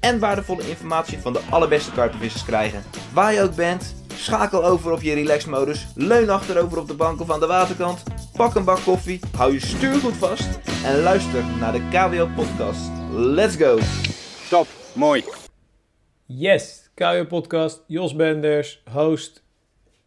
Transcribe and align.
en 0.00 0.18
waardevolle 0.18 0.68
informatie 0.68 1.18
van 1.18 1.32
de 1.32 1.40
allerbeste 1.50 1.92
karpenvissers 1.92 2.44
krijgen. 2.44 2.82
Waar 3.12 3.32
je 3.32 3.42
ook 3.42 3.54
bent, 3.54 3.94
schakel 4.14 4.64
over 4.64 4.92
op 4.92 5.00
je 5.00 5.14
relaxmodus, 5.14 5.86
leun 5.94 6.30
achterover 6.30 6.78
op 6.78 6.88
de 6.88 6.94
bank 6.94 7.20
of 7.20 7.30
aan 7.30 7.40
de 7.40 7.46
waterkant, 7.46 8.02
pak 8.36 8.54
een 8.54 8.64
bak 8.64 8.80
koffie, 8.84 9.20
hou 9.36 9.52
je 9.52 9.60
stuur 9.60 9.94
goed 9.94 10.16
vast 10.16 10.48
en 10.84 11.02
luister 11.02 11.44
naar 11.60 11.72
de 11.72 11.88
KWO 11.90 12.28
podcast. 12.34 12.90
Let's 13.10 13.56
go! 13.56 13.78
Top, 14.50 14.66
mooi. 14.94 15.24
Yes, 16.26 16.90
KWO 16.94 17.24
Podcast, 17.24 17.82
Jos 17.86 18.14
Benders, 18.14 18.82
host, 18.90 19.42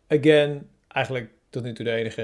again, 0.08 0.70
eigenlijk 0.88 1.32
tot 1.50 1.64
nu 1.64 1.74
toe 1.74 1.86
de 1.86 1.92
enige. 1.92 2.22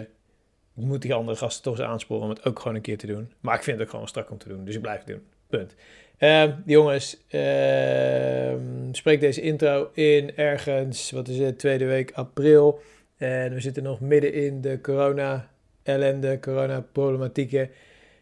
Ik 0.76 0.84
moet 0.84 1.02
die 1.02 1.14
andere 1.14 1.38
gasten 1.38 1.64
toch 1.64 1.78
eens 1.78 1.88
aansporen 1.88 2.24
om 2.24 2.30
het 2.30 2.46
ook 2.46 2.60
gewoon 2.60 2.76
een 2.76 2.82
keer 2.82 2.98
te 2.98 3.08
doen. 3.08 3.34
Maar 3.40 3.56
ik 3.56 3.64
vind 3.64 3.78
het 3.78 3.86
ook 3.86 3.92
gewoon 3.92 4.08
strak 4.08 4.32
om 4.32 4.38
te 4.38 4.48
doen, 4.48 4.66
dus 4.66 4.76
ik 4.76 4.82
blijf 4.82 4.98
het 4.98 5.08
doen. 5.08 5.28
Punt. 5.48 5.76
Ehm, 6.18 6.52
jongens, 6.66 7.18
ehm, 7.28 8.60
spreek 8.92 9.20
deze 9.20 9.42
intro 9.42 9.90
in 9.94 10.36
ergens, 10.36 11.12
wat 11.12 11.28
is 11.28 11.38
het, 11.38 11.60
tweede 11.60 11.86
week 11.86 12.12
april. 12.12 12.80
En 13.18 13.54
we 13.54 13.60
zitten 13.60 13.84
nog 13.84 14.00
midden 14.00 14.34
in 14.34 14.62
de 14.62 14.82
corona-ellende, 14.82 16.40
corona-problematieken. 16.40 17.70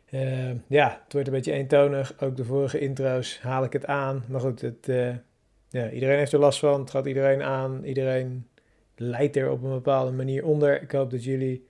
Ehm, 0.09 0.55
ja, 0.67 1.01
het 1.03 1.13
wordt 1.13 1.27
een 1.27 1.33
beetje 1.33 1.51
eentonig. 1.51 2.13
Ook 2.19 2.37
de 2.37 2.45
vorige 2.45 2.79
intro's 2.79 3.39
haal 3.41 3.63
ik 3.63 3.73
het 3.73 3.85
aan. 3.85 4.23
Maar 4.27 4.41
goed, 4.41 4.61
het, 4.61 4.89
eh, 4.89 5.15
ja, 5.69 5.89
iedereen 5.89 6.17
heeft 6.17 6.33
er 6.33 6.39
last 6.39 6.59
van. 6.59 6.79
Het 6.79 6.89
gaat 6.89 7.05
iedereen 7.05 7.43
aan. 7.43 7.83
Iedereen 7.83 8.47
leidt 8.95 9.35
er 9.35 9.49
op 9.51 9.63
een 9.63 9.69
bepaalde 9.69 10.11
manier 10.11 10.45
onder. 10.45 10.81
Ik 10.81 10.91
hoop 10.91 11.11
dat 11.11 11.23
jullie 11.23 11.67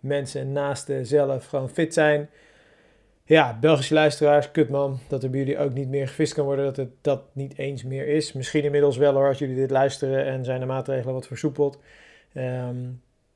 mensen 0.00 0.40
en 0.40 0.52
naasten 0.52 1.06
zelf 1.06 1.46
gewoon 1.46 1.70
fit 1.70 1.94
zijn. 1.94 2.28
Ja, 3.26 3.58
Belgische 3.60 3.94
luisteraars, 3.94 4.50
kut 4.50 4.68
man, 4.68 4.98
dat 5.08 5.22
er 5.22 5.30
bij 5.30 5.38
jullie 5.38 5.58
ook 5.58 5.72
niet 5.72 5.88
meer 5.88 6.08
gevist 6.08 6.34
kan 6.34 6.44
worden, 6.44 6.64
dat 6.64 6.76
het 6.76 6.90
dat 7.00 7.22
niet 7.32 7.58
eens 7.58 7.82
meer 7.82 8.06
is. 8.06 8.32
Misschien 8.32 8.64
inmiddels 8.64 8.96
wel 8.96 9.14
hoor, 9.14 9.28
als 9.28 9.38
jullie 9.38 9.56
dit 9.56 9.70
luisteren 9.70 10.24
en 10.24 10.44
zijn 10.44 10.60
de 10.60 10.66
maatregelen 10.66 11.14
wat 11.14 11.26
versoepeld. 11.26 11.78
Ehm, 12.32 12.76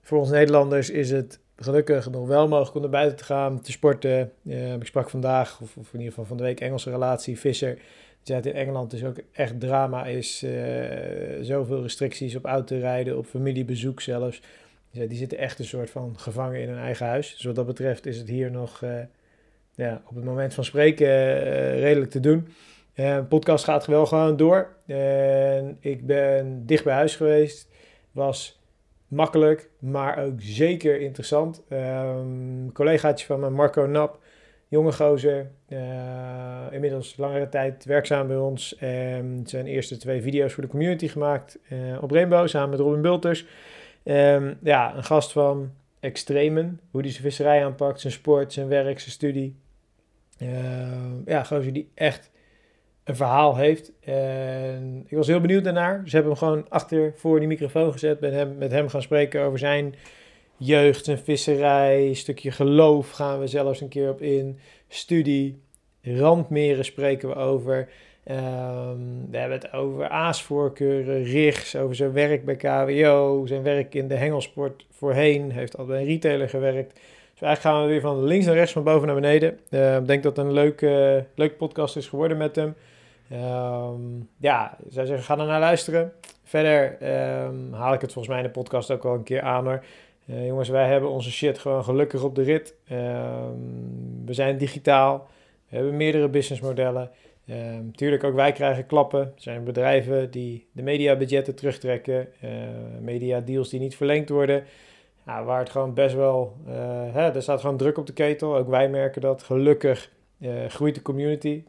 voor 0.03 0.19
ons 0.19 0.31
Nederlanders 0.31 0.91
is 0.91 1.11
het 1.11 1.41
gelukkig 1.56 2.11
nog 2.11 2.27
wel 2.27 2.48
mogelijk 2.48 2.75
om 2.75 2.81
naar 2.81 2.91
buiten 2.91 3.16
te 3.16 3.25
gaan, 3.25 3.61
te 3.61 3.70
sporten. 3.72 4.33
Uh, 4.42 4.72
ik 4.72 4.86
sprak 4.86 5.11
vandaag, 5.11 5.61
of, 5.61 5.77
in 5.77 5.84
ieder 5.92 6.09
geval 6.09 6.25
van 6.25 6.36
de 6.36 6.42
week, 6.42 6.61
Engelse 6.61 6.91
relatie, 6.91 7.39
Visser. 7.39 7.75
Die 7.75 7.83
zei 8.22 8.41
in 8.41 8.53
Engeland 8.53 8.91
dus 8.91 9.05
ook 9.05 9.16
echt 9.33 9.61
drama 9.61 10.06
is. 10.06 10.42
Uh, 10.42 10.50
zoveel 11.41 11.83
restricties 11.83 12.36
op 12.36 12.44
autorijden, 12.44 13.19
op 13.19 13.27
familiebezoek 13.27 14.00
zelfs. 14.00 14.42
Die 14.91 15.19
zitten 15.19 15.39
echt 15.39 15.59
een 15.59 15.64
soort 15.64 15.91
van 15.91 16.19
gevangen 16.19 16.61
in 16.61 16.69
hun 16.69 16.78
eigen 16.78 17.06
huis. 17.06 17.33
Dus 17.34 17.44
wat 17.44 17.55
dat 17.55 17.66
betreft 17.66 18.06
is 18.06 18.19
het 18.19 18.28
hier 18.28 18.50
nog... 18.50 18.83
Uh, 18.83 18.91
ja, 19.79 20.03
op 20.07 20.15
het 20.15 20.25
moment 20.25 20.55
van 20.55 20.65
spreken 20.65 21.07
uh, 21.07 21.81
redelijk 21.81 22.11
te 22.11 22.21
doen. 22.21 22.48
Uh, 22.95 23.19
podcast 23.29 23.65
gaat 23.65 23.87
wel 23.87 24.07
gewoon 24.07 24.37
door. 24.37 24.77
Ik 25.81 26.07
ben 26.07 26.67
dicht 26.67 26.84
bij 26.84 26.95
huis 26.95 27.17
geweest. 27.17 27.69
Was 28.11 28.62
makkelijk, 29.09 29.71
maar 29.79 30.25
ook 30.25 30.34
zeker 30.39 31.01
interessant. 31.01 31.62
Um, 31.71 32.72
collegaatje 32.72 33.27
van 33.27 33.41
me, 33.41 33.50
Marco 33.50 33.87
Nap, 33.87 34.19
jonge 34.69 34.93
gozer. 34.93 35.50
Uh, 35.69 35.78
inmiddels 36.71 37.17
langere 37.17 37.49
tijd 37.49 37.84
werkzaam 37.84 38.27
bij 38.27 38.37
ons. 38.37 38.77
Zijn 39.44 39.67
eerste 39.67 39.97
twee 39.97 40.22
video's 40.22 40.53
voor 40.53 40.62
de 40.62 40.71
community 40.71 41.09
gemaakt 41.09 41.59
op 42.00 42.11
Rainbow 42.11 42.49
samen 42.49 42.71
met 42.71 42.81
Robin 42.81 43.03
Bulters. 43.03 43.47
Um, 44.05 44.59
ja, 44.62 44.97
een 44.97 45.05
gast 45.05 45.33
van 45.33 45.71
extremen. 46.00 46.81
Hoe 46.91 47.00
hij 47.00 47.11
zijn 47.11 47.22
visserij 47.22 47.65
aanpakt, 47.65 48.00
zijn 48.00 48.12
sport, 48.12 48.53
zijn 48.53 48.69
werk, 48.69 48.99
zijn 49.00 49.11
studie. 49.12 49.56
Uh, 50.43 50.88
ja, 51.25 51.44
gozer 51.44 51.72
die 51.72 51.91
echt 51.94 52.31
een 53.04 53.16
verhaal 53.16 53.56
heeft. 53.56 53.93
En 54.00 55.04
ik 55.06 55.16
was 55.16 55.26
heel 55.26 55.41
benieuwd 55.41 55.65
daarnaar. 55.65 56.03
Dus 56.04 56.12
hebben 56.12 56.31
hem 56.31 56.41
gewoon 56.41 56.66
achter 56.69 57.12
voor 57.16 57.38
die 57.38 57.49
microfoon 57.49 57.93
gezet. 57.93 58.21
Ben 58.21 58.32
hem, 58.32 58.59
met 58.59 58.71
hem 58.71 58.88
gaan 58.88 59.03
spreken 59.03 59.43
over 59.43 59.59
zijn 59.59 59.94
jeugd, 60.56 61.04
zijn 61.04 61.19
visserij. 61.19 62.15
Stukje 62.15 62.50
geloof 62.50 63.10
gaan 63.10 63.41
we 63.41 63.47
zelfs 63.47 63.81
een 63.81 63.88
keer 63.88 64.10
op 64.10 64.22
in. 64.22 64.59
Studie, 64.88 65.60
randmeren 66.03 66.84
spreken 66.84 67.28
we 67.28 67.34
over. 67.34 67.88
Um, 68.31 69.31
we 69.31 69.37
hebben 69.37 69.59
het 69.59 69.72
over 69.72 70.09
aasvoorkeuren, 70.09 71.22
rigs, 71.22 71.76
over 71.76 71.94
zijn 71.94 72.12
werk 72.12 72.44
bij 72.44 72.56
KWO, 72.56 73.47
zijn 73.47 73.62
werk 73.62 73.94
in 73.94 74.09
de 74.09 74.15
hengelsport 74.15 74.87
voorheen. 74.91 75.50
Heeft 75.50 75.76
al 75.76 75.84
bij 75.84 76.00
een 76.00 76.06
retailer 76.06 76.49
gewerkt. 76.49 77.00
Dus 77.38 77.47
eigenlijk 77.47 77.76
gaan 77.76 77.87
we 77.87 77.93
weer 77.93 78.00
van 78.00 78.25
links 78.25 78.47
naar 78.47 78.54
rechts, 78.54 78.72
van 78.72 78.82
boven 78.82 79.06
naar 79.06 79.15
beneden. 79.15 79.59
Uh, 79.71 79.97
ik 79.97 80.06
denk 80.06 80.22
dat 80.22 80.37
het 80.37 80.47
een 80.47 80.53
leuke, 80.53 81.25
leuke 81.34 81.54
podcast 81.54 81.97
is 81.97 82.06
geworden 82.06 82.37
met 82.37 82.56
hem. 82.56 82.75
Um, 83.32 84.28
ja, 84.38 84.76
zou 84.88 85.06
zeggen, 85.06 85.25
ga 85.25 85.38
er 85.38 85.47
naar 85.47 85.60
luisteren. 85.60 86.12
Verder 86.44 86.97
um, 87.44 87.72
haal 87.72 87.94
ik 87.94 88.00
het 88.00 88.12
volgens 88.12 88.34
mij 88.34 88.43
in 88.43 88.50
de 88.53 88.59
podcast 88.60 88.91
ook 88.91 89.04
al 89.04 89.15
een 89.15 89.22
keer 89.22 89.41
aan 89.41 89.65
hoor. 89.65 89.84
Uh, 90.26 90.47
jongens, 90.47 90.69
wij 90.69 90.88
hebben 90.88 91.10
onze 91.10 91.31
shit 91.31 91.59
gewoon 91.59 91.84
gelukkig 91.84 92.22
op 92.22 92.34
de 92.34 92.43
rit. 92.43 92.75
Um, 92.93 94.22
we 94.26 94.32
zijn 94.32 94.59
digitaal. 94.59 95.28
We 95.69 95.76
hebben 95.76 95.97
meerdere 95.97 96.28
businessmodellen. 96.28 97.10
Um, 97.50 97.97
tuurlijk, 97.97 98.25
ook 98.25 98.34
wij 98.34 98.53
krijgen 98.53 98.87
klappen. 98.87 99.20
Er 99.20 99.32
zijn 99.37 99.65
bedrijven 99.65 100.31
die 100.31 100.66
de 100.72 100.82
mediabudgetten 100.82 101.55
terugtrekken. 101.55 102.28
Uh, 102.44 102.50
media 103.00 103.41
deals 103.41 103.69
die 103.69 103.81
niet 103.81 103.97
verlengd 103.97 104.28
worden. 104.28 104.65
Ja, 105.28 105.44
waar 105.44 105.59
het 105.59 105.71
gewoon 105.71 105.94
best 105.94 106.15
wel... 106.15 106.56
Uh, 106.69 106.75
hè, 107.15 107.31
er 107.31 107.43
staat 107.43 107.61
gewoon 107.61 107.77
druk 107.77 107.99
op 107.99 108.06
de 108.06 108.12
ketel. 108.12 108.56
Ook 108.56 108.69
wij 108.69 108.89
merken 108.89 109.21
dat. 109.21 109.43
Gelukkig 109.43 110.11
uh, 110.39 110.66
groeit 110.69 110.94
de 110.94 111.03
community. 111.03 111.65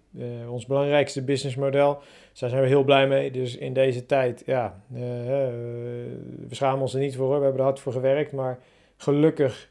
ons 0.49 0.65
belangrijkste 0.65 1.23
businessmodel. 1.23 1.99
Dus 2.31 2.39
daar 2.39 2.49
zijn 2.49 2.61
we 2.61 2.67
heel 2.67 2.83
blij 2.83 3.07
mee. 3.07 3.31
Dus 3.31 3.57
in 3.57 3.73
deze 3.73 4.05
tijd, 4.05 4.43
ja... 4.45 4.81
we 4.87 6.47
schamen 6.49 6.81
ons 6.81 6.93
er 6.93 6.99
niet 6.99 7.15
voor. 7.15 7.25
Hoor. 7.25 7.37
We 7.37 7.43
hebben 7.43 7.61
er 7.61 7.67
hard 7.67 7.79
voor 7.79 7.91
gewerkt. 7.91 8.31
Maar 8.31 8.59
gelukkig 8.97 9.69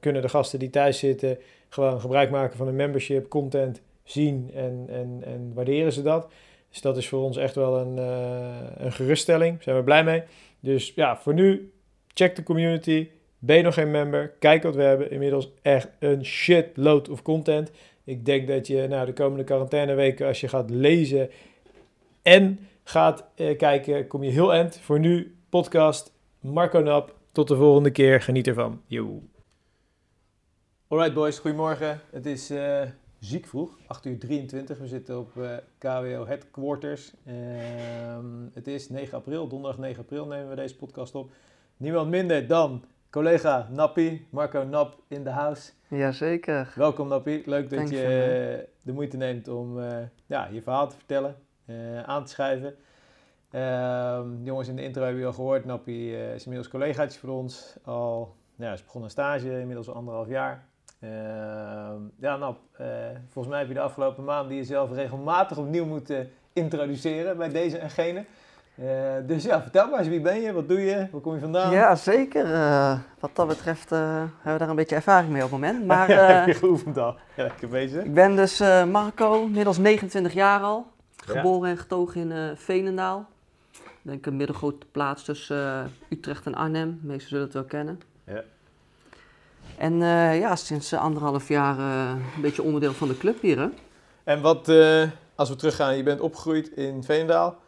kunnen 0.00 0.22
de 0.22 0.28
gasten 0.28 0.58
die 0.58 0.70
thuis 0.70 0.98
zitten... 0.98 1.38
gewoon 1.68 2.00
gebruik 2.00 2.30
maken 2.30 2.56
van 2.56 2.68
een 2.68 2.76
membership, 2.76 3.28
content 3.28 3.80
zien 4.04 4.50
en, 4.54 4.84
en, 4.88 5.20
en 5.24 5.52
waarderen 5.54 5.92
ze 5.92 6.02
dat. 6.02 6.32
Dus 6.70 6.80
dat 6.80 6.96
is 6.96 7.08
voor 7.08 7.22
ons 7.22 7.36
echt 7.36 7.54
wel 7.54 7.78
een, 7.78 7.96
een 8.84 8.92
geruststelling. 8.92 9.54
Daar 9.54 9.62
zijn 9.62 9.76
we 9.76 9.82
blij 9.82 10.04
mee. 10.04 10.22
Dus 10.60 10.92
ja, 10.94 11.16
voor 11.16 11.34
nu, 11.34 11.72
check 12.14 12.36
de 12.36 12.42
community. 12.42 13.08
Ben 13.42 13.56
je 13.56 13.62
nog 13.62 13.74
geen 13.74 13.90
member? 13.90 14.32
Kijk 14.38 14.62
wat 14.62 14.74
we 14.74 14.82
hebben. 14.82 15.10
Inmiddels 15.10 15.48
echt 15.62 15.88
een 15.98 16.24
shitload 16.24 17.08
of 17.08 17.22
content. 17.22 17.70
Ik 18.04 18.24
denk 18.24 18.48
dat 18.48 18.66
je 18.66 18.86
nou, 18.88 19.06
de 19.06 19.12
komende 19.12 19.44
quarantaineweken, 19.44 20.26
als 20.26 20.40
je 20.40 20.48
gaat 20.48 20.70
lezen 20.70 21.30
en 22.22 22.68
gaat 22.84 23.24
uh, 23.36 23.58
kijken, 23.58 24.06
kom 24.06 24.22
je 24.22 24.30
heel 24.30 24.52
eind. 24.52 24.78
Voor 24.78 24.98
nu, 24.98 25.34
podcast 25.48 26.12
Marco 26.40 26.80
Nap. 26.80 27.14
Tot 27.32 27.48
de 27.48 27.56
volgende 27.56 27.90
keer. 27.90 28.20
Geniet 28.20 28.46
ervan. 28.46 28.80
Yo. 28.86 29.22
Alright 30.88 31.14
boys, 31.14 31.38
goedemorgen. 31.38 32.00
Het 32.10 32.26
is... 32.26 32.50
Uh 32.50 32.82
ziek 33.20 33.46
vroeg, 33.46 33.78
8 33.86 34.04
uur 34.04 34.18
23. 34.18 34.78
We 34.78 34.86
zitten 34.86 35.18
op 35.18 35.30
uh, 35.36 35.56
KWO 35.78 36.26
Headquarters. 36.26 37.12
Uh, 37.26 37.34
het 38.52 38.66
is 38.66 38.88
9 38.88 39.16
april, 39.16 39.48
donderdag 39.48 39.80
9 39.80 40.02
april 40.02 40.26
nemen 40.26 40.48
we 40.48 40.54
deze 40.54 40.76
podcast 40.76 41.14
op. 41.14 41.30
Niemand 41.76 42.10
minder 42.10 42.46
dan 42.46 42.84
collega 43.10 43.68
Nappie, 43.70 44.26
Marco 44.30 44.64
Nap 44.64 44.98
in 45.08 45.24
de 45.24 45.30
house. 45.30 45.72
Jazeker. 45.88 46.72
Welkom 46.74 47.08
Nappie, 47.08 47.42
leuk 47.46 47.70
dat 47.70 47.78
Thanks, 47.78 47.90
je 47.90 48.58
uh, 48.58 48.66
de 48.82 48.92
moeite 48.92 49.16
neemt 49.16 49.48
om 49.48 49.80
ja, 50.26 50.48
je 50.50 50.62
verhaal 50.62 50.88
te 50.88 50.96
vertellen, 50.96 51.36
aan 52.04 52.24
te 52.24 52.30
schrijven. 52.30 52.74
Ehm, 53.50 54.42
jongens, 54.42 54.68
in 54.68 54.76
de 54.76 54.82
intro 54.82 55.02
hebben 55.02 55.20
jullie 55.20 55.36
al 55.36 55.44
gehoord, 55.44 55.64
Nappie 55.64 56.32
is 56.34 56.42
inmiddels 56.42 56.72
collegaatje 56.72 57.18
voor 57.18 57.30
ons. 57.30 57.76
Al, 57.84 58.36
ja, 58.56 58.72
is 58.72 58.84
begonnen 58.84 59.04
een 59.04 59.10
stage, 59.10 59.60
inmiddels 59.60 59.88
al 59.88 59.94
anderhalf 59.94 60.28
jaar. 60.28 60.68
Uh, 61.00 61.10
ja, 62.18 62.36
nou, 62.36 62.54
uh, 62.80 62.86
volgens 63.28 63.48
mij 63.48 63.58
heb 63.58 63.68
je 63.68 63.74
de 63.74 63.80
afgelopen 63.80 64.24
maanden 64.24 64.56
jezelf 64.56 64.92
regelmatig 64.92 65.58
opnieuw 65.58 65.86
moeten 65.86 66.30
introduceren 66.52 67.36
bij 67.36 67.48
deze 67.48 67.78
en 67.78 67.90
gene. 67.90 68.24
Uh, 68.82 68.88
dus 69.26 69.44
ja, 69.44 69.62
vertel 69.62 69.88
maar 69.88 69.98
eens, 69.98 70.08
wie 70.08 70.20
ben 70.20 70.40
je, 70.40 70.52
wat 70.52 70.68
doe 70.68 70.80
je, 70.80 71.08
waar 71.10 71.20
kom 71.20 71.34
je 71.34 71.40
vandaan? 71.40 71.72
Ja, 71.72 71.94
zeker. 71.96 72.46
wat 73.18 73.30
dat 73.32 73.48
betreft 73.48 73.90
hebben 73.90 74.32
we 74.42 74.58
daar 74.58 74.68
een 74.68 74.76
beetje 74.76 74.94
ervaring 74.94 75.32
mee 75.32 75.44
op 75.44 75.50
het 75.50 75.60
moment. 75.60 75.86
Maar, 75.86 76.10
ja, 76.12 76.26
heb 76.26 76.46
je 76.46 76.54
geoefend 76.54 76.98
al? 76.98 77.16
Ja, 77.36 77.42
lekker 77.42 77.68
bezig. 77.68 78.04
Ik 78.04 78.14
ben 78.14 78.36
dus 78.36 78.62
Marco, 78.90 79.42
inmiddels 79.42 79.78
29 79.78 80.32
jaar 80.32 80.60
al. 80.60 80.86
Geboren 81.26 81.70
en 81.70 81.78
getogen 81.78 82.20
in 82.20 82.32
eh 82.32 82.56
Veenendaal. 82.56 83.26
Ik 83.72 84.10
denk 84.10 84.26
een 84.26 84.36
middelgrote 84.36 84.86
plaats 84.90 85.24
tussen 85.24 85.56
eh, 85.56 86.18
Utrecht 86.18 86.46
en 86.46 86.54
Arnhem. 86.54 86.98
De 87.00 87.06
meesten 87.06 87.28
zullen 87.28 87.44
het 87.44 87.54
wel 87.54 87.64
kennen. 87.64 88.00
Ja. 88.24 88.42
En 89.78 90.02
eh, 90.02 90.38
ja, 90.38 90.56
sinds 90.56 90.92
eh, 90.92 91.00
anderhalf 91.00 91.48
jaar 91.48 91.78
eh, 91.78 92.10
een 92.36 92.42
beetje 92.42 92.62
onderdeel 92.62 92.92
van 92.92 93.08
de 93.08 93.18
club 93.18 93.40
hier. 93.40 93.58
Hè? 93.58 93.68
En 94.24 94.40
wat, 94.40 94.68
eh, 94.68 95.02
als 95.34 95.48
we 95.48 95.56
teruggaan, 95.56 95.96
je 95.96 96.02
bent 96.02 96.20
opgegroeid 96.20 96.68
in 96.68 97.04
Veenendaal. 97.04 97.58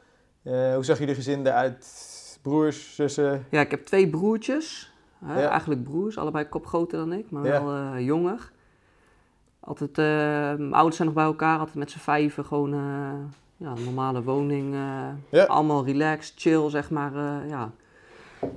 Eh, 0.43 0.75
hoe 0.75 0.85
zag 0.85 0.99
jullie 0.99 1.15
gezin 1.15 1.47
eruit? 1.47 2.11
Broers, 2.43 2.95
zussen? 2.95 3.47
Ja, 3.51 3.61
ik 3.61 3.71
heb 3.71 3.87
twee 3.87 4.09
broertjes. 4.11 4.93
Hè, 5.25 5.41
Ja. 5.43 5.49
Eigenlijk 5.49 5.83
broers, 5.85 6.19
allebei 6.19 6.49
kop 6.49 6.67
groter 6.67 6.99
dan 6.99 7.13
ik, 7.13 7.31
maar 7.31 7.45
Ja. 7.47 7.65
wel 7.65 7.75
eh, 7.75 8.05
jonger. 8.07 8.51
Altijd, 9.61 9.99
eh, 9.99 10.05
mijn 10.05 10.73
ouders 10.75 10.97
zijn 10.97 11.09
nog 11.09 11.17
bij 11.17 11.27
elkaar, 11.27 11.59
altijd 11.59 11.77
met 11.77 11.91
z'n 11.91 11.99
vijven. 11.99 12.45
Gewoon 12.45 12.71
ja, 13.57 13.71
een 13.77 13.85
normale 13.85 14.23
woning. 14.23 14.75
Ja. 15.29 15.45
Allemaal 15.45 15.85
relaxed, 15.85 16.33
chill, 16.37 16.71
zeg 16.71 16.91
maar. 16.91 17.13
ja. 17.49 17.71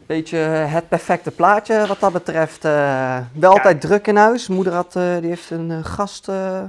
Beetje 0.06 0.38
het 0.38 0.88
perfecte 0.90 1.32
plaatje 1.32 1.88
wat 1.88 2.00
dat 2.00 2.14
betreft. 2.14 2.66
eh, 2.66 3.18
wel 3.34 3.52
altijd 3.52 3.82
druk 3.82 4.08
in 4.08 4.16
huis. 4.16 4.48
Moeder 4.48 4.74
had, 4.74 4.92
die 4.94 5.02
heeft 5.30 5.50
een 5.50 5.72
eh, 5.72 5.84
gast, 5.86 6.30
eh, 6.30 6.64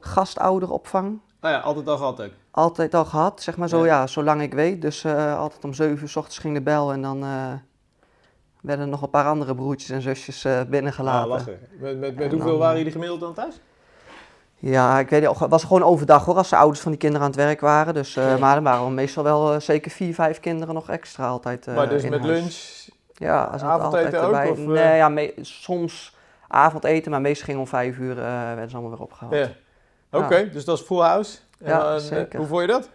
gastouderopvang. 0.00 1.18
Nou 1.42 1.54
ja, 1.54 1.60
altijd 1.60 1.88
al 1.88 1.96
gehad 1.96 2.22
ook. 2.22 2.30
Altijd 2.50 2.94
al 2.94 3.04
gehad, 3.04 3.42
zeg 3.42 3.56
maar 3.56 3.68
zo, 3.68 3.78
Ja. 3.78 3.84
ja, 4.00 4.06
zolang 4.06 4.42
ik 4.42 4.54
weet. 4.54 4.82
Dus 4.82 5.04
eh, 5.04 5.38
altijd 5.38 5.64
om 5.64 5.74
7 5.74 6.02
uur 6.02 6.08
s 6.08 6.16
ochtends 6.16 6.38
ging 6.38 6.54
de 6.54 6.60
bel 6.60 6.92
en 6.92 7.02
dan 7.02 7.22
eh, 7.22 7.52
werden 8.60 8.88
nog 8.88 9.02
een 9.02 9.10
paar 9.10 9.26
andere 9.26 9.54
broertjes 9.54 9.90
en 9.90 10.02
zusjes 10.02 10.44
eh, 10.44 10.60
binnengelaten. 10.68 11.22
Ah, 11.22 11.28
lachen. 11.28 11.58
Met, 11.78 11.98
met, 11.98 12.16
met 12.16 12.30
hoeveel 12.30 12.50
dan, 12.50 12.58
waren 12.58 12.76
jullie 12.76 12.92
gemiddeld 12.92 13.20
dan 13.20 13.34
thuis? 13.34 13.60
Ja, 14.58 14.98
ik 14.98 15.08
weet 15.08 15.20
niet, 15.28 15.38
het 15.38 15.50
was 15.50 15.64
gewoon 15.64 15.82
overdag 15.82 16.24
hoor, 16.24 16.36
als 16.36 16.48
de 16.48 16.56
ouders 16.56 16.80
van 16.80 16.90
die 16.90 17.00
kinderen 17.00 17.26
aan 17.26 17.32
het 17.32 17.40
werk 17.40 17.60
waren. 17.60 17.94
Dus, 17.94 18.14
Ja. 18.14 18.38
Maar 18.38 18.56
er 18.56 18.62
waren 18.62 18.94
meestal 18.94 19.24
wel 19.24 19.60
zeker 19.60 19.90
vier, 19.90 20.14
vijf 20.14 20.40
kinderen 20.40 20.74
nog 20.74 20.88
extra 20.90 21.28
altijd 21.28 21.66
maar 21.66 21.88
dus 21.88 22.02
met 22.02 22.20
huis. 22.20 22.26
lunch? 22.26 22.88
Ja, 23.14 23.46
avondeten 23.46 23.84
altijd 23.84 24.16
ook, 24.16 24.22
erbij. 24.22 24.50
of? 24.50 24.58
Nee, 24.58 24.96
ja, 24.96 25.30
soms 25.40 26.16
avondeten, 26.48 27.10
maar 27.10 27.20
meestal 27.20 27.46
ging 27.46 27.58
om 27.58 27.66
vijf 27.66 27.98
uur 27.98 28.14
werden 28.14 28.68
ze 28.70 28.76
allemaal 28.76 28.92
weer 28.96 29.06
opgehaald. 29.06 29.34
Ja. 29.34 29.48
Oké, 30.12 30.48
dus 30.50 30.64
dat 30.64 30.78
is 30.78 30.84
full 30.84 31.00
house. 31.00 31.38
En 31.58 31.68
Ja, 31.68 31.94
eh, 31.94 32.00
zeker. 32.00 32.38
Hoe 32.38 32.48
vond 32.48 32.60
je 32.60 32.66
dat? 32.66 32.88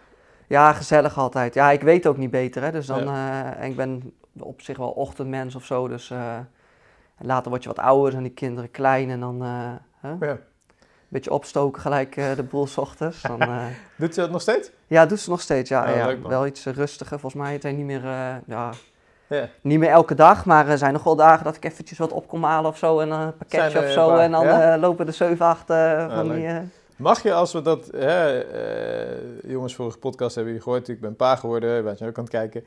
Ja, 0.46 0.72
gezellig 0.72 1.18
altijd. 1.18 1.54
Ja, 1.54 1.70
ik 1.70 1.80
weet 1.82 2.06
ook 2.06 2.16
niet 2.16 2.30
beter, 2.30 2.62
hè. 2.62 2.70
Dus 2.70 2.86
dan, 2.86 3.04
Ja. 3.04 3.54
eh, 3.54 3.62
en 3.62 3.70
ik 3.70 3.76
ben 3.76 4.12
op 4.38 4.62
zich 4.62 4.76
wel 4.76 4.90
ochtendmens 4.90 5.54
of 5.54 5.64
zo, 5.64 5.88
dus 5.88 6.10
eh, 6.10 6.36
later 7.18 7.50
word 7.50 7.62
je 7.62 7.68
wat 7.68 7.78
ouder, 7.78 8.10
zijn 8.10 8.22
die 8.22 8.32
kinderen 8.32 8.70
klein 8.70 9.10
en 9.10 9.20
dan 9.20 9.40
hè, 9.42 10.08
een 10.10 10.16
Ja. 10.20 10.36
beetje 11.08 11.32
opstoken 11.32 11.82
gelijk 11.82 12.14
de 12.14 12.42
boel 12.50 12.66
's 12.66 12.76
ochtends. 12.76 13.22
Dan, 13.22 13.38
Doet 13.96 14.14
ze 14.14 14.20
dat 14.20 14.30
nog 14.30 14.40
steeds? 14.40 14.70
ja, 14.86 15.06
doet 15.06 15.20
ze 15.20 15.30
nog 15.30 15.40
steeds, 15.40 15.68
ja. 15.68 15.88
Ja, 15.88 16.08
ja. 16.08 16.20
wel 16.28 16.46
iets 16.46 16.64
rustiger, 16.66 17.18
volgens 17.20 17.42
mij. 17.42 17.52
Het 17.52 17.64
is 17.64 17.72
niet 17.72 17.84
meer, 17.84 18.02
ja, 18.46 18.70
niet 19.60 19.78
meer 19.78 19.90
elke 19.90 20.14
dag, 20.14 20.44
maar 20.44 20.68
er 20.68 20.78
zijn 20.78 20.92
nog 20.92 21.02
wel 21.04 21.16
dagen 21.16 21.44
dat 21.44 21.56
ik 21.56 21.64
eventjes 21.64 21.98
wat 21.98 22.12
op 22.12 22.28
kom 22.28 22.44
halen 22.44 22.70
of 22.70 22.78
zo 22.78 23.00
en 23.00 23.10
een 23.10 23.36
pakketje 23.36 23.70
Zijn 23.70 23.82
er 23.82 23.88
of 23.88 23.92
zo. 23.94 24.16
en 24.16 24.30
dan 24.30 24.78
lopen 24.80 25.06
de 25.06 25.12
7, 25.12 25.46
8 25.46 25.70
eh, 25.70 26.14
van 26.14 26.28
die... 26.32 26.48
Mag 26.98 27.22
je, 27.22 27.32
als 27.32 27.52
we 27.52 27.62
dat, 27.62 27.86
hè, 27.96 28.38
eh, 28.40 29.50
jongens, 29.50 29.74
vorige 29.74 29.98
podcast 29.98 30.34
hebben 30.34 30.52
jullie 30.52 30.66
gehoord, 30.68 30.88
ik 30.88 31.00
ben 31.00 31.16
pa 31.16 31.36
geworden, 31.36 31.84
wij 31.84 31.96
zijn 31.96 32.08
ook 32.08 32.16
aan 32.18 32.22
het 32.24 32.32
kijken. 32.32 32.64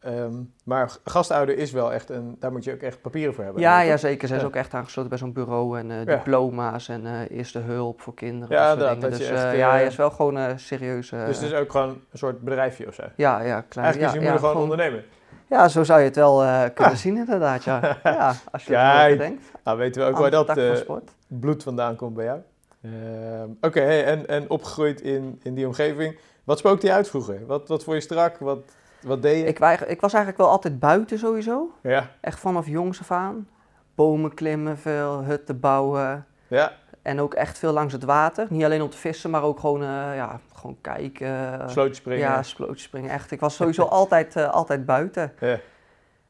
Ehm, 0.00 0.32
maar 0.64 0.90
gastouder 1.04 1.56
is 1.58 1.72
wel 1.72 1.92
echt 1.92 2.08
een, 2.10 2.36
daar 2.38 2.52
moet 2.52 2.64
je 2.64 2.72
ook 2.72 2.80
echt 2.80 3.00
papieren 3.00 3.34
voor 3.34 3.44
hebben. 3.44 3.62
Ja, 3.62 3.80
ja, 3.80 3.96
zeker. 3.96 4.28
Ze 4.28 4.34
Ja. 4.34 4.42
ook 4.42 4.54
echt 4.54 4.74
aangesloten 4.74 5.10
bij 5.10 5.18
zo'n 5.18 5.32
bureau 5.32 5.78
en 5.78 5.90
eh, 5.90 5.96
Ja. 5.96 6.04
diploma's 6.04 6.88
en 6.88 7.06
eh, 7.06 7.36
eerste 7.36 7.58
hulp 7.58 8.00
voor 8.00 8.14
kinderen. 8.14 8.56
Ja, 8.56 8.76
dat 8.76 9.00
dat- 9.00 9.10
dus 9.10 9.18
je 9.28 9.34
echt, 9.34 9.56
ja, 9.56 9.70
hij 9.70 9.86
is 9.86 9.96
wel 9.96 10.10
gewoon 10.10 10.58
serieus. 10.58 11.12
eh, 11.12 11.26
Dus 11.26 11.36
het 11.40 11.52
is 11.52 11.58
ook 11.58 11.70
gewoon 11.70 11.88
een 11.88 12.18
soort 12.18 12.40
bedrijfje 12.40 12.86
of 12.86 12.94
zo. 12.94 13.02
ja, 13.16 13.40
ja, 13.40 13.60
klein. 13.60 13.86
Eigenlijk 13.86 13.98
ja, 14.00 14.06
is 14.06 14.12
je 14.12 14.18
ja, 14.20 14.30
moeder 14.30 14.48
gewoon 14.48 14.62
ondernemer. 14.62 15.04
Ja, 15.48 15.68
zo 15.68 15.84
zou 15.84 15.98
je 16.00 16.04
het 16.06 16.16
wel 16.16 16.36
kunnen 16.74 16.92
Ah. 16.92 16.98
zien 16.98 17.16
inderdaad, 17.16 17.64
ja. 17.64 17.98
ja 18.02 18.34
als 18.52 18.64
je 18.64 18.76
het 18.76 19.18
denkt. 19.18 19.42
Nou, 19.64 19.78
weten 19.78 20.02
we 20.02 20.08
ook 20.08 20.18
waar 20.18 20.30
dat 20.30 20.84
bloed 21.26 21.62
vandaan 21.62 21.96
komt 21.96 22.14
bij 22.14 22.24
jou. 22.24 22.38
Ehm, 22.84 23.48
Oké, 23.60 23.80
en, 23.80 24.26
en 24.28 24.50
opgegroeid 24.50 25.00
in, 25.00 25.40
in 25.42 25.54
die 25.54 25.66
omgeving. 25.66 26.18
Wat 26.44 26.58
spookte 26.58 26.86
je 26.86 26.92
uit 26.92 27.08
vroeger? 27.08 27.46
Wat, 27.46 27.68
wat 27.68 27.84
vond 27.84 27.96
je 27.96 28.02
strak? 28.02 28.38
Wat, 28.38 28.58
wat 29.02 29.22
deed 29.22 29.36
je? 29.40 29.46
Ik, 29.46 29.58
ik 29.88 30.00
was 30.00 30.12
eigenlijk 30.12 30.36
wel 30.42 30.48
altijd 30.50 30.78
buiten 30.78 31.18
sowieso. 31.18 31.72
Ja, 31.82 32.10
Echt 32.20 32.38
vanaf 32.40 32.66
jongs 32.66 33.00
af 33.00 33.10
aan. 33.10 33.48
Bomen 33.94 34.34
klimmen, 34.34 34.78
veel 34.78 35.24
hutten 35.24 35.60
bouwen. 35.60 36.26
ja, 36.48 36.72
En 37.02 37.20
ook 37.20 37.34
echt 37.34 37.58
veel 37.58 37.72
langs 37.72 37.92
het 37.92 38.04
water. 38.04 38.46
Niet 38.50 38.64
alleen 38.64 38.82
om 38.82 38.90
te 38.90 38.96
vissen, 38.96 39.30
maar 39.30 39.42
ook 39.42 39.60
gewoon, 39.60 39.80
eh, 39.82 39.88
ja, 40.16 40.40
gewoon 40.54 40.76
kijken. 40.80 41.60
slootje 41.70 41.94
springen. 41.94 42.22
Ja, 42.28 42.42
slootjes 42.42 42.82
springen. 42.82 43.10
Echt. 43.10 43.30
Ik 43.30 43.40
was 43.40 43.54
sowieso 43.56 43.82
altijd, 44.00 44.36
eh, 44.36 44.50
altijd 44.50 44.86
buiten. 44.86 45.32
Ja. 45.40 45.58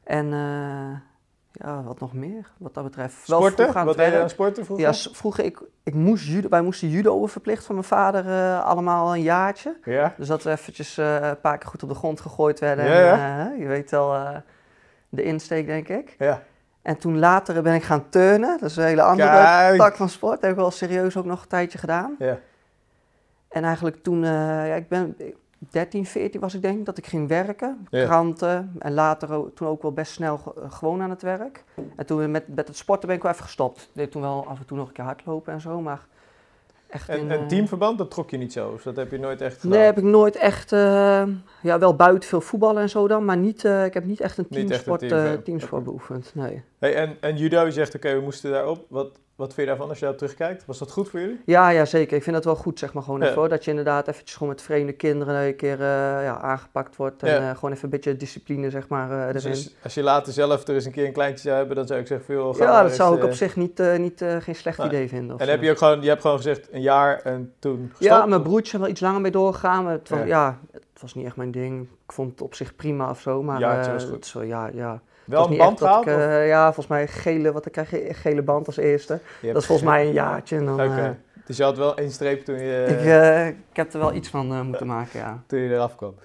En 0.03 0.33
eh, 0.33 0.99
ja, 1.57 1.83
wat 1.83 1.99
nog 1.99 2.13
meer 2.13 2.51
wat 2.57 2.73
dat 2.73 2.83
betreft. 2.83 3.27
Wel 3.27 3.39
Sporten? 3.39 3.63
vroeg 3.63 3.75
aan 3.75 3.85
Wat 3.85 3.97
deed 3.97 4.11
je 4.11 4.19
aan 4.19 4.29
sporten 4.29 4.65
vroeger? 4.65 4.85
Ja, 4.85 4.93
vroeger, 4.93 5.43
ik, 5.43 5.61
ik 5.83 5.93
moest 5.93 6.25
judo, 6.25 6.49
wij 6.49 6.61
moesten 6.61 6.89
judo 6.89 7.25
verplicht 7.25 7.65
van 7.65 7.75
mijn 7.75 7.87
vader 7.87 8.27
eh, 8.27 8.65
allemaal 8.65 9.13
een 9.15 9.21
jaartje. 9.21 9.77
Ja? 9.83 10.13
Dus 10.17 10.27
dat 10.27 10.43
we 10.43 10.51
eventjes 10.51 10.97
eh, 10.97 11.13
een 11.21 11.39
paar 11.39 11.57
keer 11.57 11.69
goed 11.69 11.83
op 11.83 11.89
de 11.89 11.95
grond 11.95 12.21
gegooid 12.21 12.59
werden. 12.59 12.85
Ja, 12.85 13.13
En, 13.13 13.51
eh, 13.51 13.59
je 13.59 13.67
weet 13.67 13.91
wel, 13.91 14.15
de 15.09 15.23
insteek 15.23 15.65
denk 15.65 15.87
ik. 15.87 16.15
Ja. 16.17 16.41
En 16.81 16.97
toen 16.97 17.19
later 17.19 17.61
ben 17.61 17.73
ik 17.73 17.83
gaan 17.83 18.09
turnen. 18.09 18.57
Dat 18.59 18.69
is 18.69 18.75
een 18.75 18.83
hele 18.83 19.01
andere 19.01 19.29
Kijk. 19.29 19.77
tak 19.77 19.95
van 19.95 20.09
sport. 20.09 20.33
Dat 20.33 20.41
heb 20.41 20.51
ik 20.51 20.57
wel 20.57 20.71
serieus 20.71 21.17
ook 21.17 21.25
nog 21.25 21.41
een 21.41 21.47
tijdje 21.47 21.77
gedaan. 21.77 22.15
Ja. 22.19 22.39
En 23.49 23.63
eigenlijk 23.63 24.03
toen, 24.03 24.23
ja, 24.23 24.73
ik 24.73 24.87
ben 24.87 25.15
13, 25.69 26.05
14 26.05 26.41
was 26.41 26.53
ik 26.53 26.61
denk 26.61 26.79
ik, 26.79 26.85
dat 26.85 26.97
ik 26.97 27.05
ging 27.05 27.27
werken. 27.27 27.87
Ja. 27.89 28.05
Kranten. 28.05 28.75
En 28.79 28.93
later 28.93 29.53
toen 29.53 29.67
ook 29.67 29.81
wel 29.81 29.91
best 29.91 30.11
snel 30.11 30.39
eh, 30.57 30.71
gewoon 30.71 31.01
aan 31.01 31.09
het 31.09 31.21
werk. 31.21 31.63
En 31.95 32.05
toen 32.05 32.31
met, 32.31 32.55
met 32.55 32.67
het 32.67 32.77
sporten 32.77 33.07
ben 33.07 33.17
ik 33.17 33.23
wel 33.23 33.31
even 33.31 33.43
gestopt. 33.43 33.81
Ik 33.81 33.89
deed 33.93 34.11
toen 34.11 34.21
wel 34.21 34.45
af 34.47 34.59
en 34.59 34.65
toe 34.65 34.77
nog 34.77 34.87
een 34.87 34.93
keer 34.93 35.03
hardlopen 35.03 35.53
en 35.53 35.61
zo, 35.61 35.81
maar 35.81 36.07
echt 36.87 37.09
En, 37.09 37.19
in, 37.19 37.31
en 37.31 37.39
eh, 37.39 37.45
teamverband, 37.45 37.97
dat 37.97 38.11
trok 38.11 38.29
je 38.29 38.37
niet 38.37 38.53
zo? 38.53 38.69
Of 38.69 38.83
dat 38.83 38.95
heb 38.95 39.11
je 39.11 39.19
nooit 39.19 39.41
echt 39.41 39.59
gedaan? 39.59 39.77
Nee, 39.77 39.85
heb 39.85 39.97
ik 39.97 40.03
nooit 40.03 40.35
echt, 40.35 40.71
eh, 40.71 41.23
ja 41.61 41.79
wel 41.79 41.95
buiten 41.95 42.29
veel 42.29 42.41
voetballen 42.41 42.81
en 42.81 42.89
zo 42.89 43.07
dan, 43.07 43.25
maar 43.25 43.37
niet, 43.37 43.63
ik 43.63 43.93
heb 43.93 44.05
niet 44.05 44.19
echt 44.19 44.37
een 44.37 44.45
Niet 44.49 44.71
echt 44.71 44.87
een 44.87 44.97
teamsport, 44.97 45.09
team, 45.09 45.43
teamsport 45.43 45.83
beoefend, 45.83 46.31
nee. 46.35 46.63
Hey, 46.79 46.95
en, 46.95 47.17
en 47.19 47.37
judo, 47.37 47.65
je 47.65 47.71
zegt 47.71 47.95
oké, 47.95 48.13
we 48.13 48.21
moesten 48.21 48.51
daarop. 48.51 48.85
Wat, 48.89 49.19
wat 49.35 49.47
vind 49.53 49.59
je 49.59 49.65
daarvan 49.65 49.87
als 49.89 49.97
je 49.99 50.03
daarop 50.03 50.21
terugkijkt? 50.21 50.65
Was 50.65 50.77
dat 50.77 50.91
goed 50.91 51.09
voor 51.09 51.19
jullie? 51.19 51.41
Ja, 51.45 51.69
ja, 51.69 51.85
zeker. 51.85 52.17
Ik 52.17 52.23
vind 52.23 52.35
dat 52.35 52.45
wel 52.45 52.55
goed, 52.55 52.79
zeg 52.79 52.93
maar, 52.93 53.03
gewoon 53.03 53.19
Ja. 53.19 53.25
even 53.25 53.37
hoor. 53.37 53.49
Dat 53.49 53.63
je 53.63 53.69
inderdaad 53.69 54.07
eventjes 54.07 54.33
gewoon 54.37 54.53
met 54.53 54.61
vreemde 54.61 54.91
kinderen 54.93 55.35
een 55.45 55.55
keer 55.55 55.73
eh, 55.81 55.87
ja, 56.23 56.37
aangepakt 56.41 56.95
wordt. 56.95 57.23
En 57.23 57.29
Ja. 57.41 57.49
eh, 57.49 57.55
gewoon 57.55 57.71
even 57.71 57.83
een 57.83 57.89
beetje 57.89 58.17
discipline, 58.17 58.69
zeg 58.69 58.87
maar, 58.87 59.27
eh, 59.27 59.33
Dus 59.33 59.45
als, 59.47 59.75
als 59.83 59.93
je 59.93 60.03
later 60.03 60.33
zelf 60.33 60.67
er 60.67 60.73
eens 60.73 60.85
een 60.85 60.91
keer 60.91 61.05
een 61.05 61.13
kleintje 61.13 61.43
zou 61.47 61.55
hebben, 61.57 61.75
dan 61.75 61.87
zou 61.87 61.99
ik 61.99 62.07
zeggen 62.07 62.25
veel. 62.25 62.55
Ja, 62.57 62.83
dat 62.83 62.95
zou 62.95 63.17
ik 63.17 63.23
op 63.23 63.31
zich 63.33 63.55
niet, 63.55 63.81
niet 63.97 64.25
geen 64.39 64.55
slecht 64.55 64.77
Nee. 64.77 64.87
idee 64.87 65.07
vinden. 65.07 65.33
of 65.35 65.39
En 65.39 65.45
zo. 65.45 65.51
heb 65.51 65.61
je 65.61 65.71
ook 65.71 65.77
gewoon, 65.77 66.01
je 66.01 66.09
hebt 66.09 66.21
gewoon 66.21 66.37
gezegd 66.37 66.67
een 66.71 66.81
jaar 66.81 67.21
en 67.21 67.53
toen 67.59 67.79
gestopt? 67.89 68.03
Ja, 68.03 68.25
mijn 68.25 68.41
broertje 68.41 68.73
is 68.73 68.79
wel 68.79 68.89
iets 68.89 69.01
langer 69.01 69.21
mee 69.21 69.31
doorgegaan. 69.31 69.83
Maar 69.83 69.93
het, 69.93 70.09
was, 70.09 70.19
Ja. 70.19 70.25
ja. 70.25 70.59
het 70.71 71.01
was 71.01 71.13
niet 71.15 71.25
echt 71.25 71.35
mijn 71.35 71.51
ding. 71.51 71.81
Ik 72.05 72.11
vond 72.11 72.31
het 72.31 72.41
op 72.41 72.55
zich 72.55 72.75
prima 72.75 73.09
of 73.09 73.19
zo. 73.21 73.43
Maar 73.43 73.59
Jaartje 73.59 73.91
eh, 73.91 73.97
was 73.97 74.03
goed. 74.05 74.13
het 74.13 74.33
wel- 74.33 74.43
ja, 74.43 74.69
ja. 74.73 75.01
Wel 75.25 75.51
een 75.51 75.57
band 75.57 75.79
gehaald? 75.79 76.05
of? 76.05 76.11
eh, 76.11 76.47
ja, 76.47 76.63
volgens 76.65 76.87
mij 76.87 77.07
gele, 77.07 77.51
wat 77.51 77.65
ik 77.65 77.71
krijg, 77.71 77.89
ge- 77.89 78.13
gele 78.13 78.41
band 78.41 78.67
als 78.67 78.77
eerste. 78.77 79.19
Je 79.41 79.51
Dat 79.53 79.61
is 79.61 79.67
volgens 79.67 79.87
mij 79.89 80.05
een 80.07 80.13
jaartje. 80.13 80.55
En 80.57 80.65
dan, 80.65 80.73
Oké. 80.81 81.01
eh, 81.01 81.09
Dus 81.45 81.57
je 81.57 81.63
had 81.63 81.77
wel 81.77 81.97
één 81.97 82.11
streep 82.11 82.45
toen 82.45 82.59
je, 82.59 82.85
ik, 82.89 83.05
eh, 83.05 83.47
ik 83.47 83.55
heb 83.73 83.93
er 83.93 83.99
wel 83.99 84.13
iets 84.13 84.29
van 84.29 84.65
moeten 84.65 84.87
maken, 84.87 85.19
ja. 85.19 85.43
toen 85.47 85.59
je 85.59 85.73
eraf 85.73 85.95
kwam. 85.95 86.15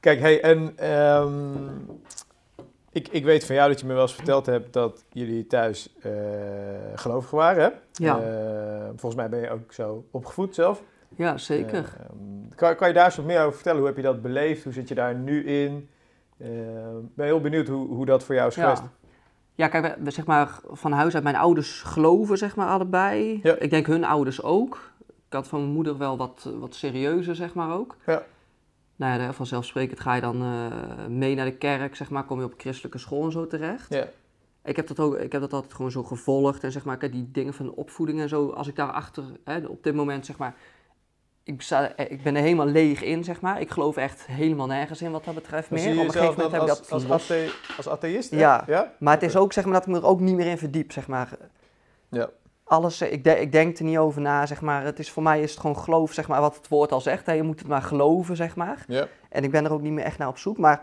Kijk, 0.00 0.20
hey, 0.20 0.40
en 0.42 0.72
ehm, 0.76 1.54
ik, 2.92 3.08
ik 3.08 3.24
weet 3.24 3.44
van 3.46 3.54
jou 3.54 3.68
dat 3.70 3.80
je 3.80 3.86
me 3.86 3.92
wel 3.92 4.02
eens 4.02 4.14
verteld 4.14 4.46
hebt 4.46 4.72
dat 4.72 5.04
jullie 5.12 5.46
thuis 5.46 5.94
gelovig 6.94 7.30
waren. 7.30 7.62
Hè? 7.62 7.70
Ja, 7.92 8.20
volgens 8.88 9.14
mij 9.14 9.28
ben 9.28 9.40
je 9.40 9.50
ook 9.50 9.72
zo 9.72 10.04
opgevoed 10.10 10.54
zelf. 10.54 10.82
ja 11.16 11.38
zeker. 11.38 11.78
Ehm, 11.78 12.54
kan, 12.54 12.76
kan 12.76 12.88
je 12.88 12.94
daar 12.94 13.04
eens 13.04 13.16
wat 13.16 13.26
meer 13.26 13.40
over 13.40 13.54
vertellen? 13.54 13.78
Hoe 13.78 13.86
heb 13.88 13.96
je 13.96 14.02
dat 14.02 14.22
beleefd? 14.22 14.64
Hoe 14.64 14.72
zit 14.72 14.88
je 14.88 14.94
daar 14.94 15.14
nu 15.14 15.44
in? 15.46 15.88
Eh, 16.38 16.48
Ik 16.96 17.14
ben 17.14 17.26
heel 17.26 17.40
benieuwd 17.40 17.68
hoe, 17.68 17.88
hoe 17.88 18.06
dat 18.06 18.24
voor 18.24 18.34
jou 18.34 18.48
is 18.48 18.54
geweest. 18.54 18.82
Ja. 18.82 18.90
Ja, 19.54 19.68
kijk, 19.68 19.96
we, 19.98 20.10
zeg 20.10 20.26
maar, 20.26 20.60
van 20.70 20.92
huis 20.92 21.14
uit, 21.14 21.22
mijn 21.22 21.36
ouders 21.36 21.82
geloven, 21.82 22.38
zeg 22.38 22.56
maar, 22.56 22.68
allebei. 22.68 23.40
Ja. 23.42 23.54
Ik 23.58 23.70
denk 23.70 23.86
hun 23.86 24.04
ouders 24.04 24.42
ook. 24.42 24.92
Ik 25.06 25.32
had 25.32 25.48
van 25.48 25.60
mijn 25.60 25.72
moeder 25.72 25.98
wel 25.98 26.16
wat, 26.16 26.50
wat 26.58 26.74
serieuzer, 26.74 27.34
zeg 27.34 27.54
maar, 27.54 27.72
ook. 27.72 27.96
Ja. 28.06 28.22
Nou 28.96 29.20
ja, 29.20 29.32
vanzelfsprekend 29.32 30.00
ga 30.00 30.14
je 30.14 30.20
dan 30.20 30.42
eh, 30.42 31.06
mee 31.08 31.34
naar 31.34 31.44
de 31.44 31.56
kerk, 31.56 31.96
zeg 31.96 32.10
maar, 32.10 32.24
kom 32.24 32.38
je 32.38 32.44
op 32.44 32.54
christelijke 32.56 32.98
school 32.98 33.24
en 33.24 33.32
zo 33.32 33.46
terecht. 33.46 33.94
Ja. 33.94 34.06
Ik 34.64 34.76
heb 34.76 34.86
dat 34.86 35.00
ook, 35.00 35.16
ik 35.16 35.32
heb 35.32 35.40
dat 35.40 35.52
altijd 35.52 35.74
gewoon 35.74 35.90
zo 35.90 36.02
gevolgd 36.02 36.64
en 36.64 36.72
zeg 36.72 36.84
maar, 36.84 36.96
kijk, 36.96 37.12
die 37.12 37.28
dingen 37.32 37.54
van 37.54 37.66
de 37.66 37.76
opvoeding 37.76 38.20
en 38.20 38.28
zo, 38.28 38.48
als 38.50 38.68
ik 38.68 38.76
daarachter, 38.76 39.24
hè, 39.44 39.66
op 39.66 39.82
dit 39.82 39.94
moment, 39.94 40.26
zeg 40.26 40.36
maar, 40.38 40.54
ik, 41.46 41.62
sta, 41.62 41.94
eh, 41.94 42.10
ik 42.10 42.22
ben 42.22 42.36
er 42.36 42.42
helemaal 42.42 42.66
leeg 42.66 43.02
in, 43.02 43.24
zeg 43.24 43.40
maar. 43.40 43.60
Ik 43.60 43.70
geloof 43.70 43.96
echt 43.96 44.26
helemaal 44.26 44.66
nergens 44.66 45.02
in 45.02 45.10
wat 45.10 45.24
dat 45.24 45.34
betreft 45.34 45.70
meer. 45.70 45.82
je 45.94 46.00
Op 46.00 46.04
een 46.04 46.10
gegeven 46.10 46.34
moment 46.34 46.52
heb 46.52 46.62
ik 46.62 46.68
als, 46.68 46.78
dat 46.78 46.90
als, 46.92 47.02
los- 47.06 47.22
athe- 47.22 47.50
als 47.76 47.88
atheïst? 47.88 48.30
hè? 48.30 48.38
Ja. 48.38 48.64
ja? 48.66 48.92
Maar 48.98 49.14
het 49.14 49.22
is 49.22 49.36
ook 49.36 49.52
zeg 49.52 49.64
maar 49.64 49.72
dat 49.72 49.82
ik 49.82 49.88
me 49.88 49.98
er 49.98 50.06
ook 50.06 50.20
niet 50.20 50.34
meer 50.34 50.46
in 50.46 50.58
verdiep, 50.58 50.92
zeg 50.92 51.06
maar. 51.08 51.28
Ja. 52.08 52.28
alles, 52.64 53.00
eh, 53.00 53.12
ik, 53.12 53.24
de- 53.24 53.40
ik 53.40 53.52
denk 53.52 53.78
er 53.78 53.84
niet 53.84 53.98
over 53.98 54.20
na, 54.20 54.46
zeg 54.46 54.60
maar. 54.60 54.84
Het 54.84 54.98
is, 54.98 55.10
voor 55.10 55.22
mij 55.22 55.40
is 55.42 55.50
het 55.50 55.60
gewoon 55.60 55.78
geloof, 55.78 56.12
zeg 56.12 56.28
maar, 56.28 56.40
wat 56.40 56.56
het 56.56 56.68
woord 56.68 56.92
al 56.92 57.00
zegt. 57.00 57.26
Hè. 57.26 57.32
Je 57.32 57.42
moet 57.42 57.58
het 57.58 57.68
maar 57.68 57.82
geloven, 57.82 58.36
zeg 58.36 58.56
maar. 58.56 58.84
Ja. 58.88 59.06
En 59.30 59.44
ik 59.44 59.50
ben 59.50 59.64
er 59.64 59.72
ook 59.72 59.82
niet 59.82 59.92
meer 59.92 60.04
echt 60.04 60.18
naar 60.18 60.28
op 60.28 60.38
zoek. 60.38 60.58
Maar, 60.58 60.82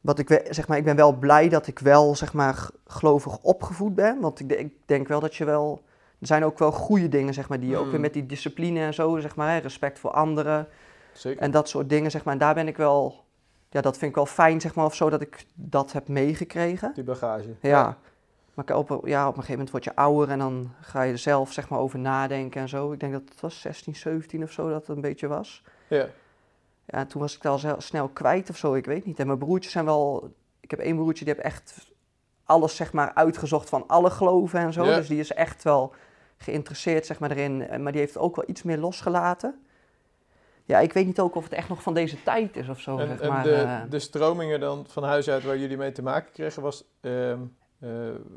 wat 0.00 0.18
ik, 0.18 0.46
zeg 0.50 0.68
maar 0.68 0.78
ik 0.78 0.84
ben 0.84 0.96
wel 0.96 1.12
blij 1.12 1.48
dat 1.48 1.66
ik 1.66 1.78
wel 1.78 2.14
zeg 2.14 2.32
maar, 2.32 2.68
gelovig 2.86 3.38
opgevoed 3.38 3.94
ben. 3.94 4.20
Want 4.20 4.40
ik 4.40 4.68
denk 4.86 5.08
wel 5.08 5.20
dat 5.20 5.34
je 5.34 5.44
wel... 5.44 5.82
Er 6.20 6.26
zijn 6.26 6.44
ook 6.44 6.58
wel 6.58 6.72
goede 6.72 7.08
dingen, 7.08 7.34
zeg 7.34 7.48
maar, 7.48 7.60
die 7.60 7.68
je 7.70 7.76
ook 7.76 7.90
weer 7.90 8.00
met 8.00 8.12
die 8.12 8.26
discipline 8.26 8.80
en 8.80 8.94
zo, 8.94 9.18
zeg 9.20 9.36
maar, 9.36 9.50
hè, 9.52 9.58
respect 9.58 9.98
voor 9.98 10.10
anderen 10.10 10.68
Zeker. 11.12 11.42
en 11.42 11.50
dat 11.50 11.68
soort 11.68 11.88
dingen, 11.88 12.10
zeg 12.10 12.24
maar. 12.24 12.32
En 12.32 12.38
daar 12.40 12.54
ben 12.54 12.68
ik 12.68 12.76
wel, 12.76 13.24
ja, 13.70 13.80
dat 13.80 13.96
vind 13.98 14.10
ik 14.10 14.16
wel 14.16 14.26
fijn, 14.26 14.60
zeg 14.60 14.74
maar, 14.74 14.84
of 14.84 14.94
zo, 14.94 15.10
dat 15.10 15.20
ik 15.20 15.44
dat 15.54 15.92
heb 15.92 16.08
meegekregen. 16.08 16.92
Die 16.94 17.04
bagage. 17.04 17.54
Ja. 17.60 17.98
Maar 18.54 18.76
op, 18.76 18.90
een- 18.90 19.00
ja, 19.04 19.20
op 19.22 19.26
een 19.36 19.42
gegeven 19.42 19.52
moment 19.52 19.70
word 19.70 19.84
je 19.84 19.96
ouder 19.96 20.28
en 20.30 20.38
dan 20.38 20.72
ga 20.80 21.02
je 21.02 21.12
er 21.12 21.18
zelf, 21.18 21.52
zeg 21.52 21.68
maar, 21.68 21.78
over 21.78 21.98
nadenken 21.98 22.60
en 22.60 22.68
zo. 22.68 22.92
Ik 22.92 23.00
denk 23.00 23.12
dat 23.12 23.22
het 23.28 23.40
was 23.40 23.60
16, 23.60 23.96
17 23.96 24.42
of 24.42 24.50
zo 24.52 24.68
dat 24.68 24.86
het 24.86 24.96
een 24.96 25.02
beetje 25.02 25.26
was. 25.26 25.62
Ja. 25.88 26.06
Ja, 26.86 26.98
en 26.98 27.06
toen 27.06 27.20
was 27.20 27.36
ik 27.36 27.42
het 27.42 27.64
al 27.64 27.80
snel 27.80 28.08
kwijt 28.08 28.50
of 28.50 28.56
zo, 28.56 28.74
ik 28.74 28.84
weet 28.86 29.04
niet. 29.04 29.18
En 29.18 29.26
mijn 29.26 29.38
broertjes 29.38 29.72
zijn 29.72 29.84
wel... 29.84 30.32
Ik 30.60 30.70
heb 30.70 30.80
één 30.80 30.96
broertje, 30.96 31.24
die 31.24 31.34
heeft 31.34 31.46
echt 31.46 31.92
alles, 32.44 32.76
zeg 32.76 32.92
maar, 32.92 33.14
uitgezocht 33.14 33.68
van 33.68 33.84
alle 33.86 34.10
geloven 34.10 34.58
en 34.60 34.72
zo. 34.72 34.84
Ja. 34.84 34.94
Dus 34.96 35.08
die 35.08 35.18
is 35.18 35.32
echt 35.32 35.62
wel 35.62 35.94
geïnteresseerd, 36.36 37.06
zeg 37.06 37.18
maar, 37.18 37.30
erin. 37.30 37.68
Eh, 37.68 37.78
Maar 37.78 37.92
die 37.92 38.00
heeft 38.00 38.18
ook 38.18 38.36
wel 38.36 38.44
iets 38.48 38.62
meer 38.62 38.78
losgelaten. 38.78 39.58
Ja, 40.64 40.78
ik 40.78 40.92
weet 40.92 41.06
niet 41.06 41.20
ook 41.20 41.34
of 41.34 41.44
het 41.44 41.52
echt 41.52 41.68
nog 41.68 41.82
van 41.82 41.94
deze 41.94 42.22
tijd 42.22 42.56
is 42.56 42.68
of 42.68 42.80
zo, 42.80 42.98
En, 42.98 43.08
zeg 43.08 43.20
en 43.20 43.28
maar. 43.28 43.42
de, 43.42 43.54
eh. 43.54 43.80
de 43.88 43.98
stromingen 43.98 44.60
dan 44.60 44.84
van 44.88 45.02
huis 45.04 45.28
uit 45.30 45.44
waar 45.44 45.58
jullie 45.58 45.76
mee 45.76 45.92
te 45.92 46.02
maken 46.02 46.32
kregen, 46.32 46.62
was... 46.62 46.84
ehm, 47.00 47.38
eh, 47.80 47.88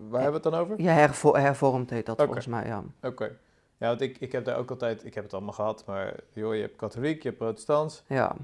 waar 0.10 0.22
hebben 0.22 0.28
we 0.30 0.32
het 0.34 0.44
dan 0.44 0.54
over? 0.54 0.82
Ja, 0.82 0.92
hervo- 0.94 1.36
hervormd 1.36 1.90
heet 1.90 2.06
dat 2.06 2.22
volgens 2.22 2.48
mij, 2.48 2.66
ja. 2.66 2.84
Oké. 3.02 3.38
Ja, 3.80 3.88
want 3.88 4.02
ik, 4.02 4.18
ik 4.20 4.32
heb 4.32 4.46
daar 4.46 4.58
ook 4.58 4.70
altijd... 4.70 5.06
Ik 5.06 5.14
heb 5.14 5.24
het 5.24 5.34
allemaal 5.34 5.54
gehad, 5.54 5.84
maar 5.86 6.14
joh, 6.34 6.56
je 6.56 6.62
hebt 6.62 6.76
katholiek, 6.76 7.22
je 7.24 7.28
hebt 7.28 7.40
protestants. 7.42 8.04
Ja, 8.08 8.36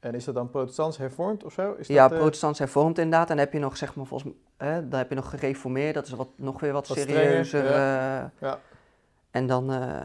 En 0.00 0.14
is 0.14 0.24
dat 0.24 0.34
dan 0.34 0.50
protestants 0.50 0.96
hervormd 0.98 1.44
of 1.44 1.52
zo? 1.52 1.74
Is 1.78 1.86
ja 1.86 2.02
dat, 2.02 2.12
eh, 2.12 2.18
protestants 2.18 2.58
hervormd 2.58 2.98
inderdaad. 2.98 3.30
En 3.30 3.36
dan 3.36 3.44
heb 3.44 3.52
je 3.52 3.58
nog, 3.58 3.76
zeg 3.76 3.94
maar, 3.94 4.06
volgens 4.06 4.32
mij, 4.58 4.88
dan 4.88 4.98
heb 4.98 5.08
je 5.08 5.14
nog 5.14 5.30
gereformeerd. 5.30 5.94
Dat 5.94 6.06
is 6.06 6.12
wat, 6.12 6.28
nog 6.36 6.60
weer 6.60 6.72
wat, 6.72 6.88
Wat 6.88 6.98
strenger, 6.98 7.44
serieuzer. 7.46 7.64
ja. 7.64 8.20
eh. 8.22 8.28
Ja. 8.48 8.58
En 9.30 9.46
dan, 9.46 9.72
eh, 9.72 10.00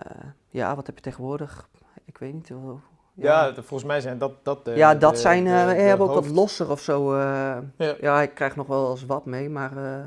ja, 0.50 0.76
wat 0.76 0.86
heb 0.86 0.96
je 0.96 1.02
tegenwoordig? 1.02 1.70
Ik 2.06 2.18
weet 2.18 2.34
niet. 2.34 2.50
hoe- 2.50 2.78
Ja, 3.14 3.54
volgens 3.54 3.84
mij 3.84 4.02
zijn 4.02 4.18
dat, 4.18 4.32
dat 4.44 4.66
de... 4.66 4.72
ja, 4.72 4.96
dat 4.96 5.14
de- 5.14 5.20
zijn, 5.20 5.44
de- 5.44 5.50
eh 5.50 5.56
hebben 5.88 6.08
ook 6.08 6.14
hoofd- 6.14 6.28
wat 6.28 6.36
losser 6.36 6.72
of 6.72 6.80
zo. 6.82 7.14
eh. 7.14 7.20
Ja. 7.78 7.96
ja. 8.00 8.22
ik 8.22 8.34
krijg 8.34 8.56
nog 8.56 8.68
wel 8.68 8.90
eens 8.90 9.06
wat 9.06 9.26
mee, 9.26 9.50
maar 9.50 9.78
eh, 9.78 10.04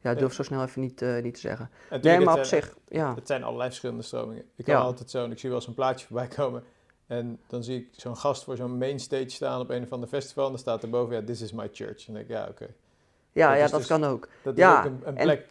ja, 0.00 0.10
ik 0.10 0.18
durf 0.18 0.30
Ja. 0.30 0.36
zo 0.36 0.42
snel 0.42 0.62
even 0.62 0.80
niet, 0.80 1.02
eh, 1.02 1.22
niet 1.22 1.34
te 1.34 1.40
zeggen. 1.40 1.70
En 1.90 2.00
Nee, 2.00 2.20
maar 2.20 2.38
op 2.38 2.44
zijn- 2.44 2.62
zich, 2.62 2.74
ja. 2.88 3.14
Het 3.14 3.26
zijn 3.26 3.42
allerlei 3.42 3.68
verschillende 3.68 4.02
stromingen. 4.02 4.44
Ik 4.56 4.66
heb 4.66 4.76
altijd 4.76 5.10
zo, 5.10 5.24
en 5.24 5.30
ik 5.30 5.38
zie 5.38 5.48
wel 5.48 5.58
eens 5.58 5.68
een 5.68 5.74
plaatje 5.74 6.06
voorbij 6.06 6.26
komen. 6.26 6.62
En 7.08 7.38
dan 7.46 7.62
zie 7.64 7.76
ik 7.80 7.88
zo'n 7.92 8.16
gast 8.16 8.44
voor 8.44 8.56
zo'n 8.56 8.78
mainstage 8.78 9.28
staan 9.28 9.60
op 9.60 9.70
een 9.70 9.82
of 9.82 9.92
ander 9.92 10.08
festival. 10.08 10.44
En 10.44 10.50
dan 10.50 10.58
staat 10.60 10.82
er 10.82 10.90
boven, 10.90 11.16
ja, 11.16 11.22
this 11.22 11.40
is 11.40 11.52
my 11.52 11.68
church. 11.72 11.98
En 11.98 12.04
dan 12.06 12.14
denk 12.14 12.26
ik, 12.26 12.34
ja, 12.36 12.46
oké. 12.50 12.66
Ja, 13.32 13.48
Dat 13.50 13.58
ja 13.58 13.66
dat 13.66 13.78
dus- 13.78 13.88
kan 13.88 14.04
ook. 14.04 14.28
Dat 14.42 14.56
Ja, 14.56 14.72
is 14.80 14.86
ook 14.86 14.92
een, 14.92 15.00
een 15.08 15.16
en- 15.16 15.24
plek. 15.24 15.46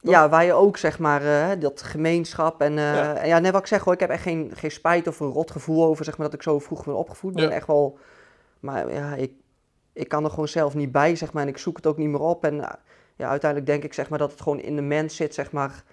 Ja, 0.00 0.28
waar 0.28 0.44
je 0.44 0.52
ook 0.52 0.76
zeg 0.76 0.98
maar 0.98 1.24
eh, 1.50 1.60
dat 1.60 1.82
gemeenschap 1.82 2.60
en 2.60 2.78
eh, 2.78 2.94
Ja. 2.94 3.14
en 3.14 3.28
ja, 3.28 3.38
net 3.38 3.52
wat 3.52 3.60
ik 3.60 3.66
zeg 3.66 3.84
hoor, 3.84 3.92
ik 3.92 4.00
heb 4.00 4.10
echt 4.10 4.22
geen, 4.22 4.50
geen 4.54 4.70
spijt 4.70 5.06
of 5.06 5.20
een 5.20 5.30
rot 5.30 5.50
gevoel 5.50 5.84
over 5.84 6.04
zeg 6.04 6.16
maar 6.18 6.26
dat 6.26 6.34
ik 6.34 6.42
zo 6.42 6.58
vroeg 6.58 6.84
ben 6.84 6.96
opgevoed. 6.96 7.30
Ik 7.30 7.36
ben 7.36 7.48
Ja. 7.48 7.50
echt 7.54 7.66
wel, 7.66 7.98
maar 8.60 8.92
ja, 8.92 9.14
ik, 9.14 9.32
ik 9.92 10.08
kan 10.08 10.24
er 10.24 10.30
gewoon 10.30 10.48
zelf 10.48 10.74
niet 10.74 10.92
bij 10.92 11.16
zeg 11.16 11.32
maar 11.32 11.42
en 11.42 11.48
ik 11.48 11.58
zoek 11.58 11.76
het 11.76 11.86
ook 11.86 11.96
niet 11.96 12.08
meer 12.08 12.20
op 12.20 12.44
en 12.44 12.60
eh, 12.64 12.72
ja, 13.16 13.28
uiteindelijk 13.28 13.70
denk 13.70 13.84
ik 13.84 13.92
zeg 13.94 14.08
maar 14.08 14.18
dat 14.18 14.30
het 14.30 14.40
gewoon 14.40 14.60
in 14.60 14.76
de 14.76 14.82
mens 14.82 15.16
zit 15.16 15.34
zeg 15.34 15.52
maar, 15.52 15.84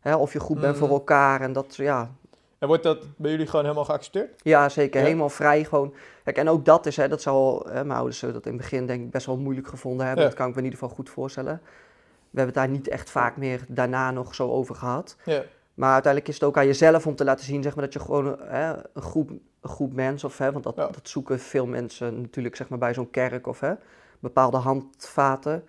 hè, 0.00 0.16
of 0.16 0.32
je 0.32 0.40
goed 0.40 0.60
bent 0.60 0.76
voor 0.76 0.88
elkaar 0.90 1.40
en 1.40 1.52
dat 1.52 1.74
ja, 1.76 2.10
En 2.58 2.68
wordt 2.68 2.82
dat 2.82 3.06
bij 3.16 3.30
jullie 3.30 3.46
gewoon 3.46 3.64
helemaal 3.64 3.84
geaccepteerd? 3.84 4.40
ja 4.42 4.68
zeker 4.68 5.00
Ja. 5.00 5.06
helemaal 5.06 5.28
vrij 5.28 5.64
gewoon. 5.64 5.94
Kijk, 6.24 6.36
en 6.36 6.48
ook 6.48 6.64
dat 6.64 6.86
is 6.86 6.96
hè, 6.96 7.08
dat 7.08 7.22
zal 7.22 7.66
hè, 7.68 7.84
mijn 7.84 7.98
ouders 7.98 8.18
zullen 8.18 8.34
dat 8.34 8.46
in 8.46 8.52
het 8.52 8.60
begin 8.60 8.86
denk 8.86 9.02
ik 9.02 9.10
best 9.10 9.26
wel 9.26 9.36
moeilijk 9.36 9.68
gevonden 9.68 10.06
hebben. 10.06 10.24
Ja. 10.24 10.28
Dat 10.30 10.38
kan 10.38 10.48
ik 10.48 10.54
me 10.54 10.58
in 10.58 10.64
ieder 10.64 10.78
geval 10.78 10.94
goed 10.94 11.10
voorstellen. 11.10 11.60
We 12.30 12.42
hebben 12.42 12.54
het 12.54 12.64
daar 12.64 12.76
niet 12.76 12.88
echt 12.88 13.10
vaak 13.10 13.36
meer 13.36 13.64
daarna 13.68 14.10
nog 14.10 14.34
zo 14.34 14.50
over 14.50 14.74
gehad. 14.74 15.16
Ja. 15.24 15.42
Maar 15.74 15.92
uiteindelijk 15.92 16.32
is 16.32 16.40
het 16.40 16.48
ook 16.48 16.56
aan 16.56 16.66
jezelf 16.66 17.06
om 17.06 17.16
te 17.16 17.24
laten 17.24 17.44
zien 17.44 17.62
zeg 17.62 17.74
maar, 17.74 17.84
dat 17.84 17.92
je 17.92 18.00
gewoon 18.00 18.38
hè, 18.40 18.72
een, 18.92 19.02
groep, 19.02 19.30
een 19.30 19.40
groep 19.68 19.92
mensen, 19.92 20.28
of, 20.28 20.38
hè, 20.38 20.52
want 20.52 20.64
dat, 20.64 20.76
dat 20.76 21.00
zoeken 21.02 21.40
veel 21.40 21.66
mensen 21.66 22.20
natuurlijk 22.20 22.56
zeg 22.56 22.68
maar, 22.68 22.78
bij 22.78 22.94
zo'n 22.94 23.10
kerk 23.10 23.46
of 23.46 23.60
hè, 23.60 23.72
bepaalde 24.18 24.56
handvaten. 24.56 25.64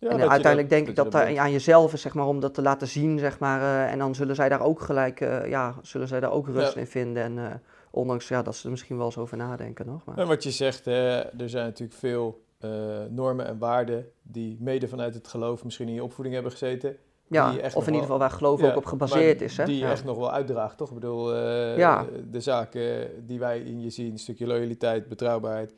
Ja, 0.00 0.08
en 0.08 0.18
dat 0.18 0.28
uiteindelijk 0.28 0.70
denk 0.70 0.88
ik 0.88 0.96
dat 0.96 1.12
daar 1.12 1.24
bent. 1.26 1.38
aan 1.38 1.52
jezelf 1.52 1.92
is 1.92 2.00
zeg 2.00 2.14
maar, 2.14 2.26
om 2.26 2.40
dat 2.40 2.54
te 2.54 2.62
laten 2.62 2.88
zien. 2.88 3.18
Zeg 3.18 3.38
maar, 3.38 3.60
eh, 3.60 3.92
en 3.92 3.98
dan 3.98 4.14
zullen 4.14 4.34
zij 4.34 4.48
daar 4.48 4.60
ook 4.62 4.80
gelijk, 4.80 5.20
eh, 5.20 5.48
ja, 5.48 5.74
zullen 5.82 6.08
zij 6.08 6.20
daar 6.20 6.32
ook 6.32 6.48
rust 6.48 6.74
Ja. 6.74 6.80
in 6.80 6.86
vinden. 6.86 7.22
En 7.22 7.38
eh, 7.38 7.54
ondanks 7.90 8.28
ja, 8.28 8.42
dat 8.42 8.56
ze 8.56 8.64
er 8.64 8.70
misschien 8.70 8.96
wel 8.96 9.06
eens 9.06 9.18
over 9.18 9.36
nadenken 9.36 9.86
nog. 9.86 10.04
Maar. 10.04 10.18
En 10.18 10.26
wat 10.26 10.42
je 10.42 10.50
zegt, 10.50 10.84
hè, 10.84 11.18
er 11.18 11.48
zijn 11.48 11.64
natuurlijk 11.64 11.98
veel 11.98 12.46
eh, 12.58 12.70
normen 13.10 13.46
en 13.46 13.58
waarden 13.58 14.06
die 14.22 14.56
mede 14.60 14.88
vanuit 14.88 15.14
het 15.14 15.28
geloof 15.28 15.64
misschien 15.64 15.88
in 15.88 15.94
je 15.94 16.02
opvoeding 16.02 16.34
hebben 16.34 16.52
gezeten. 16.52 16.96
Ja, 17.26 17.50
of 17.74 17.74
in 17.86 17.86
ieder 17.86 18.00
geval 18.00 18.18
waar 18.18 18.30
geloof 18.30 18.60
Ja, 18.60 18.70
ook 18.70 18.76
op 18.76 18.84
gebaseerd 18.86 19.40
is. 19.40 19.56
Hè? 19.56 19.64
Die 19.64 19.78
je 19.78 19.86
echt 19.86 20.04
nog 20.04 20.16
wel 20.16 20.32
uitdraagt, 20.32 20.76
toch? 20.76 20.88
Ik 20.88 20.94
bedoel, 20.94 21.34
eh, 21.34 21.76
Ja. 21.78 22.04
de 22.30 22.40
zaken 22.40 23.10
die 23.26 23.38
wij 23.38 23.58
in 23.60 23.80
je 23.80 23.90
zien, 23.90 24.12
een 24.12 24.18
stukje 24.18 24.46
loyaliteit, 24.46 25.08
betrouwbaarheid, 25.08 25.74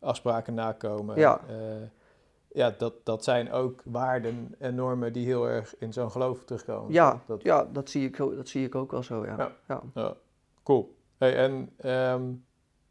afspraken 0.00 0.54
nakomen. 0.54 1.18
Ja. 1.18 1.40
Ja, 2.52 2.74
dat, 2.78 2.94
dat 3.04 3.24
zijn 3.24 3.52
ook 3.52 3.80
waarden 3.84 4.54
en 4.58 4.74
normen 4.74 5.12
die 5.12 5.26
heel 5.26 5.48
erg 5.48 5.74
in 5.78 5.92
zo'n 5.92 6.10
geloof 6.10 6.44
terugkomen. 6.44 6.92
ja, 6.92 7.20
Dat, 7.26 7.42
ja 7.42 7.66
dat, 7.72 7.90
zie 7.90 8.06
ik, 8.08 8.16
dat 8.16 8.48
zie 8.48 8.66
ik 8.66 8.74
ook 8.74 8.90
wel 8.90 9.02
zo. 9.02 9.24
Ja. 9.26 9.34
Ja. 9.38 9.52
Ja. 9.68 9.82
ja, 9.94 10.14
cool. 10.62 10.96
Hey, 11.18 11.36
en 11.36 11.70
ehm, 11.76 12.22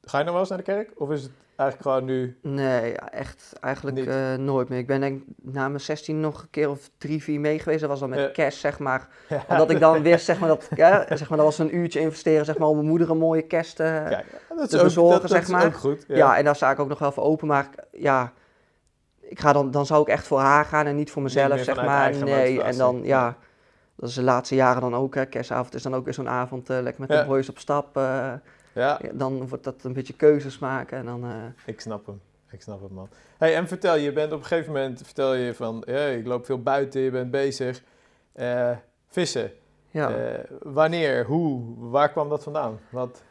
ga 0.01 0.17
je 0.17 0.23
nog 0.23 0.31
wel 0.31 0.39
eens 0.39 0.49
naar 0.49 0.57
de 0.57 0.63
kerk? 0.63 0.91
Of 0.95 1.09
is 1.11 1.21
het 1.23 1.31
eigenlijk 1.55 1.89
gewoon 1.89 2.05
nu... 2.05 2.37
Nee, 2.41 2.91
echt 2.95 3.53
eigenlijk 3.61 4.05
eh, 4.05 4.33
nooit 4.35 4.69
meer. 4.69 4.79
Ik 4.79 4.87
ben 4.87 4.99
denk 4.99 5.23
na 5.41 5.67
mijn 5.67 5.79
16 5.81 6.19
nog 6.19 6.41
een 6.41 6.49
keer 6.49 6.69
of 6.69 6.89
drie, 6.97 7.23
vier 7.23 7.39
mee 7.39 7.59
geweest. 7.59 7.79
Dat 7.81 7.89
was 7.89 7.99
dan 7.99 8.09
met 8.09 8.19
Ja. 8.19 8.27
kerst, 8.27 8.59
zeg 8.59 8.79
maar. 8.79 9.07
Omdat 9.49 9.69
ik 9.69 9.79
dan 9.79 10.01
wist, 10.01 10.25
zeg 10.25 10.39
maar, 10.39 10.49
dat, 10.49 10.69
ja, 10.75 11.05
zeg 11.09 11.29
maar, 11.29 11.37
dat 11.37 11.47
was 11.47 11.57
een 11.59 11.75
uurtje 11.75 11.99
investeren, 11.99 12.45
zeg 12.45 12.57
maar, 12.57 12.67
om 12.67 12.75
mijn 12.75 12.87
moeder 12.87 13.09
een 13.09 13.17
mooie 13.17 13.41
kerst 13.41 13.79
eh, 13.79 14.05
Kijk, 14.07 14.25
dat 14.49 14.59
is 14.59 14.69
te 14.69 14.77
ook, 14.77 14.83
bezorgen, 14.83 15.11
dat, 15.11 15.21
dat 15.21 15.31
zeg 15.31 15.41
is 15.41 15.47
maar. 15.49 15.65
ook 15.65 15.75
goed. 15.75 16.05
ja. 16.07 16.37
en 16.37 16.43
daar 16.43 16.55
sta 16.55 16.71
ik 16.71 16.79
ook 16.79 16.89
nog 16.89 16.99
wel 16.99 17.11
voor 17.11 17.23
open. 17.23 17.47
Maar 17.47 17.69
ja, 17.91 18.33
ik 19.31 19.39
ga 19.39 19.53
dan, 19.53 19.71
dan 19.71 19.85
zou 19.85 20.01
ik 20.01 20.07
echt 20.07 20.27
voor 20.27 20.39
haar 20.39 20.65
gaan 20.65 20.85
en 20.85 20.95
niet 20.95 21.11
voor 21.11 21.21
mezelf, 21.21 21.59
zeg 21.59 21.75
maar. 21.85 22.15
Nee, 22.23 22.61
en 22.61 22.77
dan, 22.77 23.01
ja, 23.03 23.38
dat 23.95 24.09
is 24.09 24.15
de 24.15 24.21
laatste 24.23 24.55
jaren 24.55 24.81
dan 24.81 24.95
ook. 24.95 25.15
Hè. 25.15 25.25
Kerstavond 25.25 25.73
is 25.75 25.83
dan 25.83 25.95
ook 25.95 26.03
weer 26.05 26.13
zo'n 26.13 26.29
avond, 26.29 26.69
eh, 26.69 26.81
lekker 26.81 27.01
met 27.07 27.09
de 27.19 27.25
boys 27.27 27.50
op 27.50 27.57
stap. 27.57 27.97
eh, 27.97 28.33
ja, 28.73 29.00
dan 29.11 29.47
wordt 29.47 29.63
dat 29.63 29.83
een 29.83 29.93
beetje 29.93 30.13
keuzes 30.13 30.59
maken 30.59 30.97
en 30.97 31.05
dan... 31.05 31.23
eh, 31.23 31.29
ik 31.65 31.81
snap 31.81 32.05
hem. 32.05 32.21
Ik 32.51 32.61
snap 32.61 32.81
het, 32.81 32.91
man. 32.91 33.09
Hey, 33.38 33.55
en 33.55 33.67
vertel, 33.67 33.95
je 33.95 34.13
bent 34.13 34.31
op 34.31 34.39
een 34.39 34.45
gegeven 34.45 34.73
moment, 34.73 35.01
vertel 35.03 35.33
je 35.33 35.53
van, 35.53 35.83
ja, 35.85 36.05
ik 36.05 36.25
loop 36.27 36.45
veel 36.45 36.61
buiten, 36.61 37.01
je 37.01 37.11
bent 37.11 37.31
bezig. 37.31 37.81
Vissen. 39.07 39.51
ja. 39.91 40.11
Wanneer, 40.61 41.25
hoe, 41.25 41.61
waar 41.77 42.11
kwam 42.11 42.29
dat 42.29 42.43
vandaan? 42.43 42.79
Wat, 42.89 43.21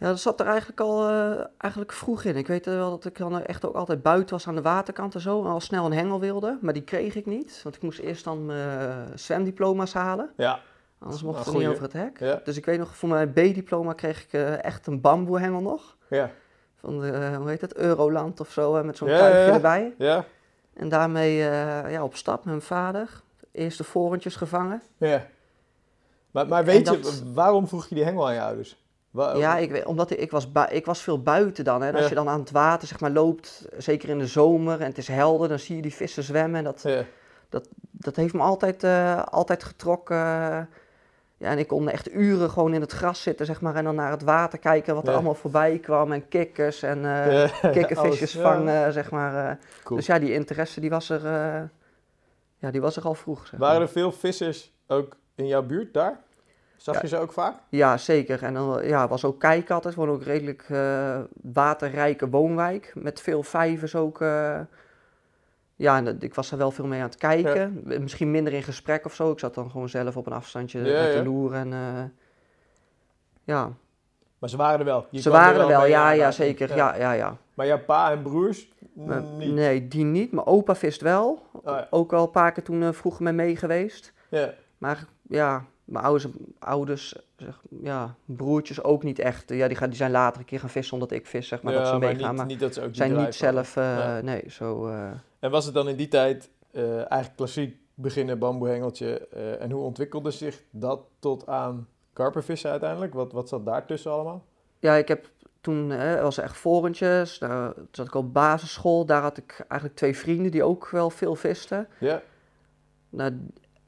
Ja, 0.00 0.06
dat 0.06 0.20
zat 0.20 0.40
er 0.40 0.46
eigenlijk 0.46 0.80
al 0.80 1.08
eh, 1.08 1.44
eigenlijk 1.58 1.92
vroeg 1.92 2.24
in. 2.24 2.36
Ik 2.36 2.46
weet 2.46 2.64
wel 2.66 2.90
dat 2.90 3.04
ik 3.04 3.18
dan 3.18 3.42
echt 3.42 3.64
ook 3.66 3.74
altijd 3.74 4.02
buiten 4.02 4.34
was 4.34 4.46
aan 4.48 4.54
de 4.54 4.62
waterkant 4.62 5.14
en 5.14 5.20
zo. 5.20 5.44
En 5.44 5.50
al 5.50 5.60
snel 5.60 5.86
een 5.86 5.92
hengel 5.92 6.20
wilde, 6.20 6.58
maar 6.60 6.72
die 6.72 6.82
kreeg 6.82 7.14
ik 7.14 7.26
niet. 7.26 7.60
Want 7.62 7.76
ik 7.76 7.82
moest 7.82 7.98
eerst 7.98 8.24
dan 8.24 8.46
mijn 8.46 9.18
zwemdiploma's 9.18 9.92
halen. 9.92 10.30
ja, 10.36 10.60
Anders 10.98 11.22
mocht 11.22 11.46
ik 11.46 11.52
niet 11.52 11.66
over 11.66 11.82
het 11.82 11.92
hek. 11.92 12.18
Ja. 12.18 12.40
Dus 12.44 12.56
ik 12.56 12.64
weet 12.64 12.78
nog, 12.78 12.96
voor 12.96 13.08
mijn 13.08 13.32
B-diploma 13.32 13.92
kreeg 13.92 14.22
ik 14.24 14.32
eh, 14.32 14.64
echt 14.64 14.86
een 14.86 15.00
bamboehengel 15.00 15.60
nog. 15.60 15.96
ja, 16.08 16.30
Van 16.76 17.00
de, 17.00 17.10
eh, 17.10 17.36
hoe 17.36 17.48
heet 17.48 17.60
het, 17.60 17.74
Euroland 17.76 18.40
of 18.40 18.50
zo, 18.50 18.84
met 18.84 18.96
zo'n 18.96 19.08
Ja, 19.08 19.18
tuigje 19.18 19.52
erbij. 19.52 19.94
ja, 19.98 20.24
En 20.74 20.88
daarmee 20.88 21.48
eh, 21.48 21.90
ja, 21.92 22.02
op 22.04 22.14
stap 22.16 22.36
met 22.36 22.44
mijn 22.44 22.62
vader. 22.62 23.20
Eerste 23.52 23.84
vorentjes 23.84 24.36
gevangen. 24.36 24.82
ja. 24.96 25.26
Maar, 26.30 26.46
maar 26.48 26.64
weet 26.64 26.88
je, 26.88 27.00
dat- 27.00 27.22
waarom 27.34 27.68
vroeg 27.68 27.86
je 27.86 27.94
die 27.94 28.04
hengel 28.04 28.26
aan 28.26 28.34
je 28.34 28.40
ouders? 28.42 28.79
Ja, 29.12 29.56
ik, 29.56 29.82
omdat 29.88 30.10
ik, 30.10 30.30
was 30.30 30.48
ik 30.70 30.86
was 30.86 31.00
veel 31.02 31.22
buiten 31.22 31.64
dan. 31.64 31.80
Hè. 31.82 31.88
En 31.88 31.92
als 31.94 32.02
Ja. 32.02 32.08
je 32.08 32.14
dan 32.14 32.28
aan 32.28 32.40
het 32.40 32.50
water 32.50 32.88
zeg 32.88 33.00
maar, 33.00 33.10
loopt, 33.10 33.66
zeker 33.78 34.08
in 34.08 34.18
de 34.18 34.26
zomer 34.26 34.80
en 34.80 34.86
het 34.86 34.98
is 34.98 35.08
helder, 35.08 35.48
dan 35.48 35.58
zie 35.58 35.76
je 35.76 35.82
die 35.82 35.94
vissen 35.94 36.22
zwemmen. 36.22 36.58
En 36.58 36.64
dat, 36.64 36.82
Ja, 36.82 37.04
dat 37.90 38.16
heeft 38.16 38.34
me 38.34 38.40
altijd, 38.42 38.84
eh, 38.84 39.22
altijd 39.24 39.64
getrokken. 39.64 40.16
Ja, 41.36 41.48
en 41.50 41.58
ik 41.58 41.66
kon 41.66 41.88
echt 41.88 42.12
uren 42.14 42.50
gewoon 42.50 42.74
in 42.74 42.80
het 42.80 42.92
gras 42.92 43.22
zitten, 43.22 43.46
zeg 43.46 43.60
maar, 43.60 43.74
en 43.74 43.84
dan 43.84 43.94
naar 43.94 44.10
het 44.10 44.22
water 44.22 44.58
kijken 44.58 44.94
wat 44.94 45.02
er 45.02 45.08
Ja. 45.08 45.14
allemaal 45.14 45.34
voorbij 45.34 45.78
kwam. 45.78 46.12
En 46.12 46.28
kikkers 46.28 46.82
en 46.82 47.00
Ja, 47.02 47.48
kikkervisjes 47.72 48.36
vangen, 48.36 48.92
zeg 48.92 49.10
maar. 49.10 49.50
eh. 49.50 49.56
Cool. 49.84 49.96
Dus 49.98 50.06
ja, 50.06 50.18
die 50.18 50.32
interesse 50.32 50.80
die 50.80 50.90
was 50.90 51.08
er, 51.10 51.22
ja, 52.58 52.70
die 52.70 52.80
was 52.80 52.96
er 52.96 53.02
al 53.02 53.14
vroeg. 53.14 53.46
Zeg 53.46 53.58
Waren 53.60 53.74
maar. 53.78 53.86
er 53.86 53.92
veel 53.92 54.12
vissers 54.12 54.72
ook 54.86 55.16
in 55.34 55.46
jouw 55.46 55.62
buurt 55.62 55.94
daar? 55.94 56.20
Zag 56.80 56.94
Ja. 56.94 57.00
je 57.00 57.08
ze 57.08 57.16
ook 57.18 57.32
vaak? 57.32 57.54
Ja, 57.68 57.96
zeker. 57.96 58.42
En 58.42 58.54
dan 58.54 58.86
ja, 58.86 59.08
was 59.08 59.24
ook 59.24 59.40
kijken 59.40 59.74
altijd. 59.74 59.94
Was 59.94 60.06
ook 60.08 60.20
een 60.20 60.26
redelijk 60.26 60.64
eh, 60.68 61.18
waterrijke 61.42 62.28
woonwijk. 62.30 62.92
Met 62.94 63.20
veel 63.20 63.42
vijvers 63.42 63.94
ook. 63.94 64.20
eh. 64.20 64.60
ja, 65.76 66.02
ik 66.20 66.34
was 66.34 66.50
er 66.52 66.58
wel 66.58 66.70
veel 66.70 66.86
mee 66.86 67.00
aan 67.00 67.06
het 67.06 67.16
kijken. 67.16 67.80
Misschien 67.84 68.30
minder 68.30 68.52
in 68.52 68.62
gesprek 68.62 69.04
of 69.04 69.14
zo. 69.14 69.30
Ik 69.30 69.38
zat 69.38 69.54
dan 69.54 69.70
gewoon 69.70 69.88
zelf 69.88 70.16
op 70.16 70.26
een 70.26 70.32
afstandje 70.32 70.78
Ja, 70.78 71.02
met 71.02 71.12
ja. 71.12 71.18
de 71.18 71.24
loer. 71.28 71.54
En, 71.54 71.72
eh, 71.72 72.02
ja, 73.44 73.70
Maar 74.38 74.48
ze 74.50 74.56
waren 74.56 74.78
er 74.78 74.84
wel. 74.84 75.06
Je 75.10 75.20
ze 75.20 75.30
waren 75.30 75.60
er 75.60 75.66
wel. 75.66 75.86
Ja, 75.86 76.10
ja, 76.10 76.30
zeker. 76.30 76.76
Ja, 76.76 76.94
ja, 76.96 77.12
ja. 77.12 77.36
Maar 77.54 77.66
jouw 77.66 77.84
pa 77.84 78.10
en 78.10 78.22
broers 78.22 78.72
Maar- 78.92 79.22
niet? 79.22 79.52
Nee, 79.52 79.88
die 79.88 80.04
niet. 80.04 80.32
Mijn 80.32 80.46
opa 80.46 80.74
vist 80.74 81.00
wel. 81.00 81.42
Oh. 81.52 81.78
Ook 81.90 82.10
wel 82.10 82.22
een 82.24 82.30
paar 82.30 82.52
keer 82.52 82.62
toen 82.64 82.82
eh, 82.82 82.92
vroeger 82.92 83.34
mee 83.34 83.56
geweest. 83.56 84.12
Ja. 84.28 84.54
Maar 84.78 85.04
ja, 85.28 85.64
mijn 85.90 86.04
ouders, 86.04 86.26
ouders 86.58 87.14
zeg, 87.36 87.60
ja, 87.82 88.14
broertjes 88.24 88.82
ook 88.82 89.02
niet 89.02 89.18
echt. 89.18 89.48
Ja, 89.48 89.68
die, 89.68 89.76
gaan, 89.76 89.88
die 89.88 89.96
zijn 89.98 90.10
later 90.10 90.40
een 90.40 90.46
keer 90.46 90.60
gaan 90.60 90.68
vissen 90.70 90.94
omdat 90.94 91.10
ik 91.10 91.26
vis, 91.26 91.48
zeg 91.48 91.62
maar, 91.62 91.72
dat 91.72 91.86
ze 91.86 91.92
maar 91.92 92.00
meegaan. 92.00 92.28
niet, 92.28 92.36
Maar 92.36 92.46
niet 92.46 92.60
dat 92.60 92.74
ze 92.74 92.88
zijn 92.92 93.16
niet 93.16 93.34
zelf, 93.34 93.76
eh, 93.76 93.84
Ja. 93.84 94.20
nee, 94.20 94.44
zo... 94.48 94.86
eh, 94.86 95.10
En 95.38 95.50
was 95.50 95.64
het 95.64 95.74
dan 95.74 95.88
in 95.88 95.96
die 95.96 96.08
tijd 96.08 96.50
eh, 96.70 96.96
eigenlijk 96.96 97.36
klassiek 97.36 97.76
beginnen 97.94 98.38
bamboehengeltje? 98.38 99.28
eh 99.28 99.62
en 99.62 99.70
hoe 99.70 99.82
ontwikkelde 99.84 100.30
zich 100.30 100.62
dat 100.70 101.00
tot 101.18 101.46
aan 101.46 101.88
karpervissen 102.12 102.70
uiteindelijk? 102.70 103.14
Wat, 103.14 103.32
wat 103.32 103.48
zat 103.48 103.64
daartussen 103.66 104.10
allemaal? 104.12 104.44
Ja, 104.78 104.94
ik 104.94 105.08
heb 105.08 105.30
toen, 105.60 105.90
hè, 105.90 106.22
was 106.22 106.38
echt 106.38 106.56
vorentjes, 106.56 107.38
daar 107.38 107.72
zat 107.90 108.06
ik 108.06 108.14
op 108.14 108.32
basisschool. 108.32 109.04
Daar 109.06 109.22
had 109.22 109.36
ik 109.36 109.64
eigenlijk 109.68 109.94
twee 109.94 110.16
vrienden 110.16 110.50
die 110.50 110.62
ook 110.64 110.88
wel 110.90 111.10
veel 111.10 111.34
visten. 111.34 111.88
Ja, 111.98 112.22
Nou, 113.10 113.32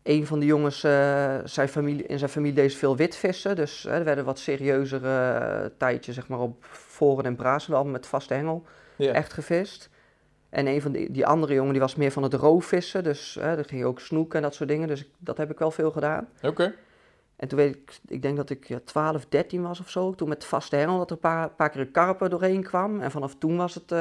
een 0.03 0.27
van 0.27 0.39
de 0.41 0.47
jongens, 0.47 0.85
eh, 0.85 1.35
zijn 1.45 1.69
familie, 1.69 2.07
in 2.07 2.19
zijn 2.19 2.31
familie 2.31 2.55
deed 2.55 2.75
veel 2.75 2.97
witvissen. 2.97 3.57
Dus 3.57 3.83
hè, 3.83 3.91
er 3.99 4.05
werden 4.05 4.25
wat 4.25 4.39
serieuzere 4.39 5.39
eh, 5.39 5.71
tijdje 5.79 6.13
zeg 6.13 6.29
maar, 6.29 6.39
op 6.41 6.65
Voren 6.71 7.25
en 7.25 7.37
Brazen, 7.37 7.91
met 7.91 8.07
vaste 8.07 8.35
hengel, 8.35 8.65
echt 9.13 9.33
gevist. 9.33 9.91
En 10.51 10.67
een 10.67 10.83
van 10.83 10.93
die, 10.93 11.11
die 11.11 11.27
andere 11.27 11.55
jongen 11.55 11.73
die 11.73 11.81
was 11.81 11.95
meer 11.95 12.11
van 12.11 12.23
het 12.23 12.35
roofvissen. 12.35 13.05
Dus 13.05 13.33
daar 13.41 13.65
ging 13.65 13.81
je 13.81 13.87
ook 13.87 14.01
snoeken 14.01 14.37
en 14.37 14.43
dat 14.43 14.55
soort 14.55 14.69
dingen. 14.69 14.89
Dus 14.89 15.01
ik- 15.01 15.11
dat 15.19 15.37
heb 15.37 15.51
ik 15.51 15.59
wel 15.59 15.71
veel 15.71 15.91
gedaan. 15.91 16.29
Oké. 16.43 16.75
En 17.43 17.49
toen 17.49 17.59
weet 17.59 17.75
ik, 17.75 17.99
ik 18.09 18.23
denk 18.23 18.37
dat 18.37 18.51
ik 18.51 18.69
ja, 18.69 18.79
12, 18.85 19.27
13 19.29 19.63
was 19.63 19.81
of 19.81 19.91
zo. 19.91 20.15
Toen 20.15 20.29
met 20.29 20.45
vaste 20.45 20.77
hengel 20.77 20.99
dat 20.99 21.07
er 21.11 21.13
een 21.13 21.21
paar, 21.21 21.51
paar 21.51 21.71
keer 21.71 21.81
een 21.81 21.91
karper 21.91 22.29
doorheen 22.31 22.63
kwam. 22.63 23.01
En 23.01 23.11
vanaf 23.11 23.35
toen 23.39 23.57
was 23.57 23.75
het, 23.75 23.93
eh, 23.93 23.99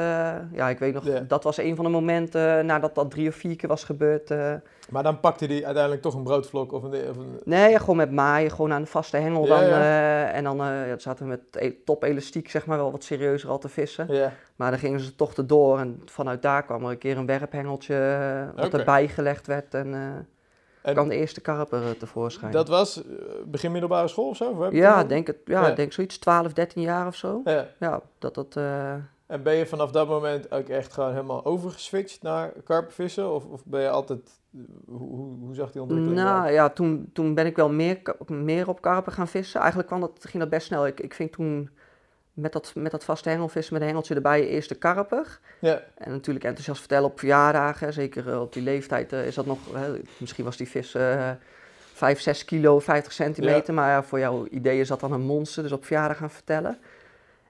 ja, 0.52 0.68
ik 0.68 0.78
weet 0.78 0.94
nog, 0.94 1.04
dat 1.26 1.44
was 1.44 1.56
een 1.58 1.76
van 1.76 1.84
de 1.84 1.90
momenten 1.90 2.58
eh, 2.58 2.64
nadat 2.64 2.94
dat 2.94 3.10
drie 3.10 3.28
of 3.28 3.34
vier 3.34 3.56
keer 3.56 3.68
was 3.68 3.84
gebeurd. 3.84 4.30
eh. 4.30 4.54
Maar 4.90 5.02
dan 5.02 5.20
pakte 5.20 5.44
hij 5.46 5.64
uiteindelijk 5.64 6.02
toch 6.02 6.14
een 6.14 6.22
broodvlok 6.22 6.72
of 6.72 6.82
een... 6.82 7.08
Of 7.10 7.16
een 7.16 7.40
nee, 7.44 7.78
gewoon 7.78 7.96
met 7.96 8.10
maaien, 8.12 8.50
gewoon 8.50 8.72
aan 8.72 8.82
de 8.82 8.88
vaste 8.88 9.16
hengel 9.16 9.46
Ja, 9.46 9.58
dan. 9.60 9.68
ja. 9.68 10.26
en 10.30 10.44
dan 10.44 10.56
ja, 10.56 10.98
zaten 10.98 11.24
we 11.24 11.30
met 11.30 11.62
e- 11.62 11.74
top 11.84 12.02
elastiek, 12.02 12.50
zeg 12.50 12.66
maar, 12.66 12.76
wel 12.78 12.90
wat 12.92 13.04
serieuzer 13.04 13.48
al 13.50 13.58
te 13.58 13.68
vissen. 13.68 14.06
Maar 14.56 14.70
dan 14.70 14.80
gingen 14.80 15.00
ze 15.00 15.14
toch 15.14 15.34
erdoor 15.34 15.78
en 15.78 16.02
vanuit 16.04 16.42
daar 16.42 16.64
kwam 16.64 16.84
er 16.84 16.90
een 16.90 16.98
keer 16.98 17.16
een 17.16 17.26
werphengeltje 17.26 18.52
wat 18.56 18.74
erbij 18.74 19.08
gelegd 19.08 19.46
werd. 19.46 19.74
En, 19.74 19.94
En 20.82 20.94
kwam 20.94 21.08
de 21.08 21.16
eerste 21.16 21.40
karper 21.40 21.82
eh, 21.82 21.90
tevoorschijn. 21.90 22.52
dat 22.52 22.68
was 22.68 22.96
eh, 23.04 23.04
begin 23.44 23.72
middelbare 23.72 24.08
school 24.08 24.28
of 24.28 24.36
zo? 24.36 24.50
Of 24.50 24.72
ja, 24.72 25.04
denk 25.04 25.26
het, 25.26 25.36
ja, 25.44 25.66
Ja. 25.66 25.74
denk 25.74 25.92
zoiets, 25.92 26.18
12, 26.18 26.52
13 26.52 26.82
jaar 26.82 27.06
of 27.06 27.16
zo. 27.16 27.40
Ja. 27.44 27.68
Ja, 27.78 28.00
dat 28.18 28.34
dat... 28.34 28.56
eh, 28.56 28.92
En 29.26 29.42
ben 29.42 29.54
je 29.54 29.66
vanaf 29.66 29.90
dat 29.90 30.08
moment 30.08 30.52
ook 30.52 30.68
echt 30.68 30.92
gewoon 30.92 31.12
helemaal 31.12 31.44
overgeswitcht 31.44 32.22
naar 32.22 32.52
karpervissen? 32.64 33.34
Of, 33.34 33.44
of 33.44 33.64
ben 33.64 33.80
je 33.80 33.88
altijd... 33.88 34.40
Hoe, 34.86 35.36
hoe, 35.40 35.54
zag 35.54 35.72
die 35.72 35.82
ontwikkeling 35.82 36.20
Nou 36.20 36.50
ja, 36.50 36.68
toen, 36.68 37.10
toen 37.12 37.34
ben 37.34 37.46
ik 37.46 37.56
wel 37.56 37.70
meer, 37.70 38.00
meer 38.26 38.68
op 38.68 38.80
karpen 38.80 39.12
gaan 39.12 39.28
vissen. 39.28 39.58
Eigenlijk 39.60 39.88
kwam 39.88 40.00
dat, 40.00 40.18
ging 40.20 40.42
dat 40.42 40.50
best 40.50 40.66
snel. 40.66 40.86
Ik, 40.86 41.00
ik 41.00 41.14
ving 41.14 41.32
toen 41.32 41.70
met 42.32 42.52
dat, 42.52 42.72
met 42.74 42.90
dat 42.90 43.04
vaste 43.04 43.28
hengelvissen, 43.28 43.72
met 43.72 43.82
een 43.82 43.88
hengeltje 43.88 44.14
erbij, 44.14 44.46
eerst 44.46 44.68
de 44.68 44.74
karper. 44.74 45.38
Ja, 45.58 45.82
En 45.94 46.10
natuurlijk 46.10 46.44
enthousiast 46.44 46.80
vertellen 46.80 47.10
op 47.10 47.18
verjaardagen. 47.18 47.92
Zeker 47.92 48.28
eh, 48.30 48.40
op 48.40 48.52
die 48.52 48.62
leeftijd 48.62 49.12
eh, 49.12 49.26
is 49.26 49.34
dat 49.34 49.46
nog... 49.46 49.58
hè, 49.72 50.00
misschien 50.16 50.44
was 50.44 50.56
die 50.56 50.68
vis 50.68 50.94
eh 50.94 51.30
5, 51.92 52.20
6 52.20 52.44
kilo, 52.44 52.78
50 52.78 53.12
centimeter. 53.12 53.74
Maar 53.74 53.90
ja, 53.90 54.02
voor 54.02 54.18
jouw 54.18 54.46
idee 54.46 54.80
is 54.80 54.88
dat 54.88 55.00
dan 55.00 55.12
een 55.12 55.20
monster. 55.20 55.62
Dus 55.62 55.72
op 55.72 55.84
verjaardag 55.84 56.16
gaan 56.16 56.30
vertellen. 56.30 56.78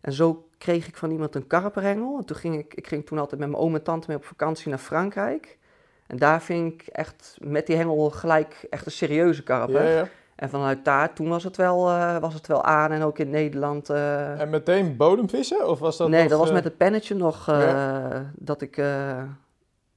En 0.01 0.13
zo 0.13 0.49
kreeg 0.59 0.89
ik 0.89 0.97
van 0.97 1.11
iemand 1.11 1.35
een 1.35 1.47
karperhengel. 1.47 2.19
En 2.19 2.25
toen 2.25 2.37
ging 2.37 2.59
ik, 2.59 2.75
ik 2.75 2.87
ging 2.87 3.07
toen 3.07 3.19
altijd 3.19 3.41
met 3.41 3.51
mijn 3.51 3.63
oom 3.63 3.75
en 3.75 3.83
tante 3.83 4.07
mee 4.09 4.17
op 4.17 4.25
vakantie 4.25 4.69
naar 4.69 4.79
Frankrijk. 4.79 5.59
En 6.07 6.17
daar 6.17 6.43
ving 6.43 6.73
ik 6.73 6.87
echt 6.87 7.37
met 7.41 7.67
die 7.67 7.77
hengel 7.77 8.11
gelijk 8.11 8.67
echt 8.71 8.87
een 8.87 8.93
serieuze 8.93 9.43
karper. 9.43 9.89
ja. 9.89 10.09
En 10.43 10.51
vanuit 10.51 10.85
daar, 10.85 11.13
toen 11.13 11.29
was 11.29 11.45
het 11.45 11.57
wel, 11.57 11.89
eh, 11.89 12.19
was 12.19 12.35
het 12.35 12.47
wel 12.47 12.65
aan. 12.65 12.91
En 12.93 13.03
ook 13.03 13.19
in 13.19 13.31
Nederland... 13.31 13.91
eh, 13.91 14.41
En 14.41 14.51
meteen 14.51 14.97
bodemvissen? 14.97 15.69
Of 15.69 15.79
was 15.79 15.97
dat 15.97 16.09
nee, 16.09 16.21
nog, 16.21 16.31
dat 16.31 16.39
was 16.39 16.49
eh, 16.49 16.55
met 16.55 16.65
het 16.65 16.77
pennetje 16.77 17.15
nog 17.15 17.47
Ja. 17.47 18.31
dat 18.39 18.61
ik... 18.63 18.77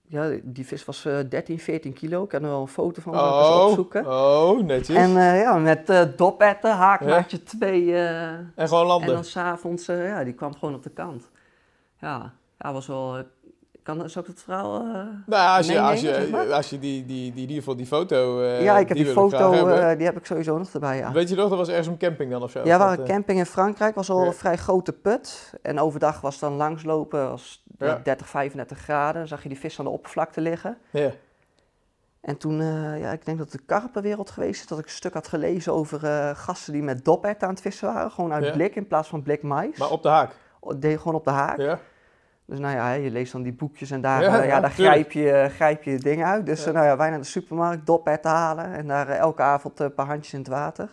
ja, 0.08 0.29
die 0.43 0.65
vis 0.65 0.86
was 0.86 1.05
eh 1.05 1.17
13, 1.29 1.60
14 1.60 1.93
kilo. 1.93 2.23
Ik 2.23 2.31
heb 2.31 2.41
er 2.43 2.47
wel 2.49 2.62
een 2.62 2.67
foto 2.67 3.01
van, 3.01 3.13
Oh, 3.15 3.65
opzoeken. 3.67 4.05
oh, 4.05 4.60
netjes. 4.62 4.95
En 4.97 5.10
ja, 5.12 5.58
met 5.58 5.89
eh 5.89 6.01
dopetten, 6.15 6.71
haakmaatje 6.71 7.43
2. 7.43 7.93
eh, 7.93 8.29
En 8.31 8.47
gewoon 8.55 8.81
en 8.81 8.88
landen. 8.88 9.13
dan 9.13 9.23
s'avonds, 9.23 9.86
ja, 9.86 10.23
die 10.23 10.34
kwam 10.34 10.53
gewoon 10.53 10.75
op 10.75 10.84
de 10.84 10.89
kant. 10.89 11.29
Ja, 11.99 12.34
ja 12.58 12.73
was 12.73 12.88
wel... 12.88 13.17
kan, 13.86 14.10
zou 14.10 14.26
ik 14.26 14.32
het 14.32 14.41
verhaal... 14.43 14.80
eh, 14.80 15.06
Nou, 15.26 15.58
als 15.58 15.67
je, 15.67 15.82
als 15.82 16.02
je, 16.02 16.08
zeg 16.13 16.30
maar? 16.30 16.52
als 16.54 16.69
je 16.69 16.80
die, 16.80 17.06
die, 17.06 17.21
die, 17.21 17.32
in 17.34 17.39
ieder 17.39 17.56
geval 17.56 17.76
die 17.76 17.86
foto... 17.86 18.41
eh, 18.41 18.63
ja, 18.63 18.78
ik 18.78 18.88
heb 18.88 18.98
die, 18.98 19.06
foto, 19.06 19.67
eh, 19.67 19.98
die 19.98 20.06
heb 20.06 20.17
ik 20.17 20.26
sowieso 20.26 20.58
nog 20.58 20.74
erbij, 20.74 20.98
ja. 20.98 21.12
Weet 21.12 21.30
je 21.30 21.36
nog, 21.36 21.50
dat 21.50 21.58
was 21.58 21.67
ergens 21.67 21.88
een 21.88 21.98
camping 21.98 22.32
dan 22.32 22.43
of 22.43 22.52
zo? 22.52 22.62
Ja, 22.63 22.78
waren 22.78 23.04
eh, 23.06 23.10
camping 23.10 23.39
in 23.39 23.45
Frankrijk, 23.45 23.95
was 23.95 24.10
al 24.10 24.19
Ja. 24.21 24.26
een 24.28 24.34
vrij 24.34 24.58
grote 24.58 24.93
put. 24.93 25.54
En 25.62 25.80
overdag 25.80 26.21
was 26.21 26.39
dan 26.39 26.54
langslopen, 26.54 27.30
was 27.30 27.63
Ja. 27.78 28.00
30, 28.04 28.30
35 28.30 28.78
graden. 28.80 29.13
Dan 29.19 29.28
zag 29.28 29.43
je 29.43 29.50
die 29.50 29.60
vis 29.60 29.80
aan 29.80 29.86
de 29.86 29.91
oppervlakte 29.91 30.41
liggen. 30.41 30.78
Ja, 30.89 31.12
En 32.21 32.38
toen, 32.38 32.58
ja, 33.00 33.12
ik 33.12 33.26
denk 33.26 33.38
dat 33.38 33.52
het 33.52 33.60
de 33.62 33.65
karpenwereld 33.65 34.30
geweest 34.30 34.62
is, 34.62 34.67
dat 34.67 34.80
ik 34.80 34.86
een 34.86 34.91
stuk 34.91 35.13
had 35.13 35.28
gelezen 35.28 35.74
over 35.74 36.00
gasten 36.36 36.74
die 36.74 36.84
met 36.84 37.06
dopert 37.06 37.43
aan 37.43 37.50
het 37.50 37.62
vissen 37.62 37.93
waren. 37.93 38.12
Gewoon 38.12 38.34
uit 38.34 38.52
blik 38.52 38.76
in 38.76 38.88
plaats 38.88 39.10
van 39.10 39.21
blik 39.24 39.41
mais. 39.43 39.78
maar 39.78 39.91
op 39.91 40.04
de 40.04 40.10
haak. 40.10 40.36
Deed 40.78 40.98
gewoon 40.98 41.15
op 41.15 41.24
de 41.24 41.30
haak. 41.32 41.58
Ja, 41.58 41.80
Dus 42.47 42.60
nou 42.60 42.75
ja, 42.75 42.91
je 42.91 43.12
leest 43.12 43.31
dan 43.31 43.41
die 43.43 43.53
boekjes 43.53 43.91
en 43.91 44.01
daar, 44.01 44.21
Ja, 44.21 44.41
eh, 44.41 44.47
ja, 44.47 44.60
daar 44.60 44.71
grijp, 44.71 45.12
je, 45.12 45.47
grijp 45.55 45.84
je 45.84 45.97
dingen 45.97 46.25
uit. 46.27 46.45
Dus 46.45 46.60
Ja. 46.62 46.67
eh, 46.67 46.73
nou 46.73 46.86
ja, 46.86 46.97
wij 46.97 47.10
naar 47.10 47.19
de 47.19 47.25
supermarkt 47.25 47.86
dopert 47.86 48.23
halen 48.23 48.73
en 48.73 48.88
daar 48.88 49.08
eh, 49.10 49.17
elke 49.17 49.41
avond 49.41 49.79
eh, 49.79 49.86
een 49.86 49.93
paar 49.93 50.05
handjes 50.05 50.34
in 50.34 50.39
het 50.39 50.47
water. 50.47 50.89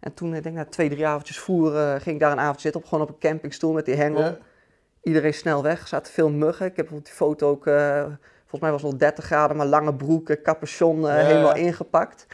En 0.00 0.14
toen, 0.14 0.34
ik 0.34 0.42
denk 0.42 0.54
na 0.54 0.64
twee, 0.64 0.88
drie 0.88 1.06
avondjes 1.06 1.38
voeren, 1.38 2.00
ging 2.00 2.14
ik 2.14 2.20
daar 2.20 2.32
een 2.32 2.40
avond 2.40 2.60
zitten, 2.60 2.80
op, 2.80 2.86
gewoon 2.88 3.04
op 3.04 3.08
een 3.10 3.18
campingstoel 3.28 3.72
met 3.72 3.84
die 3.84 3.94
hengel. 3.94 4.20
ja. 4.22 4.36
Iedereen 5.02 5.34
snel 5.34 5.62
weg, 5.62 5.80
er 5.80 5.88
zaten 5.88 6.12
veel 6.12 6.30
muggen. 6.30 6.66
Ik 6.66 6.76
heb 6.76 6.92
op 6.92 7.04
die 7.04 7.14
foto 7.14 7.48
ook, 7.50 7.66
eh, 7.66 8.02
volgens 8.40 8.60
mij 8.60 8.70
was 8.70 8.82
het 8.82 8.90
nog 8.90 9.00
30 9.00 9.24
graden, 9.24 9.56
maar 9.56 9.66
lange 9.66 9.94
broeken, 9.94 10.42
capuchon 10.42 11.08
eh, 11.08 11.14
helemaal 11.14 11.54
ingepakt. 11.56 12.26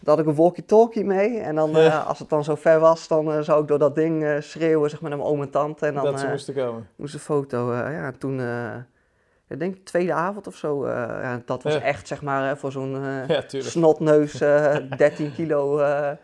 Daar 0.00 0.16
had 0.16 0.18
ik 0.18 0.30
een 0.30 0.36
walkie-talkie 0.38 1.04
mee 1.04 1.38
en 1.38 1.54
dan, 1.54 1.76
eh, 1.76 1.84
Ja. 1.84 1.98
als 2.00 2.18
het 2.18 2.28
dan 2.28 2.44
zo 2.44 2.54
ver 2.54 2.80
was, 2.80 3.08
dan 3.08 3.32
eh, 3.32 3.40
zou 3.40 3.62
ik 3.62 3.68
door 3.68 3.78
dat 3.78 3.94
ding 3.94 4.24
eh, 4.24 4.40
schreeuwen 4.40 4.90
zeg 4.90 5.00
maar, 5.00 5.10
naar 5.10 5.18
mijn 5.18 5.30
oom 5.30 5.42
en 5.42 5.50
tante. 5.50 5.86
En 5.86 5.94
dan, 5.94 6.04
dat 6.04 6.20
ze 6.20 6.26
moesten 6.28 6.54
komen. 6.54 6.88
moest 6.96 7.14
een 7.14 7.20
foto. 7.20 7.74
ja, 7.74 8.12
toen, 8.18 8.40
ik 9.48 9.58
denk 9.58 9.76
tweede 9.84 10.12
avond 10.12 10.46
of 10.46 10.54
zo. 10.56 10.86
ja, 10.88 11.42
dat 11.44 11.62
was 11.62 11.72
Ja. 11.74 11.80
echt, 11.80 12.06
zeg 12.08 12.22
maar, 12.22 12.58
voor 12.58 12.72
zo'n 12.72 12.90
Ja, 13.28 13.42
snotneus, 13.48 14.40
eh 14.40 14.76
13 14.96 15.32
kilo. 15.34 15.76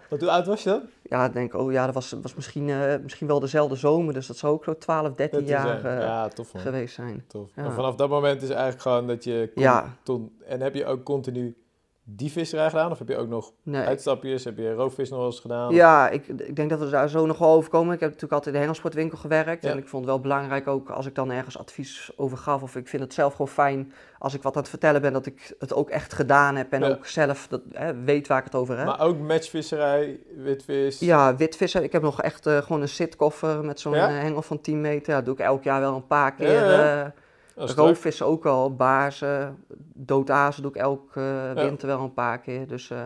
Want 0.08 0.20
hoe 0.22 0.30
oud 0.30 0.46
was 0.46 0.62
je 0.62 0.68
dan? 0.70 0.80
ja, 1.02 1.24
ik 1.24 1.32
denk, 1.32 1.54
oh 1.54 1.72
ja, 1.72 1.84
dat 1.84 1.94
was, 1.94 2.16
was 2.22 2.34
misschien, 2.34 2.70
misschien 3.02 3.26
wel 3.26 3.40
dezelfde 3.40 3.76
zomer. 3.76 4.14
Dus 4.14 4.26
dat 4.26 4.37
zou 4.37 4.52
ook 4.52 4.64
zo 4.64 4.78
12, 4.78 5.14
13 5.14 5.38
Dat 5.38 5.48
jaar 5.48 5.80
zijn. 5.80 6.00
ja, 6.00 6.28
tof 6.28 6.52
man. 6.52 6.62
geweest 6.62 6.94
zijn. 6.94 7.24
Tof. 7.28 7.50
En 7.54 7.72
vanaf 7.72 7.94
dat 7.94 8.08
moment 8.08 8.42
is 8.42 8.48
eigenlijk 8.50 8.80
gewoon 8.80 9.06
dat 9.06 9.24
je... 9.24 9.50
ton- 10.02 10.32
en 10.46 10.60
heb 10.60 10.74
je 10.74 10.87
ook 10.87 11.02
continu 11.04 11.56
die 12.07 12.31
visserij 12.33 12.69
gedaan? 12.71 12.90
Of 12.90 12.99
heb 12.99 13.09
je 13.09 13.17
ook 13.17 13.29
nog 13.29 13.53
Nee. 13.62 13.85
uitstapjes? 13.87 14.45
Heb 14.45 14.59
je 14.59 14.73
roofvis 14.75 15.09
nog 15.11 15.19
wel 15.19 15.29
eens 15.29 15.40
gedaan? 15.40 15.73
Ja, 15.75 16.09
ik, 16.09 16.27
ik 16.27 16.57
denk 16.57 16.71
dat 16.71 16.79
we 16.79 16.90
daar 16.90 17.09
zo 17.09 17.27
nog 17.27 17.38
wel 17.38 17.49
over 17.53 17.71
komen. 17.71 17.95
Ik 17.95 18.01
heb 18.01 18.09
natuurlijk 18.09 18.33
altijd 18.33 18.47
in 18.47 18.53
de 18.53 18.59
hengelsportwinkel 18.67 19.19
gewerkt. 19.19 19.62
Ja. 19.62 19.71
En 19.71 19.79
ik 19.79 19.88
vond 19.88 20.03
het 20.05 20.12
wel 20.12 20.21
belangrijk 20.23 20.67
ook 20.69 20.90
als 20.90 21.07
ik 21.07 21.14
dan 21.14 21.31
ergens 21.31 21.59
advies 21.59 22.11
over 22.17 22.37
gaf. 22.38 22.62
Of 22.62 22.77
ik 22.77 22.88
vind 22.88 23.03
het 23.03 23.14
zelf 23.14 23.31
gewoon 23.33 23.49
fijn 23.49 23.93
als 24.19 24.35
ik 24.35 24.43
wat 24.43 24.55
aan 24.55 24.61
het 24.61 24.71
vertellen 24.71 25.01
ben, 25.01 25.12
dat 25.12 25.27
ik 25.27 25.55
het 25.59 25.75
ook 25.75 25.90
echt 25.90 26.12
gedaan 26.12 26.57
heb. 26.57 26.73
En 26.73 26.81
Ja. 26.81 26.88
ook 26.88 27.07
zelf 27.07 27.47
dat, 27.49 27.61
hè, 27.73 27.95
weet 28.03 28.27
waar 28.27 28.38
ik 28.38 28.45
het 28.45 28.55
over 28.55 28.77
heb. 28.77 28.87
Maar 28.87 29.01
ook 29.01 29.19
matchvisserij, 29.19 30.21
witvis? 30.37 30.99
Ja, 30.99 31.37
witvissen. 31.37 31.83
Ik 31.83 31.93
heb 31.93 32.03
nog 32.03 32.23
echt 32.23 32.47
eh, 32.47 32.57
gewoon 32.59 32.83
een 32.83 32.88
zitkoffer 32.88 33.64
met 33.64 33.81
zo'n 33.81 33.95
Ja? 33.95 34.09
eh, 34.09 34.14
hengel 34.23 34.43
van 34.43 34.61
10 34.61 34.81
meter. 34.81 35.09
Ja, 35.11 35.17
dat 35.17 35.25
doe 35.25 35.35
ik 35.35 35.40
elk 35.40 35.62
jaar 35.64 35.81
wel 35.81 35.95
een 35.95 36.07
paar 36.07 36.35
keer. 36.35 36.64
Ja, 36.69 37.12
roofvissen 37.55 38.27
ook 38.27 38.43
wel, 38.43 38.75
baarzen, 38.75 39.64
doodazen 39.95 40.62
doe 40.62 40.71
ik 40.71 40.77
elke 40.77 41.21
eh, 41.21 41.62
winter 41.62 41.87
wel 41.87 42.01
een 42.01 42.14
paar 42.14 42.40
keer. 42.40 42.67
Dus 42.67 42.90
eh, 42.90 42.99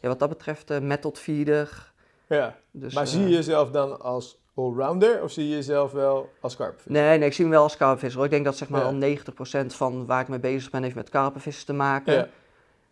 ja, 0.00 0.08
wat 0.08 0.18
dat 0.18 0.28
betreft, 0.28 0.70
eh 0.70 0.80
method 0.80 1.18
feeder. 1.18 1.92
Ja. 2.26 2.56
Dus, 2.70 2.94
maar 2.94 3.06
zie 3.06 3.22
je 3.22 3.28
jezelf 3.28 3.70
dan 3.70 4.00
als 4.00 4.40
allrounder 4.54 5.22
of 5.22 5.30
zie 5.30 5.48
je 5.48 5.54
jezelf 5.54 5.92
wel 5.92 6.30
als 6.40 6.56
karpvis? 6.56 6.92
Nee, 6.92 7.18
nee, 7.18 7.28
ik 7.28 7.34
zie 7.34 7.44
hem 7.44 7.54
wel 7.54 7.62
als 7.62 7.76
karpenvisser. 7.76 8.16
hoor. 8.16 8.24
Ik 8.24 8.32
denk 8.32 8.44
dat 8.44 8.56
zeg 8.56 8.68
maar 8.68 8.80
Ja. 8.80 8.86
al 8.86 8.94
90% 8.94 9.74
van 9.74 10.06
waar 10.06 10.20
ik 10.20 10.28
mee 10.28 10.40
bezig 10.40 10.70
ben, 10.70 10.82
heeft 10.82 10.94
met 10.94 11.08
karpenvissen 11.08 11.66
te 11.66 11.72
maken. 11.72 12.14
Ja. 12.14 12.28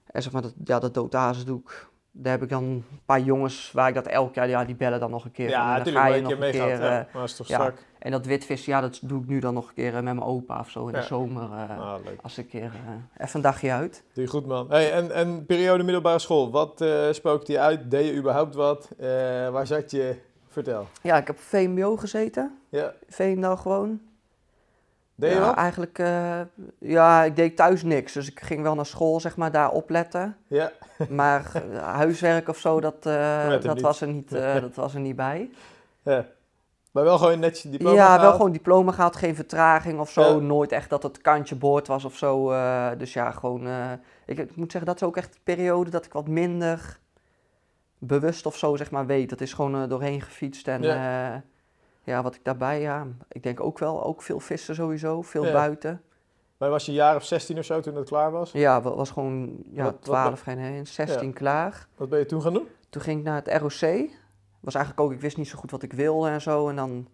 En 0.07 0.23
zeg 0.23 0.33
maar, 0.33 0.43
dat, 0.43 0.55
ja, 0.65 0.79
dat 0.79 0.95
doodazen 0.95 1.47
doe 1.47 1.61
ik 1.61 1.89
daar 2.13 2.33
heb 2.33 2.43
ik 2.43 2.49
dan 2.49 2.65
een 2.65 3.01
paar 3.05 3.21
jongens 3.21 3.73
waar 3.73 3.89
ik 3.89 3.95
dat 3.95 4.07
elk 4.07 4.35
jaar, 4.35 4.49
ja, 4.49 4.65
die 4.65 4.75
bellen 4.75 5.01
dan 5.01 5.11
nog 5.11 5.25
een 5.25 5.31
keer. 5.31 5.49
Ja, 5.49 5.67
natuurlijk, 5.67 5.97
ga 5.97 6.03
maar 6.03 6.17
je 6.17 6.23
nog 6.23 6.51
keer. 6.51 6.73
Eh, 6.73 6.81
maar 6.81 7.09
dat 7.13 7.25
is 7.25 7.37
toch 7.37 7.49
ja. 7.49 7.55
strak. 7.55 7.79
En 8.01 8.11
dat 8.11 8.27
witvissen, 8.27 8.73
ja, 8.73 8.81
dat 8.81 8.99
doe 9.03 9.21
ik 9.23 9.29
nu 9.29 9.39
dan 9.41 9.55
nog 9.55 9.69
een 9.69 9.75
keer 9.75 9.89
eh, 9.89 9.95
met 9.95 10.03
mijn 10.03 10.23
opa 10.23 10.59
of 10.61 10.71
zo 10.71 10.87
in 10.87 10.95
Ja. 10.95 11.01
de 11.01 11.07
zomer. 11.07 11.43
eh, 11.53 11.79
Ah. 11.79 11.95
Als 12.23 12.39
ik 12.39 12.45
een 12.45 12.51
keer 12.51 12.73
eh, 13.17 13.25
even 13.25 13.37
een 13.37 13.41
dagje 13.43 13.71
uit. 13.73 14.03
Doe 14.13 14.25
je 14.25 14.31
goed, 14.31 14.47
man. 14.47 14.67
Hey, 14.71 14.93
en, 14.93 15.13
en 15.13 15.47
periode 15.47 15.83
middelbare 15.83 16.19
school, 16.19 16.51
wat 16.51 16.81
eh 16.81 17.07
spookte 17.13 17.53
je 17.53 17.59
uit? 17.59 17.91
Deed 17.91 18.07
je 18.07 18.15
überhaupt 18.17 18.55
wat? 18.55 18.89
Waar 19.53 19.67
zat 19.67 19.91
je? 19.91 20.17
Vertel. 20.49 20.87
Ja, 21.03 21.17
ik 21.17 21.27
heb 21.27 21.37
op 21.37 21.43
VMBO 21.43 21.97
gezeten. 21.97 22.59
Ja, 22.69 22.93
Veenendaal 23.09 23.57
gewoon. 23.57 24.01
deed 25.15 25.31
je 25.31 25.37
ja, 25.37 25.47
wat? 25.47 25.57
Eigenlijk, 25.57 25.99
ja, 26.79 27.25
ik 27.25 27.37
deed 27.37 27.57
thuis 27.57 27.83
niks. 27.83 28.13
Dus 28.13 28.31
ik 28.31 28.41
ging 28.41 28.63
wel 28.63 28.75
naar 28.75 28.87
school, 28.87 29.21
zeg 29.21 29.37
maar, 29.37 29.53
daar 29.53 29.71
opletten. 29.71 30.37
Ja, 30.47 30.73
Maar 31.09 31.63
huiswerk 31.81 32.49
of 32.49 32.59
zo, 32.59 32.81
dat, 32.81 33.03
dat, 33.03 33.63
niet. 33.75 33.81
was 33.81 34.01
er 34.01 34.09
niet, 34.09 34.31
dat 34.67 34.75
was 34.75 34.95
er 34.95 35.01
niet 35.01 35.17
bij. 35.17 35.51
ja. 36.03 36.27
Maar 36.91 37.05
wel 37.05 37.19
gewoon 37.19 37.39
netjes 37.39 37.63
je 37.63 37.69
diploma 37.71 37.97
ja, 37.97 38.21
wel 38.21 38.33
gewoon 38.33 38.53
diploma 38.53 38.93
gehad, 38.93 39.17
geen 39.17 39.35
vertraging 39.35 40.01
of 40.01 40.11
zo. 40.11 40.21
Ja. 40.23 40.37
Nooit 40.37 40.73
echt 40.73 40.91
dat 40.91 41.03
het 41.03 41.21
kantje 41.21 41.57
boord 41.57 41.87
was 41.87 42.05
of 42.05 42.17
zo. 42.17 42.51
eh, 42.51 42.89
dus 42.99 43.13
ja, 43.13 43.31
gewoon... 43.31 43.67
eh, 43.67 43.91
ik, 44.27 44.39
ik 44.39 44.57
moet 44.57 44.71
zeggen, 44.73 44.91
dat 44.91 45.01
is 45.01 45.07
ook 45.09 45.17
echt 45.17 45.33
de 45.33 45.39
periode 45.45 45.91
dat 45.91 46.05
ik 46.05 46.13
wat 46.13 46.29
minder 46.29 46.99
bewust 47.99 48.47
of 48.47 48.57
zo, 48.57 48.77
zeg 48.77 48.91
maar, 48.91 49.07
weet. 49.07 49.31
Dat 49.31 49.41
is 49.41 49.53
gewoon 49.53 49.83
eh, 49.83 49.89
doorheen 49.89 50.21
gefietst 50.21 50.69
en... 50.69 50.83
Ja. 50.83 51.43
ja, 52.05 52.23
wat 52.23 52.35
ik 52.35 52.45
daarbij, 52.45 52.81
ja, 52.81 53.07
ik 53.29 53.43
denk 53.43 53.61
ook 53.61 53.79
wel, 53.79 54.05
ook 54.05 54.23
veel 54.23 54.41
vissen 54.41 54.75
sowieso, 54.75 55.23
veel 55.23 55.45
Ja. 55.47 55.53
buiten. 55.53 56.03
Maar 56.57 56.71
was 56.71 56.85
je 56.85 56.91
een 56.91 56.97
jaar 56.97 57.17
of 57.17 57.25
16 57.25 57.59
of 57.59 57.65
zo 57.65 57.81
toen 57.81 57.95
het 57.97 58.09
klaar 58.09 58.31
was? 58.31 58.53
Ja, 58.53 58.83
wa- 58.83 58.95
was 58.95 59.11
gewoon 59.11 59.57
ja, 59.73 59.83
Wat- 59.85 59.93
wat- 59.93 60.03
12 60.03 60.41
geen 60.41 60.59
heen, 60.59 60.87
16 60.87 61.33
klaar. 61.33 61.87
Wat 61.97 62.09
ben 62.09 62.19
je 62.19 62.27
toen 62.27 62.43
gaan 62.43 62.53
doen? 62.53 62.67
Toen 62.91 63.03
ging 63.03 63.19
ik 63.19 63.25
naar 63.25 63.43
het 63.45 63.61
ROC. 63.61 64.09
Was 64.61 64.75
eigenlijk 64.75 65.05
ook, 65.07 65.13
ik 65.13 65.21
wist 65.21 65.37
niet 65.37 65.49
zo 65.49 65.59
goed 65.59 65.71
wat 65.71 65.83
ik 65.83 65.93
wilde 65.93 66.29
en 66.29 66.41
zo. 66.41 66.69
En 66.69 66.77
dan, 66.77 67.09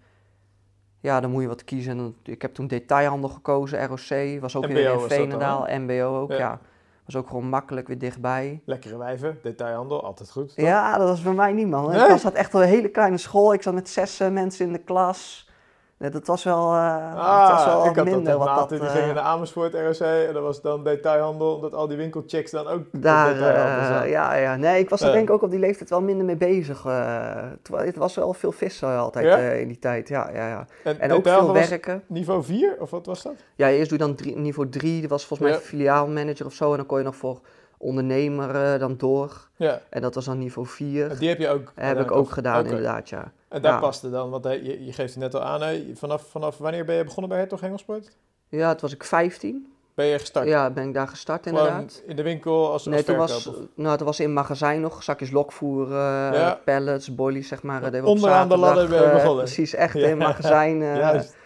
ja, 1.01 1.21
dan 1.21 1.31
moet 1.31 1.43
je 1.43 1.49
wat 1.49 1.65
kiezen. 1.65 2.17
Ik 2.23 2.43
heb 2.43 2.55
toen 2.55 2.67
detailhandel 2.67 3.29
gekozen, 3.29 3.87
ROC. 3.87 4.41
Was 4.41 4.57
ook 4.57 4.65
MBO 4.65 4.73
weer 4.73 4.93
in 4.93 4.99
dat 4.99 5.07
Veenendaal, 5.13 5.67
MBO 5.71 6.21
ook, 6.21 6.31
Ja. 6.31 6.37
ja. 6.37 6.61
Was 7.05 7.17
ook 7.17 7.29
gewoon 7.29 7.49
makkelijk 7.49 7.87
weer 7.87 7.99
dichtbij. 7.99 8.63
Lekkere 8.65 8.97
wijven, 8.99 9.39
detailhandel, 9.43 10.05
altijd 10.05 10.31
goed. 10.31 10.55
toch? 10.55 10.65
Ja, 10.65 10.99
dat 10.99 11.09
was 11.09 11.23
bij 11.23 11.33
mij 11.33 11.53
niet, 11.53 11.69
man. 11.69 11.91
Nee? 11.91 12.03
Ik 12.03 12.09
was 12.09 12.23
had 12.23 12.33
echt 12.35 12.55
een 12.55 12.61
hele 12.63 12.89
kleine 12.89 13.19
school. 13.19 13.53
Ik 13.53 13.63
zat 13.63 13.75
met 13.75 13.89
zes 13.89 14.21
eh, 14.21 14.29
mensen 14.31 14.67
in 14.67 14.73
de 14.73 14.79
klas. 14.79 15.46
Nee, 15.99 16.11
dat 16.11 16.27
was 16.27 16.45
wel, 16.45 16.73
eh 16.75 17.15
dat 17.15 17.49
was 17.49 17.65
wel 17.65 17.87
ik 17.87 17.97
had 17.97 18.05
minder. 18.05 18.25
dat 18.39 18.39
wat 18.39 18.57
dat, 18.57 18.69
die 18.69 18.89
eh, 18.89 18.95
gingen 18.95 19.15
naar 19.15 19.25
Amersfoort 19.25 19.75
ROC 19.75 19.99
en 20.01 20.33
dat 20.33 20.43
was 20.43 20.61
dan 20.63 20.85
detailhandel, 20.85 21.55
omdat 21.55 21.75
al 21.75 21.89
die 21.89 21.97
winkelchecks 21.97 22.51
dan 22.51 22.67
ook 22.67 22.83
Daar, 22.93 23.35
detailhandel 23.35 24.01
eh, 24.03 24.11
ja, 24.11 24.35
ja. 24.35 24.57
Nee, 24.57 24.81
ik 24.81 24.91
was 24.91 25.01
er 25.01 25.13
denk 25.13 25.29
ik 25.29 25.35
ook 25.35 25.43
op 25.43 25.51
die 25.51 25.59
leeftijd 25.59 25.91
wel 25.91 26.03
minder 26.03 26.25
mee 26.27 26.37
bezig. 26.37 26.85
eh. 26.85 27.35
Het 27.71 27.97
was 27.97 28.15
wel 28.15 28.35
veel 28.35 28.53
vissen 28.53 28.89
altijd 28.99 29.25
Ja? 29.27 29.37
eh, 29.39 29.61
in 29.61 29.69
die 29.69 29.79
tijd. 29.79 30.09
Ja, 30.09 30.31
ja, 30.35 30.49
ja. 30.49 30.67
En, 30.85 31.01
En 31.01 31.13
ook 31.13 31.29
veel 31.29 31.53
werken. 31.53 32.03
niveau 32.07 32.43
4, 32.45 32.77
of 32.79 32.91
wat 32.91 33.07
was 33.07 33.23
dat? 33.23 33.35
Ja, 33.55 33.69
eerst 33.69 33.89
doe 33.91 33.99
je 33.99 34.05
dan 34.05 34.15
drie, 34.15 34.37
niveau 34.37 34.69
3. 34.69 35.01
Dat 35.01 35.11
was 35.11 35.27
volgens 35.27 35.49
mij 35.49 35.59
Ja. 35.59 35.65
filiaalmanager 35.65 36.47
of 36.47 36.53
zo. 36.53 36.71
En 36.71 36.77
dan 36.77 36.87
kon 36.87 36.99
je 36.99 37.05
nog 37.05 37.17
voor 37.17 37.41
ondernemer 37.79 38.73
eh, 38.73 38.81
dan 38.81 38.97
door. 38.97 39.49
Ja, 39.57 39.81
En 39.91 40.01
dat 40.03 40.15
was 40.15 40.25
dan 40.25 40.39
niveau 40.39 40.69
4. 40.69 41.19
die 41.19 41.29
heb 41.29 41.39
je 41.39 41.49
ook 41.49 41.73
heb 41.75 42.01
ik 42.01 42.11
ook 42.11 42.31
gedaan, 42.31 42.65
inderdaad, 42.65 43.09
ja. 43.09 43.33
En 43.49 43.63
daar 43.63 43.73
Ja. 43.73 43.79
paste 43.81 44.11
dan, 44.11 44.31
want 44.31 44.45
je, 44.45 44.85
je 44.85 44.93
geeft 44.93 45.15
het 45.15 45.23
net 45.23 45.35
al 45.35 45.43
aan, 45.43 45.63
hè, 45.63 45.85
vanaf, 45.95 46.27
vanaf 46.31 46.59
wanneer 46.59 46.85
ben 46.85 46.97
je 46.97 47.05
begonnen 47.05 47.29
bij 47.29 47.39
Hertog 47.39 47.61
Hengelsport? 47.61 48.11
Ja, 48.49 48.71
toen 48.71 48.81
was 48.81 48.93
ik 48.93 49.05
15. 49.05 49.71
Ben 49.95 50.07
je 50.07 50.19
gestart? 50.19 50.47
Ja, 50.49 50.71
ben 50.71 50.89
ik 50.89 50.95
daar 50.95 51.09
gestart 51.09 51.47
Gewoon 51.49 51.67
inderdaad. 51.67 52.03
in 52.07 52.17
de 52.17 52.23
winkel 52.23 52.73
als, 52.73 52.85
Nee, 52.85 52.97
als 52.97 53.05
toen 53.05 53.17
was, 53.17 53.51
nou, 53.75 53.97
toen 53.97 54.07
was 54.07 54.21
in 54.21 54.33
magazijn 54.33 54.81
nog 54.81 55.03
zakjes 55.03 55.31
lokvoer, 55.31 55.87
eh, 55.87 55.93
Ja. 56.33 56.61
pallets, 56.65 57.15
bollies, 57.15 57.49
zeg 57.49 57.63
maar. 57.63 57.83
op 57.95 58.05
Onderaan 58.05 58.49
de 58.49 58.57
ladder 58.57 58.89
ben 58.89 58.99
je 58.99 59.05
eh, 59.05 59.13
begonnen. 59.13 59.45
Precies, 59.45 59.75
echt 59.75 59.95
Ja. 59.99 60.07
in 60.07 60.17
magazijn. 60.19 60.79
Juist, 60.79 61.37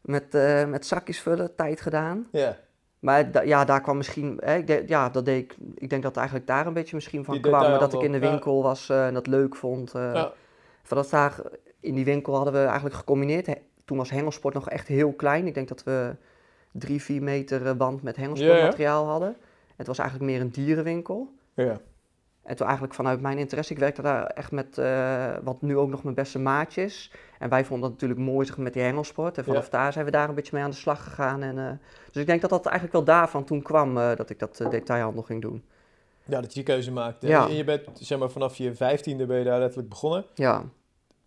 met, 0.00 0.36
met 0.68 0.86
zakjes 0.86 1.20
vullen, 1.20 1.54
tijd 1.54 1.80
gedaan. 1.80 2.26
ja. 2.32 2.56
Maar 2.98 3.46
ja, 3.46 3.64
daar 3.64 3.80
kwam 3.80 3.96
misschien, 3.96 4.40
hè, 4.44 4.56
ik 4.56 4.66
denk, 4.66 4.88
ja, 4.88 5.08
dat 5.08 5.24
deed 5.24 5.42
ik, 5.42 5.56
ik 5.74 5.90
denk 5.90 6.02
dat 6.02 6.10
het 6.10 6.16
eigenlijk 6.16 6.46
daar 6.46 6.66
een 6.66 6.72
beetje 6.72 6.94
misschien 6.94 7.24
van 7.24 7.34
Die 7.34 7.42
kwam. 7.42 7.60
Maar 7.70 7.78
dat 7.78 7.92
ik 7.92 8.00
in 8.02 8.12
de 8.12 8.18
ja. 8.20 8.30
winkel 8.30 8.62
was 8.62 8.88
eh, 8.88 9.06
en 9.06 9.14
dat 9.14 9.26
leuk 9.26 9.56
vond. 9.56 9.94
eh 9.94 10.10
Ja. 10.14 10.32
Vanaf 10.82 11.08
daar, 11.08 11.40
in 11.80 11.94
die 11.94 12.04
winkel 12.04 12.34
hadden 12.34 12.52
we 12.52 12.64
eigenlijk 12.64 12.94
gecombineerd. 12.94 13.46
He- 13.46 13.62
Toen 13.84 13.96
was 13.96 14.10
Hengelsport 14.10 14.54
nog 14.54 14.68
echt 14.70 14.86
heel 14.88 15.12
klein. 15.12 15.46
Ik 15.46 15.54
denk 15.54 15.68
dat 15.68 15.82
we 15.84 16.16
drie, 16.72 17.02
vier 17.02 17.22
meter 17.22 17.66
eh, 17.66 17.72
band 17.74 18.02
met 18.02 18.16
Hengelsportmateriaal 18.16 19.06
hadden. 19.06 19.36
Het 19.76 19.86
was 19.86 19.98
eigenlijk 19.98 20.30
meer 20.30 20.40
een 20.40 20.50
dierenwinkel. 20.50 21.32
ja. 21.54 21.76
En 22.48 22.56
toen 22.56 22.66
eigenlijk 22.66 22.94
vanuit 22.94 23.20
mijn 23.20 23.38
interesse, 23.38 23.72
ik 23.72 23.78
werkte 23.78 24.02
daar 24.02 24.26
echt 24.26 24.50
met, 24.50 24.78
eh, 24.78 25.34
wat 25.42 25.62
nu 25.62 25.76
ook 25.76 25.88
nog 25.88 26.02
mijn 26.02 26.14
beste 26.14 26.38
maatjes. 26.38 27.12
En 27.38 27.48
wij 27.48 27.64
vonden 27.64 27.90
dat 27.90 28.00
natuurlijk 28.00 28.20
mooi 28.20 28.46
zeg, 28.46 28.56
met 28.56 28.72
die 28.72 28.82
hengelsport. 28.82 29.38
En 29.38 29.44
vanaf 29.44 29.68
daar 29.68 29.92
zijn 29.92 30.04
we 30.04 30.10
daar 30.10 30.28
een 30.28 30.34
beetje 30.34 30.54
mee 30.54 30.62
aan 30.62 30.70
de 30.70 30.76
slag 30.76 31.04
gegaan. 31.04 31.42
En, 31.42 31.58
eh, 31.58 31.70
dus 32.12 32.20
ik 32.22 32.26
denk 32.26 32.40
dat 32.40 32.50
dat 32.50 32.66
eigenlijk 32.66 32.94
wel 32.94 33.04
daarvan 33.04 33.44
toen 33.44 33.62
kwam, 33.62 33.98
eh, 33.98 34.16
dat 34.16 34.30
ik 34.30 34.38
dat 34.38 34.64
detailhandel 34.70 35.22
ging 35.22 35.42
doen. 35.42 35.64
Ja, 36.24 36.40
dat 36.40 36.48
je 36.48 36.64
die 36.64 36.74
keuze 36.74 36.92
maakte. 36.92 37.26
Ja. 37.26 37.46
En 37.48 37.54
je 37.54 37.64
bent, 37.64 37.88
zeg 37.92 38.18
maar, 38.18 38.30
vanaf 38.30 38.56
je 38.56 38.74
vijftiende 38.74 39.26
ben 39.26 39.38
je 39.38 39.44
daar 39.44 39.58
letterlijk 39.58 39.88
begonnen. 39.88 40.24
Ja, 40.34 40.64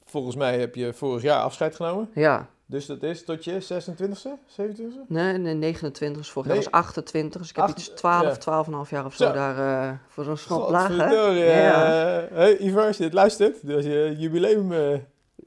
Volgens 0.06 0.36
mij 0.36 0.60
heb 0.60 0.76
je 0.76 0.94
vorig 0.94 1.22
jaar 1.22 1.42
afscheid 1.42 1.76
genomen. 1.76 2.10
ja. 2.14 2.50
Dus 2.72 2.86
dat 2.86 3.04
is 3.04 3.24
tot 3.26 3.44
je 3.44 3.62
26e, 3.62 4.30
27e? 4.62 5.08
Nee, 5.08 5.38
nee 5.38 5.54
29 5.54 6.22
is 6.22 6.30
vorig 6.30 6.48
jaar 6.48 6.58
Nee. 6.58 6.68
was 6.72 6.80
28. 6.82 7.42
Dus 7.42 7.50
ik 7.50 7.56
heb 7.56 7.66
Acht- 7.66 7.78
iets 7.78 7.88
12, 7.90 8.24
ja. 8.46 8.64
12,5 8.86 8.90
jaar 8.90 9.06
of 9.06 9.16
zo, 9.16 9.32
daar 9.32 9.58
eh, 9.90 9.94
voor 10.08 10.24
zo'n 10.24 10.38
snop 10.38 10.70
lagen. 10.70 10.96
Godverdorie, 11.00 11.44
Ja. 11.44 12.22
eh, 12.22 12.36
Hey 12.38 12.58
Ivar, 12.58 12.86
als 12.86 12.98
je 12.98 13.04
dit 13.04 13.14
luistert, 13.14 13.68
dat 13.68 13.80
is 13.80 13.86
je 13.86 14.16
jubileum... 14.18 14.72
eh, 14.72 14.98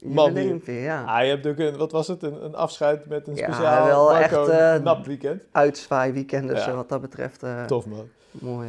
man 0.01 0.33
ja. 0.65 1.03
ah, 1.03 1.21
je 1.23 1.29
hebt 1.29 1.45
ook 1.47 1.57
een, 1.57 1.77
wat 1.77 1.91
was 1.91 2.07
het, 2.07 2.23
een, 2.23 2.45
een 2.45 2.55
afscheid 2.55 3.05
met 3.05 3.27
een 3.27 3.35
Ja, 3.35 3.43
speciaal 3.53 3.85
wel 3.85 4.09
Marco 4.11 4.45
echt, 4.45 4.49
eh, 4.77 4.83
nap 4.83 5.05
weekend. 5.05 5.43
Uitzwaai 5.51 6.11
weekend, 6.11 6.47
dus 6.47 6.63
Ja. 6.65 6.69
eh, 6.69 6.75
wat 6.75 6.89
dat 6.89 7.01
betreft 7.01 7.43
eh, 7.43 7.63
Tof 7.65 7.85
man. 7.85 8.07
mooi. 8.31 8.67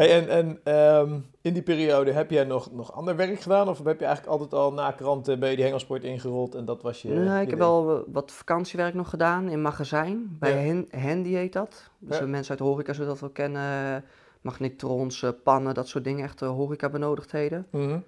Hey, 0.00 0.20
en 0.20 0.28
en 0.28 0.60
ehm, 0.64 1.18
in 1.40 1.52
die 1.52 1.62
periode 1.62 2.12
heb 2.12 2.30
jij 2.30 2.44
nog, 2.44 2.72
nog 2.72 2.92
ander 2.92 3.16
werk 3.16 3.40
gedaan? 3.40 3.68
Of 3.68 3.84
heb 3.84 3.98
je 3.98 4.04
eigenlijk 4.04 4.38
altijd 4.40 4.60
al 4.60 4.72
na 4.72 4.90
kranten 4.90 5.40
bij 5.40 5.54
die 5.54 5.64
hengelsport 5.64 6.04
ingerold 6.04 6.54
en 6.54 6.64
dat 6.64 6.82
was 6.82 7.02
je... 7.02 7.08
Nee, 7.08 7.42
ik 7.42 7.50
heb 7.50 7.58
wel 7.58 8.04
wat 8.12 8.32
vakantiewerk 8.32 8.94
nog 8.94 9.10
gedaan 9.10 9.48
in 9.48 9.62
magazijn. 9.62 10.36
Bij 10.38 10.50
Ja. 10.50 10.56
Hen- 10.56 10.88
Handy 11.08 11.28
heet 11.32 11.52
dat. 11.52 11.90
Dus 11.98 12.18
Ja. 12.18 12.26
mensen 12.26 12.50
uit 12.50 12.58
de 12.58 12.64
horeca 12.64 12.92
zullen 12.92 13.08
dat 13.08 13.20
wel 13.20 13.30
kennen. 13.30 14.04
Magnetrons, 14.40 15.22
eh, 15.22 15.30
pannen, 15.44 15.74
dat 15.74 15.88
soort 15.88 16.04
dingen. 16.04 16.24
Echt 16.24 16.42
eh, 16.42 16.48
horeca 16.48 16.88
benodigdheden. 16.88 17.66
Mhm. 17.70 17.98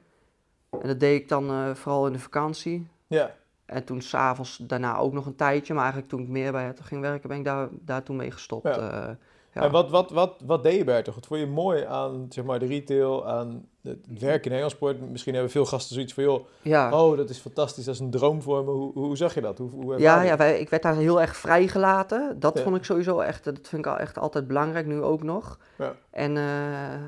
En 0.70 0.86
dat 0.88 1.00
deed 1.00 1.20
ik 1.20 1.28
dan 1.28 1.50
eh, 1.50 1.70
vooral 1.74 2.06
in 2.06 2.12
de 2.12 2.18
vakantie. 2.18 2.86
Ja, 3.06 3.34
En 3.64 3.84
toen 3.84 4.00
s'avonds 4.00 4.56
daarna 4.56 4.96
ook 4.96 5.12
nog 5.12 5.26
een 5.26 5.36
tijdje. 5.36 5.72
Maar 5.74 5.82
eigenlijk 5.82 6.12
toen 6.12 6.22
ik 6.22 6.28
meer 6.28 6.52
bij 6.52 6.64
het 6.64 6.80
ging 6.80 7.00
werken, 7.00 7.28
ben 7.28 7.38
ik 7.38 7.44
daar, 7.44 7.68
daar 7.72 8.02
toen 8.02 8.16
mee 8.16 8.30
gestopt. 8.30 8.74
Ja. 8.76 8.82
ja. 8.82 9.16
En 9.52 9.70
wat, 9.70 9.90
wat, 9.90 10.10
wat, 10.10 10.34
wat 10.44 10.62
deed 10.62 10.76
je 10.76 10.84
bij 10.84 11.02
toch? 11.02 11.14
Wat 11.14 11.26
vond 11.26 11.40
je 11.40 11.46
mooi 11.46 11.84
aan 11.84 12.26
zeg 12.28 12.44
maar, 12.44 12.58
de 12.58 12.66
retail, 12.66 13.28
aan 13.28 13.68
het 13.82 13.98
werk 14.18 14.46
in 14.46 14.52
hengelsport? 14.52 15.10
Misschien 15.10 15.32
hebben 15.34 15.50
veel 15.52 15.64
gasten 15.64 15.94
zoiets 15.94 16.14
van, 16.14 16.24
joh, 16.24 16.46
ja. 16.62 17.02
oh, 17.02 17.16
dat 17.16 17.30
is 17.30 17.38
fantastisch, 17.38 17.84
dat 17.84 17.94
is 17.94 18.00
een 18.00 18.10
droom 18.10 18.42
voor 18.42 18.64
me. 18.64 18.70
Hoe, 18.70 18.92
hoe 18.92 19.16
zag 19.16 19.34
je 19.34 19.40
dat? 19.40 19.58
Hoe, 19.58 19.70
hoe 19.70 19.98
Ja, 19.98 20.22
ja 20.22 20.36
wij, 20.36 20.60
ik 20.60 20.68
werd 20.68 20.82
daar 20.82 20.96
heel 20.96 21.20
erg 21.20 21.36
vrijgelaten. 21.36 22.36
Dat 22.40 22.56
Ja. 22.58 22.62
vond 22.62 22.76
ik 22.76 22.84
sowieso 22.84 23.20
echt, 23.20 23.44
dat 23.44 23.58
vind 23.62 23.86
ik 23.86 23.92
al 23.92 23.98
echt 23.98 24.18
altijd 24.18 24.46
belangrijk, 24.46 24.86
nu 24.86 25.02
ook 25.02 25.22
nog. 25.22 25.58
Ja. 25.78 25.94
En 26.10 26.36
eh, 26.36 27.06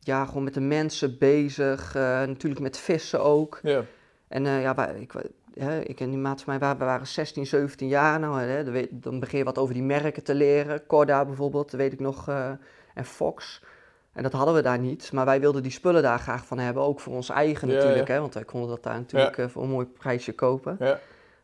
ja, 0.00 0.24
gewoon 0.24 0.44
met 0.44 0.54
de 0.54 0.60
mensen 0.60 1.18
bezig, 1.18 1.94
eh, 1.94 2.02
natuurlijk 2.02 2.60
met 2.62 2.78
vissen 2.78 3.22
ook. 3.22 3.60
Ja, 3.62 3.84
En 4.28 4.46
eh, 4.46 4.62
ja, 4.62 4.74
wij, 4.74 5.00
ik, 5.00 5.12
hè, 5.58 5.80
ik 5.80 6.00
en 6.00 6.10
die 6.10 6.18
maat 6.18 6.42
van 6.42 6.52
mij, 6.52 6.58
waren- 6.58 6.78
we 6.78 6.84
waren 6.84 7.06
16, 7.06 7.46
17 7.46 7.88
jaar 7.88 8.20
nou. 8.20 8.40
Hè, 8.40 8.88
dan, 8.90 9.20
begin 9.20 9.38
je 9.38 9.44
wat 9.44 9.58
over 9.58 9.74
die 9.74 9.82
merken 9.82 10.24
te 10.24 10.34
leren. 10.34 10.86
Corda 10.86 11.24
bijvoorbeeld, 11.24 11.70
weet 11.72 11.92
ik 11.92 12.00
nog, 12.00 12.28
eh, 12.28 12.50
en 12.94 13.04
Fox. 13.04 13.62
En 14.12 14.22
dat 14.22 14.32
hadden 14.32 14.54
we 14.54 14.62
daar 14.62 14.78
niet, 14.78 15.12
maar 15.12 15.24
wij 15.24 15.40
wilden 15.40 15.62
die 15.62 15.72
spullen 15.72 16.02
daar 16.02 16.18
graag 16.18 16.46
van 16.46 16.58
hebben, 16.58 16.82
ook 16.82 17.00
voor 17.00 17.14
ons 17.14 17.28
eigen 17.28 17.68
Ja, 17.68 17.74
natuurlijk, 17.74 18.08
ja. 18.08 18.14
Hè, 18.14 18.20
want 18.20 18.34
wij 18.34 18.44
konden 18.44 18.68
dat 18.70 18.82
daar 18.82 18.94
natuurlijk 18.98 19.38
eh, 19.38 19.48
voor 19.48 19.62
een 19.62 19.68
mooi 19.70 19.86
prijsje 19.86 20.32
kopen. 20.32 20.76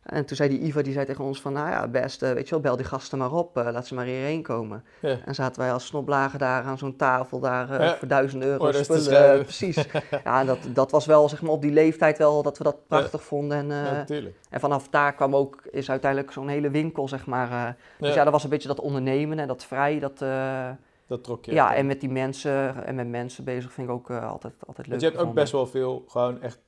En 0.05 0.25
toen 0.25 0.37
zei 0.37 0.49
die 0.49 0.61
Iva, 0.61 0.83
die 0.83 0.93
zei 0.93 1.07
tegen 1.07 1.25
ons 1.25 1.41
van, 1.41 1.53
nou 1.53 1.69
ja, 1.71 1.89
best, 1.89 2.23
eh, 2.23 2.33
weet 2.33 2.45
je 2.45 2.51
wel, 2.51 2.61
bel 2.61 2.77
die 2.77 2.85
gasten 2.85 3.19
maar 3.19 3.33
op, 3.33 3.57
eh, 3.57 3.69
laat 3.73 3.87
ze 3.87 3.95
maar 3.95 4.05
hierheen 4.05 4.43
komen. 4.43 4.85
Ja. 5.01 5.19
En 5.25 5.35
zaten 5.35 5.61
wij 5.61 5.73
als 5.73 5.87
snoblagen 5.87 6.39
daar 6.39 6.63
aan 6.65 6.79
zo'n 6.79 6.97
tafel, 6.97 7.41
daar 7.41 7.71
eh, 7.71 7.87
Ja. 7.87 7.97
voor 7.97 8.09
duizend 8.09 8.43
euro 8.43 8.65
Orders 8.65 8.85
spullen. 8.85 9.43
precies. 9.43 9.77
ja, 10.25 10.41
en 10.41 10.47
dat, 10.47 10.59
dat 10.69 10.91
was 10.91 11.07
wel, 11.07 11.29
zeg 11.29 11.43
maar, 11.43 11.51
op 11.51 11.63
die 11.63 11.73
leeftijd 11.73 12.19
wel 12.19 12.43
dat 12.43 12.59
we 12.59 12.65
dat 12.65 12.87
prachtig 12.87 13.23
vonden. 13.25 13.71
En, 13.71 14.07
en 14.51 14.61
vanaf 14.61 14.89
daar 14.89 15.15
kwam 15.15 15.37
ook, 15.37 15.63
is 15.71 15.91
uiteindelijk 15.91 16.33
zo'n 16.33 16.49
hele 16.49 16.71
winkel, 16.71 17.09
zeg 17.09 17.27
maar. 17.27 17.77
dus 17.99 18.15
Ja. 18.15 18.25
dat 18.25 18.33
was 18.33 18.45
een 18.45 18.51
beetje 18.51 18.69
dat 18.69 18.81
ondernemen 18.81 19.39
en 19.39 19.47
dat 19.49 19.65
vrij, 19.65 19.99
dat... 19.99 20.25
Dat 21.07 21.25
trok 21.25 21.45
je. 21.45 21.53
ja, 21.53 21.75
en 21.75 21.87
met 21.87 22.01
die 22.01 22.11
mensen 22.11 22.85
en 22.87 22.95
met 22.95 23.09
mensen 23.09 23.45
bezig 23.45 23.73
vind 23.73 23.89
ik 23.89 23.95
ook 23.95 24.11
altijd, 24.11 24.55
altijd 24.67 24.87
leuk 24.87 24.89
Want 24.89 25.01
je 25.01 25.07
hebt 25.07 25.19
ook 25.29 25.35
best 25.35 25.53
wel 25.53 25.67
veel 25.67 26.05
gewoon 26.09 26.43
echt 26.43 26.59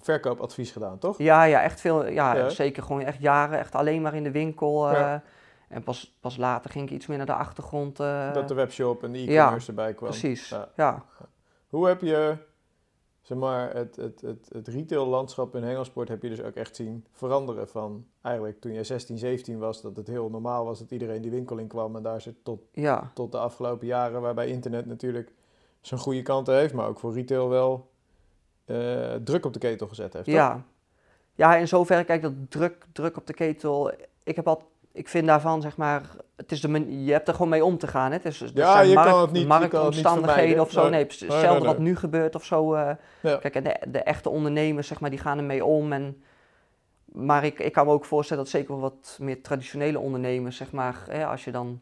verkoopadvies 0.00 0.70
gedaan, 0.70 0.98
toch? 0.98 1.18
Ja, 1.18 1.42
ja, 1.44 1.62
echt 1.62 1.80
veel. 1.80 2.06
Ja, 2.06 2.34
Ja. 2.34 2.48
zeker 2.48 2.82
gewoon 2.82 3.02
echt 3.02 3.20
jaren, 3.20 3.58
echt 3.58 3.74
alleen 3.74 4.02
maar 4.02 4.14
in 4.14 4.22
de 4.24 4.30
winkel. 4.30 4.86
eh, 4.88 4.92
Ja. 4.92 5.22
En 5.68 5.82
pas, 5.82 6.16
pas 6.20 6.36
later 6.36 6.70
ging 6.70 6.86
ik 6.88 6.94
iets 6.94 7.06
meer 7.06 7.16
naar 7.16 7.26
de 7.26 7.34
achtergrond. 7.34 8.00
eh, 8.00 8.32
Dat 8.32 8.48
de 8.48 8.54
webshop 8.54 9.02
en 9.02 9.12
de 9.12 9.18
e-commerce 9.18 9.68
erbij 9.68 9.94
kwam. 9.94 10.10
precies. 10.10 10.48
Ja. 10.48 10.68
Ja. 10.76 11.04
Hoe 11.68 11.86
heb 11.86 12.00
je, 12.00 12.36
zeg 13.22 13.38
maar, 13.38 13.74
het, 13.74 13.96
het, 13.96 14.20
het, 14.20 14.48
het 14.52 14.68
retaillandschap 14.68 15.54
in 15.56 15.62
hengelsport 15.62 16.08
heb 16.08 16.22
je 16.22 16.28
dus 16.28 16.42
ook 16.42 16.54
echt 16.54 16.76
zien 16.76 17.04
veranderen 17.12 17.68
van 17.68 18.06
eigenlijk 18.22 18.60
toen 18.60 18.72
jij 18.72 18.84
16, 18.84 19.18
17 19.18 19.58
was, 19.58 19.82
dat 19.82 19.96
het 19.96 20.06
heel 20.06 20.30
normaal 20.30 20.64
was 20.64 20.78
dat 20.78 20.90
iedereen 20.90 21.22
die 21.22 21.30
winkel 21.30 21.56
in 21.58 21.66
kwam 21.66 21.96
en 21.96 22.02
daar 22.02 22.20
zit 22.20 22.34
tot, 22.44 22.60
Ja, 22.72 23.10
tot 23.14 23.32
de 23.32 23.38
afgelopen 23.38 23.86
jaren 23.86 24.20
waarbij 24.20 24.46
internet 24.48 24.86
natuurlijk 24.86 25.32
zijn 25.80 26.00
goede 26.00 26.22
kanten 26.22 26.54
heeft, 26.54 26.74
maar 26.74 26.86
ook 26.88 26.98
voor 26.98 27.12
retail 27.14 27.48
wel 27.48 27.90
eh, 28.66 29.14
druk 29.24 29.44
op 29.46 29.52
de 29.52 29.58
ketel 29.58 29.86
gezet 29.86 30.12
heeft. 30.12 30.24
toch? 30.24 30.34
ja. 30.34 30.62
Ja, 31.34 31.56
in 31.56 31.68
zoverre, 31.68 32.04
kijk, 32.04 32.22
dat 32.22 32.32
druk, 32.48 32.84
druk 32.92 33.16
op 33.16 33.26
de 33.26 33.34
ketel. 33.34 33.92
Ik 34.24 34.36
heb 34.36 34.48
al, 34.48 34.70
ik 34.92 35.08
vind 35.08 35.26
daarvan, 35.26 35.62
zeg 35.62 35.76
maar, 35.76 36.02
het 36.36 36.52
is 36.52 36.60
de 36.60 37.04
je 37.04 37.12
hebt 37.12 37.28
er 37.28 37.34
gewoon 37.34 37.48
mee 37.48 37.64
om 37.64 37.78
te 37.78 37.86
gaan. 37.86 38.10
Hè? 38.10 38.16
Het 38.16 38.24
is, 38.24 38.38
Ja, 38.54 38.72
zijn 38.72 38.88
je 38.88 38.94
markt- 38.94 39.10
kan 39.10 39.20
het 39.20 39.30
niet- 39.32 39.46
marktomstandigheden 39.46 40.60
of 40.60 40.70
zo. 40.70 40.88
Nee. 40.88 41.02
Hetzelfde 41.02 41.36
nee, 41.46 41.50
nee. 41.58 41.60
wat 41.66 41.78
nu 41.78 41.96
gebeurt 41.96 42.34
of 42.34 42.44
zo. 42.44 42.76
Ja. 42.78 42.98
Kijk, 43.20 43.54
en 43.54 43.62
de, 43.62 43.76
de 43.88 43.98
echte 43.98 44.28
ondernemers, 44.28 44.86
zeg 44.88 45.00
maar, 45.00 45.10
die 45.10 45.18
gaan 45.18 45.38
ermee 45.38 45.64
om. 45.64 45.92
En, 45.92 46.22
maar 47.04 47.44
ik, 47.44 47.58
ik 47.58 47.72
kan 47.72 47.86
me 47.86 47.92
ook 47.92 48.04
voorstellen 48.04 48.42
dat 48.42 48.52
zeker 48.52 48.80
wat 48.80 49.18
meer 49.20 49.42
traditionele 49.42 49.98
ondernemers, 49.98 50.56
zeg 50.56 50.72
maar, 50.72 50.96
hè, 51.08 51.26
als 51.26 51.44
je 51.44 51.50
dan 51.50 51.80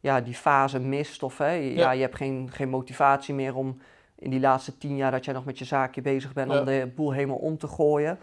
ja, 0.00 0.20
die 0.20 0.34
fase 0.34 0.78
mist 0.80 1.22
of 1.22 1.38
hè, 1.38 1.50
ja. 1.50 1.70
Ja. 1.72 1.90
je 1.90 2.00
hebt 2.00 2.16
geen, 2.16 2.48
geen 2.52 2.68
motivatie 2.68 3.34
meer 3.34 3.54
om 3.56 3.78
in 4.18 4.30
die 4.30 4.40
laatste 4.40 4.78
tien 4.78 4.96
jaar 4.96 5.10
dat 5.10 5.24
jij 5.24 5.34
nog 5.34 5.44
met 5.44 5.58
je 5.58 5.64
zaakje 5.64 6.02
bezig 6.02 6.32
bent 6.32 6.52
Ja. 6.52 6.58
om 6.58 6.64
de 6.64 6.92
boel 6.96 7.12
helemaal 7.12 7.36
om 7.36 7.58
te 7.58 7.66
gooien. 7.66 8.18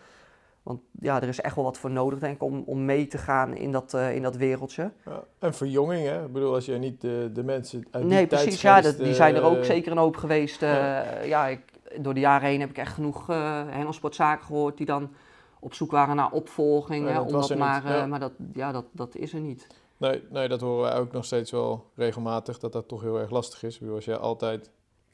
Want 0.63 0.82
ja, 0.99 1.21
er 1.21 1.28
is 1.28 1.41
echt 1.41 1.56
wel 1.56 1.63
wat 1.63 1.78
voor 1.78 1.91
nodig, 1.91 2.19
denk 2.19 2.36
ik, 2.36 2.43
om, 2.43 2.63
om 2.65 2.86
mee 2.86 3.08
te 3.08 3.17
gaan 3.17 3.56
in 3.56 3.71
dat, 3.71 3.93
eh, 3.93 4.15
in 4.15 4.21
dat 4.21 4.36
wereldje. 4.36 4.91
Ja. 5.06 5.23
En 5.39 5.54
verjonging, 5.54 6.06
hè? 6.08 6.25
Ik 6.25 6.34
bedoel, 6.34 6.54
als 6.54 6.65
je 6.65 6.73
niet 6.78 7.02
de, 7.02 7.30
de 7.34 7.43
mensen 7.43 7.88
uit 7.91 8.04
die 8.04 8.13
nee, 8.13 8.28
precies. 8.28 8.62
Ja, 8.62 8.82
dat, 8.82 8.97
die 8.97 9.13
zijn 9.13 9.36
er 9.36 9.41
ook 9.43 9.58
eh, 9.58 9.63
zeker 9.63 9.91
een 9.91 9.97
hoop 9.97 10.15
geweest. 10.17 10.62
eh, 10.63 10.69
ja. 10.71 11.21
ja, 11.21 11.47
ik, 11.47 11.60
door 11.99 12.13
de 12.13 12.19
jaren 12.19 12.47
heen 12.49 12.60
heb 12.60 12.69
ik 12.69 12.78
echt 12.78 12.93
genoeg 12.93 13.30
eh 13.30 13.62
hengelsportzaken 13.67 14.45
gehoord 14.45 14.78
die 14.78 14.86
dan 14.86 15.10
op 15.60 15.73
zoek 15.73 15.91
waren 15.91 16.15
naar 16.15 16.32
opvolging. 16.32 17.08
Ja, 17.08 17.13
hè, 17.13 17.19
omdat 17.19 17.49
niet, 17.49 17.58
maar, 17.58 17.86
eh, 17.86 17.91
ja. 17.91 18.06
maar 18.06 18.19
dat, 18.19 18.32
ja, 18.54 18.71
dat, 18.71 18.86
dat 18.91 19.15
is 19.15 19.34
er 19.34 19.39
niet. 19.39 19.67
Nee, 19.97 20.23
nee, 20.30 20.47
dat 20.47 20.62
horen 20.62 20.82
wij 20.82 20.97
ook 20.99 21.12
nog 21.12 21.25
steeds 21.25 21.52
wel 21.52 21.86
regelmatig, 21.95 22.60
dat 22.60 22.71
dat 22.71 22.88
toch 22.88 23.02
heel 23.02 23.19
erg 23.19 23.30
lastig 23.30 23.63
is. 23.63 23.73
Ik 23.73 23.80
bedoel, 23.80 23.95
als 23.95 24.06
je 24.06 24.17
altijd 24.17 24.69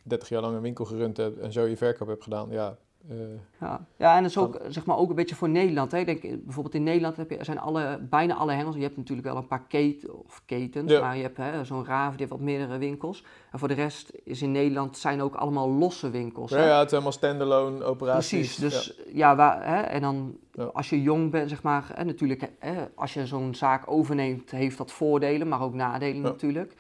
30 0.06 0.30
jaar 0.30 0.42
lang 0.42 0.56
een 0.56 0.62
winkel 0.62 0.86
gerund 0.86 1.18
hebt 1.18 1.40
en 1.40 1.52
zo 1.52 1.66
je 1.66 1.78
verkoop 1.78 2.08
hebt 2.08 2.24
gedaan, 2.24 2.48
ja. 2.50 2.78
eh, 3.10 3.16
Ja, 3.60 3.86
ja 3.98 4.16
en 4.16 4.22
dat 4.22 4.32
is 4.32 4.38
ook, 4.38 4.60
zeg 4.68 4.86
maar, 4.86 4.98
ook 4.98 5.10
een 5.10 5.16
beetje 5.16 5.36
voor 5.36 5.50
Nederland. 5.50 5.92
Hè. 5.92 5.98
Ik 5.98 6.06
denk, 6.06 6.22
bijvoorbeeld 6.44 6.76
in 6.76 6.84
Nederland 6.84 7.18
heb 7.18 7.30
je, 7.30 7.38
zijn 7.44 7.60
alle, 7.60 8.00
bijna 8.10 8.36
alle 8.36 8.52
hengels. 8.52 8.76
Je 8.76 8.82
hebt 8.82 8.98
natuurlijk 8.98 9.28
wel 9.28 9.38
een 9.38 9.48
paar 9.48 9.64
keten, 9.68 10.26
of 10.26 10.42
ketens, 10.46 10.92
Ja. 10.92 11.00
maar 11.02 11.18
je 11.18 11.30
hebt 11.32 11.68
zo'n 11.68 11.86
Raven, 11.86 12.12
die 12.18 12.20
heeft 12.20 12.32
wat 12.32 12.40
meerdere 12.40 12.78
winkels. 12.78 13.24
En 13.52 13.60
voor 13.60 13.68
de 13.68 13.74
rest 13.74 14.12
is 14.24 14.42
in 14.42 14.52
Nederland 14.52 14.98
zijn 14.98 15.22
ook 15.22 15.36
allemaal 15.36 15.70
losse 15.70 16.10
winkels. 16.10 16.52
ja, 16.52 16.58
hè. 16.58 16.64
ja, 16.68 16.80
het 16.80 16.90
zijn 16.90 17.02
allemaal 17.02 17.20
standalone 17.20 17.84
operaties. 17.84 18.30
Precies, 18.30 18.56
dus 18.56 19.00
ja, 19.14 19.36
waar, 19.36 19.68
hè, 19.68 19.82
en 19.82 20.02
dan 20.02 20.38
als 20.74 20.90
je 20.90 21.02
jong 21.02 21.32
bent, 21.32 21.50
zeg 21.50 21.64
maar, 21.64 21.92
hè, 21.94 22.04
natuurlijk, 22.04 22.52
hè, 22.60 22.86
als 22.96 23.14
je 23.14 23.26
zo'n 23.28 23.56
zaak 23.56 23.92
overneemt, 23.92 24.52
heeft 24.52 24.78
dat 24.78 24.92
voordelen, 24.92 25.48
maar 25.48 25.62
ook 25.62 25.74
nadelen 25.74 26.22
natuurlijk. 26.22 26.74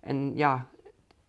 En 0.00 0.36
ja, 0.36 0.66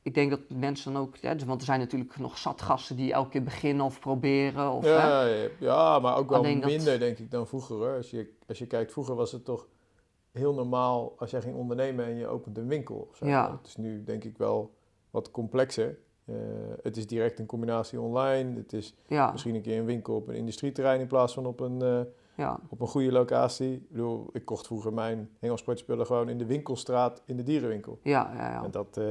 ik 0.08 0.14
denk 0.14 0.30
dat 0.30 0.40
mensen 0.50 0.94
dan 0.94 1.02
ook, 1.02 1.18
hè, 1.22 1.36
dus- 1.36 1.44
want 1.46 1.60
er 1.60 1.66
zijn 1.66 1.80
natuurlijk 1.80 2.18
nog 2.18 2.38
zat 2.38 2.62
gasten 2.62 2.96
die 2.96 3.14
elke 3.14 3.30
keer 3.30 3.44
beginnen 3.44 3.86
of 3.86 4.00
proberen. 4.00 4.72
Of. 4.72 4.86
Ja, 4.86 5.26
ja, 5.26 5.48
ja, 5.60 6.00
maar 6.00 6.18
ook 6.18 6.30
wel 6.30 6.38
Alleen 6.38 6.60
dat- 6.60 6.70
minder 6.70 7.00
denk 7.00 7.18
ik 7.18 7.32
dan 7.32 7.48
vroeger 7.48 7.76
hoor. 7.76 7.96
Als 7.96 8.10
je, 8.12 8.34
als 8.48 8.58
je 8.58 8.66
kijkt, 8.68 8.92
vroeger 8.92 9.16
was 9.16 9.32
het 9.32 9.46
toch 9.46 9.68
heel 10.32 10.54
normaal 10.54 11.14
als 11.18 11.32
jij 11.32 11.42
ging 11.42 11.56
ondernemen 11.56 12.06
en 12.06 12.16
je 12.16 12.28
opent 12.28 12.58
een 12.58 12.68
winkel. 12.68 13.08
Of 13.10 13.16
zo. 13.16 13.26
Ja. 13.26 13.52
Het 13.58 13.68
is 13.68 13.76
nu 13.76 14.04
denk 14.04 14.24
ik 14.24 14.38
wel 14.38 14.74
wat 15.12 15.32
complexer. 15.32 15.98
Eh, 16.26 16.36
het 16.84 16.98
is 16.98 17.08
direct 17.08 17.40
een 17.40 17.46
combinatie 17.46 18.02
online. 18.02 18.56
Het 18.58 18.74
is 18.74 18.96
ja, 19.08 19.32
misschien 19.32 19.56
een 19.56 19.62
keer 19.62 19.80
een 19.80 19.86
winkel 19.86 20.16
op 20.16 20.28
een 20.28 20.36
industrieterrein 20.36 21.00
in 21.00 21.08
plaats 21.08 21.34
van 21.34 21.46
op 21.46 21.60
een, 21.60 21.82
eh, 21.82 22.00
ja, 22.38 22.60
op 22.70 22.82
een 22.82 22.88
goede 22.88 23.12
locatie. 23.12 23.74
Ik 23.74 23.90
bedoel, 23.92 24.30
ik 24.34 24.46
kocht 24.46 24.66
vroeger 24.66 24.94
mijn 24.94 25.30
hengelsportspullen 25.40 26.06
gewoon 26.06 26.30
in 26.30 26.38
de 26.38 26.46
winkelstraat 26.46 27.22
in 27.26 27.38
de 27.38 27.44
dierenwinkel. 27.44 28.00
ja, 28.04 28.32
ja. 28.36 28.50
ja. 28.52 28.64
En 28.64 28.72
dat, 28.72 28.98
eh, 28.98 29.06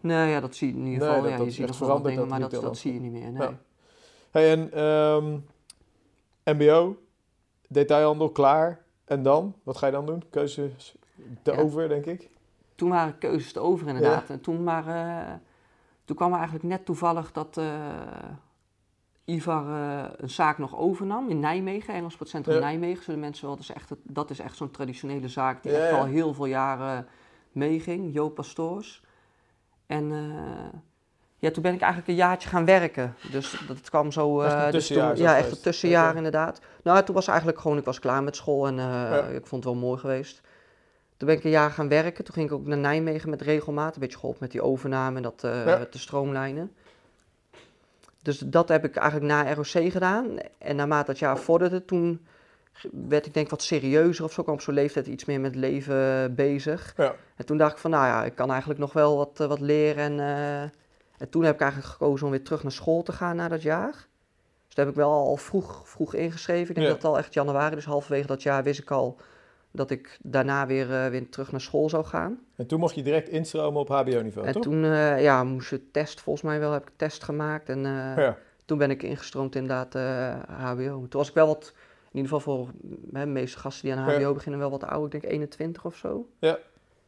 Nee, 0.00 0.30
ja, 0.30 0.40
dat 0.40 0.54
zie 0.54 0.68
je 0.68 0.72
in 0.78 0.86
ieder 0.86 0.98
Nee, 0.98 1.08
geval. 1.08 1.22
dat- 1.22 1.30
ja, 1.30 1.36
dat 1.36 1.46
je 1.46 1.52
ziet 1.52 1.66
nog 1.80 2.02
dingen, 2.02 2.18
dat 2.18 2.28
maar 2.28 2.40
dat, 2.40 2.50
dat 2.50 2.76
zie 2.76 2.92
je 2.94 3.00
niet 3.00 3.12
meer. 3.12 3.32
Nee. 3.32 3.48
Hey, 4.30 4.50
en 4.52 4.72
ehm, 4.72 5.38
MBO, 6.56 6.96
detailhandel, 7.68 8.30
klaar. 8.30 8.80
En 9.04 9.22
dan? 9.22 9.54
Wat 9.62 9.76
ga 9.76 9.86
je 9.86 9.92
dan 9.92 10.06
doen? 10.06 10.22
Keuzes 10.30 10.94
te 11.42 11.52
Ja. 11.52 11.58
over, 11.58 11.88
denk 11.88 12.06
ik. 12.06 12.30
Toen 12.74 12.88
waren 12.90 13.18
keuzes 13.18 13.52
te 13.52 13.60
over 13.60 13.86
inderdaad. 13.88 14.30
En 14.30 14.40
toen, 14.40 14.62
maar, 14.62 14.86
eh, 14.86 15.32
toen 16.04 16.16
kwam 16.16 16.30
er 16.30 16.36
eigenlijk 16.38 16.64
net 16.68 16.84
toevallig 16.84 17.32
dat 17.32 17.56
eh, 17.56 17.64
Ivar 19.24 19.66
eh, 19.66 20.04
een 20.16 20.30
zaak 20.30 20.58
nog 20.58 20.76
overnam 20.76 21.28
in 21.28 21.40
Nijmegen, 21.40 21.94
Engels 21.94 22.12
Sportcentrum 22.12 22.54
Ja. 22.54 22.60
Nijmegen. 22.60 23.04
Zullen 23.04 23.20
mensen 23.20 23.46
wel, 23.46 23.54
dat 23.56 23.62
is 23.64 23.72
echt, 23.72 23.90
dat 24.02 24.30
is 24.30 24.38
echt 24.38 24.56
zo'n 24.56 24.70
traditionele 24.70 25.28
zaak 25.28 25.62
die 25.62 25.72
Ja, 25.72 25.78
echt 25.78 25.92
al 25.98 26.04
heel 26.04 26.34
veel 26.34 26.44
jaren 26.46 27.06
meeging, 27.52 28.14
Joop 28.14 28.34
Pastoors. 28.34 29.02
En 29.86 30.12
eh, 30.12 30.78
ja, 31.38 31.50
toen 31.50 31.62
ben 31.62 31.74
ik 31.74 31.80
eigenlijk 31.80 32.10
een 32.10 32.16
jaartje 32.16 32.48
gaan 32.48 32.64
werken. 32.64 33.14
Dus 33.30 33.64
dat 33.68 33.90
kwam 33.90 34.12
zo... 34.12 34.40
Echt 34.40 34.52
eh, 34.54 34.62
dus 34.62 34.70
tussenjaar 34.72 35.04
toen- 35.06 35.14
is 35.16 35.22
dat 35.22 35.30
Ja, 35.30 35.36
echt 35.36 35.50
een 35.56 35.62
tussenjaar 35.62 36.08
Oké. 36.08 36.16
inderdaad. 36.16 36.60
Nou, 36.82 37.02
toen 37.04 37.14
was 37.14 37.26
eigenlijk 37.28 37.60
gewoon, 37.60 37.78
ik 37.78 37.84
was 37.84 37.98
klaar 37.98 38.22
met 38.22 38.36
school 38.36 38.66
en 38.66 38.78
eh, 38.78 39.34
ik 39.34 39.46
vond 39.46 39.64
het 39.64 39.72
wel 39.72 39.82
mooi 39.82 39.98
geweest. 39.98 40.40
Toen 41.16 41.28
ben 41.28 41.36
ik 41.36 41.44
een 41.44 41.50
jaar 41.50 41.70
gaan 41.70 41.88
werken. 41.88 42.24
Toen 42.24 42.34
ging 42.34 42.46
ik 42.46 42.52
ook 42.54 42.66
naar 42.66 42.78
Nijmegen 42.78 43.30
met 43.30 43.42
regelmaat. 43.42 43.94
Een 43.94 44.00
beetje 44.00 44.16
geholpen 44.18 44.42
met 44.42 44.50
die 44.50 44.62
overname 44.62 45.16
en 45.16 45.22
dat 45.22 45.44
eh, 45.44 45.66
Ja. 45.66 45.84
te 45.84 45.98
stroomlijnen. 45.98 46.72
Dus 48.22 48.38
dat 48.38 48.68
heb 48.68 48.84
ik 48.84 48.96
eigenlijk 48.96 49.32
na 49.32 49.54
ROC 49.54 49.92
gedaan. 49.92 50.36
En 50.58 50.76
naarmate 50.76 51.10
het 51.10 51.20
jaar 51.20 51.38
vorderde, 51.38 51.84
toen 51.84 52.26
werd 53.08 53.26
ik 53.26 53.34
denk 53.34 53.50
wat 53.50 53.62
serieuzer 53.62 54.24
of 54.24 54.32
zo. 54.32 54.42
kwam 54.42 54.54
op 54.54 54.60
zo'n 54.60 54.74
leeftijd 54.74 55.06
iets 55.06 55.24
meer 55.24 55.40
met 55.40 55.54
leven 55.54 56.34
bezig. 56.34 56.92
Ja. 56.96 57.14
En 57.36 57.46
toen 57.46 57.56
dacht 57.58 57.72
ik 57.72 57.78
van, 57.78 57.90
nou 57.90 58.06
ja, 58.06 58.24
ik 58.24 58.34
kan 58.34 58.50
eigenlijk 58.50 58.80
nog 58.80 58.92
wel 58.92 59.16
wat, 59.16 59.40
eh, 59.40 59.46
wat 59.46 59.60
leren. 59.60 60.02
En, 60.04 60.20
eh, 60.20 60.62
en 61.18 61.28
toen 61.30 61.42
heb 61.44 61.54
ik 61.54 61.60
eigenlijk 61.60 61.90
gekozen 61.92 62.26
om 62.26 62.32
weer 62.32 62.44
terug 62.44 62.62
naar 62.62 62.72
school 62.72 63.02
te 63.02 63.12
gaan 63.12 63.36
na 63.36 63.48
dat 63.48 63.62
jaar. 63.62 63.92
Dus 64.66 64.74
daar 64.74 64.84
heb 64.86 64.94
ik 64.94 65.00
wel 65.00 65.10
al 65.10 65.36
vroeg, 65.36 65.82
vroeg 65.88 66.14
ingeschreven. 66.14 66.68
Ik 66.68 66.74
denk 66.74 66.86
Ja. 66.86 66.92
dat 66.92 67.02
het 67.02 67.10
al 67.10 67.18
echt 67.18 67.34
januari, 67.34 67.74
dus 67.74 67.84
halverwege 67.84 68.26
dat 68.26 68.42
jaar 68.42 68.62
wist 68.62 68.80
ik 68.80 68.90
al 68.90 69.16
dat 69.72 69.90
ik 69.90 70.18
daarna 70.22 70.66
weer, 70.66 70.92
eh, 70.92 71.06
weer 71.10 71.28
terug 71.28 71.50
naar 71.50 71.60
school 71.60 71.88
zou 71.88 72.04
gaan. 72.04 72.38
En 72.56 72.66
toen 72.66 72.80
mocht 72.80 72.94
je 72.94 73.02
direct 73.02 73.28
instromen 73.28 73.80
op 73.80 73.88
HBO-niveau, 73.88 74.46
en 74.46 74.52
toch? 74.52 74.62
toen 74.62 74.84
eh, 74.84 75.22
ja, 75.22 75.44
moest 75.44 75.70
je 75.70 75.90
test, 75.90 76.20
volgens 76.20 76.44
mij 76.44 76.58
wel, 76.60 76.72
heb 76.72 76.82
ik 76.82 76.92
test 76.96 77.24
gemaakt. 77.24 77.68
En 77.68 77.78
eh, 77.86 78.16
Ja. 78.24 78.36
toen 78.64 78.78
ben 78.78 78.90
ik 78.90 79.02
ingestroomd 79.02 79.54
inderdaad 79.54 79.94
HBO. 80.48 80.98
Toen 81.08 81.20
was 81.20 81.28
ik 81.28 81.34
wel 81.34 81.46
wat, 81.46 81.72
in 82.10 82.16
ieder 82.20 82.30
geval 82.32 82.54
voor 82.56 82.68
hè, 83.12 83.20
de 83.24 83.30
meeste 83.30 83.58
gasten 83.58 83.84
die 83.88 83.94
aan 83.98 84.10
Ja. 84.12 84.18
HBO 84.20 84.32
beginnen, 84.34 84.60
wel 84.60 84.70
wat 84.70 84.84
ouder. 84.84 85.14
Ik 85.14 85.20
denk 85.20 85.32
21 85.32 85.84
of 85.84 85.96
zo. 85.96 86.28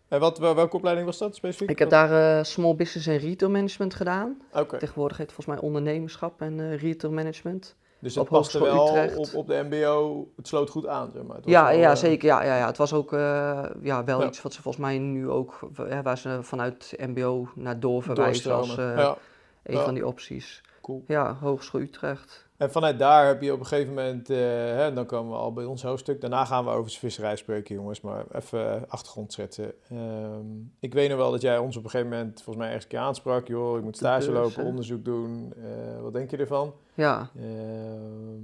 En 0.09 0.21
wat, 0.21 0.39
wel- 0.39 0.55
welke 0.55 0.77
opleiding 0.77 1.07
was 1.07 1.19
dat 1.19 1.35
specifiek? 1.35 1.71
Ik 1.71 1.79
heb 1.79 1.91
daar 1.91 2.45
Small 2.47 2.75
Business 2.75 3.07
en 3.07 3.17
Retail 3.19 3.51
Management 3.51 3.95
gedaan. 3.95 4.41
Oké, 4.53 4.79
Tegenwoordig 4.79 5.17
heet 5.17 5.27
het 5.27 5.35
volgens 5.35 5.57
mij 5.57 5.67
ondernemerschap 5.69 6.41
en 6.41 6.77
retail 6.77 7.13
management. 7.13 7.77
Dus 8.05 8.15
het 8.15 8.29
paste 8.29 8.63
wel 8.63 8.87
Utrecht. 8.89 9.17
op, 9.17 9.35
op 9.35 9.47
de 9.47 9.67
MBO, 9.71 10.29
het 10.37 10.49
sloot 10.49 10.71
goed 10.71 10.87
aan, 10.87 11.11
zeg 11.15 11.23
maar. 11.23 11.39
Ja, 11.45 11.69
wel, 11.69 11.79
ja, 11.79 11.91
eh, 11.91 11.97
zeker. 11.97 12.27
Ja, 12.29 12.45
ja, 12.45 12.57
ja. 12.57 12.67
Het 12.67 12.77
was 12.77 12.93
ook 12.93 13.13
eh, 13.13 13.63
ja, 13.83 14.05
wel 14.05 14.21
Ja. 14.21 14.27
iets 14.27 14.43
wat 14.43 14.53
ze 14.53 14.63
volgens 14.63 14.85
mij 14.85 14.99
nu 14.99 15.31
ook, 15.31 15.61
hè, 15.75 16.03
waar 16.03 16.19
ze 16.19 16.39
vanuit 16.43 16.95
MBO 16.97 17.49
naar 17.55 17.81
doorverwijzen 17.81 18.55
als 18.55 18.77
eh, 18.77 18.97
ja, 18.97 19.17
een 19.63 19.79
van 19.79 19.95
die 19.95 20.07
opties. 20.07 20.63
Cool. 20.85 21.05
Ja, 21.07 21.37
Hogeschool 21.41 21.81
Utrecht. 21.81 22.43
En 22.57 22.71
vanuit 22.71 22.99
daar 22.99 23.27
heb 23.27 23.43
je 23.43 23.53
op 23.53 23.61
een 23.61 23.67
gegeven 23.67 23.95
moment, 23.95 24.31
eh, 24.31 24.37
hè, 24.39 24.93
dan 24.93 25.07
komen 25.07 25.33
we 25.33 25.39
al 25.39 25.53
bij 25.53 25.65
ons 25.65 25.83
hoofdstuk. 25.83 26.21
Daarna 26.21 26.45
gaan 26.45 26.65
we 26.65 26.71
over 26.71 26.85
het 26.85 26.99
visserij 26.99 27.37
spreken, 27.37 27.75
jongens. 27.75 28.01
Maar 28.01 28.25
even 28.33 28.75
eh, 28.75 28.83
achtergrond 28.89 29.33
schetsen. 29.33 29.73
Ehm, 29.91 30.47
ik 30.81 30.95
weet 30.95 31.09
nog 31.09 31.19
wel 31.19 31.31
dat 31.31 31.41
jij 31.43 31.59
ons 31.59 31.77
op 31.77 31.85
een 31.85 31.91
gegeven 31.91 32.13
moment 32.13 32.35
volgens 32.43 32.57
mij 32.57 32.67
ergens 32.67 32.85
een 32.85 32.91
keer 32.91 32.99
aansprak. 32.99 33.47
Joh, 33.49 33.77
ik 33.79 33.85
moet 33.85 33.97
stage 33.97 34.31
beurs, 34.31 34.43
lopen, 34.43 34.63
hè? 34.63 34.69
onderzoek 34.69 35.05
doen. 35.05 35.53
Eh, 35.57 36.01
wat 36.01 36.13
denk 36.13 36.31
je 36.31 36.37
ervan? 36.37 36.75
Ja, 36.95 37.31
Ehm, 37.37 38.43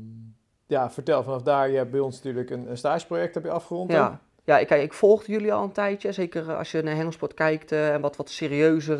ja, 0.66 0.90
vertel 0.90 1.22
vanaf 1.22 1.42
daar. 1.42 1.70
Je 1.70 1.76
hebt 1.76 1.90
bij 1.90 2.00
ons 2.00 2.16
natuurlijk 2.16 2.50
een, 2.50 2.70
een 2.70 2.76
stageproject 2.79 3.35
heb 3.35 3.44
je 3.44 3.50
afgerond. 3.50 3.90
hè? 3.90 3.96
ja. 3.96 4.20
Ja, 4.44 4.59
ik, 4.59 4.66
kijk, 4.66 4.83
ik 4.83 4.92
volgde 4.92 5.33
jullie 5.33 5.53
al 5.53 5.62
een 5.62 5.72
tijdje. 5.72 6.12
Zeker 6.12 6.55
als 6.57 6.70
je 6.70 6.83
naar 6.83 6.94
Hengelsport 6.94 7.35
kijkt 7.35 7.72
eh, 7.72 7.94
en 7.94 8.00
wat, 8.00 8.16
wat 8.16 8.31
serieuzer. 8.31 8.98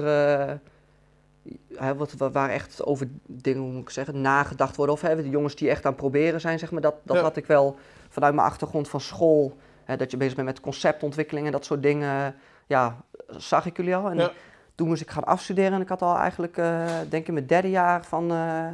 Hè, 1.75 1.95
wat, 1.97 2.13
wa- 2.13 2.31
waar 2.31 2.49
echt 2.51 2.85
over 2.85 3.09
dingen, 3.27 3.63
hoe 3.63 3.73
moet 3.73 3.83
ik 3.83 3.91
zeggen, 3.91 4.21
nagedacht 4.21 4.77
worden. 4.77 4.95
Of 4.95 5.01
hè, 5.01 5.17
de 5.17 5.29
jongens 5.29 5.55
die 5.57 5.71
echt 5.71 5.85
aan 5.85 5.93
het 5.93 6.01
proberen 6.01 6.41
zijn, 6.41 6.59
zeg 6.59 6.71
maar. 6.71 6.81
Dat, 6.81 6.95
dat 7.03 7.17
Ja. 7.17 7.23
had 7.23 7.37
ik 7.37 7.47
wel 7.47 7.77
vanuit 8.09 8.35
mijn 8.35 8.47
achtergrond 8.47 8.89
van 8.89 9.01
school. 9.01 9.57
Hè, 9.85 9.97
dat 9.97 10.11
je 10.11 10.17
bezig 10.17 10.35
bent 10.35 10.47
met 10.47 10.61
conceptontwikkeling 10.61 11.47
en 11.47 11.53
dat 11.53 11.65
soort 11.65 11.83
dingen. 11.83 12.35
Ja, 12.67 12.97
zag 13.29 13.67
ik 13.67 13.77
jullie 13.77 13.97
al. 13.97 14.11
En 14.11 14.17
Ja. 14.17 14.31
toen 14.75 14.89
moest 14.89 15.03
ik 15.03 15.11
gaan 15.11 15.25
afstuderen. 15.25 15.73
En 15.73 15.81
ik 15.81 15.89
had 15.89 16.03
al 16.03 16.17
eigenlijk, 16.17 16.57
eh, 16.57 16.85
denk 17.09 17.27
ik, 17.27 17.33
mijn 17.33 17.47
derde 17.47 17.71
jaar 17.71 18.05
van... 18.05 18.31
eh, 18.31 18.67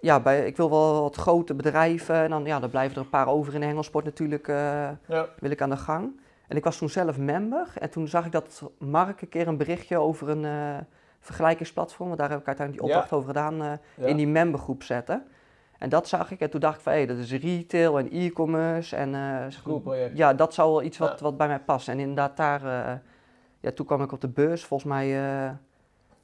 ja, 0.00 0.20
bij, 0.20 0.46
ik 0.46 0.56
wil 0.56 0.70
wel 0.70 1.00
wat 1.02 1.16
grote 1.16 1.54
bedrijven. 1.54 2.14
En 2.14 2.30
dan, 2.30 2.44
ja, 2.44 2.60
dan 2.60 2.70
blijven 2.70 2.96
er 2.96 3.02
een 3.02 3.08
paar 3.10 3.26
over 3.28 3.54
in 3.54 3.60
de 3.60 3.66
hengelsport 3.66 4.04
natuurlijk. 4.04 4.48
eh, 4.48 4.54
Ja. 5.06 5.26
wil 5.38 5.50
ik 5.50 5.62
aan 5.62 5.70
de 5.70 5.76
gang. 5.76 6.20
En 6.48 6.56
ik 6.56 6.64
was 6.64 6.76
toen 6.78 6.88
zelf 6.88 7.18
member. 7.18 7.68
En 7.78 7.90
toen 7.90 8.08
zag 8.08 8.26
ik 8.26 8.32
dat 8.32 8.62
Mark 8.78 9.20
een 9.22 9.28
keer 9.28 9.48
een 9.48 9.56
berichtje 9.56 9.98
over 9.98 10.28
een, 10.28 10.44
vergelijkingsplatform, 11.20 12.08
want 12.08 12.20
daar 12.20 12.30
heb 12.30 12.40
ik 12.40 12.46
uiteindelijk 12.46 12.86
die 12.86 12.94
Ja. 12.94 13.00
opdracht 13.02 13.22
over 13.22 13.34
gedaan, 13.34 13.62
eh, 13.62 13.72
Ja. 14.04 14.06
in 14.06 14.16
die 14.16 14.28
membergroep 14.28 14.82
zetten. 14.82 15.22
En 15.78 15.88
dat 15.88 16.08
zag 16.08 16.30
ik 16.30 16.40
en 16.40 16.50
toen 16.50 16.60
dacht 16.60 16.76
ik 16.76 16.82
van, 16.82 16.92
hé, 16.92 17.06
dat 17.06 17.16
is 17.16 17.32
retail 17.32 17.98
en 17.98 18.10
e-commerce 18.10 18.96
en... 18.96 19.14
eh, 19.14 19.46
Cool 19.64 19.80
project. 19.80 20.16
Ja, 20.16 20.34
dat 20.34 20.54
zou 20.54 20.70
wel 20.70 20.82
iets 20.82 20.98
wat, 20.98 21.10
Ja. 21.18 21.24
wat 21.24 21.36
bij 21.36 21.46
mij 21.48 21.60
past. 21.60 21.88
En 21.88 21.98
inderdaad 21.98 22.36
daar, 22.36 22.64
eh, 22.64 22.92
ja, 23.60 23.70
toen 23.72 23.86
kwam 23.86 24.02
ik 24.02 24.12
op 24.12 24.20
de 24.20 24.28
beurs, 24.28 24.64
volgens 24.64 24.90
mij... 24.90 25.08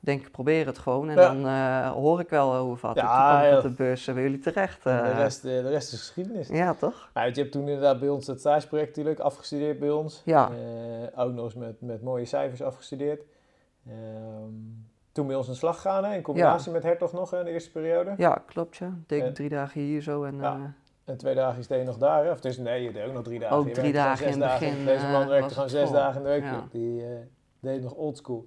denk 0.00 0.20
ik, 0.26 0.30
probeer 0.30 0.66
het 0.66 0.78
gewoon. 0.78 1.08
En 1.10 1.16
Ja. 1.16 1.32
dan 1.34 1.88
hoor 1.92 2.20
ik 2.20 2.28
wel 2.28 2.56
hoe 2.58 2.76
wat. 2.80 2.94
Ja, 2.96 3.02
En 3.02 3.40
toen 3.40 3.48
kwam 3.48 3.56
op 3.56 3.76
de 3.76 3.82
beurs 3.82 4.04
bij 4.04 4.22
jullie 4.22 4.38
terecht. 4.38 4.82
De, 4.84 5.12
rest, 5.14 5.42
de 5.42 5.60
rest 5.68 5.92
is 5.92 5.98
geschiedenis. 5.98 6.48
ja, 6.48 6.74
toch? 6.74 7.10
Nou, 7.14 7.28
je 7.32 7.40
hebt 7.40 7.52
toen 7.52 7.62
inderdaad 7.68 8.00
bij 8.00 8.08
ons 8.08 8.26
dat 8.26 8.38
stageproject 8.40 8.88
natuurlijk 8.88 9.20
afgestudeerd 9.20 9.78
bij 9.78 9.90
ons. 9.90 10.22
Ja. 10.24 10.50
Ook 11.16 11.32
nog 11.32 11.44
eens 11.44 11.54
met, 11.54 11.80
met 11.80 12.02
mooie 12.02 12.24
cijfers 12.24 12.62
afgestudeerd. 12.62 13.22
Ehm, 13.88 14.52
toen 15.12 15.26
bij 15.26 15.36
ons 15.36 15.46
aan 15.46 15.52
de 15.52 15.58
slag 15.58 15.74
gegaan, 15.76 16.04
hè, 16.04 16.14
in 16.14 16.22
combinatie 16.22 16.72
met 16.72 16.82
Hertog 16.82 17.12
nog 17.12 17.30
hè, 17.30 17.38
in 17.38 17.44
de 17.44 17.50
eerste 17.50 17.70
periode. 17.70 18.14
Ja, 18.16 18.42
klopt, 18.46 18.76
ja. 18.76 18.94
Deed 19.06 19.22
ik 19.24 19.34
drie 19.34 19.48
dagen 19.48 19.80
hier 19.80 20.02
zo 20.02 20.24
en... 20.24 20.36
Ja. 20.36 20.54
eh, 20.54 20.62
En 21.04 21.16
twee 21.16 21.34
dagen 21.34 21.58
is 21.58 21.66
deed 21.66 21.78
je 21.78 21.84
nog 21.84 21.98
daar, 21.98 22.24
hè? 22.24 22.30
of 22.30 22.40
dus, 22.40 22.56
nee, 22.58 22.82
je 22.82 22.92
deed 22.92 23.06
ook 23.06 23.12
nog 23.12 23.22
drie 23.22 23.38
dagen. 23.38 23.56
Ook 23.56 23.66
Je 23.66 23.72
drie 23.72 23.92
werkte 23.92 24.08
dagen 24.08 24.26
in 24.32 24.38
dagen. 24.38 24.68
begin, 24.68 24.84
Deze 24.84 25.06
man 25.06 25.22
eh, 25.22 25.28
werkte 25.28 25.44
was 25.44 25.52
gewoon 25.54 25.68
zes 25.68 25.84
vol. 25.84 25.92
dagen 25.92 26.16
in 26.16 26.22
de 26.22 26.28
week. 26.28 26.42
Ja. 26.42 26.66
Die 26.70 27.02
eh, 27.02 27.08
deed 27.60 27.82
nog 27.82 27.92
oldschool. 27.94 28.46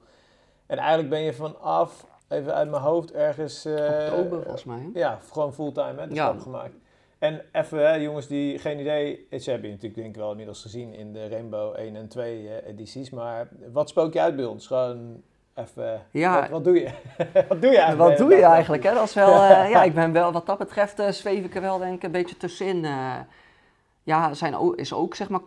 En 0.66 0.78
eigenlijk 0.78 1.10
ben 1.10 1.20
je 1.22 1.34
vanaf, 1.34 2.06
even 2.28 2.54
uit 2.54 2.70
mijn 2.70 2.82
hoofd, 2.82 3.12
ergens... 3.12 3.66
eh, 3.66 3.74
oktober 4.10 4.42
volgens 4.42 4.64
mij. 4.64 4.78
hè? 4.94 5.00
Ja, 5.00 5.20
gewoon 5.32 5.54
fulltime 5.54 6.02
hè, 6.02 6.08
de 6.08 6.14
Ja. 6.16 6.28
stap 6.28 6.40
gemaakt. 6.40 6.76
En 7.20 7.42
even, 7.52 7.80
hè, 7.80 7.94
jongens 7.94 8.28
die 8.28 8.60
geen 8.60 8.80
idee, 8.80 9.28
ze 9.40 9.50
hebben 9.50 9.68
je 9.70 9.76
natuurlijk 9.76 10.02
denk 10.02 10.16
ik 10.16 10.22
wel 10.22 10.30
inmiddels 10.32 10.62
gezien 10.62 10.94
in 10.94 11.14
de 11.14 11.28
Rainbow 11.28 11.76
1 11.76 11.96
en 11.96 12.08
2 12.08 12.48
eh, 12.50 12.68
edities, 12.70 13.10
maar 13.10 13.50
wat 13.72 13.90
spook 13.90 14.14
je 14.14 14.22
uit 14.22 14.36
bij 14.36 14.46
ons? 14.46 14.68
Gewoon 14.68 15.22
even, 15.62 16.02
Ja. 16.12 16.40
wat, 16.42 16.50
wat 16.50 16.64
doe 16.64 16.80
je? 16.80 16.90
wat 17.50 17.62
doe 17.62 17.72
je 17.72 17.78
eigenlijk? 17.78 18.10
Wat 18.10 18.18
doe 18.18 18.38
je 18.38 18.44
eigenlijk? 18.44 18.84
Hè? 18.84 18.94
Dat 18.94 19.04
is 19.04 19.14
wel, 19.14 19.34
eh, 19.34 19.70
ja, 19.74 19.84
ik 19.84 19.94
ben 19.94 20.12
wel, 20.12 20.32
wat 20.32 20.46
dat 20.46 20.58
betreft 20.58 21.00
eh, 21.00 21.10
zweef 21.10 21.44
ik 21.46 21.56
er 21.56 21.62
wel 21.62 21.78
denk 21.78 21.96
ik 21.96 22.04
een 22.04 22.12
beetje 22.12 22.38
tussenin. 22.38 22.86
eh. 22.86 23.14
ja, 24.04 24.34
zijn 24.34 24.56
ook, 24.58 24.76
is 24.76 24.94
ook 24.94 25.16
zeg 25.16 25.30
maar 25.30 25.40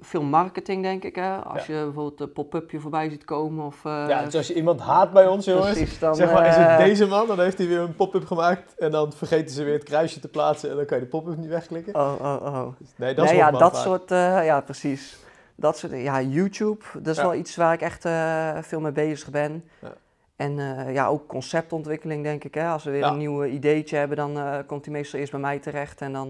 veel 0.00 0.22
marketing 0.22 0.82
denk 0.82 1.04
ik. 1.04 1.14
Hè? 1.16 1.36
Als 1.36 1.66
je 1.66 1.72
bijvoorbeeld 1.72 2.20
een 2.20 2.32
pop-upje 2.32 2.80
voorbij 2.80 3.10
ziet 3.10 3.24
komen 3.24 3.66
of... 3.66 3.80
Ja, 3.84 4.22
dus 4.24 4.34
als 4.34 4.46
je 4.46 4.54
iemand 4.54 4.80
haat 4.80 5.12
bij 5.12 5.26
ons 5.26 5.44
jongens, 5.44 5.70
precies, 5.72 5.98
dan, 5.98 6.14
zeg 6.14 6.32
maar 6.32 6.46
is 6.46 6.56
het 6.56 6.78
deze 6.78 7.06
man, 7.06 7.26
dan 7.26 7.40
heeft 7.40 7.58
hij 7.58 7.66
weer 7.66 7.80
een 7.80 7.96
pop-up 7.96 8.26
gemaakt 8.26 8.74
en 8.78 8.90
dan 8.90 9.12
vergeten 9.12 9.54
ze 9.54 9.64
weer 9.64 9.74
het 9.74 9.84
kruisje 9.84 10.20
te 10.20 10.28
plaatsen 10.28 10.70
en 10.70 10.76
dan 10.76 10.84
kan 10.86 10.96
je 10.98 11.02
de 11.04 11.10
pop-up 11.10 11.36
niet 11.36 11.48
wegklikken. 11.48 11.94
Oh, 11.94 12.12
oh, 12.20 12.42
oh. 12.42 12.66
Nee, 12.96 13.14
dat 13.14 13.24
is 13.24 13.30
nee, 13.30 13.40
ja, 13.40 13.50
dat 13.50 13.72
vaak. 13.72 13.84
soort, 13.84 14.08
ja, 14.44 14.60
precies. 14.60 15.23
Dat 15.56 15.78
soort, 15.78 15.92
ja, 15.92 16.20
YouTube, 16.22 16.84
dat 16.92 17.06
is 17.06 17.16
Ja. 17.16 17.22
wel 17.22 17.34
iets 17.34 17.56
waar 17.56 17.72
ik 17.72 17.80
echt 17.80 18.04
eh, 18.04 18.58
veel 18.62 18.80
mee 18.80 18.92
bezig 18.92 19.30
ben. 19.30 19.64
Ja. 19.80 19.92
En 20.36 20.58
eh, 20.58 20.94
ja, 20.94 21.06
ook 21.06 21.26
conceptontwikkeling, 21.26 22.22
denk 22.22 22.44
ik. 22.44 22.54
Hè? 22.54 22.68
Als 22.68 22.84
we 22.84 22.90
weer 22.90 23.00
Ja. 23.00 23.10
een 23.10 23.16
nieuw 23.18 23.44
ideetje 23.44 23.96
hebben, 23.96 24.16
dan 24.16 24.38
eh, 24.38 24.58
komt 24.66 24.84
die 24.84 24.92
meestal 24.92 25.18
eerst 25.20 25.32
bij 25.32 25.40
mij 25.40 25.58
terecht. 25.58 26.00
En 26.00 26.12
dan 26.12 26.28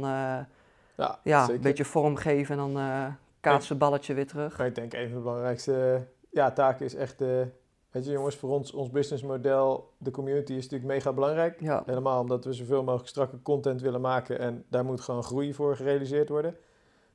Ja, 1.22 1.48
een 1.48 1.60
beetje 1.60 1.84
vorm 1.84 2.16
geven 2.16 2.58
en 2.58 2.72
dan 2.72 2.82
kaatsen 3.40 3.68
het 3.68 3.78
balletje 3.78 4.14
weer 4.14 4.26
terug. 4.26 4.58
Maar 4.58 4.66
ik 4.66 4.74
denk 4.74 4.92
een 4.92 5.06
van 5.08 5.16
de 5.16 5.22
belangrijkste 5.22 6.06
ja, 6.30 6.50
taken 6.52 6.84
is 6.84 6.94
echt, 6.94 7.18
weet 7.90 8.04
je 8.04 8.10
jongens, 8.10 8.36
voor 8.36 8.50
ons, 8.50 8.72
ons 8.72 8.90
businessmodel, 8.90 9.92
de 9.98 10.10
community 10.10 10.52
is 10.52 10.62
natuurlijk 10.62 10.92
mega 10.92 11.12
belangrijk. 11.12 11.60
Ja, 11.60 11.82
Helemaal 11.86 12.20
omdat 12.20 12.44
we 12.44 12.52
zoveel 12.52 12.82
mogelijk 12.84 13.08
strakke 13.08 13.42
content 13.42 13.80
willen 13.80 14.00
maken 14.00 14.38
en 14.38 14.64
daar 14.68 14.84
moet 14.84 15.00
gewoon 15.00 15.22
groei 15.22 15.54
voor 15.54 15.76
gerealiseerd 15.76 16.28
worden. 16.28 16.56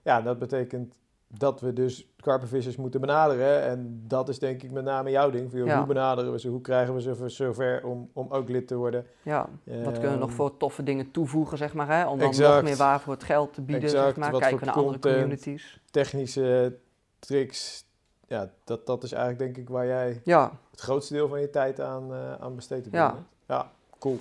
Ja, 0.02 0.22
dat 0.22 0.40
betekent 0.40 0.94
dat 1.38 1.62
we 1.62 1.74
dus 1.74 2.08
carpenvissers 2.22 2.76
moeten 2.76 3.02
benaderen. 3.02 3.62
En 3.64 4.04
dat 4.08 4.30
is 4.30 4.40
denk 4.40 4.64
ik 4.64 4.72
met 4.72 4.84
name 4.84 5.10
jouw 5.10 5.30
ding. 5.30 5.50
Voor, 5.50 5.60
joh, 5.60 5.68
Ja. 5.68 5.78
Hoe 5.78 5.88
benaderen 5.88 6.32
we 6.32 6.40
ze? 6.40 6.48
Hoe 6.48 6.62
krijgen 6.62 6.94
we 6.94 7.02
ze 7.02 7.16
voor 7.16 7.30
zover 7.30 7.84
om, 7.86 8.10
om 8.14 8.28
ook 8.30 8.50
lid 8.50 8.68
te 8.68 8.76
worden? 8.76 9.06
ja. 9.22 9.50
wat 9.64 9.94
kunnen 9.94 10.12
we 10.12 10.18
nog 10.18 10.28
Ehm, 10.28 10.38
voor 10.38 10.58
toffe 10.58 10.84
dingen 10.84 11.12
toevoegen, 11.12 11.58
zeg 11.58 11.74
maar. 11.74 11.88
Hè? 11.88 12.08
Om 12.08 12.20
dan 12.20 12.36
nog 12.38 12.64
meer 12.64 12.76
waar 12.76 13.00
voor 13.00 13.14
het 13.14 13.24
geld 13.24 13.54
te 13.54 13.62
bieden, 13.62 13.84
Exact, 13.84 14.06
zeg 14.06 14.16
maar. 14.16 14.32
wat 14.32 14.42
Kijken 14.42 14.66
naar 14.66 14.76
andere 14.76 15.00
communities. 15.00 15.80
Technische 15.92 16.78
tricks. 17.20 17.88
Ja, 18.28 18.52
dat, 18.64 18.86
dat 18.86 19.04
is 19.04 19.12
eigenlijk 19.12 19.44
denk 19.44 19.68
ik 19.68 19.74
waar 19.74 19.86
jij 19.86 20.22
Ja, 20.24 20.52
het 20.72 20.80
grootste 20.80 21.14
deel 21.14 21.28
van 21.28 21.42
je 21.42 21.50
tijd 21.50 21.80
aan, 21.80 22.14
eh, 22.14 22.34
aan 22.34 22.56
besteedt. 22.56 22.88
Ja. 22.92 23.16
Ja, 23.48 23.72
cool. 24.00 24.20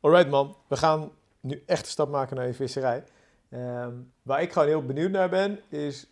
Alright 0.00 0.30
man, 0.30 0.56
we 0.66 0.76
gaan 0.76 1.10
nu 1.40 1.62
echt 1.66 1.82
een 1.84 1.90
stap 1.90 2.08
maken 2.08 2.36
naar 2.36 2.46
je 2.46 2.54
visserij. 2.54 3.04
Ehm, 3.48 3.92
waar 4.22 4.42
ik 4.42 4.52
gewoon 4.52 4.68
heel 4.68 4.86
benieuwd 4.86 5.10
naar 5.10 5.28
ben, 5.28 5.58
is 5.68 6.09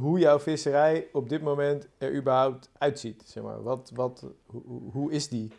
hoe 0.00 0.18
jouw 0.18 0.38
visserij 0.38 1.06
op 1.12 1.28
dit 1.28 1.42
moment 1.42 1.88
er 1.98 2.14
überhaupt 2.14 2.70
uitziet. 2.78 3.22
Zeg 3.26 3.42
maar. 3.42 3.62
wat, 3.62 3.90
wat, 3.94 4.26
hoe, 4.46 4.62
hoe- 4.92 5.12
is 5.12 5.28
die? 5.28 5.52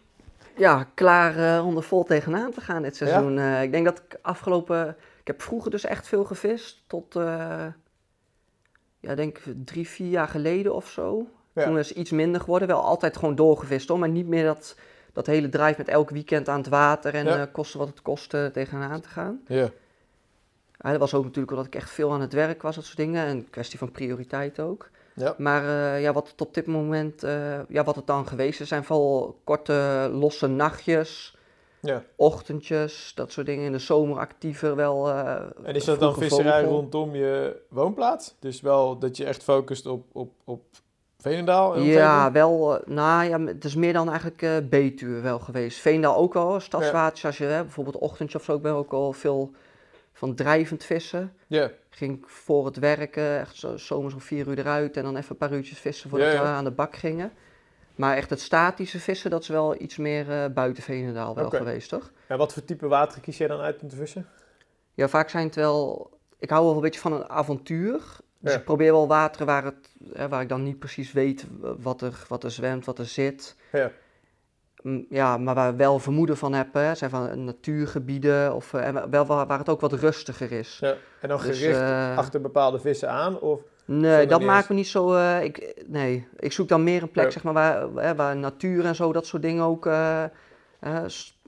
ja, 0.58 0.88
klaar 0.94 1.58
eh, 1.58 1.66
om 1.66 1.76
er 1.78 1.84
vol 1.84 2.04
tegenaan 2.04 2.52
te 2.52 2.62
gaan 2.62 2.82
dit 2.82 2.96
seizoen. 2.96 3.38
Eh, 3.38 3.64
ik 3.64 3.72
denk 3.72 3.86
dat 3.86 3.98
ik 4.08 4.20
afgelopen... 4.22 4.96
Ik 5.20 5.28
heb 5.28 5.42
vroeger 5.42 5.72
dus 5.72 5.84
echt 5.84 6.08
veel 6.08 6.24
gevist. 6.24 6.84
Tot, 6.88 7.16
eh 7.16 7.66
ja, 9.00 9.16
denk 9.16 9.40
drie, 9.66 9.88
vier 9.88 10.10
jaar 10.10 10.28
geleden 10.28 10.76
of 10.76 10.90
zo. 10.90 11.28
Ja. 11.54 11.64
Toen 11.64 11.78
is 11.78 11.94
iets 11.94 12.12
minder 12.12 12.42
geworden. 12.42 12.68
Wel 12.68 12.82
altijd 12.84 13.18
gewoon 13.18 13.36
doorgevist 13.36 13.88
hoor. 13.90 14.00
Maar 14.00 14.10
niet 14.10 14.28
meer 14.28 14.44
dat, 14.46 14.76
dat 15.14 15.26
hele 15.26 15.50
drive 15.50 15.76
met 15.78 15.88
elk 15.88 16.10
weekend 16.10 16.50
aan 16.50 16.58
het 16.58 16.68
water. 16.68 17.14
En 17.14 17.26
Ja. 17.26 17.46
kosten 17.46 17.80
wat 17.80 17.88
het 17.88 18.02
kostte 18.02 18.50
tegenaan 18.54 19.02
te 19.02 19.10
gaan. 19.10 19.42
Ja, 19.48 19.70
Ja, 20.80 20.90
dat 20.92 21.00
was 21.00 21.14
ook 21.14 21.24
natuurlijk 21.24 21.52
omdat 21.52 21.68
ik 21.68 21.76
echt 21.76 21.90
veel 21.90 22.12
aan 22.12 22.22
het 22.22 22.34
werk 22.34 22.62
was. 22.62 22.76
Dat 22.76 22.84
soort 22.86 22.98
dingen. 22.98 23.28
Een 23.28 23.50
kwestie 23.50 23.80
van 23.80 23.92
prioriteit 23.92 24.60
ook. 24.60 24.90
ja, 25.14 25.36
Maar 25.38 25.64
eh, 25.64 26.02
ja, 26.02 26.14
wat 26.14 26.28
het 26.28 26.42
op 26.42 26.54
dit 26.54 26.68
moment, 26.68 27.24
eh, 27.24 27.60
ja, 27.70 27.84
wat 27.84 27.96
het 27.96 28.08
dan 28.08 28.28
geweest 28.28 28.62
is, 28.62 28.68
zijn 28.68 28.84
vooral 28.84 29.40
korte, 29.44 30.10
losse 30.14 30.48
nachtjes, 30.48 31.38
ja. 31.80 32.04
ochtendjes, 32.16 33.12
dat 33.16 33.32
soort 33.32 33.46
dingen. 33.46 33.66
In 33.66 33.72
de 33.72 33.80
zomer 33.80 34.18
actiever 34.18 34.76
wel. 34.76 35.10
eh, 35.10 35.36
En 35.64 35.76
is 35.76 35.86
dat 35.86 36.00
dan 36.00 36.16
visserij 36.16 36.62
vogel. 36.64 36.76
rondom 36.76 37.16
je 37.16 37.62
woonplaats? 37.70 38.36
Dus 38.40 38.62
wel 38.62 38.98
dat 39.00 39.18
je 39.18 39.26
echt 39.26 39.44
focust 39.44 39.86
op, 39.86 40.06
op, 40.12 40.32
op 40.44 40.62
Veenendaal? 41.18 41.76
en 41.76 41.84
Ja, 41.84 42.32
wel. 42.32 42.82
nou 42.86 43.24
ja, 43.30 43.40
het 43.40 43.66
is 43.66 43.76
meer 43.76 43.94
dan 43.94 44.10
eigenlijk 44.10 44.70
Betuwe 44.70 45.20
wel 45.22 45.40
geweest. 45.40 45.80
Veendal 45.80 46.16
ook 46.16 46.34
wel, 46.34 46.60
stadswatertjes. 46.60 47.26
Als 47.26 47.38
je 47.38 47.46
bijvoorbeeld 47.48 47.98
ochtendje 47.98 48.38
of 48.38 48.44
zo, 48.44 48.56
ik 48.56 48.62
ben 48.62 48.74
ook 48.74 48.94
al 48.94 49.14
veel 49.14 49.52
van 50.20 50.36
drijvend 50.36 50.84
vissen. 50.84 51.34
Ja, 51.48 51.72
Ging 51.90 52.24
voor 52.26 52.66
het 52.66 52.78
werken, 52.78 53.40
echt 53.40 53.56
zo, 53.56 53.78
zomers 53.78 54.14
om 54.14 54.22
vier 54.22 54.48
uur 54.48 54.60
eruit 54.60 54.98
en 54.98 55.04
dan 55.04 55.16
even 55.16 55.32
een 55.32 55.38
paar 55.38 55.54
uurtjes 55.54 55.80
vissen 55.80 56.10
voordat 56.10 56.32
we 56.32 56.38
aan 56.38 56.64
de 56.64 56.72
bak 56.72 56.96
gingen. 56.96 57.32
Maar 57.96 58.16
echt 58.16 58.30
het 58.30 58.42
statische 58.42 59.00
vissen, 59.00 59.30
dat 59.32 59.42
is 59.42 59.48
wel 59.48 59.82
iets 59.82 59.98
meer 59.98 60.32
eh 60.32 60.46
buiten 60.54 60.84
Veenendaal 60.84 61.36
wel 61.36 61.50
geweest, 61.50 61.90
toch? 61.90 62.12
En 62.28 62.38
wat 62.38 62.54
voor 62.54 62.64
type 62.64 62.88
water 62.88 63.22
kies 63.22 63.38
jij 63.38 63.48
dan 63.48 63.60
uit 63.60 63.82
om 63.82 63.90
te 63.90 63.96
vissen? 63.96 64.28
Ja, 64.94 65.08
vaak 65.08 65.30
zijn 65.30 65.46
het 65.46 65.56
wel... 65.56 66.10
Ik 66.40 66.50
hou 66.50 66.66
wel 66.66 66.76
een 66.76 66.82
beetje 66.82 67.00
van 67.00 67.14
een 67.14 67.30
avontuur. 67.30 68.02
Dus 68.40 68.52
Ja. 68.54 68.58
ik 68.60 68.64
probeer 68.66 68.92
wel 68.92 69.08
wateren 69.08 69.48
waar, 69.48 69.64
het, 69.64 69.96
hè, 70.14 70.28
waar 70.28 70.42
ik 70.42 70.50
dan 70.50 70.64
niet 70.64 70.80
precies 70.80 71.12
weet 71.12 71.46
wat 71.62 72.02
er, 72.02 72.26
wat 72.28 72.44
er 72.44 72.52
zwemt, 72.52 72.86
wat 72.86 73.00
er 73.00 73.06
zit. 73.06 73.56
Ja. 73.72 73.92
Ja, 75.10 75.38
maar 75.38 75.56
waar 75.56 75.70
ik 75.72 75.78
wel 75.78 76.00
vermoeden 76.00 76.38
van 76.38 76.54
heb, 76.54 76.74
hè, 76.74 76.96
zijn 76.96 77.10
van 77.10 77.44
natuurgebieden 77.44 78.56
of 78.56 78.74
eh, 78.74 78.88
en 78.88 79.10
wel 79.10 79.26
waar, 79.26 79.48
waar 79.48 79.58
het 79.60 79.70
ook 79.70 79.82
wat 79.82 79.94
rustiger 79.94 80.52
is. 80.52 80.78
Ja. 80.82 80.94
En 81.22 81.30
dan 81.30 81.42
Dus, 81.42 81.60
gericht 81.60 81.80
eh, 81.80 82.18
achter 82.18 82.42
bepaalde 82.42 82.80
vissen 82.80 83.10
aan? 83.10 83.40
Of 83.40 83.60
Nee, 83.86 84.26
dat 84.28 84.42
maakt 84.42 84.60
eens- 84.60 84.68
me 84.70 84.76
niet 84.76 84.88
zo. 84.88 85.14
eh, 85.16 85.44
ik, 85.44 85.84
nee, 85.88 86.28
ik 86.40 86.52
zoek 86.52 86.68
dan 86.68 86.84
meer 86.84 87.02
een 87.02 87.12
plek, 87.12 87.26
Ja. 87.26 87.32
zeg 87.32 87.44
maar, 87.44 87.54
waar, 87.54 87.94
waar, 87.94 88.16
waar 88.16 88.36
natuur 88.38 88.86
en 88.86 88.96
zo, 88.96 89.14
dat 89.14 89.26
soort 89.26 89.42
dingen 89.42 89.64
ook. 89.64 89.86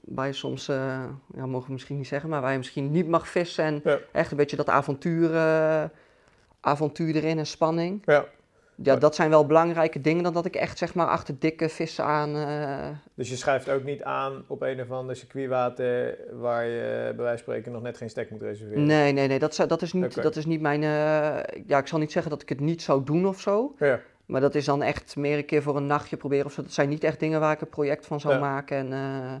waar 0.04 0.26
je 0.26 0.32
soms, 0.32 0.66
ja, 0.66 1.46
mogen 1.46 1.66
we 1.66 1.72
misschien 1.72 1.96
niet 1.96 2.06
zeggen, 2.06 2.28
maar 2.30 2.40
waar 2.40 2.52
je 2.52 2.58
misschien 2.58 2.90
niet 2.90 3.08
mag 3.08 3.28
vissen. 3.28 3.64
En 3.64 3.80
Ja. 3.84 3.98
echt 4.12 4.30
een 4.30 4.36
beetje 4.36 4.56
dat 4.56 4.68
avontuur, 4.68 5.30
avontuur 6.60 7.14
erin 7.16 7.38
en 7.38 7.46
spanning. 7.46 8.02
Ja. 8.04 8.24
Ja, 8.74 8.96
dat 8.96 9.14
zijn 9.14 9.30
wel 9.30 9.46
belangrijke 9.46 10.00
dingen 10.00 10.22
dan 10.22 10.32
dat 10.32 10.44
ik 10.44 10.54
echt, 10.56 10.78
zeg 10.78 10.94
maar, 10.94 11.06
achter 11.06 11.34
dikke 11.38 11.68
vissen 11.68 12.04
aan. 12.04 12.36
eh, 12.36 12.88
Dus 13.14 13.28
je 13.28 13.36
schuift 13.36 13.68
ook 13.70 13.84
niet 13.84 14.02
aan 14.02 14.44
op 14.46 14.62
een 14.62 14.80
of 14.80 14.90
ander 14.90 15.16
circuitwater 15.16 16.16
waar 16.32 16.64
je 16.66 17.12
bij 17.16 17.24
wijze 17.24 17.28
van 17.44 17.52
spreken 17.52 17.72
nog 17.72 17.82
net 17.82 17.96
geen 17.96 18.10
stek 18.10 18.30
moet 18.30 18.42
reserveren? 18.42 18.86
nee, 18.86 19.12
nee, 19.12 19.28
nee, 19.28 19.38
dat, 19.38 19.64
dat, 19.68 19.82
is 19.82 19.92
niet, 19.92 20.22
dat 20.22 20.36
is 20.36 20.46
niet 20.46 20.60
mijn. 20.60 20.82
eh, 20.82 21.62
ja, 21.66 21.78
ik 21.78 21.86
zal 21.86 21.98
niet 21.98 22.12
zeggen 22.12 22.30
dat 22.30 22.42
ik 22.42 22.48
het 22.48 22.60
niet 22.60 22.82
zou 22.82 23.04
doen 23.04 23.26
of 23.26 23.40
zo. 23.40 23.74
Ja, 23.78 24.00
Maar 24.26 24.40
dat 24.40 24.54
is 24.54 24.64
dan 24.64 24.82
echt 24.82 25.16
meer 25.16 25.36
een 25.38 25.44
keer 25.44 25.62
voor 25.62 25.76
een 25.76 25.86
nachtje 25.86 26.16
proberen 26.16 26.46
of 26.46 26.52
zo. 26.52 26.62
Dat 26.62 26.72
zijn 26.72 26.88
niet 26.88 27.04
echt 27.04 27.20
dingen 27.20 27.40
waar 27.40 27.52
ik 27.52 27.60
een 27.60 27.68
project 27.68 28.06
van 28.06 28.20
zou 28.20 28.34
Ja. 28.34 28.40
maken. 28.40 28.76
En, 28.76 28.92
eh, 28.92 29.34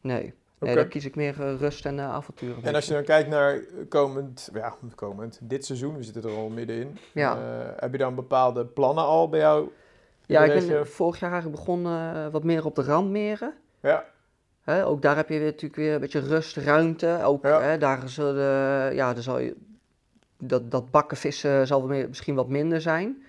nee. 0.00 0.34
Oké. 0.62 0.70
nee, 0.74 0.82
dan 0.82 0.88
kies 0.88 1.04
ik 1.04 1.14
meer 1.14 1.40
eh, 1.40 1.58
rust 1.58 1.86
en 1.86 1.98
eh, 1.98 2.12
avontuur. 2.12 2.56
een 2.56 2.64
En 2.64 2.74
als 2.74 2.86
je 2.86 2.92
dan 2.92 3.04
kijkt 3.04 3.28
naar 3.28 3.60
komend, 3.88 4.50
ja, 4.52 4.74
komend, 4.94 5.38
dit 5.42 5.64
seizoen, 5.64 5.96
we 5.96 6.02
zitten 6.02 6.22
er 6.22 6.36
al 6.36 6.48
middenin. 6.48 6.98
Ja. 7.12 7.36
Eh, 7.36 7.40
heb 7.76 7.92
je 7.92 7.98
dan 7.98 8.14
bepaalde 8.14 8.64
plannen 8.66 9.04
al 9.04 9.28
bij 9.28 9.40
jou? 9.40 9.68
ja, 10.26 10.44
ik 10.44 10.68
ben 10.68 10.86
vorig 10.86 11.20
jaar 11.20 11.50
begonnen 11.50 12.14
eh, 12.14 12.32
wat 12.32 12.44
meer 12.44 12.64
op 12.64 12.74
de 12.74 12.82
randmeren. 12.82 13.54
Ja, 13.80 14.04
ook 14.84 15.02
daar 15.02 15.16
heb 15.16 15.28
je 15.28 15.38
weer, 15.38 15.44
natuurlijk 15.46 15.76
weer 15.76 15.94
een 15.94 16.00
beetje 16.00 16.20
rust, 16.20 16.56
ruimte. 16.56 17.18
Ook 17.22 17.44
Ja. 17.44 17.76
daar 17.76 18.08
zullen, 18.08 18.94
ja, 18.94 19.14
daar 19.14 19.22
zal 19.22 19.38
je, 19.38 19.56
dat, 20.38 20.70
dat 20.70 20.90
bakken 20.90 21.16
vissen 21.16 21.66
zal 21.66 21.86
misschien 21.86 22.34
wat 22.34 22.48
minder 22.48 22.80
zijn. 22.80 23.22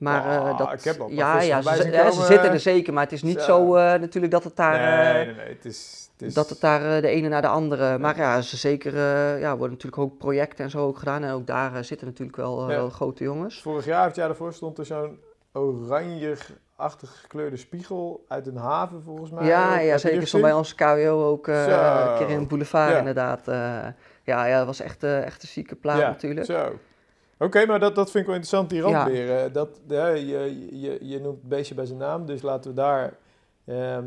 Maar 0.00 0.24
eh, 0.24 0.48
Ah, 0.48 0.58
dat, 0.58 0.72
ik 0.72 0.84
heb 0.84 1.02
ja, 1.08 1.40
ja, 1.40 1.62
ze, 1.62 2.22
zitten 2.26 2.48
eh. 2.48 2.52
er 2.52 2.60
zeker, 2.60 2.92
maar 2.92 3.02
het 3.02 3.12
is 3.12 3.22
niet 3.22 3.40
Zo. 3.40 3.44
zo 3.44 3.74
eh, 3.74 4.00
natuurlijk 4.00 4.32
dat 4.32 4.44
het 4.44 4.56
daar, 4.56 4.74
eh, 4.74 5.14
nee, 5.14 5.24
nee, 5.26 5.34
nee. 5.34 5.54
Het 5.54 5.64
is, 5.64 5.99
is, 6.22 6.34
dat 6.34 6.48
het 6.48 6.60
daar 6.60 6.96
eh, 6.96 7.02
de 7.02 7.08
ene 7.08 7.28
naar 7.28 7.42
de 7.42 7.48
andere. 7.48 7.98
Maar 7.98 8.16
ja, 8.16 8.40
ze 8.40 8.56
zeker, 8.56 8.96
ja, 9.38 9.50
worden 9.56 9.70
natuurlijk 9.76 10.02
ook 10.02 10.18
projecten 10.18 10.64
en 10.64 10.70
zo 10.70 10.86
ook 10.86 10.98
gedaan. 10.98 11.24
En 11.24 11.32
ook 11.32 11.46
daar 11.46 11.74
eh, 11.76 11.82
zitten 11.82 12.06
natuurlijk 12.06 12.36
wel, 12.36 12.62
eh, 12.62 12.68
Ja. 12.70 12.76
wel 12.76 12.90
grote 12.90 13.24
jongens. 13.24 13.62
Vorig 13.62 13.84
jaar 13.84 14.00
of 14.00 14.06
het 14.06 14.16
jaar 14.16 14.28
daarvoor 14.28 14.52
stond 14.52 14.78
er 14.78 14.86
zo'n 14.86 15.18
oranje-achtig 15.52 17.20
gekleurde 17.20 17.56
spiegel 17.56 18.24
uit 18.28 18.46
een 18.46 18.56
haven 18.56 19.02
volgens 19.02 19.30
mij. 19.30 19.46
Ja, 19.46 19.78
ja 19.78 19.98
zeker. 19.98 20.26
Stond 20.26 20.42
bij 20.42 20.52
onze 20.52 20.74
KWO 20.74 21.24
ook 21.30 21.46
Zo. 21.46 21.52
een 21.52 22.16
keer 22.18 22.28
in 22.28 22.38
het 22.38 22.48
boulevard 22.48 22.90
Ja. 22.92 22.98
inderdaad. 22.98 23.42
ja, 24.24 24.44
ja, 24.46 24.56
dat 24.58 24.66
was 24.66 24.80
echt, 24.80 25.02
echt 25.02 25.42
een 25.42 25.48
zieke 25.48 25.74
plaat 25.76 25.98
ja, 25.98 26.08
natuurlijk. 26.08 26.46
Zo. 26.46 26.78
Oké, 27.38 27.66
maar 27.66 27.80
dat, 27.80 27.94
dat 27.94 28.10
vind 28.10 28.24
ik 28.24 28.26
wel 28.30 28.34
interessant, 28.40 28.70
die 28.70 28.78
Ja. 28.82 28.84
randberen. 28.84 29.52
Dat, 29.52 29.80
ja, 29.88 30.08
je, 30.08 30.68
je, 30.80 30.98
je 31.00 31.20
noemt 31.20 31.38
het 31.40 31.48
beestje 31.48 31.74
bij 31.74 31.86
zijn 31.86 31.98
naam, 31.98 32.26
dus 32.26 32.42
laten 32.42 32.70
we 32.70 32.76
daar... 32.76 33.14
ehm, 33.66 34.04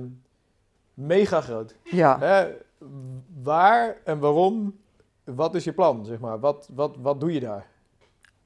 mega 0.94 1.42
groot. 1.42 1.76
Ja. 1.84 2.20
Hè? 2.20 2.52
Waar 3.44 3.98
en 4.04 4.20
waarom, 4.20 4.80
wat 5.24 5.56
is 5.56 5.64
je 5.64 5.74
plan, 5.74 6.06
zeg 6.06 6.20
maar? 6.20 6.40
Wat, 6.40 6.70
wat, 6.74 6.96
wat 7.02 7.20
doe 7.20 7.34
je 7.34 7.40
daar? 7.40 7.72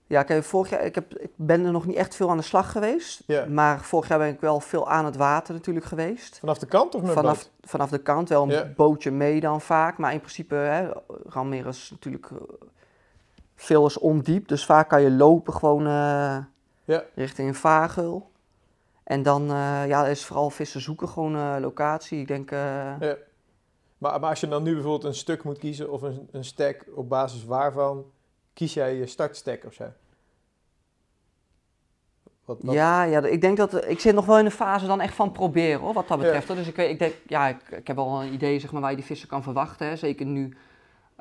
Ja, 0.07 0.23
kijk, 0.23 0.43
vorig 0.43 0.69
jaar, 0.69 0.85
ik, 0.85 0.95
heb, 0.95 1.17
ik 1.17 1.31
ben 1.35 1.65
er 1.65 1.71
nog 1.71 1.85
niet 1.85 1.95
echt 1.95 2.15
veel 2.15 2.29
aan 2.29 2.37
de 2.37 2.43
slag 2.43 2.71
geweest. 2.71 3.23
Maar 3.49 3.81
vorig 3.81 4.07
jaar 4.07 4.17
ben 4.17 4.27
ik 4.27 4.39
wel 4.39 4.59
veel 4.59 4.89
aan 4.89 5.05
het 5.05 5.15
water 5.15 5.53
natuurlijk 5.53 5.85
geweest. 5.85 6.39
Vanaf 6.39 6.57
de 6.57 6.65
kant 6.65 6.95
of 6.95 7.01
met 7.01 7.11
Vanaf, 7.11 7.37
boot? 7.37 7.51
vanaf 7.61 7.89
de 7.89 7.97
kant 7.97 8.29
wel 8.29 8.51
een 8.51 8.73
bootje 8.75 9.11
mee 9.11 9.39
dan 9.39 9.61
vaak. 9.61 9.97
Maar 9.97 10.13
in 10.13 10.19
principe, 10.19 10.55
hè, 10.55 10.89
is 11.67 11.89
natuurlijk 11.91 12.31
eh, 12.31 12.37
veel 13.55 13.85
is 13.85 13.97
ondiep. 13.97 14.47
Dus 14.47 14.65
vaak 14.65 14.89
kan 14.89 15.01
je 15.01 15.11
lopen 15.11 15.53
gewoon 15.53 15.87
eh, 15.87 16.97
richting 17.15 17.47
een 17.47 17.55
vaargeul. 17.55 18.29
En 19.07 19.23
dan 19.23 19.41
eh, 19.49 19.87
ja, 19.87 20.05
is 20.07 20.25
vooral 20.25 20.49
vissen 20.49 20.81
zoeken 20.81 21.07
gewoon 21.07 21.35
eh, 21.35 21.55
locatie. 21.59 22.19
Ik 22.19 22.27
denk, 22.27 22.51
eh, 22.51 22.59
Ja. 22.99 23.15
Maar, 23.97 24.19
maar 24.19 24.29
als 24.29 24.39
je 24.39 24.47
dan 24.47 24.63
nu 24.63 24.73
bijvoorbeeld 24.73 25.03
een 25.03 25.13
stuk 25.15 25.43
moet 25.43 25.57
kiezen 25.57 25.91
of 25.91 26.01
een, 26.01 26.27
een 26.31 26.45
stack, 26.45 26.85
op 26.95 27.09
basis 27.09 27.45
waarvan 27.45 28.05
kies 28.53 28.73
jij 28.73 28.95
je 28.95 29.05
startstack 29.05 29.65
of 29.65 29.73
zo? 29.73 29.83
Wat, 32.45 32.57
wat- 32.61 32.75
Ja, 32.75 33.03
ja, 33.03 33.23
ik 33.25 33.41
denk 33.41 33.57
dat 33.57 33.85
ik 33.87 33.99
zit 33.99 34.13
nog 34.15 34.25
wel 34.25 34.37
in 34.37 34.45
de 34.45 34.51
fase 34.51 34.85
dan 34.87 35.01
echt 35.01 35.13
van 35.15 35.31
proberen 35.31 35.79
hoor, 35.79 35.93
wat 35.93 36.07
dat 36.07 36.19
betreft. 36.19 36.47
Dus 36.47 36.67
ik, 36.67 36.75
weet, 36.75 36.89
ik 36.89 36.99
denk, 36.99 37.13
ja, 37.27 37.47
ik, 37.47 37.61
ik 37.69 37.87
heb 37.87 37.95
wel 37.95 38.21
een 38.21 38.33
idee 38.33 38.59
zeg 38.59 38.71
maar, 38.71 38.81
waar 38.81 38.89
je 38.89 38.95
die 38.97 39.05
vissen 39.05 39.27
kan 39.27 39.43
verwachten. 39.43 39.87
Hè. 39.87 39.95
Zeker 39.95 40.25
nu 40.25 40.57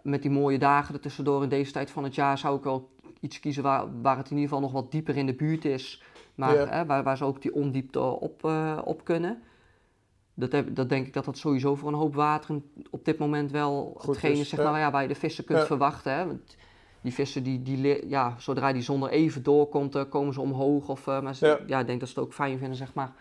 met 0.02 0.22
die 0.22 0.30
mooie 0.30 0.58
dagen 0.58 0.94
er 0.94 1.00
tussendoor 1.00 1.42
in 1.42 1.48
deze 1.48 1.72
tijd 1.72 1.90
van 1.90 2.04
het 2.04 2.14
jaar 2.14 2.38
zou 2.38 2.56
ik 2.56 2.64
wel 2.64 2.88
iets 3.20 3.40
kiezen 3.40 3.62
waar, 3.62 4.00
waar 4.02 4.16
het 4.16 4.30
in 4.30 4.36
ieder 4.36 4.48
geval 4.48 4.64
nog 4.64 4.72
wat 4.82 4.90
dieper 4.90 5.16
in 5.16 5.26
de 5.26 5.34
buurt 5.34 5.64
is. 5.64 6.02
Maar 6.36 6.54
Ja. 6.54 6.66
hè, 6.66 6.86
waar, 6.86 7.02
waar 7.02 7.16
ze 7.16 7.24
ook 7.24 7.42
die 7.42 7.54
ondiepte 7.54 8.00
op, 8.00 8.44
eh, 8.44 8.78
op 8.84 9.04
kunnen. 9.04 9.42
Dat, 10.34 10.52
heb, 10.52 10.74
dat 10.74 10.88
denk 10.88 11.06
ik 11.06 11.12
dat 11.12 11.24
dat 11.24 11.38
sowieso 11.38 11.74
voor 11.74 11.88
een 11.88 11.94
hoop 11.94 12.14
wateren 12.14 12.70
op 12.90 13.04
dit 13.04 13.18
moment 13.18 13.50
wel 13.50 13.92
Goed 13.98 14.06
hetgeen 14.06 14.36
is, 14.36 14.48
zeg 14.48 14.64
maar, 14.64 14.78
ja, 14.80 14.90
waar 14.90 15.02
je 15.02 15.08
de 15.08 15.14
vissen 15.14 15.44
kunt 15.44 15.58
Ja. 15.58 15.64
verwachten. 15.66 16.12
Hè. 16.12 16.26
Want 16.26 16.56
die 17.00 17.12
vissen, 17.14 17.42
die, 17.42 17.62
die, 17.62 18.08
ja, 18.08 18.34
zodra 18.38 18.72
die 18.72 18.82
zon 18.82 19.02
er 19.02 19.08
even 19.10 19.42
doorkomt, 19.42 19.94
eh, 19.94 20.02
komen 20.08 20.32
ze 20.34 20.40
omhoog. 20.40 20.88
Of, 20.88 21.06
eh, 21.06 21.20
maar 21.20 21.34
ze- 21.34 21.46
Ja. 21.46 21.58
ja. 21.66 21.78
ik 21.80 21.86
denk 21.86 22.00
dat 22.00 22.08
ze 22.08 22.14
het 22.14 22.24
ook 22.24 22.34
fijn 22.34 22.58
vinden, 22.58 22.76
zeg 22.76 22.94
maar, 22.94 23.12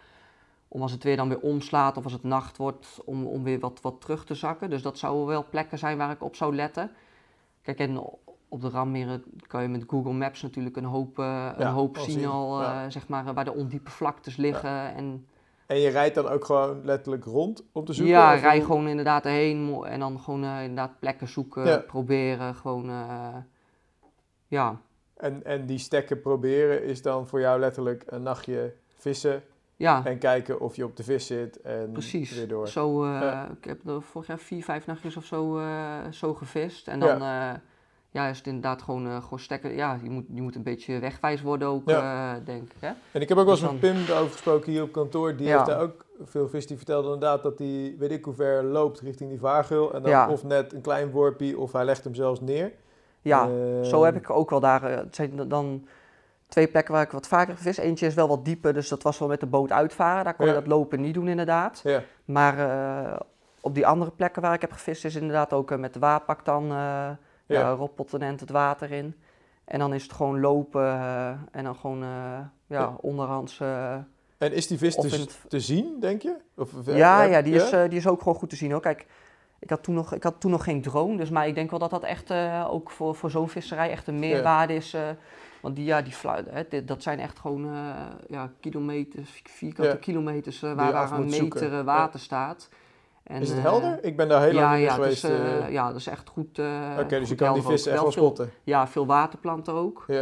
om 0.68 0.82
als 0.82 0.91
het 0.91 1.03
weer 1.03 1.16
dan 1.16 1.30
weer 1.30 1.39
omslaat 1.39 1.97
of 1.97 2.03
als 2.03 2.13
het 2.13 2.24
nacht 2.24 2.57
wordt, 2.57 2.99
om, 3.05 3.26
om 3.26 3.43
weer 3.43 3.59
wat, 3.59 3.80
wat 3.82 4.01
terug 4.01 4.26
te 4.26 4.34
zakken. 4.36 4.70
Dus 4.70 4.82
dat 4.82 4.97
zouden 4.97 5.26
wel 5.26 5.45
plekken 5.49 5.78
zijn 5.78 5.97
waar 5.97 6.11
ik 6.11 6.24
op 6.24 6.36
zou 6.36 6.55
letten. 6.55 6.91
Kijk, 7.61 7.80
en 7.80 7.99
op 8.50 8.62
de 8.62 8.70
Rammeren 8.70 9.24
kan 9.48 9.62
je 9.62 9.68
met 9.68 9.84
Google 9.88 10.14
Maps 10.14 10.41
natuurlijk 10.41 10.76
een 10.76 10.84
hoop, 10.86 11.20
eh, 11.20 11.52
een 11.58 11.68
hoop 11.68 11.98
zien 11.98 12.26
al, 12.26 12.60
eh, 12.62 12.66
ja. 12.68 12.89
zeg 12.89 13.08
maar, 13.08 13.34
waar 13.34 13.46
de 13.46 13.54
ondiepe 13.54 13.89
vlaktes 13.91 14.36
liggen. 14.38 14.96
En 14.96 15.28
En 15.66 15.78
je 15.80 15.89
rijdt 15.89 16.16
dan 16.16 16.28
ook 16.28 16.46
gewoon 16.46 16.86
letterlijk 16.86 17.24
rond 17.24 17.64
om 17.72 17.86
te 17.86 17.93
zoeken? 17.93 18.14
ja, 18.14 18.34
rij 18.34 18.58
hoe- 18.58 18.66
gewoon 18.66 18.88
inderdaad 18.88 19.26
erheen 19.26 19.84
en 19.86 20.00
dan 20.00 20.20
gewoon 20.20 20.43
eh, 20.43 20.62
inderdaad 20.62 21.00
plekken 21.00 21.28
zoeken, 21.28 21.86
proberen, 21.86 22.56
gewoon, 22.56 22.89
ja. 24.48 24.82
En, 25.18 25.43
en 25.46 25.66
die 25.66 25.78
stekken 25.78 26.22
proberen 26.22 26.84
is 26.84 27.02
dan 27.02 27.28
voor 27.28 27.39
jou 27.39 27.60
letterlijk 27.60 28.04
een 28.08 28.24
nachtje 28.24 28.74
vissen 28.96 29.43
Ja, 29.76 30.06
en 30.06 30.18
kijken 30.18 30.60
of 30.60 30.76
je 30.76 30.86
op 30.86 30.96
de 30.98 31.04
vis 31.04 31.26
zit 31.26 31.62
en 31.62 31.91
precies. 31.91 32.36
weer 32.36 32.48
door. 32.48 32.68
Zo, 32.68 33.14
ik 33.58 33.64
heb 33.66 33.88
er 33.88 34.02
vorig 34.02 34.28
jaar 34.28 34.38
vier, 34.39 34.64
vijf 34.64 34.86
nachtjes 34.86 35.18
of 35.18 35.26
zo, 35.26 35.62
zo 36.12 36.34
gevist. 36.34 36.88
En 36.88 37.00
dan 37.00 37.22
ja. 38.16 38.28
is 38.28 38.38
het 38.38 38.47
inderdaad 38.47 38.82
gewoon, 38.82 39.07
eh, 39.07 39.24
gewoon 39.24 39.39
stekken. 39.39 39.76
Ja, 39.76 39.99
je 40.03 40.09
moet, 40.09 40.24
je 40.34 40.41
moet 40.41 40.55
een 40.55 40.63
beetje 40.63 40.99
wegwijs 40.99 41.41
worden 41.41 41.68
ook, 41.68 41.89
eh, 41.89 42.32
denk 42.45 42.63
ik. 42.63 42.76
Hè? 42.80 42.91
En 43.11 43.22
ik 43.22 43.30
heb 43.30 43.38
ook 43.38 43.43
wel 43.45 43.53
eens 43.53 43.61
Dus 43.63 43.72
met 43.72 43.80
Pim 43.80 43.95
erover 44.16 44.32
gesproken 44.32 44.72
hier 44.72 44.84
op 44.84 44.91
kantoor. 44.91 45.36
Die 45.36 45.47
Ja. 45.47 45.53
heeft 45.53 45.66
daar 45.66 45.82
ook 45.82 46.05
veel 46.24 46.47
vis. 46.49 46.68
Die 46.68 46.78
vertelde 46.78 47.13
inderdaad 47.13 47.43
dat 47.43 47.57
hij, 47.59 47.95
weet 47.99 48.11
ik 48.11 48.26
hoe 48.26 48.34
ver, 48.34 48.63
loopt 48.63 48.99
richting 48.99 49.30
die 49.30 49.39
vaargeul. 49.39 49.93
En 49.93 50.01
dan 50.01 50.11
Ja. 50.11 50.30
of 50.30 50.43
net 50.43 50.74
een 50.74 50.82
klein 50.82 51.11
worpie 51.11 51.59
of 51.59 51.72
hij 51.72 51.86
legt 51.86 52.03
hem 52.03 52.16
zelfs 52.16 52.41
neer. 52.41 52.72
Ja, 53.22 53.47
Ehm, 53.47 53.84
zo 53.84 54.03
heb 54.03 54.16
ik 54.16 54.30
ook 54.30 54.49
wel 54.49 54.59
daar. 54.59 54.84
eh, 54.84 54.97
Het 54.97 55.16
zijn 55.16 55.47
dan 55.47 55.88
twee 56.47 56.68
plekken 56.68 56.93
waar 56.93 57.03
ik 57.03 57.11
wat 57.11 57.28
vaker 57.28 57.55
gevist. 57.55 57.80
Eentje 57.80 58.05
is 58.05 58.13
wel 58.13 58.28
wat 58.28 58.45
dieper, 58.45 58.74
dus 58.74 58.88
dat 58.89 59.03
was 59.03 59.20
wel 59.20 59.28
met 59.28 59.39
de 59.39 59.45
boot 59.45 59.72
uitvaren. 59.72 60.24
Daar 60.24 60.36
kon 60.36 60.47
je 60.47 60.53
dat 60.53 60.68
lopen 60.68 61.01
niet 61.01 61.13
doen, 61.13 61.28
inderdaad. 61.28 61.80
Ja, 61.84 62.01
Maar 62.26 62.59
eh, 62.59 63.20
op 63.61 63.76
die 63.76 63.88
andere 63.88 64.11
plekken 64.11 64.41
waar 64.41 64.53
ik 64.53 64.61
heb 64.61 64.72
gevist, 64.72 65.05
is 65.05 65.16
inderdaad 65.16 65.53
ook 65.53 65.72
eh, 65.72 65.78
met 65.78 65.93
de 65.93 65.99
wapak 65.99 66.45
dan. 66.45 66.72
Ja. 67.46 67.72
Roppottenent 67.72 68.39
het 68.39 68.50
water 68.50 68.91
in. 68.91 69.16
En 69.66 69.80
dan 69.80 69.93
is 69.93 70.04
het 70.04 70.14
gewoon 70.14 70.39
lopen 70.39 70.84
eh, 70.86 71.30
en 71.52 71.64
dan 71.64 71.76
gewoon 71.76 72.04
eh, 72.04 72.39
ja, 72.68 72.96
onderhands. 73.02 73.60
eh, 73.60 73.93
En 74.38 74.54
is 74.54 74.68
die 74.68 74.78
vis 74.78 74.96
te, 74.96 75.08
het- 75.08 75.39
te 75.48 75.60
zien, 75.60 76.00
denk 76.00 76.22
je? 76.22 76.36
Of, 76.56 76.72
ja, 76.86 77.22
ja, 77.24 77.41
die, 77.41 77.56
Is, 77.56 77.70
die 77.70 77.98
is 78.00 78.08
ook 78.08 78.20
gewoon 78.20 78.36
goed 78.36 78.50
te 78.50 78.56
zien 78.56 78.72
hoor. 78.72 78.82
Kijk, 78.82 79.06
ik 79.60 79.70
had 79.70 79.84
toen 79.84 79.96
nog, 79.96 80.14
ik 80.14 80.24
had 80.24 80.39
toen 80.39 80.52
nog 80.52 80.64
geen 80.64 80.82
drone, 80.82 81.18
dus 81.18 81.30
maar 81.30 81.48
ik 81.48 81.56
denk 81.56 81.70
wel 81.70 81.80
dat 81.80 81.89
dat 81.89 82.04
echt 82.04 82.32
ook 82.68 82.91
voor, 82.91 83.16
voor 83.16 83.32
zo'n 83.32 83.50
visserij 83.50 83.89
echt 83.91 84.08
een 84.08 84.20
meerwaarde 84.20 84.76
is. 84.76 84.96
want 85.62 85.76
die, 85.76 85.86
ja, 85.86 86.02
die 86.02 86.14
fluiten, 86.14 86.54
hè, 86.54 86.64
dit- 86.70 86.88
dat 86.88 87.04
zijn 87.04 87.20
echt 87.20 87.39
gewoon 87.39 87.68
ja, 88.28 88.52
kilometers, 88.60 89.41
vierkante 89.43 89.91
Ja. 89.91 89.98
kilometers 89.98 90.60
waar, 90.60 90.76
waar 90.91 91.12
een 91.12 91.26
meter 91.30 91.72
Ja. 91.72 91.84
water 91.84 92.20
staat. 92.20 92.70
En, 93.26 93.41
is 93.41 93.49
het 93.49 93.57
eh, 93.57 93.63
helder? 93.63 94.03
Ik 94.03 94.17
ben 94.17 94.28
daar 94.28 94.41
heel 94.41 94.53
lang 94.53 94.82
ja, 94.82 94.93
geweest. 94.93 95.23
eh, 95.23 95.57
eh. 95.65 95.71
ja, 95.71 95.88
dat 95.88 95.95
is 95.95 96.07
echt 96.07 96.30
goed. 96.30 96.59
eh, 96.59 96.97
Oké, 96.99 97.19
dus 97.19 97.30
je 97.30 97.36
kan 97.36 97.53
die 97.53 97.61
helder 97.61 97.78
vis 97.80 97.88
ook. 97.88 97.93
echt 97.93 98.01
wel 98.03 98.11
veel, 98.11 98.23
spotten. 98.23 98.51
Ja, 98.63 98.88
veel 98.88 99.05
waterplanten 99.05 99.73
ook. 99.73 100.03
Ja, 100.07 100.13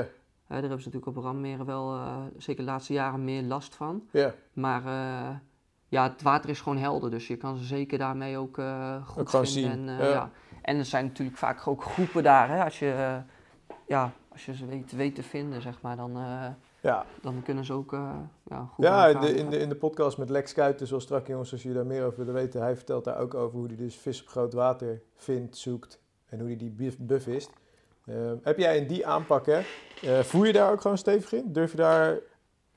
daar 0.47 0.61
hebben 0.61 0.81
ze 0.81 0.89
natuurlijk 0.89 1.17
op 1.17 1.23
Rammeren 1.23 1.65
wel, 1.65 1.93
eh, 1.93 2.15
zeker 2.37 2.65
de 2.65 2.71
laatste 2.71 2.93
jaren, 2.93 3.23
meer 3.23 3.41
last 3.43 3.75
van. 3.75 4.03
ja. 4.11 4.33
Maar 4.53 4.85
eh, 4.85 5.29
ja, 5.87 6.03
het 6.03 6.21
water 6.21 6.49
is 6.49 6.61
gewoon 6.61 6.77
helder, 6.77 7.11
dus 7.11 7.27
je 7.27 7.35
kan 7.37 7.57
ze 7.57 7.63
zeker 7.63 7.97
daarmee 7.97 8.37
ook 8.37 8.57
eh, 8.57 8.95
goed 9.07 9.21
Ook 9.21 9.29
vinden. 9.29 9.47
zien, 9.47 9.69
En, 9.71 9.89
eh, 9.89 9.97
ja. 9.99 10.09
ja. 10.11 10.29
en 10.61 10.77
er 10.77 10.85
zijn 10.85 11.05
natuurlijk 11.05 11.37
vaak 11.37 11.67
ook 11.67 11.83
groepen 11.83 12.23
daar, 12.23 12.49
hè, 12.49 12.63
als 12.63 12.79
je, 12.79 12.91
eh, 12.91 13.15
ja, 13.87 14.11
als 14.31 14.45
je 14.45 14.55
ze 14.55 14.65
weet, 14.65 14.91
weet 14.91 15.15
te 15.15 15.23
vinden, 15.23 15.61
zeg 15.61 15.81
maar, 15.81 15.95
dan, 15.95 16.17
eh, 16.17 16.45
ja. 16.81 17.05
dan 17.21 17.41
kunnen 17.43 17.65
ze 17.65 17.73
ook 17.73 17.93
eh, 17.93 18.09
ja, 18.53 18.69
goed 18.73 18.85
Ja, 18.85 19.01
bij 19.03 19.11
in 19.13 19.19
de, 19.19 19.35
in, 19.39 19.49
de, 19.49 19.57
in 19.57 19.69
de 19.69 19.75
podcast 19.75 20.17
met 20.17 20.29
Lex 20.29 20.53
Kuiten, 20.53 20.87
zoals 20.87 21.03
strak 21.03 21.27
jongens, 21.27 21.51
als 21.51 21.61
jullie 21.61 21.77
daar 21.77 21.85
meer 21.87 22.05
over 22.05 22.17
willen 22.17 22.33
weten, 22.33 22.61
hij 22.61 22.75
vertelt 22.75 23.03
daar 23.03 23.17
ook 23.19 23.33
over 23.33 23.57
hoe 23.57 23.67
hij 23.67 23.75
dus 23.75 23.95
vis 23.95 24.21
op 24.21 24.27
groot 24.27 24.53
water 24.53 25.01
vindt, 25.15 25.57
zoekt 25.57 25.99
en 26.25 26.39
hoe 26.39 26.47
hij 26.47 26.57
die 26.57 26.95
bevist. 26.99 27.49
Ehm, 28.05 28.35
heb 28.41 28.57
jij 28.57 28.77
in 28.77 28.87
die 28.87 29.07
aanpak, 29.07 29.45
hè, 29.45 29.61
eh, 30.01 30.19
voer 30.19 30.47
je 30.47 30.53
daar 30.53 30.71
ook 30.71 30.81
gewoon 30.81 30.97
stevig 30.97 31.33
in? 31.33 31.43
Durf 31.53 31.71
je 31.71 31.77
daar... 31.77 32.17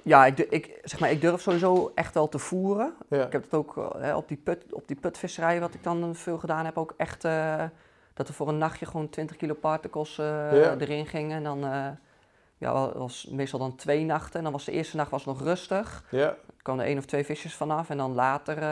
Ja, 0.03 0.27
ik, 0.27 0.39
ik, 0.39 0.79
zeg 0.83 1.01
maar, 1.01 1.11
ik 1.11 1.21
durf 1.21 1.41
sowieso 1.41 1.93
echt 1.95 2.15
wel 2.15 2.29
te 2.29 2.39
voeren. 2.39 2.95
Ja, 3.09 3.27
Ik 3.27 3.33
heb 3.33 3.43
het 3.43 3.55
ook 3.55 3.77
eh, 3.77 3.91
hè, 3.97 4.17
op, 4.17 4.29
die 4.29 4.37
put, 4.37 4.73
op 4.73 4.89
die 4.89 4.97
putvisserij, 4.97 5.61
wat 5.61 5.75
ik 5.75 5.83
dan 5.83 6.15
veel 6.15 6.39
gedaan 6.39 6.65
heb, 6.65 6.79
ook 6.79 6.95
echt 6.97 7.25
eh, 7.25 7.65
dat 8.15 8.29
er 8.29 8.35
voor 8.35 8.49
een 8.49 8.59
nachtje 8.59 8.87
gewoon 8.87 9.09
20 9.09 9.37
kilo 9.37 9.55
particles 9.55 10.19
eh, 10.19 10.27
Ja. 10.63 10.77
erin 10.79 11.07
gingen. 11.07 11.37
En 11.37 11.43
dan 11.45 11.65
eh, 11.65 11.87
ja, 12.59 12.99
was 12.99 13.27
meestal 13.31 13.59
dan 13.59 13.77
twee 13.77 14.05
nachten. 14.05 14.37
En 14.39 14.43
dan 14.43 14.53
was 14.53 14.65
de 14.65 14.73
eerste 14.73 14.97
nacht 14.97 15.11
was 15.11 15.25
nog 15.25 15.43
rustig. 15.43 16.05
ja, 16.11 16.29
Er 16.29 16.63
kwamen 16.63 16.83
er 16.83 16.89
één 16.91 16.99
of 16.99 17.05
twee 17.05 17.25
visjes 17.25 17.55
vanaf. 17.55 17.91
En 17.91 17.97
dan 17.97 18.13
later, 18.15 18.57
eh, 18.57 18.63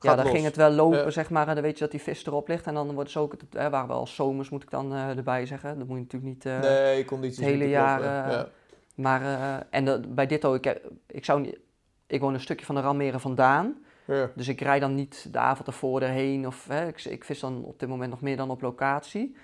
ja, 0.00 0.14
dan 0.14 0.16
los. 0.16 0.30
ging 0.30 0.44
het 0.44 0.56
wel 0.56 0.70
lopen, 0.70 0.98
Ja. 1.04 1.10
zeg 1.10 1.30
maar. 1.30 1.48
En 1.48 1.54
dan 1.54 1.62
weet 1.62 1.74
je 1.74 1.80
dat 1.80 1.90
die 1.90 2.02
vis 2.02 2.26
erop 2.26 2.48
ligt. 2.48 2.66
En 2.66 2.74
dan 2.74 2.92
worden 2.94 3.12
ze 3.12 3.18
ook, 3.18 3.34
hè, 3.50 3.70
waren 3.70 3.88
wel 3.88 4.06
zomers, 4.06 4.48
moet 4.48 4.62
ik 4.62 4.70
dan 4.70 4.92
eh, 4.94 5.08
erbij 5.16 5.46
zeggen. 5.46 5.78
Dat 5.78 5.86
moet 5.88 5.96
je 5.96 6.02
natuurlijk 6.02 6.32
niet... 6.34 6.46
eh, 6.46 6.60
nee, 6.60 7.04
condities 7.04 7.38
het 7.38 7.46
hele 7.46 7.68
jaar, 7.68 8.00
eh, 8.00 8.32
ja. 8.32 8.48
Maar, 8.94 9.22
eh, 9.22 9.66
en 9.70 9.84
dat- 9.84 10.14
bij 10.14 10.26
dit 10.26 10.44
ook, 10.44 10.64
ik, 10.66 10.80
ik 11.06 11.24
zou 11.24 11.40
niet... 11.40 11.58
Ik 12.06 12.20
woon 12.20 12.34
een 12.34 12.40
stukje 12.40 12.66
van 12.66 12.74
de 12.74 12.80
Rammeren 12.80 13.20
vandaan. 13.20 13.76
Ja. 14.04 14.30
Dus 14.34 14.48
ik 14.48 14.60
rijd 14.60 14.80
dan 14.80 14.94
niet 14.94 15.32
de 15.32 15.38
avond 15.38 15.66
ervoor 15.66 16.00
erheen. 16.02 16.46
Of 16.46 16.66
hè, 16.68 16.86
ik, 16.86 17.04
ik 17.04 17.24
vis 17.24 17.40
dan 17.40 17.64
op 17.64 17.78
dit 17.78 17.88
moment 17.88 18.10
nog 18.10 18.20
meer 18.20 18.36
dan 18.36 18.50
op 18.50 18.60
locatie. 18.62 19.36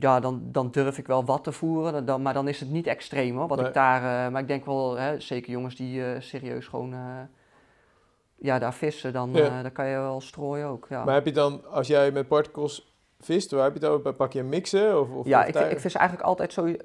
Ja, 0.00 0.20
dan, 0.20 0.42
dan 0.44 0.70
durf 0.70 0.98
ik 0.98 1.06
wel 1.06 1.24
wat 1.24 1.44
te 1.44 1.52
voeren. 1.52 2.06
Dan, 2.06 2.22
maar 2.22 2.34
dan 2.34 2.48
is 2.48 2.60
het 2.60 2.70
niet 2.70 2.86
extreem 2.86 3.36
hoor. 3.36 3.48
Wat 3.48 3.58
Nee. 3.58 3.66
ik 3.66 3.74
daar, 3.74 4.26
eh, 4.26 4.32
maar 4.32 4.40
ik 4.40 4.48
denk 4.48 4.64
wel, 4.64 4.96
hè, 4.96 5.20
zeker 5.20 5.50
jongens 5.52 5.76
die 5.76 6.04
eh, 6.04 6.20
serieus 6.20 6.66
gewoon 6.66 6.92
eh, 6.92 6.98
ja, 8.36 8.58
daar 8.58 8.74
vissen, 8.74 9.12
dan, 9.12 9.30
Ja. 9.32 9.62
dan 9.62 9.72
kan 9.72 9.86
je 9.86 9.96
wel 9.96 10.20
strooien 10.20 10.66
ook. 10.66 10.86
Ja, 10.88 11.04
Maar 11.04 11.14
heb 11.14 11.24
je 11.26 11.32
dan, 11.32 11.64
als 11.70 11.86
jij 11.86 12.10
met 12.10 12.28
particles 12.28 12.94
vist, 13.20 13.50
waar 13.50 13.64
heb 13.64 13.74
je 13.74 13.78
het 13.86 13.88
over? 13.88 14.12
Pak 14.14 14.32
je 14.32 14.38
een 14.40 14.48
mixen? 14.48 15.00
Of, 15.00 15.08
of 15.10 15.26
ja 15.26 15.44
ik, 15.44 15.54
ik 15.54 15.80
vis 15.80 15.94
eigenlijk 15.94 16.28
altijd 16.28 16.52
zo. 16.52 16.64
Ik, 16.64 16.82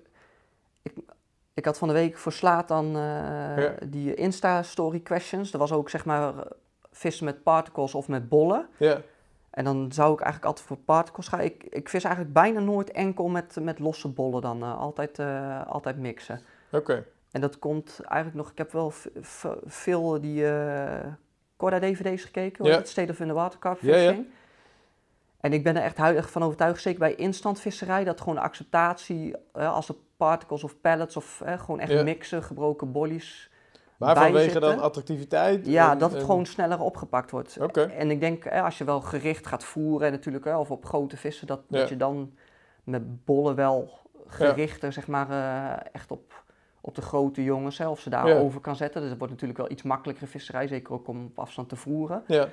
Ik 1.54 1.66
had 1.66 1.78
van 1.78 1.88
de 1.88 1.94
week 1.94 2.18
voor 2.18 2.32
Slaat 2.32 2.68
dan 2.68 2.86
Ja. 2.92 3.74
die 3.86 4.14
Insta-story 4.14 5.00
questions. 5.00 5.54
Er 5.54 5.60
was 5.60 5.72
ook 5.72 5.90
zeg 5.90 6.06
maar 6.06 6.34
vissen 6.92 7.26
met 7.26 7.44
particles 7.44 7.96
of 7.96 8.08
met 8.08 8.30
bollen. 8.30 8.68
Ja, 8.78 9.02
En 9.58 9.64
dan 9.64 9.92
zou 9.92 10.14
ik 10.14 10.20
eigenlijk 10.20 10.46
altijd 10.46 10.68
voor 10.68 10.78
particles 10.78 11.28
gaan. 11.28 11.40
Ik, 11.40 11.64
ik 11.64 11.90
vis 11.90 12.04
eigenlijk 12.04 12.34
bijna 12.34 12.60
nooit 12.60 12.92
enkel 12.92 13.28
met, 13.28 13.58
met 13.62 13.80
losse 13.80 14.08
bollen 14.08 14.42
dan. 14.42 14.64
eh, 14.64 14.80
altijd, 14.80 15.20
eh, 15.20 15.68
altijd 15.68 15.98
mixen. 15.98 16.42
oké. 16.72 17.06
En 17.32 17.42
dat 17.42 17.60
komt 17.60 18.00
eigenlijk 18.06 18.36
nog... 18.36 18.52
Ik 18.52 18.58
heb 18.58 18.72
wel 18.72 18.94
veel 19.66 20.22
die 20.22 20.48
eh 20.48 21.06
Corda-dvd's 21.56 22.24
gekeken. 22.24 22.66
Ja. 22.66 22.76
Het 22.76 22.90
State 22.90 23.12
of 23.12 23.20
in 23.20 23.28
the 23.28 23.34
Water 23.34 23.60
Carp 23.60 23.82
Ja, 23.82 23.96
ja. 23.96 24.16
En 25.40 25.54
ik 25.54 25.64
ben 25.64 25.76
er 25.76 25.84
echt 25.84 25.98
huidig 25.98 26.32
van 26.32 26.44
overtuigd, 26.44 26.82
zeker 26.82 27.00
bij 27.00 27.16
instantvisserij, 27.16 28.04
dat 28.04 28.20
gewoon 28.20 28.36
de 28.36 28.42
acceptatie, 28.42 29.36
als 29.52 29.90
er 29.90 29.96
particles 30.18 30.64
of 30.64 30.82
pellets 30.82 31.18
of 31.18 31.44
gewoon 31.46 31.80
echt 31.80 31.92
Ja. 31.92 32.04
mixen, 32.04 32.44
gebroken 32.44 32.92
bollies. 32.92 33.52
Maar 33.98 34.16
vanwege 34.16 34.44
zitten. 34.52 34.62
dan 34.62 34.80
attractiviteit? 34.80 35.66
Ja, 35.66 35.92
en- 35.92 35.98
dat 35.98 36.10
het 36.12 36.20
en- 36.20 36.26
gewoon 36.26 36.46
sneller 36.46 36.80
opgepakt 36.82 37.32
wordt. 37.32 37.58
En 37.78 38.12
ik 38.12 38.20
denk, 38.20 38.48
als 38.48 38.78
je 38.78 38.84
wel 38.84 39.02
gericht 39.02 39.48
gaat 39.48 39.64
voeren, 39.64 40.12
natuurlijk, 40.12 40.46
of 40.46 40.72
op 40.72 40.86
grote 40.86 41.18
vissen, 41.18 41.48
dat, 41.48 41.62
Ja. 41.68 41.80
dat 41.80 41.90
je 41.90 41.98
dan 41.98 42.34
met 42.84 43.26
bollen 43.26 43.56
wel 43.56 44.00
gerichter, 44.28 44.94
zeg 44.94 45.08
maar, 45.08 45.30
eh, 45.30 45.86
echt 45.92 46.12
op, 46.12 46.44
op 46.82 46.96
de 46.96 47.02
grote 47.02 47.44
jongens, 47.44 47.80
of 47.80 48.00
ze 48.00 48.10
daar 48.10 48.28
Ja. 48.28 48.38
over 48.40 48.62
kan 48.62 48.76
zetten. 48.76 49.02
Dus 49.02 49.10
het 49.10 49.20
wordt 49.20 49.34
natuurlijk 49.34 49.60
wel 49.60 49.72
iets 49.72 49.84
makkelijker 49.84 50.28
visserij, 50.28 50.68
zeker 50.68 50.94
ook 50.94 51.08
om 51.08 51.26
op 51.26 51.40
afstand 51.40 51.70
te 51.70 51.76
voeren. 51.76 52.24
Ja, 52.28 52.48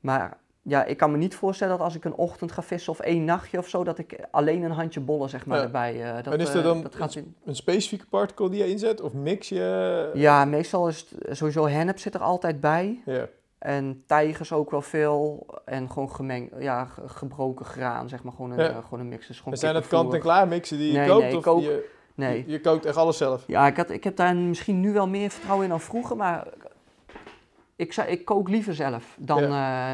Maar 0.00 0.36
ja, 0.64 0.84
ik 0.84 0.96
kan 0.96 1.10
me 1.10 1.16
niet 1.16 1.34
voorstellen 1.34 1.76
dat 1.76 1.86
als 1.86 1.94
ik 1.94 2.04
een 2.04 2.14
ochtend 2.14 2.52
ga 2.52 2.62
vissen 2.62 2.92
of 2.92 3.00
één 3.00 3.24
nachtje 3.24 3.58
of 3.58 3.68
zo, 3.68 3.84
dat 3.84 3.98
ik 3.98 4.18
alleen 4.30 4.62
een 4.62 4.70
handje 4.70 5.00
bollen 5.00 5.28
zeg 5.28 5.46
maar 5.46 5.58
Ja. 5.58 5.64
erbij. 5.64 6.02
eh, 6.02 6.14
dat, 6.22 6.32
En 6.34 6.40
is 6.40 6.48
er 6.50 6.58
eh, 6.58 6.64
dan 6.64 6.82
dat 6.82 6.94
gaat 6.94 7.14
in- 7.14 7.34
een 7.44 7.56
specifieke 7.56 8.06
particle 8.06 8.48
die 8.50 8.58
je 8.64 8.68
inzet? 8.70 9.00
Of 9.00 9.12
mix 9.12 9.48
je? 9.48 10.10
Ja, 10.14 10.44
meestal 10.44 10.88
is 10.88 11.06
het 11.24 11.36
sowieso 11.36 11.66
hennep 11.66 11.98
zit 11.98 12.14
er 12.14 12.20
altijd 12.20 12.60
bij. 12.60 13.02
Ja. 13.04 13.26
En 13.58 14.02
tijgers 14.06 14.52
ook 14.52 14.70
wel 14.70 14.82
veel. 14.82 15.46
En 15.64 15.90
gewoon 15.90 16.10
gemengd, 16.10 16.52
ja, 16.58 16.84
ge- 16.84 17.08
gebroken 17.08 17.64
graan, 17.66 18.08
zeg 18.08 18.22
maar. 18.22 18.32
Gewoon 18.32 18.50
een, 18.50 18.58
Ja. 18.58 18.68
eh, 18.70 18.76
gewoon 18.84 19.00
een 19.00 19.08
mix. 19.08 19.26
Dus 19.26 19.38
gewoon 19.38 19.52
En 19.52 19.58
zijn 19.58 19.74
dat 19.74 19.86
kant-en-klaar 19.88 20.48
mixen 20.48 20.78
die 20.78 20.92
je 20.92 20.98
Nee, 20.98 21.08
koopt? 21.08 21.22
nee, 21.24 21.36
of 21.36 21.42
kook- 21.42 21.60
Je, 21.62 21.90
Nee. 22.14 22.44
je, 22.46 22.52
je 22.52 22.60
kookt 22.60 22.86
echt 22.86 22.96
alles 22.96 23.16
zelf? 23.16 23.44
Ja, 23.46 23.66
ik, 23.66 23.76
had, 23.76 23.90
ik 23.90 24.04
heb 24.04 24.16
daar 24.16 24.36
misschien 24.36 24.80
nu 24.80 24.92
wel 24.92 25.08
meer 25.08 25.30
vertrouwen 25.30 25.64
in 25.64 25.70
dan 25.70 25.80
vroeger. 25.80 26.16
Maar 26.16 26.46
ik, 27.82 27.92
zou, 27.92 28.08
ik 28.08 28.24
kook 28.24 28.48
liever 28.48 28.74
zelf. 28.74 29.16
Dan, 29.20 29.42
eh, 29.42 29.92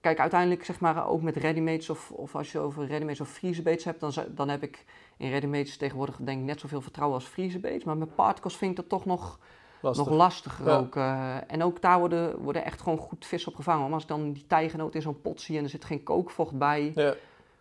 kijk, 0.00 0.20
uiteindelijk 0.20 0.64
zeg 0.64 0.80
maar 0.80 1.08
ook 1.08 1.22
met 1.22 1.36
readymates 1.36 1.90
of, 1.90 2.10
of 2.10 2.36
als 2.36 2.52
je 2.52 2.58
over 2.58 2.86
readymates 2.86 3.20
of 3.20 3.28
freezebaits 3.28 3.84
hebt, 3.84 4.00
dan, 4.00 4.12
dan 4.28 4.48
heb 4.48 4.62
ik 4.62 4.84
in 5.16 5.30
readymates 5.30 5.76
tegenwoordig 5.76 6.16
denk 6.20 6.38
ik 6.40 6.44
net 6.44 6.60
zoveel 6.60 6.80
vertrouwen 6.80 7.18
als 7.18 7.26
freezebaits. 7.28 7.84
Maar 7.84 7.96
met 7.96 8.14
particles 8.14 8.56
vind 8.56 8.70
ik 8.70 8.76
dat 8.76 8.88
toch 8.88 9.04
nog, 9.04 9.38
Lastig. 9.80 10.06
nog 10.06 10.14
lastiger 10.14 10.66
Ja. 10.66 10.76
ook. 10.76 10.96
eh. 10.96 11.36
en 11.46 11.62
ook 11.62 11.80
daar 11.80 11.98
worden, 11.98 12.38
worden 12.38 12.64
echt 12.64 12.80
gewoon 12.80 12.98
goed 12.98 13.26
vis 13.26 13.46
op 13.46 13.54
gevangen. 13.54 13.80
Want 13.80 13.92
als 13.92 14.02
ik 14.02 14.08
dan 14.08 14.32
die 14.32 14.46
tijgenoot 14.46 14.94
in 14.94 15.02
zo'n 15.02 15.20
pot 15.20 15.40
zie 15.40 15.58
en 15.58 15.64
er 15.64 15.70
zit 15.70 15.84
geen 15.84 16.02
kookvocht 16.02 16.58
bij. 16.58 16.92
Ja, 16.94 17.14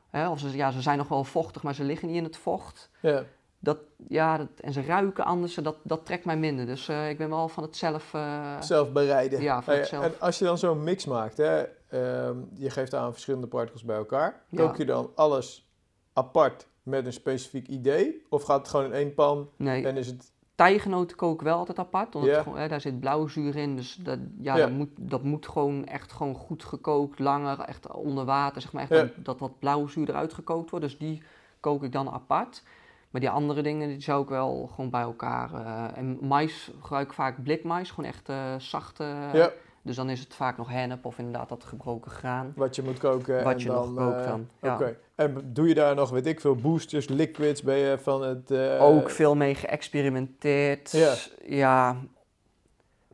Hè, 0.10 0.30
of 0.30 0.40
ze, 0.40 0.56
ja, 0.56 0.72
ze 0.72 0.82
zijn 0.82 0.98
nog 0.98 1.08
wel 1.08 1.24
vochtig, 1.24 1.64
maar 1.64 1.76
ze 1.76 1.84
liggen 1.84 2.08
niet 2.08 2.18
in 2.18 2.24
het 2.24 2.38
vocht. 2.38 2.90
ja. 3.00 3.24
Dat, 3.64 3.78
ja, 4.08 4.38
dat, 4.38 4.48
en 4.60 4.74
ze 4.74 4.82
ruiken 4.82 5.26
anders, 5.26 5.56
dat, 5.56 5.76
dat 5.84 6.06
trekt 6.06 6.26
mij 6.26 6.38
minder. 6.38 6.66
Dus 6.66 6.88
eh, 6.88 7.10
ik 7.10 7.18
ben 7.18 7.30
wel 7.30 7.48
van 7.48 7.64
het 7.64 7.78
zelf... 7.78 8.14
eh, 8.14 8.62
zelf 8.62 8.92
bereiden. 8.92 9.42
Ja, 9.42 9.62
Hey, 9.66 9.78
het 9.78 9.88
zelf. 9.88 10.04
En 10.04 10.14
als 10.20 10.40
je 10.40 10.46
dan 10.46 10.58
zo'n 10.58 10.84
mix 10.84 11.06
maakt, 11.06 11.38
hè, 11.38 11.64
ehm, 11.90 12.38
je 12.54 12.70
geeft 12.70 12.94
aan 12.94 13.12
verschillende 13.12 13.48
particles 13.48 13.84
bij 13.84 13.96
elkaar. 13.96 14.42
Ja. 14.50 14.66
Kook 14.66 14.78
je 14.78 14.86
dan 14.86 15.12
alles 15.16 15.70
apart 16.14 16.68
met 16.84 17.06
een 17.06 17.14
specifiek 17.14 17.68
idee? 17.68 18.26
Of 18.30 18.44
gaat 18.44 18.60
het 18.60 18.68
gewoon 18.68 18.86
in 18.86 18.94
één 18.94 19.14
pan 19.14 19.50
nee, 19.56 19.88
en 19.88 19.98
is 19.98 20.08
het... 20.08 20.32
tijgenoten 20.56 21.18
kook 21.18 21.34
ik 21.34 21.42
wel 21.42 21.58
altijd 21.58 21.80
apart. 21.80 22.14
Het 22.14 22.38
gewoon, 22.38 22.58
hè, 22.58 22.68
daar 22.68 22.82
zit 22.82 23.00
blauwzuur 23.00 23.56
in. 23.56 23.76
Dus 23.76 23.96
dat, 23.96 24.20
ja. 24.40 24.56
Dat, 24.56 24.70
moet, 24.70 24.90
dat 24.98 25.24
moet 25.24 25.48
gewoon 25.48 25.86
echt 25.86 26.12
gewoon 26.12 26.36
goed 26.36 26.64
gekookt, 26.64 27.20
langer, 27.20 27.60
echt 27.60 27.92
onder 27.92 28.26
water. 28.26 28.62
Zeg 28.62 28.74
maar, 28.74 28.82
echt 28.82 28.92
dat, 28.92 29.26
dat 29.26 29.40
wat 29.40 29.60
blauwzuur 29.60 30.10
eruit 30.10 30.34
gekookt 30.34 30.70
wordt. 30.70 30.86
Dus 30.86 30.98
die 30.98 31.24
kook 31.60 31.84
ik 31.84 31.92
dan 31.92 32.10
apart. 32.10 32.64
Maar 33.12 33.22
die 33.22 33.30
andere 33.30 33.62
dingen 33.62 33.88
die 33.88 34.02
zou 34.02 34.24
ik 34.24 34.30
wel 34.30 34.70
gewoon 34.76 34.90
bij 34.90 35.02
elkaar. 35.02 35.54
eh, 35.54 35.98
en 35.98 36.18
mais 36.22 36.72
gebruik 36.82 37.08
ik 37.08 37.14
vaak 37.14 37.44
blikmais, 37.44 37.90
gewoon 37.92 38.10
echt 38.10 38.30
eh, 38.30 38.54
zachte. 38.58 39.04
ja, 39.34 39.52
Dus 39.82 39.96
dan 39.96 40.10
is 40.10 40.20
het 40.20 40.34
vaak 40.36 40.58
nog 40.58 40.70
hennep 40.70 41.06
of 41.06 41.18
inderdaad 41.18 41.50
dat 41.50 41.64
gebroken 41.64 42.12
graan. 42.12 42.54
wat 42.56 42.76
je 42.76 42.82
moet 42.84 42.98
koken. 43.00 43.44
Wat 43.44 43.54
en 43.54 43.60
je 43.60 43.66
dan, 43.66 43.94
nog 43.94 44.04
kookt 44.06 44.20
eh, 44.20 44.26
dan, 44.26 44.48
ja. 44.62 44.74
Oké. 44.76 44.98
En 45.16 45.42
doe 45.54 45.68
je 45.68 45.74
daar 45.74 45.96
nog, 45.96 46.10
weet 46.10 46.26
ik 46.28 46.40
veel, 46.42 46.56
boosters, 46.56 47.08
liquids? 47.08 47.62
Ben 47.62 47.78
je 47.78 47.98
van 48.00 48.24
het... 48.24 48.52
ook 48.80 49.10
veel 49.10 49.36
mee 49.36 49.56
geëxperimenteerd. 49.56 50.92
Ja. 50.92 51.14
Ja. 51.46 51.96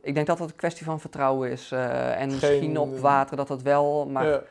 Ik 0.02 0.14
denk 0.14 0.26
dat 0.26 0.38
dat 0.38 0.50
een 0.50 0.56
kwestie 0.56 0.84
van 0.86 1.00
vertrouwen 1.00 1.50
is. 1.50 1.72
en 1.72 2.18
Geen- 2.18 2.28
misschien 2.30 2.78
op 2.78 2.98
water 2.98 3.36
dat 3.36 3.48
dat 3.48 3.62
wel. 3.62 4.06
Maar 4.08 4.26
ja, 4.26 4.42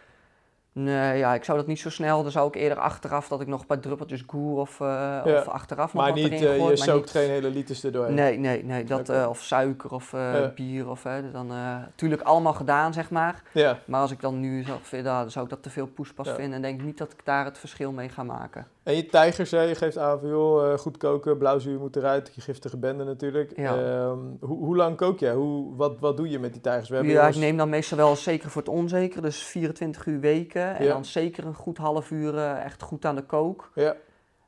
nee, 0.84 1.18
ja, 1.18 1.34
ik 1.34 1.44
zou 1.44 1.58
dat 1.58 1.68
niet 1.68 1.80
zo 1.80 1.90
snel. 1.90 2.24
Dan 2.24 2.32
zou 2.32 2.48
ik 2.48 2.56
eerder 2.56 2.78
achteraf 2.80 3.28
dat 3.28 3.42
ik 3.42 3.48
nog 3.48 3.60
een 3.62 3.66
paar 3.66 3.80
druppeltjes 3.80 4.24
goer 4.28 4.60
of, 4.60 4.80
eh, 4.80 4.88
Ja. 5.26 5.38
of 5.38 5.48
achteraf 5.48 5.94
nog 5.94 6.04
maar 6.04 6.14
wat 6.14 6.22
niet, 6.24 6.42
erin 6.42 6.60
eh, 6.62 6.70
je 6.70 6.76
zookt 6.76 7.00
niet- 7.02 7.10
geen 7.10 7.30
hele 7.30 7.50
liters 7.50 7.84
erdoorheen. 7.84 8.14
Nee, 8.14 8.38
nee, 8.38 8.64
nee. 8.64 8.84
Dat, 8.84 9.10
eh, 9.10 9.26
of 9.30 9.40
suiker 9.42 9.92
of 9.92 10.16
bier. 10.56 10.90
Of, 10.90 11.02
dan, 11.32 11.48
natuurlijk 11.48 12.22
allemaal 12.22 12.54
gedaan, 12.54 12.94
zeg 12.94 13.10
maar. 13.10 13.42
Ja, 13.52 13.78
Maar 13.86 14.02
als 14.02 14.12
ik 14.12 14.22
dan 14.22 14.40
nu 14.40 14.64
zou, 14.64 14.78
vinden, 14.82 15.14
dan 15.14 15.32
zou 15.32 15.46
ik 15.46 15.52
dat 15.52 15.64
te 15.64 15.70
veel 15.70 15.88
poespas 15.88 16.28
Ja. 16.28 16.36
vinden. 16.36 16.54
En 16.54 16.62
denk 16.62 16.82
niet 16.82 16.98
dat 16.98 17.12
ik 17.12 17.20
daar 17.24 17.46
het 17.46 17.58
verschil 17.58 17.92
mee 17.92 18.10
ga 18.10 18.24
maken. 18.24 18.68
En 18.88 18.96
je 18.96 19.06
tijgers, 19.06 19.52
hè, 19.52 19.62
je 19.62 19.76
geeft 19.76 19.98
aan 19.98 20.20
van 20.20 20.30
joh, 20.30 20.72
eh, 20.72 20.78
goed 20.78 20.98
koken, 20.98 21.38
blauwzuur 21.38 21.80
moet 21.80 21.96
eruit, 21.96 22.32
je 22.36 22.42
giftige 22.42 22.78
bende 22.78 23.04
natuurlijk. 23.04 23.58
Ja. 23.58 23.78
Ehm, 23.78 24.20
hoe, 24.40 24.58
hoe 24.58 24.76
lang 24.76 24.98
kook 24.98 25.20
jij? 25.20 25.34
Hoe, 25.34 25.76
wat, 25.76 26.00
wat 26.00 26.18
doe 26.18 26.30
je 26.30 26.40
met 26.40 26.54
die 26.54 26.62
tijgers? 26.62 26.90
We 26.90 27.04
Ja, 27.04 27.28
ik 27.28 27.36
neem 27.36 27.58
dan 27.58 27.70
meestal 27.70 27.98
wel 27.98 28.16
zeker 28.16 28.50
voor 28.50 28.62
het 28.62 28.72
onzeker, 28.72 29.22
dus 29.22 29.44
24 29.44 30.06
uur 30.06 30.20
weken. 30.20 30.76
En 30.76 30.84
Ja. 30.84 30.94
dan 30.94 31.06
zeker 31.06 31.46
een 31.46 31.54
goed 31.54 31.78
half 31.78 32.12
uur 32.12 32.38
eh, 32.38 32.64
echt 32.64 32.82
goed 32.82 33.06
aan 33.06 33.16
de 33.16 33.26
kook. 33.26 33.72
Ja, 33.76 33.96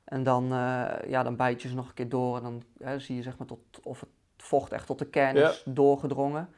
En 0.06 0.24
dan, 0.24 0.44
eh, 0.44 1.10
ja, 1.10 1.24
dan 1.24 1.36
bijt 1.36 1.62
je 1.62 1.68
ze 1.68 1.76
nog 1.76 1.88
een 1.88 1.94
keer 1.94 2.10
door 2.10 2.38
en 2.38 2.44
dan 2.44 2.64
hè, 2.84 3.00
zie 3.00 3.16
je 3.16 3.22
zeg 3.22 3.38
maar 3.38 3.48
tot, 3.48 3.60
of 3.84 4.00
het 4.00 4.10
vocht 4.38 4.72
echt 4.72 4.86
tot 4.86 5.00
de 5.00 5.06
kern 5.06 5.36
is 5.36 5.64
doorgedrongen. 5.66 6.50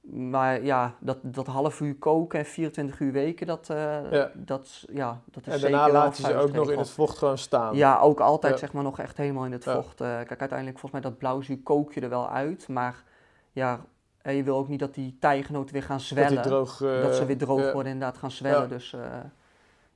Maar 0.00 0.64
ja, 0.64 0.94
dat, 1.00 1.18
dat 1.22 1.46
half 1.46 1.80
uur 1.80 1.94
koken 1.96 2.38
en 2.38 2.44
24 2.44 3.00
uur 3.00 3.12
weken, 3.12 3.46
dat, 3.46 3.70
eh, 3.70 4.10
Ja. 4.12 4.30
dat, 4.34 4.64
is- 4.64 4.86
ja, 4.92 5.20
dat 5.30 5.46
is 5.46 5.52
en 5.52 5.58
zeker 5.58 5.76
daarna 5.76 5.92
wel 5.92 6.02
laat 6.02 6.16
je 6.16 6.22
ze 6.22 6.36
ook 6.36 6.52
nog 6.52 6.70
in 6.70 6.78
het 6.78 6.90
vocht 6.90 7.18
gewoon 7.18 7.38
staan. 7.38 7.76
Ja, 7.76 7.98
ook 7.98 8.20
altijd 8.20 8.52
Ja. 8.52 8.58
zeg 8.58 8.72
maar 8.72 8.82
nog 8.82 8.98
echt 8.98 9.16
helemaal 9.16 9.44
in 9.44 9.52
het 9.52 9.64
Ja. 9.64 9.74
vocht. 9.74 10.00
Eh, 10.00 10.06
kijk, 10.06 10.40
uiteindelijk 10.40 10.78
volgens 10.78 10.92
mij 11.02 11.10
dat 11.10 11.18
blauwzuur 11.18 11.58
kook 11.62 11.92
je 11.92 12.00
er 12.00 12.08
wel 12.08 12.28
uit. 12.30 12.68
Maar 12.68 13.04
ja, 13.52 13.84
eh, 14.22 14.36
je 14.36 14.42
wil 14.42 14.56
ook 14.56 14.68
niet 14.68 14.78
dat 14.80 14.94
die 14.94 15.16
tijgenoten 15.20 15.72
weer 15.72 15.82
gaan 15.82 16.00
zwellen. 16.00 16.42
droog... 16.42 16.80
eh, 16.82 17.02
dat 17.02 17.14
ze 17.14 17.24
weer 17.24 17.38
droog 17.38 17.72
worden, 17.72 17.92
inderdaad 17.92 18.18
gaan 18.18 18.30
zwellen. 18.30 18.68
Dus 18.68 18.92
eh, 18.92 19.00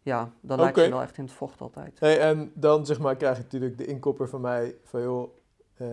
ja, 0.03 0.31
dan 0.41 0.59
laat 0.59 0.69
Oké. 0.71 0.81
je 0.81 0.87
ze 0.87 0.93
wel 0.93 1.03
echt 1.03 1.17
in 1.19 1.25
het 1.25 1.33
vocht 1.33 1.61
altijd. 1.61 2.01
Hey, 2.01 2.21
en 2.21 2.51
dan 2.55 2.87
zeg 2.87 2.99
maar 2.99 3.17
krijg 3.17 3.37
je 3.37 3.43
natuurlijk 3.43 3.79
de 3.79 3.87
inkopper 3.87 4.29
van 4.29 4.41
mij 4.41 4.75
van 4.85 5.03
joh, 5.03 5.29
eh, 5.77 5.87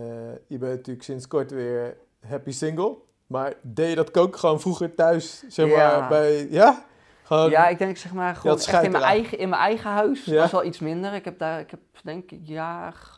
je 0.46 0.58
bent 0.58 0.76
natuurlijk 0.76 1.04
sinds 1.04 1.26
kort 1.28 1.50
weer 1.50 1.96
happy 2.26 2.50
single. 2.50 2.96
Maar 3.30 3.52
deed 3.62 3.88
je 3.88 3.94
dat 3.94 4.10
koken 4.10 4.40
gewoon 4.40 4.60
vroeger 4.60 4.94
thuis, 4.94 5.42
zeg 5.48 5.66
maar, 5.66 5.76
Ja. 5.76 6.08
bij... 6.08 6.46
Ja? 6.50 6.84
Gewoon, 7.22 7.50
Ja, 7.50 7.68
ik 7.68 7.78
denk 7.78 7.96
zeg 7.96 8.12
maar 8.12 8.36
gewoon 8.36 8.56
echt 8.56 8.82
in 8.82 8.90
mijn, 8.90 9.04
eigen, 9.04 9.38
in 9.38 9.48
mijn 9.48 9.62
eigen 9.62 9.90
huis. 9.90 10.24
Ja. 10.24 10.40
was 10.40 10.50
wel 10.50 10.64
iets 10.64 10.78
minder. 10.78 11.12
Ik 11.12 11.24
heb 11.24 11.38
daar, 11.38 11.60
ik 11.60 11.70
heb 11.70 11.80
denk 12.02 12.30
ik 12.30 12.40
jaar, 12.42 13.09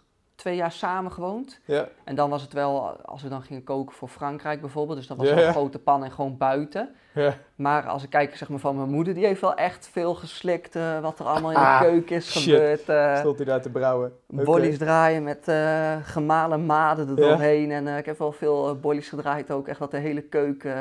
twee 0.42 0.56
jaar 0.56 0.72
samen 0.72 1.12
gewoond. 1.12 1.60
ja, 1.64 1.88
En 2.04 2.14
dan 2.14 2.30
was 2.30 2.42
het 2.42 2.52
wel, 2.52 2.96
als 3.04 3.22
we 3.22 3.28
dan 3.28 3.42
gingen 3.42 3.64
koken 3.64 3.94
voor 3.96 4.08
Frankrijk 4.08 4.60
bijvoorbeeld. 4.60 4.98
Dus 4.98 5.06
dan 5.06 5.16
was 5.16 5.28
Ja, 5.28 5.38
ja. 5.38 5.46
een 5.46 5.52
grote 5.52 5.78
pan 5.78 6.04
en 6.04 6.10
gewoon 6.10 6.36
buiten. 6.36 6.94
ja. 7.14 7.34
Maar 7.54 7.86
als 7.86 8.02
ik 8.02 8.10
kijk 8.10 8.36
zeg 8.36 8.48
maar, 8.48 8.58
van 8.58 8.76
mijn 8.76 8.88
moeder, 8.90 9.14
die 9.14 9.26
heeft 9.26 9.40
wel 9.40 9.54
echt 9.54 9.88
veel 9.92 10.14
geslikt. 10.14 10.74
wat 11.02 11.18
er 11.18 11.26
allemaal 11.26 11.50
in 11.50 11.56
Ah, 11.56 11.80
de 11.80 11.86
keuken 11.86 12.16
is 12.16 12.30
shit. 12.30 12.42
gebeurd. 12.42 12.88
eh 12.88 13.16
Stond 13.18 13.36
hij 13.36 13.46
daar 13.46 13.60
te 13.62 13.68
brouwen. 13.70 14.12
Oké. 14.32 14.42
Bollies 14.44 14.78
draaien 14.78 15.22
met 15.22 15.48
eh, 15.48 15.96
gemalen 16.02 16.66
maden 16.66 17.08
er 17.08 17.16
doorheen. 17.16 17.70
En 17.70 17.88
eh, 17.88 17.98
ik 17.98 18.06
heb 18.06 18.18
wel 18.18 18.32
veel 18.32 18.78
bollies 18.80 19.08
gedraaid 19.08 19.50
ook. 19.50 19.68
Echt 19.68 19.78
dat 19.78 19.90
de 19.90 19.96
hele 19.96 20.20
keuken... 20.22 20.74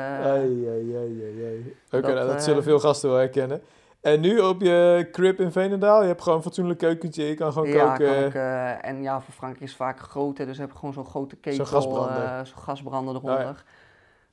Dat, 1.90 2.02
nou, 2.02 2.26
dat 2.26 2.42
zullen 2.42 2.62
veel 2.62 2.78
gasten 2.80 3.08
wel 3.10 3.18
herkennen. 3.18 3.60
En 4.02 4.20
nu 4.20 4.38
op 4.38 4.60
je 4.60 5.08
crib 5.12 5.40
in 5.40 5.52
Veenendaal, 5.52 6.00
je 6.02 6.06
hebt 6.08 6.22
gewoon 6.22 6.36
een 6.38 6.44
fatsoenlijk 6.44 6.78
keukentje, 6.78 7.24
je 7.24 7.34
kan 7.34 7.52
gewoon 7.52 7.68
ja, 7.68 7.90
koken. 7.96 8.06
kan 8.14 8.24
ik, 8.24 8.34
eh, 8.34 8.84
en 8.88 9.02
ja, 9.02 9.20
voor 9.20 9.34
Frankrijk 9.34 9.62
is 9.64 9.68
het 9.68 9.78
vaak 9.78 9.98
groot. 10.00 10.38
hè, 10.38 10.46
dus 10.46 10.58
heb 10.58 10.70
ik 10.70 10.76
gewoon 10.76 10.92
zo'n 10.92 11.04
grote 11.04 11.36
ketel. 11.36 11.64
gasbrander. 11.64 12.22
eh, 12.22 12.44
Zo'n 12.44 12.58
gasbrander 12.62 13.14
eronder. 13.14 13.40
ja. 13.40 13.54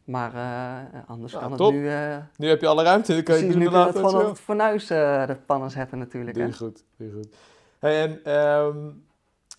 Maar 0.04 0.34
eh, 0.34 1.00
anders 1.10 1.34
kan 1.38 1.56
top. 1.56 1.72
het 1.74 1.82
nu... 1.82 1.90
Nu 2.38 2.48
heb 2.48 2.62
je 2.62 2.68
alle 2.68 2.84
ruimte, 2.84 3.14
dan 3.14 3.24
kan 3.24 3.36
je 3.36 3.42
precies, 3.42 3.56
het 3.64 3.72
nu 3.72 3.78
later. 3.78 3.94
het 4.02 4.06
gewoon 4.10 4.22
op 4.26 4.30
het 4.30 4.40
fornuis 4.40 4.88
de 4.88 5.38
pannen 5.46 5.72
zetten 5.72 5.98
natuurlijk. 5.98 6.34
Doe 6.34 6.44
Hè? 6.44 6.50
je 6.50 6.56
goed, 6.56 6.84
doe 6.98 7.08
je 7.08 7.14
goed. 7.14 7.36
Hey, 7.80 8.02
en 8.04 8.24
ehm, 8.24 8.78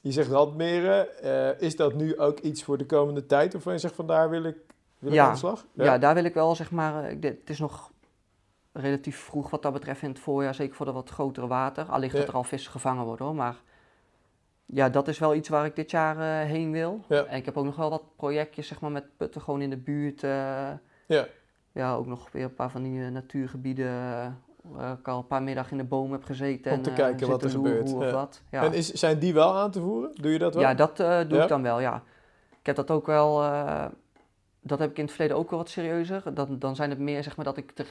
je 0.00 0.12
zegt 0.12 0.28
randmeren, 0.30 1.22
eh, 1.22 1.60
is 1.66 1.76
dat 1.76 1.94
nu 1.94 2.18
ook 2.18 2.38
iets 2.38 2.62
voor 2.64 2.78
de 2.78 2.86
komende 2.86 3.26
tijd? 3.26 3.54
Of 3.54 3.64
je 3.64 3.78
zegt 3.78 3.94
van 3.94 4.06
daar 4.06 4.30
wil 4.30 4.44
ik, 4.44 4.56
wil 4.98 5.08
ik 5.10 5.16
Ja. 5.16 5.26
aan 5.26 5.32
de 5.32 5.38
slag? 5.38 5.66
Ja. 5.72 5.98
daar 5.98 6.14
wil 6.14 6.24
ik 6.24 6.34
wel 6.34 6.54
zeg 6.54 6.70
maar. 6.70 7.20
dit- 7.20 7.38
Het 7.40 7.50
is 7.50 7.58
nog 7.58 7.90
relatief 8.72 9.16
vroeg 9.18 9.50
wat 9.50 9.62
dat 9.62 9.72
betreft 9.72 10.02
in 10.02 10.08
het 10.08 10.18
voorjaar, 10.18 10.54
zeker 10.54 10.74
voor 10.76 10.86
de 10.86 10.92
wat 10.92 11.10
grotere 11.10 11.46
water. 11.46 11.84
Al 11.84 11.98
ligt 11.98 12.12
Ja. 12.12 12.18
dat 12.18 12.28
er 12.28 12.34
al 12.34 12.44
vissen 12.44 12.70
gevangen 12.72 13.04
worden 13.04 13.26
hoor. 13.26 13.34
Maar 13.34 13.56
ja, 14.66 14.88
dat 14.88 15.08
is 15.08 15.18
wel 15.18 15.34
iets 15.34 15.48
waar 15.48 15.64
ik 15.64 15.76
dit 15.76 15.90
jaar 15.90 16.16
eh, 16.18 16.48
heen 16.48 16.70
wil. 16.72 17.04
Ja. 17.08 17.24
En 17.24 17.36
ik 17.36 17.44
heb 17.44 17.56
ook 17.56 17.64
nog 17.64 17.76
wel 17.76 17.90
wat 17.90 18.02
projectjes 18.16 18.66
zeg 18.68 18.80
maar, 18.80 18.90
met 18.90 19.16
putten 19.16 19.40
gewoon 19.40 19.60
in 19.62 19.70
de 19.70 19.76
buurt. 19.76 20.22
eh, 20.22 20.30
Ja. 21.06 21.26
ja, 21.72 21.94
ook 21.94 22.06
nog 22.06 22.32
weer 22.32 22.44
een 22.44 22.54
paar 22.54 22.70
van 22.70 22.82
die 22.82 23.04
eh, 23.04 23.10
natuurgebieden 23.10 23.92
waar 24.62 24.98
ik 24.98 25.08
al 25.08 25.18
een 25.18 25.26
paar 25.26 25.42
middag 25.42 25.70
in 25.70 25.76
de 25.76 25.84
boom 25.84 26.12
heb 26.12 26.24
gezeten. 26.24 26.72
Om 26.72 26.82
te 26.82 26.92
kijken 26.92 27.28
wat 27.28 27.42
er 27.42 27.50
gebeurt, 27.50 27.92
Of 27.92 28.02
ja. 28.04 28.10
wat. 28.10 28.42
Ja. 28.50 28.62
En 28.64 28.72
is, 28.72 28.92
zijn 28.92 29.18
die 29.18 29.34
wel 29.34 29.54
aan 29.56 29.70
te 29.70 29.80
voeren? 29.80 30.10
Doe 30.14 30.32
je 30.32 30.38
dat 30.38 30.54
wel? 30.54 30.62
Ja, 30.62 30.74
dat 30.74 30.96
doe 30.96 31.42
ik 31.42 31.48
dan 31.48 31.62
wel, 31.62 31.80
ja. 31.80 32.02
Ik 32.60 32.66
heb 32.66 32.76
dat 32.76 32.90
ook 32.90 33.06
wel, 33.06 33.38
dat 34.60 34.78
heb 34.78 34.90
ik 34.90 34.96
in 34.98 35.04
het 35.04 35.12
verleden 35.12 35.36
ook 35.36 35.50
wel 35.50 35.58
wat 35.58 35.68
serieuzer. 35.68 36.34
Dan, 36.34 36.58
dan 36.58 36.76
zijn 36.76 36.90
het 36.90 36.98
meer, 36.98 37.22
zeg 37.22 37.36
maar, 37.36 37.44
dat 37.44 37.56
ik 37.56 37.72
er 37.78 37.86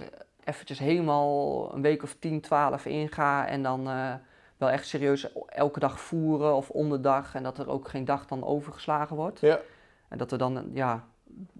eventjes 0.49 0.79
helemaal 0.79 1.73
een 1.73 1.81
week 1.81 2.03
of 2.03 2.15
10, 2.19 2.41
12 2.41 2.85
in 2.85 3.09
ga 3.09 3.47
en 3.47 3.63
dan 3.63 3.89
eh, 3.89 4.13
wel 4.57 4.69
echt 4.69 4.87
serieus 4.87 5.33
elke 5.47 5.79
dag 5.79 5.99
voeren 5.99 6.55
of 6.55 6.69
om 6.69 6.89
de 6.89 6.99
dag 6.99 7.35
en 7.35 7.43
dat 7.43 7.57
er 7.57 7.69
ook 7.69 7.87
geen 7.87 8.05
dag 8.05 8.25
dan 8.25 8.43
overgeslagen 8.43 9.15
wordt. 9.15 9.39
Ja. 9.39 9.59
En 10.07 10.17
dat 10.17 10.31
we 10.31 10.37
dan, 10.37 10.69
ja, 10.73 11.03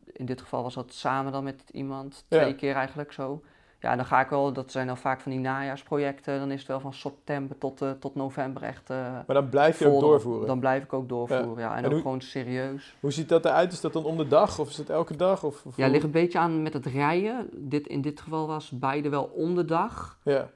in 0.06 0.26
dit 0.26 0.42
geval 0.42 0.64
was 0.64 0.74
dat 0.74 0.94
samen 0.94 1.32
dan 1.32 1.44
met 1.44 1.64
iemand, 1.72 2.26
Ja. 2.28 2.38
twee 2.40 2.56
keer 2.56 2.76
eigenlijk 2.76 3.12
zo. 3.12 3.44
Ja, 3.82 3.96
dan 3.96 4.06
ga 4.06 4.22
ik 4.22 4.30
wel, 4.30 4.54
dat 4.54 4.72
zijn 4.72 4.88
dan 4.88 4.98
vaak 4.98 5.20
van 5.22 5.32
die 5.32 5.40
najaarsprojecten, 5.40 6.40
dan 6.40 6.52
is 6.52 6.60
het 6.60 6.68
wel 6.68 6.80
van 6.80 6.94
september 6.94 7.58
tot, 7.58 7.82
eh, 7.82 7.92
tot 7.92 8.16
november 8.16 8.64
echt... 8.64 8.90
eh, 8.90 8.98
Maar 8.98 9.24
dan 9.36 9.50
blijf 9.50 9.80
je 9.80 9.88
ook 9.88 10.00
doorvoeren. 10.02 10.48
Dan 10.48 10.60
blijf 10.60 10.84
ik 10.84 10.94
ook 10.94 11.10
doorvoeren, 11.10 11.64
ja. 11.64 11.72
En, 11.72 11.78
En 11.78 11.86
ook 11.86 11.92
hoe- 11.92 12.02
gewoon 12.02 12.22
serieus. 12.22 12.96
Hoe 13.00 13.12
ziet 13.12 13.30
dat 13.30 13.46
eruit? 13.46 13.72
Is 13.72 13.82
dat 13.82 13.94
dan 13.94 14.06
om 14.06 14.18
de 14.18 14.28
dag 14.28 14.60
of 14.60 14.70
is 14.70 14.78
het 14.78 14.90
elke 14.90 15.16
dag? 15.16 15.44
Of, 15.44 15.66
of 15.66 15.78
Ja, 15.78 15.88
ligt 15.88 16.04
een 16.04 16.12
beetje 16.12 16.40
aan 16.40 16.62
met 16.64 16.74
het 16.74 16.86
rijden. 16.86 17.50
Dit, 17.54 17.88
in 17.88 18.02
dit 18.02 18.22
geval 18.22 18.48
was 18.48 18.70
beide 18.70 19.10
wel 19.10 19.24
om 19.24 19.56
de 19.56 19.66
dag. 19.66 20.18
Ja, 20.24 20.50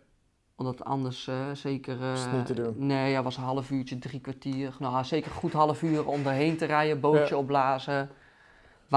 Omdat 0.55 0.83
anders 0.85 1.27
eh, 1.27 1.35
zeker... 1.53 2.01
Is 2.13 2.23
het 2.23 2.31
niet 2.33 2.45
te 2.45 2.53
doen? 2.53 2.73
Nee, 2.77 3.11
ja, 3.11 3.23
was 3.23 3.37
een 3.37 3.43
half 3.43 3.71
uurtje, 3.71 3.99
drie 3.99 4.19
kwartier. 4.19 4.75
Nou, 4.79 5.03
zeker 5.03 5.31
goed 5.31 5.53
half 5.53 5.81
uur 5.81 6.07
om 6.07 6.25
erheen 6.25 6.57
te 6.57 6.65
rijden. 6.65 6.99
Bootje 6.99 7.33
Ja. 7.35 7.41
opblazen, 7.41 8.09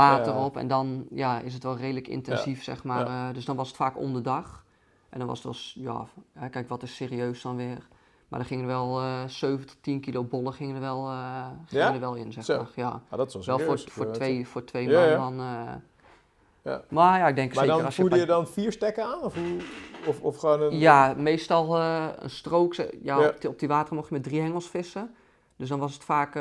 water 0.01 0.33
Ja. 0.33 0.45
op. 0.45 0.57
En 0.57 0.69
dan 0.69 1.07
ja, 1.11 1.41
is 1.41 1.55
het 1.55 1.63
wel 1.63 1.77
redelijk 1.77 2.09
intensief, 2.09 2.63
zeg 2.63 2.85
maar. 2.85 3.07
Eh, 3.07 3.35
dus 3.35 3.45
dan 3.45 3.57
was 3.57 3.69
het 3.69 3.77
vaak 3.77 3.99
om 3.99 4.13
de 4.13 4.21
dag. 4.21 4.65
En 5.09 5.19
dan 5.19 5.29
was 5.29 5.37
het 5.37 5.45
wel, 5.47 5.55
s- 5.55 5.77
ja, 5.79 6.07
kijk, 6.51 6.69
wat 6.69 6.83
is 6.83 6.95
serieus 6.97 7.43
dan 7.43 7.57
weer? 7.57 7.89
Maar 8.29 8.41
er 8.41 8.47
gingen 8.47 8.63
er 8.65 8.71
wel 8.71 9.01
eh 9.01 9.25
7 9.27 9.67
tot 9.67 9.77
10 9.83 10.01
kilo 10.01 10.25
bollen 10.25 10.53
gingen 10.53 10.75
er 10.75 10.81
wel, 10.81 11.09
eh, 11.09 11.47
gingen 11.67 11.95
er 11.95 12.01
wel 12.01 12.15
in, 12.15 12.33
zeg 12.33 12.49
maar. 12.49 12.71
Ja. 12.75 13.01
ah, 13.09 13.19
dat 13.19 13.35
is 13.35 13.47
wel 13.47 13.59
voor, 13.59 13.79
voor, 13.79 14.11
twee, 14.13 14.49
voor 14.49 14.65
twee 14.65 15.17
man 15.19 15.37
dan. 15.37 15.47
Ja. 16.63 16.83
Maar 16.89 17.19
ja, 17.19 17.29
ik 17.29 17.35
denk 17.37 17.49
Maar 17.55 17.59
zeker 17.65 17.77
dan 17.77 17.85
als 17.87 17.97
je... 17.97 18.01
voerde 18.01 18.17
bij- 18.17 18.25
je 18.25 18.31
dan 18.31 18.47
vier 18.49 18.73
stekken 18.73 19.05
aan? 19.05 19.21
Of, 19.23 19.35
hoe, 19.35 19.57
of, 20.07 20.21
of 20.21 20.37
gewoon 20.37 20.61
een... 20.63 20.79
Ja, 20.79 21.15
meestal 21.17 21.81
een 21.81 22.31
strook. 22.31 22.75
Ja, 22.75 22.87
Ja. 23.03 23.29
Op, 23.29 23.41
die, 23.41 23.51
op 23.51 23.59
die 23.59 23.69
water 23.69 23.95
mocht 23.95 24.09
je 24.09 24.15
met 24.15 24.23
drie 24.23 24.41
hengels 24.41 24.67
vissen. 24.69 25.15
Dus 25.57 25.69
dan 25.69 25.79
was 25.79 25.93
het 25.95 26.05
vaak, 26.05 26.35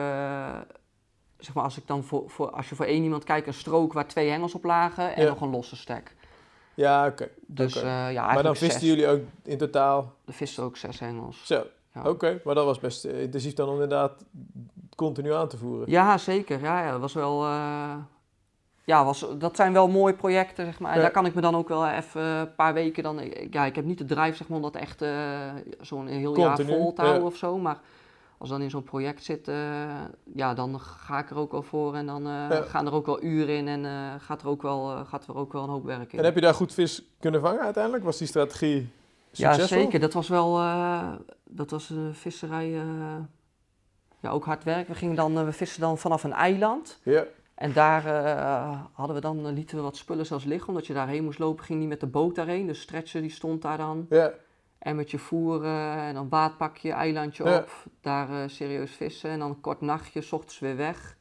zeg 1.38 1.54
maar, 1.54 1.64
als 1.64 1.78
ik 1.78 1.88
dan 1.88 2.04
voor, 2.04 2.24
voor, 2.30 2.50
als 2.52 2.70
je 2.70 2.76
voor 2.76 2.86
één 2.86 3.04
iemand 3.04 3.24
kijkt, 3.24 3.48
een 3.48 3.54
strook 3.54 3.94
waar 3.94 4.08
twee 4.08 4.30
hengels 4.30 4.54
op 4.56 4.64
lagen 4.64 5.16
en 5.16 5.24
Ja. 5.24 5.30
nog 5.30 5.42
een 5.42 5.50
losse 5.50 5.76
stek. 5.76 6.16
Ja, 6.74 7.08
oké. 7.08 7.30
Dus 7.48 7.76
eh, 7.82 8.12
ja, 8.14 8.34
Maar 8.34 8.44
dan 8.44 8.56
visten 8.56 8.80
zes. 8.80 8.90
jullie 8.90 9.08
ook 9.08 9.22
in 9.44 9.58
totaal... 9.58 10.14
Er 10.26 10.34
visten 10.34 10.64
ook 10.64 10.78
zes 10.78 11.00
hengels. 11.00 11.46
Zo, 11.46 11.64
Ja. 11.94 12.10
oké. 12.10 12.42
Maar 12.44 12.56
dat 12.56 12.66
was 12.66 12.80
best 12.80 13.06
eh, 13.06 13.22
intensief 13.22 13.54
dan 13.54 13.68
om 13.68 13.74
inderdaad 13.74 14.24
continu 14.96 15.34
aan 15.34 15.48
te 15.48 15.58
voeren. 15.58 15.90
Ja, 15.92 16.18
zeker. 16.18 16.60
Ja, 16.62 16.84
ja, 16.86 16.92
dat 16.92 17.00
was 17.00 17.14
wel. 17.14 17.44
eh, 17.44 17.96
ja, 18.84 19.06
was, 19.06 19.26
dat 19.38 19.56
zijn 19.56 19.74
wel 19.74 19.88
mooie 19.88 20.14
projecten, 20.14 20.66
zeg 20.66 20.80
maar. 20.80 20.92
En 20.92 20.96
Ja. 20.98 21.02
daar 21.04 21.12
kan 21.12 21.26
ik 21.26 21.34
me 21.34 21.42
dan 21.42 21.56
ook 21.56 21.68
wel 21.68 21.88
even 21.88 22.22
een 22.22 22.56
paar 22.56 22.74
weken 22.74 23.04
dan. 23.04 23.20
ik- 23.20 23.54
Ja, 23.54 23.66
ik 23.66 23.76
heb 23.76 23.86
niet 23.86 23.98
de 23.98 24.06
drive, 24.06 24.36
zeg 24.36 24.48
maar, 24.48 24.58
om 24.58 24.64
dat 24.64 24.76
echt 24.76 25.04
zo'n 25.82 26.08
heel 26.08 26.34
Continu, 26.34 26.70
jaar 26.70 26.78
vol 26.80 26.94
te 26.94 27.02
houden 27.02 27.24
of 27.24 27.36
zo. 27.36 27.58
Maar 27.58 27.80
als 28.38 28.50
dan 28.50 28.62
in 28.62 28.70
zo'n 28.70 28.84
project 28.84 29.24
zit, 29.24 29.48
eh, 29.48 29.56
ja, 30.34 30.54
dan 30.54 30.80
ga 30.80 31.20
ik 31.20 31.30
er 31.30 31.38
ook 31.38 31.52
wel 31.52 31.62
voor. 31.62 31.96
En 31.96 32.06
dan 32.06 32.24
Ja. 32.24 32.62
gaan 32.62 32.86
er 32.86 32.94
ook 32.94 33.06
wel 33.06 33.24
uren 33.24 33.56
in 33.56 33.68
en 33.68 33.86
eh, 33.86 34.14
gaat, 34.20 34.42
er 34.42 34.48
ook 34.48 34.62
wel, 34.62 35.06
gaat 35.06 35.28
er 35.28 35.36
ook 35.36 35.54
wel 35.54 35.64
een 35.64 35.70
hoop 35.70 35.86
werk 35.86 36.14
in. 36.14 36.20
En 36.20 36.26
heb 36.26 36.36
je 36.36 36.42
daar 36.42 36.54
goed 36.54 36.74
vis 36.74 37.04
kunnen 37.20 37.42
vangen 37.42 37.62
uiteindelijk? 37.62 38.04
Was 38.04 38.18
die 38.18 38.28
strategie 38.28 38.90
Ja, 39.32 39.54
succesvol? 39.54 39.82
zeker. 39.84 40.00
Dat 40.00 40.14
was 40.14 40.28
wel, 40.28 40.54
dat 41.44 41.72
was 41.72 41.90
een 41.90 42.14
visserij, 42.14 42.70
ja, 44.20 44.30
ook 44.30 44.46
hard 44.46 44.64
werk. 44.64 44.88
We 44.88 44.96
gingen 44.96 45.16
dan, 45.16 45.46
we 45.46 45.52
vissen 45.52 45.82
dan 45.82 45.98
vanaf 45.98 46.24
een 46.24 46.34
eiland. 46.34 47.00
Ja, 47.04 47.24
En 47.56 47.74
daar 47.74 48.04
hadden 48.94 49.16
we 49.16 49.22
dan, 49.22 49.54
lieten 49.54 49.78
we 49.78 49.84
wat 49.84 49.98
spullen 49.98 50.26
zelfs 50.26 50.44
liggen, 50.46 50.68
omdat 50.70 50.88
je 50.88 50.94
daarheen 50.94 51.24
moest 51.24 51.40
lopen, 51.40 51.66
ging 51.66 51.80
niet 51.80 51.88
met 51.90 52.00
de 52.00 52.08
boot 52.08 52.36
daarheen. 52.36 52.68
Dus 52.68 52.82
stretcher 52.82 53.22
die 53.22 53.32
stond 53.32 53.62
daar 53.62 53.78
dan, 53.78 54.06
ja. 54.10 54.32
En 54.86 54.96
met 54.96 55.12
je 55.12 55.18
voeren 55.18 55.98
en 55.98 56.14
dan 56.14 56.30
waadpakje, 56.30 56.92
eilandje 56.92 57.44
Ja. 57.44 57.58
op, 57.58 57.70
daar 58.02 58.30
eh, 58.30 58.36
serieus 58.48 58.92
vissen 58.92 59.30
en 59.30 59.40
dan 59.40 59.50
een 59.50 59.62
kort 59.62 59.82
nachtje, 59.82 60.22
s 60.22 60.32
ochtends 60.32 60.60
weer 60.60 60.76
weg. 60.76 61.16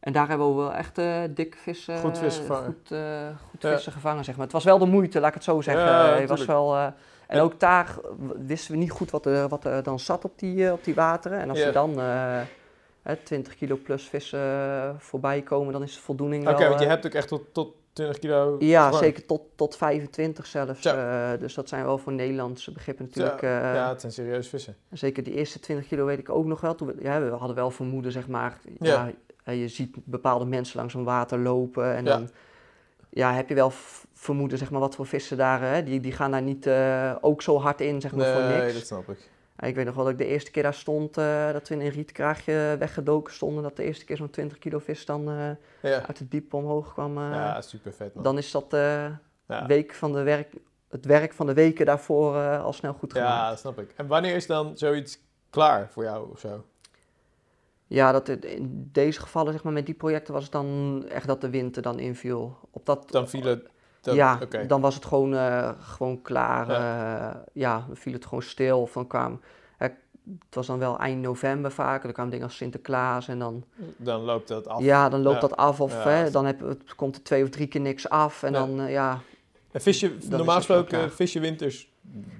En 0.00 0.12
daar 0.12 0.28
hebben 0.28 0.48
we 0.48 0.54
wel 0.62 0.72
echt 0.74 0.98
eh, 0.98 1.20
dikke 1.30 1.56
vissen, 1.56 1.98
Goed 1.98 2.18
vis 2.18 2.36
gevangen. 2.36 2.64
goed, 2.64 2.90
eh, 2.90 3.26
goed 3.50 3.62
Ja. 3.62 3.70
vissen 3.72 3.92
gevangen, 3.92 4.24
zeg 4.24 4.34
maar. 4.34 4.44
Het 4.44 4.52
was 4.52 4.64
wel 4.64 4.78
de 4.78 4.86
moeite, 4.86 5.18
laat 5.20 5.28
ik 5.28 5.34
het 5.34 5.44
zo 5.44 5.60
zeggen. 5.60 5.84
Ja, 5.84 6.14
het 6.14 6.28
was 6.28 6.44
wel, 6.44 6.76
en 6.76 6.94
En- 7.26 7.40
ook 7.40 7.60
daar 7.60 7.96
wisten 8.46 8.72
we 8.72 8.78
niet 8.78 8.90
goed 8.90 9.10
wat 9.10 9.26
er, 9.26 9.48
wat 9.48 9.64
er 9.64 9.82
dan 9.82 9.98
zat 9.98 10.24
op 10.24 10.38
die, 10.38 10.72
op 10.72 10.84
die 10.84 10.94
wateren. 10.94 11.38
En 11.38 11.50
als 11.50 11.60
er 11.60 11.72
dan 11.72 12.00
eh, 12.00 12.40
hè, 13.02 13.16
20 13.16 13.54
kilo 13.56 13.76
plus 13.84 14.08
vissen 14.08 14.96
voorbij 14.98 15.42
komen, 15.42 15.72
dan 15.72 15.82
is 15.82 15.94
de 15.94 16.00
voldoening 16.00 16.48
Oké, 16.48 16.58
wel... 16.58 16.68
want 16.68 16.80
je 16.80 16.86
hebt 16.86 17.06
ook 17.06 17.12
echt 17.14 17.28
tot, 17.28 17.42
tot 17.54 17.74
20 18.00 18.18
kilo 18.18 18.56
ja, 18.58 18.92
zeker 18.92 19.26
tot, 19.26 19.42
tot 19.54 19.76
25 19.76 20.46
zelfs. 20.46 20.82
Dus 21.38 21.54
dat 21.54 21.68
zijn 21.68 21.84
wel 21.84 21.98
voor 21.98 22.12
Nederlandse 22.12 22.72
begrippen 22.72 23.04
natuurlijk. 23.04 23.42
eh, 23.42 23.50
ja, 23.50 23.88
het 23.88 24.00
zijn 24.00 24.12
serieus 24.12 24.48
vissen. 24.48 24.76
Zeker 24.90 25.22
die 25.22 25.34
eerste 25.34 25.60
20 25.60 25.86
kilo 25.88 26.04
weet 26.04 26.18
ik 26.18 26.28
ook 26.30 26.44
nog 26.46 26.60
wel. 26.60 26.74
Toen 26.74 26.86
we, 26.88 26.94
ja, 27.02 27.20
we 27.22 27.30
hadden 27.30 27.56
wel 27.56 27.70
vermoeden, 27.70 28.12
zeg 28.12 28.28
maar. 28.28 28.58
Ja. 28.78 29.10
Ja. 29.44 29.52
je 29.52 29.68
ziet 29.68 29.96
bepaalde 30.04 30.44
mensen 30.44 30.76
langs 30.78 30.94
een 30.94 31.04
water 31.04 31.38
lopen. 31.38 31.94
En 31.94 32.04
Ja. 32.04 32.10
dan 32.16 32.30
ja, 33.10 33.32
heb 33.34 33.48
je 33.48 33.54
wel 33.54 33.72
vermoeden, 34.14 34.58
zeg 34.58 34.70
maar, 34.70 34.80
wat 34.80 34.94
voor 34.94 35.06
vissen 35.06 35.36
daar... 35.36 35.60
Hè, 35.60 35.82
die, 35.82 36.00
die 36.00 36.12
gaan 36.12 36.30
daar 36.30 36.42
niet 36.42 36.70
ook 37.20 37.42
zo 37.42 37.58
hard 37.58 37.80
in, 37.80 38.00
zeg 38.00 38.14
maar, 38.14 38.32
voor 38.32 38.42
Nee, 38.42 38.60
niks. 38.60 38.72
dat 38.74 38.86
snap 38.86 39.08
ik. 39.10 39.28
Ik 39.60 39.74
weet 39.74 39.84
nog 39.84 39.94
wel 39.94 40.04
dat 40.04 40.12
ik 40.12 40.18
de 40.18 40.26
eerste 40.26 40.50
keer 40.50 40.62
daar 40.62 40.74
stond, 40.74 41.16
eh, 41.16 41.52
dat 41.52 41.68
we 41.68 41.74
in 41.74 41.80
een 41.80 41.88
rietkraagje 41.90 42.76
weggedoken 42.78 43.34
stonden. 43.34 43.62
Dat 43.62 43.76
de 43.76 43.84
eerste 43.84 44.04
keer 44.04 44.16
zo'n 44.16 44.30
20 44.30 44.58
kilo 44.58 44.78
vis 44.78 45.04
dan 45.04 45.28
eh, 45.28 45.50
Ja, 45.92 46.06
uit 46.06 46.18
het 46.18 46.30
diep 46.30 46.54
omhoog 46.54 46.92
kwam. 46.92 47.18
eh. 47.18 47.30
ja 47.30 47.60
super 47.60 47.92
vet 47.92 48.14
man. 48.14 48.22
dan 48.24 48.38
is 48.38 48.50
dat 48.50 48.66
ja. 48.70 49.66
week 49.66 49.94
van 49.94 50.12
de 50.12 50.22
werk, 50.22 50.54
het 50.88 51.04
werk 51.04 51.32
van 51.32 51.46
de 51.46 51.54
weken 51.54 51.86
daarvoor 51.86 52.36
al 52.58 52.72
snel 52.72 52.92
goed 52.92 53.12
gemaakt. 53.12 53.30
ja, 53.32 53.48
dat 53.48 53.58
snap 53.58 53.78
ik. 53.78 53.92
En 53.96 54.06
wanneer 54.06 54.34
is 54.34 54.46
dan 54.46 54.78
zoiets 54.78 55.18
klaar 55.50 55.88
voor 55.90 56.04
jou 56.04 56.30
of 56.30 56.38
zo? 56.38 56.64
Ja, 57.86 58.12
dat 58.12 58.26
het, 58.26 58.44
in 58.44 58.88
deze 58.92 59.20
gevallen, 59.20 59.52
zeg 59.52 59.62
maar, 59.62 59.72
met 59.72 59.86
die 59.86 59.94
projecten 59.94 60.32
was 60.34 60.42
het 60.42 60.52
dan 60.52 61.04
echt 61.08 61.26
dat 61.26 61.40
de 61.40 61.50
winter 61.50 61.82
dan 61.82 61.98
inviel. 61.98 62.58
Op 62.70 62.86
dat, 62.86 63.10
Dan 63.10 63.28
viel 63.28 63.44
het... 63.44 63.68
Dan, 64.00 64.14
ja, 64.14 64.38
dan 64.66 64.80
was 64.80 64.94
het 64.94 65.04
gewoon, 65.04 65.34
eh, 65.34 65.70
gewoon 65.80 66.22
klaar. 66.22 66.70
Ja. 66.70 67.44
ja, 67.52 67.84
dan 67.86 67.96
viel 67.96 68.12
het 68.12 68.24
gewoon 68.24 68.42
stil. 68.42 68.86
Van 68.86 69.06
kwam, 69.06 69.40
het 69.78 70.54
was 70.54 70.66
dan 70.66 70.78
wel 70.78 70.98
eind 70.98 71.22
november 71.22 71.72
vaak. 71.72 72.04
Er 72.04 72.12
kwamen 72.12 72.30
dingen 72.30 72.46
als 72.46 72.56
Sinterklaas 72.56 73.28
en 73.28 73.38
dan, 73.38 73.64
Dan 73.96 74.20
loopt 74.20 74.48
dat 74.48 74.66
af. 74.68 74.82
ja, 74.82 75.08
dan 75.08 75.22
loopt 75.22 75.34
Ja. 75.40 75.48
dat 75.48 75.56
af. 75.56 75.80
Of 75.80 75.92
Ja, 75.92 76.08
hè, 76.10 76.30
dan 76.30 76.46
heb, 76.46 76.60
het 76.60 76.94
komt 76.94 77.16
er 77.16 77.22
twee 77.22 77.42
of 77.42 77.48
drie 77.48 77.66
keer 77.66 77.80
niks 77.80 78.08
af. 78.08 78.42
En 78.42 78.52
dan, 78.52 78.80
eh, 78.80 78.90
ja, 78.90 79.20
En 79.70 79.80
vis 79.80 80.00
je, 80.00 80.16
is 80.16 80.28
normaal 80.28 80.56
gesproken, 80.56 81.12
vis 81.12 81.32
je 81.32 81.40
winters 81.40 81.92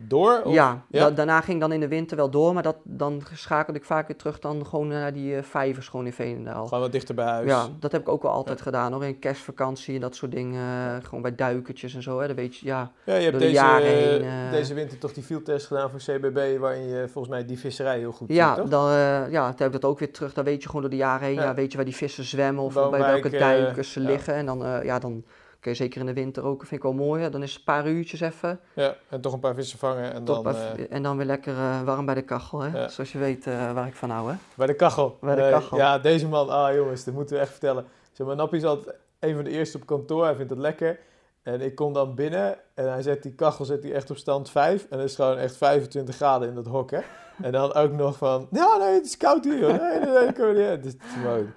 door? 0.08 0.40
Of? 0.44 0.54
ja, 0.54 0.84
ja? 0.88 1.00
da- 1.04 1.10
daarna 1.10 1.40
ging 1.40 1.60
dan 1.60 1.72
in 1.72 1.80
de 1.80 1.88
winter 1.88 2.16
wel 2.16 2.30
door. 2.30 2.54
Maar 2.54 2.62
dat, 2.62 2.76
dan 2.82 3.22
schakelde 3.34 3.78
ik 3.78 3.84
vaak 3.84 4.06
weer 4.06 4.16
terug 4.16 4.38
dan 4.38 4.66
gewoon 4.66 4.88
naar 4.88 5.12
die 5.12 5.36
eh, 5.36 5.42
vijvers 5.42 5.88
gewoon 5.88 6.06
in 6.06 6.12
Veenendaal. 6.12 6.64
Gewoon 6.66 6.82
wat 6.82 6.92
dichter 6.92 7.14
bij 7.14 7.24
huis. 7.26 7.48
Ja, 7.48 7.66
dat 7.80 7.92
heb 7.92 8.00
ik 8.00 8.08
ook 8.08 8.22
wel 8.22 8.32
altijd 8.32 8.60
gedaan 8.60 8.92
hoor. 8.92 9.04
In 9.04 9.18
kerstvakantie 9.18 9.94
en 9.94 10.00
dat 10.00 10.14
soort 10.16 10.32
dingen. 10.32 10.60
eh, 10.62 11.04
Gewoon 11.04 11.22
bij 11.22 11.34
duikertjes 11.34 11.94
en 11.94 12.02
zo. 12.02 12.20
Hè. 12.20 12.26
Dan 12.26 12.36
weet 12.36 12.56
je, 12.56 12.66
ja. 12.66 12.90
Ja, 13.04 13.14
je 13.14 13.20
hebt 13.20 13.30
Door 13.32 13.40
de 13.40 13.46
deze, 13.46 13.60
jaren 13.60 13.86
heen, 13.86 14.22
eh, 14.22 14.50
deze 14.50 14.74
winter 14.74 14.98
toch 14.98 15.12
die 15.12 15.22
fieldtest 15.22 15.66
gedaan 15.66 15.90
voor 15.90 15.98
CBB, 15.98 16.58
waarin 16.58 16.86
je 16.88 17.08
volgens 17.08 17.28
mij 17.34 17.44
die 17.46 17.58
visserij 17.58 17.98
heel 17.98 18.12
goed 18.12 18.28
Ja, 18.32 18.48
ziet, 18.48 18.56
toch? 18.62 18.70
dan, 18.70 18.90
ja, 18.90 19.28
dan 19.30 19.54
heb 19.56 19.66
ik 19.74 19.80
dat 19.80 19.84
ook 19.84 19.98
weer 19.98 20.12
terug. 20.12 20.32
Dan 20.32 20.44
weet 20.44 20.60
je 20.62 20.66
gewoon 20.66 20.80
door 20.82 20.90
de 20.90 20.96
jaren 20.96 21.26
heen. 21.26 21.34
Ja. 21.34 21.54
Weet 21.54 21.70
je 21.70 21.76
waar 21.76 21.86
die 21.86 21.96
vissen 21.96 22.24
zwemmen 22.24 22.64
of 22.64 22.74
Woonwijk, 22.74 23.02
bij 23.02 23.12
welke 23.12 23.30
duikers 23.38 23.92
ze 23.92 24.00
liggen. 24.00 24.34
En 24.34 24.46
dan, 24.46 24.58
ja, 24.84 24.98
dan 24.98 25.24
kun 25.60 25.70
je 25.70 25.76
zeker 25.76 26.00
in 26.00 26.06
de 26.06 26.12
winter 26.12 26.44
ook, 26.44 26.60
vind 26.60 26.72
ik 26.72 26.82
wel 26.82 26.92
mooi. 26.92 27.22
hè. 27.22 27.30
Dan 27.30 27.42
is 27.42 27.50
het 27.50 27.58
een 27.58 27.64
paar 27.64 27.86
uurtjes 27.86 28.20
even. 28.20 28.60
Ja, 28.74 28.96
en 29.08 29.20
toch 29.20 29.32
een 29.32 29.40
paar 29.40 29.54
vissen 29.54 29.78
vangen 29.78 30.12
en 30.12 30.24
dan 30.24 30.46
eh, 30.46 30.92
en 30.92 31.02
dan 31.02 31.16
weer 31.16 31.26
lekker 31.26 31.54
eh, 31.54 31.82
warm 31.82 32.06
bij 32.06 32.14
de 32.14 32.22
kachel. 32.22 32.60
Hè. 32.60 32.78
Ja. 32.78 32.88
Zoals 32.88 33.12
je 33.12 33.18
weet 33.18 33.46
eh, 33.46 33.72
waar 33.72 33.86
ik 33.86 33.94
van 33.94 34.10
hou. 34.10 34.30
Hè. 34.30 34.36
bij 34.54 34.66
de 34.66 34.74
kachel. 34.74 35.16
Bij 35.20 35.34
de 35.34 35.48
kachel. 35.50 35.76
ja, 35.76 35.98
deze 35.98 36.28
man, 36.28 36.48
ah 36.48 36.74
jongens, 36.74 37.04
dat 37.04 37.14
moeten 37.14 37.36
we 37.36 37.42
echt 37.42 37.50
vertellen. 37.50 37.84
Zeg 38.12 38.26
maar, 38.26 38.36
Nappie 38.36 38.58
is 38.58 38.64
altijd 38.64 38.96
een 39.18 39.34
van 39.34 39.44
de 39.44 39.50
eerste 39.50 39.76
op 39.76 39.86
kantoor, 39.86 40.24
hij 40.24 40.34
vindt 40.34 40.50
het 40.50 40.58
lekker. 40.58 40.98
En 41.42 41.60
ik 41.60 41.74
kom 41.74 41.92
dan 41.92 42.14
binnen 42.14 42.58
en 42.74 42.92
hij 42.92 43.02
zet 43.02 43.22
die 43.22 43.34
kachel 43.34 43.64
zet 43.64 43.82
hij 43.82 43.92
echt 43.92 44.10
op 44.10 44.16
stand 44.16 44.50
5. 44.50 44.86
En 44.90 44.98
dat 44.98 45.06
is 45.06 45.14
gewoon 45.14 45.36
echt 45.36 45.56
25 45.56 46.16
graden 46.16 46.48
in 46.48 46.54
dat 46.54 46.66
hok, 46.66 46.90
hè. 46.90 47.00
En 47.42 47.52
dan 47.52 47.74
ook 47.74 47.92
nog 47.92 48.16
van, 48.16 48.48
ja 48.50 48.76
nee, 48.76 48.94
het 48.94 49.06
is 49.06 49.16
koud 49.16 49.44
hier. 49.44 49.60
Nee, 49.60 50.00
nee, 50.00 50.10
nee, 50.10 50.26
niet 50.26 50.36
in. 50.36 50.80
Dus, 50.80 50.92
het 50.92 51.02
is 51.02 51.22
mooi. 51.24 51.52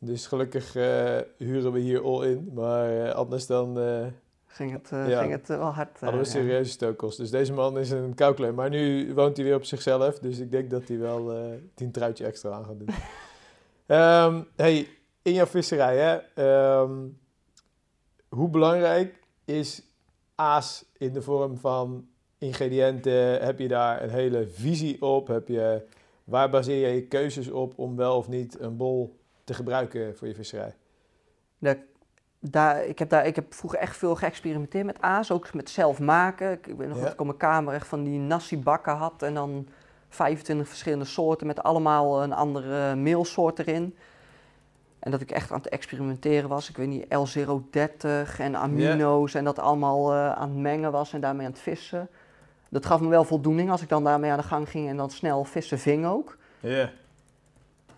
Dus 0.00 0.26
gelukkig 0.26 0.76
eh, 0.76 1.18
huren 1.38 1.72
we 1.72 1.78
hier 1.78 2.04
all 2.04 2.26
in. 2.26 2.50
Maar 2.54 3.04
eh, 3.06 3.14
anders 3.14 3.46
dan... 3.46 3.78
eh, 3.78 4.06
ging 4.46 4.72
het, 4.72 4.88
Ja. 4.90 5.20
ging 5.20 5.32
het 5.32 5.48
wel 5.48 5.60
hard. 5.60 6.00
Hadden 6.00 6.20
we 6.20 6.26
serieuze 6.26 6.70
stookkost. 6.70 7.18
Dus 7.18 7.30
deze 7.30 7.52
man 7.52 7.78
is 7.78 7.90
een 7.90 8.14
koukleum. 8.14 8.54
Maar 8.54 8.70
nu 8.70 9.14
woont 9.14 9.36
hij 9.36 9.46
weer 9.46 9.54
op 9.54 9.64
zichzelf. 9.64 10.18
Dus 10.18 10.38
ik 10.38 10.50
denk 10.50 10.70
dat 10.70 10.88
hij 10.88 10.98
wel 10.98 11.50
tien 11.74 11.90
truitje 11.92 12.24
extra 12.24 12.50
aan 12.50 12.64
gaat 12.64 12.78
doen. 12.78 12.88
Ehm, 13.86 14.42
hey, 14.56 14.88
in 15.22 15.32
jouw 15.32 15.46
visserij, 15.46 15.96
hè, 15.98 16.16
ehm, 16.34 16.94
hoe 18.28 18.48
belangrijk 18.48 19.18
is 19.44 19.82
aas 20.34 20.84
in 20.98 21.12
de 21.12 21.22
vorm 21.22 21.56
van 21.58 22.08
ingrediënten? 22.38 23.44
Heb 23.44 23.58
je 23.58 23.68
daar 23.68 24.02
een 24.02 24.10
hele 24.10 24.48
visie 24.48 25.02
op? 25.02 25.26
Heb 25.26 25.48
je, 25.48 25.82
waar 26.24 26.50
baseer 26.50 26.88
je 26.88 26.94
je 26.94 27.06
keuzes 27.06 27.50
op 27.50 27.78
om 27.78 27.96
wel 27.96 28.16
of 28.16 28.28
niet 28.28 28.60
een 28.60 28.76
bol 28.76 29.15
te 29.46 29.54
gebruiken 29.54 30.16
voor 30.16 30.28
je 30.28 30.34
visserij? 30.34 30.74
Daar, 32.38 32.84
ik, 32.84 32.98
heb 32.98 33.08
daar, 33.08 33.26
ik 33.26 33.36
heb 33.36 33.54
vroeger 33.54 33.78
echt 33.78 33.96
veel 33.96 34.14
geëxperimenteerd 34.14 34.86
met 34.86 35.00
aas, 35.00 35.30
ook 35.30 35.54
met 35.54 35.70
zelf 35.70 35.98
maken. 36.00 36.52
Ik 36.52 36.64
weet 36.76 36.88
nog 36.88 36.96
Ja. 36.96 37.02
dat 37.02 37.12
ik 37.12 37.20
op 37.20 37.26
mijn 37.26 37.38
kamer 37.38 37.74
echt 37.74 37.86
van 37.86 38.04
die 38.04 38.18
nasi-bakken 38.18 38.94
had 38.94 39.22
en 39.22 39.34
dan 39.34 39.68
25 40.08 40.68
verschillende 40.68 41.04
soorten 41.04 41.46
met 41.46 41.62
allemaal 41.62 42.22
een 42.22 42.32
andere 42.32 42.94
meelsoort 42.94 43.58
erin. 43.58 43.96
En 44.98 45.10
dat 45.10 45.20
ik 45.20 45.30
echt 45.30 45.50
aan 45.50 45.58
het 45.58 45.68
experimenteren 45.68 46.48
was. 46.48 46.68
Ik 46.68 46.76
weet 46.76 46.88
niet, 46.88 47.04
L030 47.04 48.38
en 48.38 48.56
amino's 48.56 49.34
en 49.34 49.44
dat 49.44 49.58
allemaal 49.58 50.12
eh, 50.12 50.32
aan 50.32 50.48
het 50.48 50.58
mengen 50.58 50.92
was 50.92 51.12
en 51.12 51.20
daarmee 51.20 51.46
aan 51.46 51.52
het 51.52 51.60
vissen. 51.60 52.08
Dat 52.68 52.86
gaf 52.86 53.00
me 53.00 53.08
wel 53.08 53.24
voldoening 53.24 53.70
als 53.70 53.82
ik 53.82 53.88
dan 53.88 54.04
daarmee 54.04 54.30
aan 54.30 54.38
de 54.38 54.44
gang 54.44 54.68
ging 54.68 54.88
en 54.88 54.96
dan 54.96 55.10
snel 55.10 55.44
vissen 55.44 55.78
ving 55.78 56.06
ook. 56.06 56.36
Ja. 56.60 56.90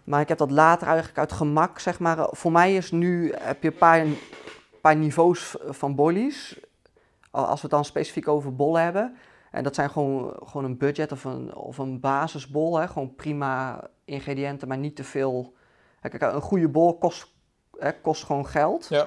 Maar 0.08 0.20
ik 0.20 0.28
heb 0.28 0.38
dat 0.38 0.50
later 0.50 0.86
eigenlijk 0.86 1.18
uit 1.18 1.32
gemak, 1.32 1.78
zeg 1.78 1.98
maar. 1.98 2.28
Voor 2.30 2.52
mij 2.52 2.76
is 2.76 2.90
nu, 2.90 3.32
heb 3.38 3.62
je 3.62 3.68
een 3.68 3.76
paar, 3.78 4.06
paar 4.80 4.96
niveaus 4.96 5.56
van 5.68 5.94
bollies. 5.94 6.60
Al- 7.30 7.44
Als 7.46 7.54
we 7.60 7.66
het 7.66 7.70
dan 7.70 7.84
specifiek 7.84 8.28
over 8.28 8.54
bollen 8.56 8.82
hebben. 8.82 9.16
En 9.50 9.62
dat 9.62 9.74
zijn 9.74 9.90
gewoon, 9.90 10.32
gewoon 10.44 10.64
een 10.64 10.76
budget 10.76 11.12
of 11.12 11.24
een, 11.24 11.54
of 11.54 11.78
een 11.78 12.00
basisbol. 12.00 12.78
Hè. 12.78 12.88
Gewoon 12.88 13.14
prima 13.14 13.84
ingrediënten, 14.04 14.68
maar 14.68 14.78
niet 14.78 14.96
te 14.96 15.04
veel. 15.04 15.54
Kijk, 16.00 16.22
een 16.22 16.40
goede 16.40 16.68
bol 16.68 16.98
kost, 16.98 17.34
hè, 17.78 18.00
kost 18.00 18.24
gewoon 18.24 18.46
geld. 18.46 18.86
Ja. 18.88 19.06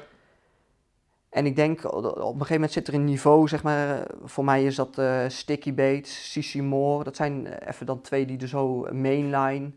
En 1.29 1.45
ik 1.45 1.55
denk, 1.55 1.93
op 1.93 2.03
een 2.03 2.31
gegeven 2.31 2.53
moment 2.53 2.71
zit 2.71 2.87
er 2.87 2.93
een 2.93 3.05
niveau, 3.05 3.47
zeg 3.47 3.63
maar. 3.63 4.07
Voor 4.23 4.43
mij 4.45 4.65
is 4.65 4.75
dat 4.75 4.97
eh, 4.97 5.23
Sticky 5.27 5.73
Baits, 5.73 6.31
CC 6.31 6.61
Moore. 6.61 7.03
Dat 7.03 7.15
zijn 7.15 7.47
even 7.47 7.85
dan 7.85 8.01
twee 8.01 8.25
die 8.25 8.39
er 8.39 8.47
zo 8.47 8.87
mainline. 8.91 9.71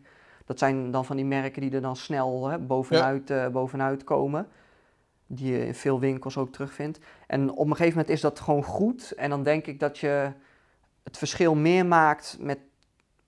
Dat 0.45 0.59
zijn 0.59 0.91
dan 0.91 1.05
van 1.05 1.15
die 1.15 1.25
merken 1.25 1.61
die 1.61 1.71
er 1.71 1.81
dan 1.81 1.95
snel 1.95 2.47
hè, 2.47 2.59
bovenuit, 2.59 3.29
eh, 3.29 3.47
bovenuit 3.47 4.03
komen. 4.03 4.47
Die 5.27 5.51
je 5.51 5.65
in 5.65 5.75
veel 5.75 5.99
winkels 5.99 6.37
ook 6.37 6.51
terugvindt. 6.51 6.99
En 7.27 7.51
op 7.51 7.65
een 7.67 7.75
gegeven 7.75 7.97
moment 7.97 8.09
is 8.09 8.21
dat 8.21 8.39
gewoon 8.39 8.63
goed. 8.63 9.11
En 9.11 9.29
dan 9.29 9.43
denk 9.43 9.65
ik 9.67 9.79
dat 9.79 9.97
je 9.97 10.31
het 11.03 11.17
verschil 11.17 11.55
meer 11.55 11.85
maakt 11.85 12.37
met, 12.39 12.59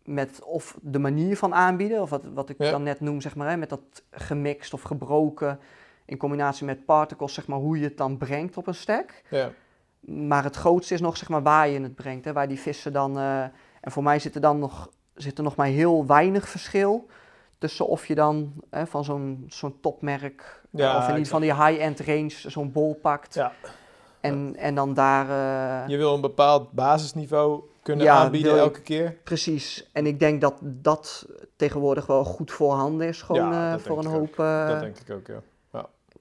met 0.03 0.43
of 0.43 0.77
de 0.81 0.99
manier 0.99 1.37
van 1.37 1.53
aanbieden. 1.53 2.01
Of 2.01 2.09
wat, 2.09 2.23
wat 2.33 2.49
ik 2.49 2.55
Ja. 2.57 2.71
dan 2.71 2.83
net 2.83 2.99
noem, 2.99 3.21
zeg 3.21 3.35
maar, 3.35 3.49
hè, 3.49 3.57
met 3.57 3.69
dat 3.69 4.03
gemixt 4.11 4.73
of 4.73 4.81
gebroken. 4.81 5.59
In 6.05 6.17
combinatie 6.17 6.65
met 6.65 6.85
particles, 6.85 7.33
zeg 7.33 7.47
maar, 7.47 7.59
hoe 7.59 7.77
je 7.77 7.83
het 7.83 7.97
dan 7.97 8.17
brengt 8.17 8.57
op 8.57 8.67
een 8.67 8.75
stack. 8.75 9.21
Ja. 9.29 9.51
Maar 9.99 10.43
het 10.43 10.55
grootste 10.55 10.93
is 10.93 11.01
nog 11.01 11.17
zeg 11.17 11.29
maar, 11.29 11.43
waar 11.43 11.67
je 11.67 11.81
het 11.81 11.95
brengt. 11.95 12.25
Hè, 12.25 12.33
waar 12.33 12.47
die 12.47 12.59
vissen 12.59 12.93
dan. 12.93 13.17
eh, 13.17 13.41
en 13.81 13.91
voor 13.91 14.03
mij 14.03 14.19
zit 14.19 14.35
er 14.35 14.41
dan 14.41 14.59
nog, 14.59 14.89
zit 15.17 15.37
er 15.37 15.43
nog 15.43 15.55
maar 15.55 15.67
heel 15.67 16.05
weinig 16.05 16.49
verschil. 16.49 17.05
Tussen 17.57 17.87
of 17.87 18.05
je 18.05 18.15
dan 18.15 18.53
hè, 18.69 18.87
van 18.87 19.03
zo'n 19.03 19.45
zo'n 19.47 19.77
topmerk. 19.81 20.61
Ja, 20.71 20.97
of 20.97 21.03
in 21.03 21.09
ieder 21.09 21.23
geval 21.23 21.39
die 21.39 21.53
high-end 21.65 21.99
range 21.99 22.29
zo'n 22.29 22.71
bol 22.71 22.93
pakt. 23.01 23.33
Ja. 23.33 23.51
En, 24.21 24.55
en 24.57 24.75
dan 24.75 24.93
daar. 24.93 25.29
eh, 25.83 25.89
Je 25.89 25.97
wil 25.97 26.13
een 26.13 26.21
bepaald 26.21 26.71
basisniveau 26.71 27.61
kunnen 27.81 28.05
Ja, 28.05 28.13
aanbieden 28.15 28.53
wil 28.53 28.61
elke 28.63 28.81
keer. 28.81 29.11
Precies. 29.23 29.89
En 29.93 30.05
ik 30.05 30.19
denk 30.19 30.41
dat 30.41 30.53
dat 30.61 31.27
tegenwoordig 31.55 32.05
wel 32.05 32.23
goed 32.23 32.51
voorhanden 32.51 33.07
is. 33.07 33.21
Gewoon 33.21 33.51
Ja, 33.51 33.73
eh, 33.73 33.79
voor 33.79 33.97
een 33.97 34.05
hoop. 34.05 34.39
eh, 34.39 34.67
dat 34.67 34.79
denk 34.79 34.97
ik 34.97 35.11
ook, 35.15 35.27
ja. 35.27 35.41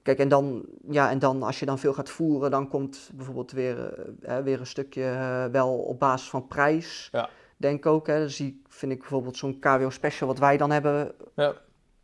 Kijk, 0.03 0.19
en 0.19 0.27
dan, 0.29 0.65
ja, 0.89 1.09
en 1.09 1.19
dan 1.19 1.43
als 1.43 1.59
je 1.59 1.65
dan 1.65 1.79
veel 1.79 1.93
gaat 1.93 2.09
voeren, 2.09 2.51
dan 2.51 2.67
komt 2.67 3.09
bijvoorbeeld 3.13 3.51
weer, 3.51 3.93
eh, 4.21 4.37
weer 4.37 4.59
een 4.59 4.65
stukje 4.67 5.03
eh, 5.03 5.45
wel 5.45 5.77
op 5.77 5.99
basis 5.99 6.29
van 6.29 6.47
prijs. 6.47 7.09
Ja. 7.11 7.29
Denk 7.57 7.85
ook. 7.85 8.07
Hè. 8.07 8.29
Zie, 8.29 8.47
ik- 8.47 8.65
vind 8.73 8.91
ik 8.91 8.99
bijvoorbeeld 8.99 9.37
zo'n 9.37 9.59
KWO 9.59 9.89
Special 9.89 10.27
wat 10.29 10.39
wij 10.39 10.57
dan 10.57 10.71
hebben, 10.71 11.11
Ja. 11.35 11.53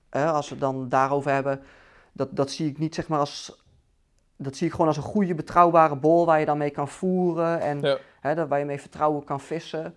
hè, 0.10 0.26
als 0.32 0.46
we 0.48 0.52
het 0.54 0.64
dan 0.64 0.90
daarover 0.90 1.32
hebben, 1.32 1.62
dat, 2.12 2.36
dat 2.36 2.52
zie 2.52 2.70
ik 2.70 2.78
niet 2.78 2.96
zeg 2.96 3.08
maar 3.08 3.20
als, 3.20 3.64
dat 4.36 4.56
zie 4.56 4.68
ik 4.68 4.72
gewoon 4.74 4.88
als 4.88 4.98
een 4.98 5.04
goede 5.04 5.36
betrouwbare 5.36 5.96
bol 5.96 6.26
waar 6.26 6.40
je 6.40 6.46
dan 6.46 6.58
mee 6.58 6.70
kan 6.70 6.88
voeren 6.88 7.60
en 7.60 7.82
Ja. 7.82 7.98
hè, 8.20 8.36
dat, 8.36 8.48
waar 8.48 8.60
je 8.60 8.66
mee 8.66 8.80
vertrouwen 8.82 9.24
kan 9.24 9.40
vissen. 9.40 9.96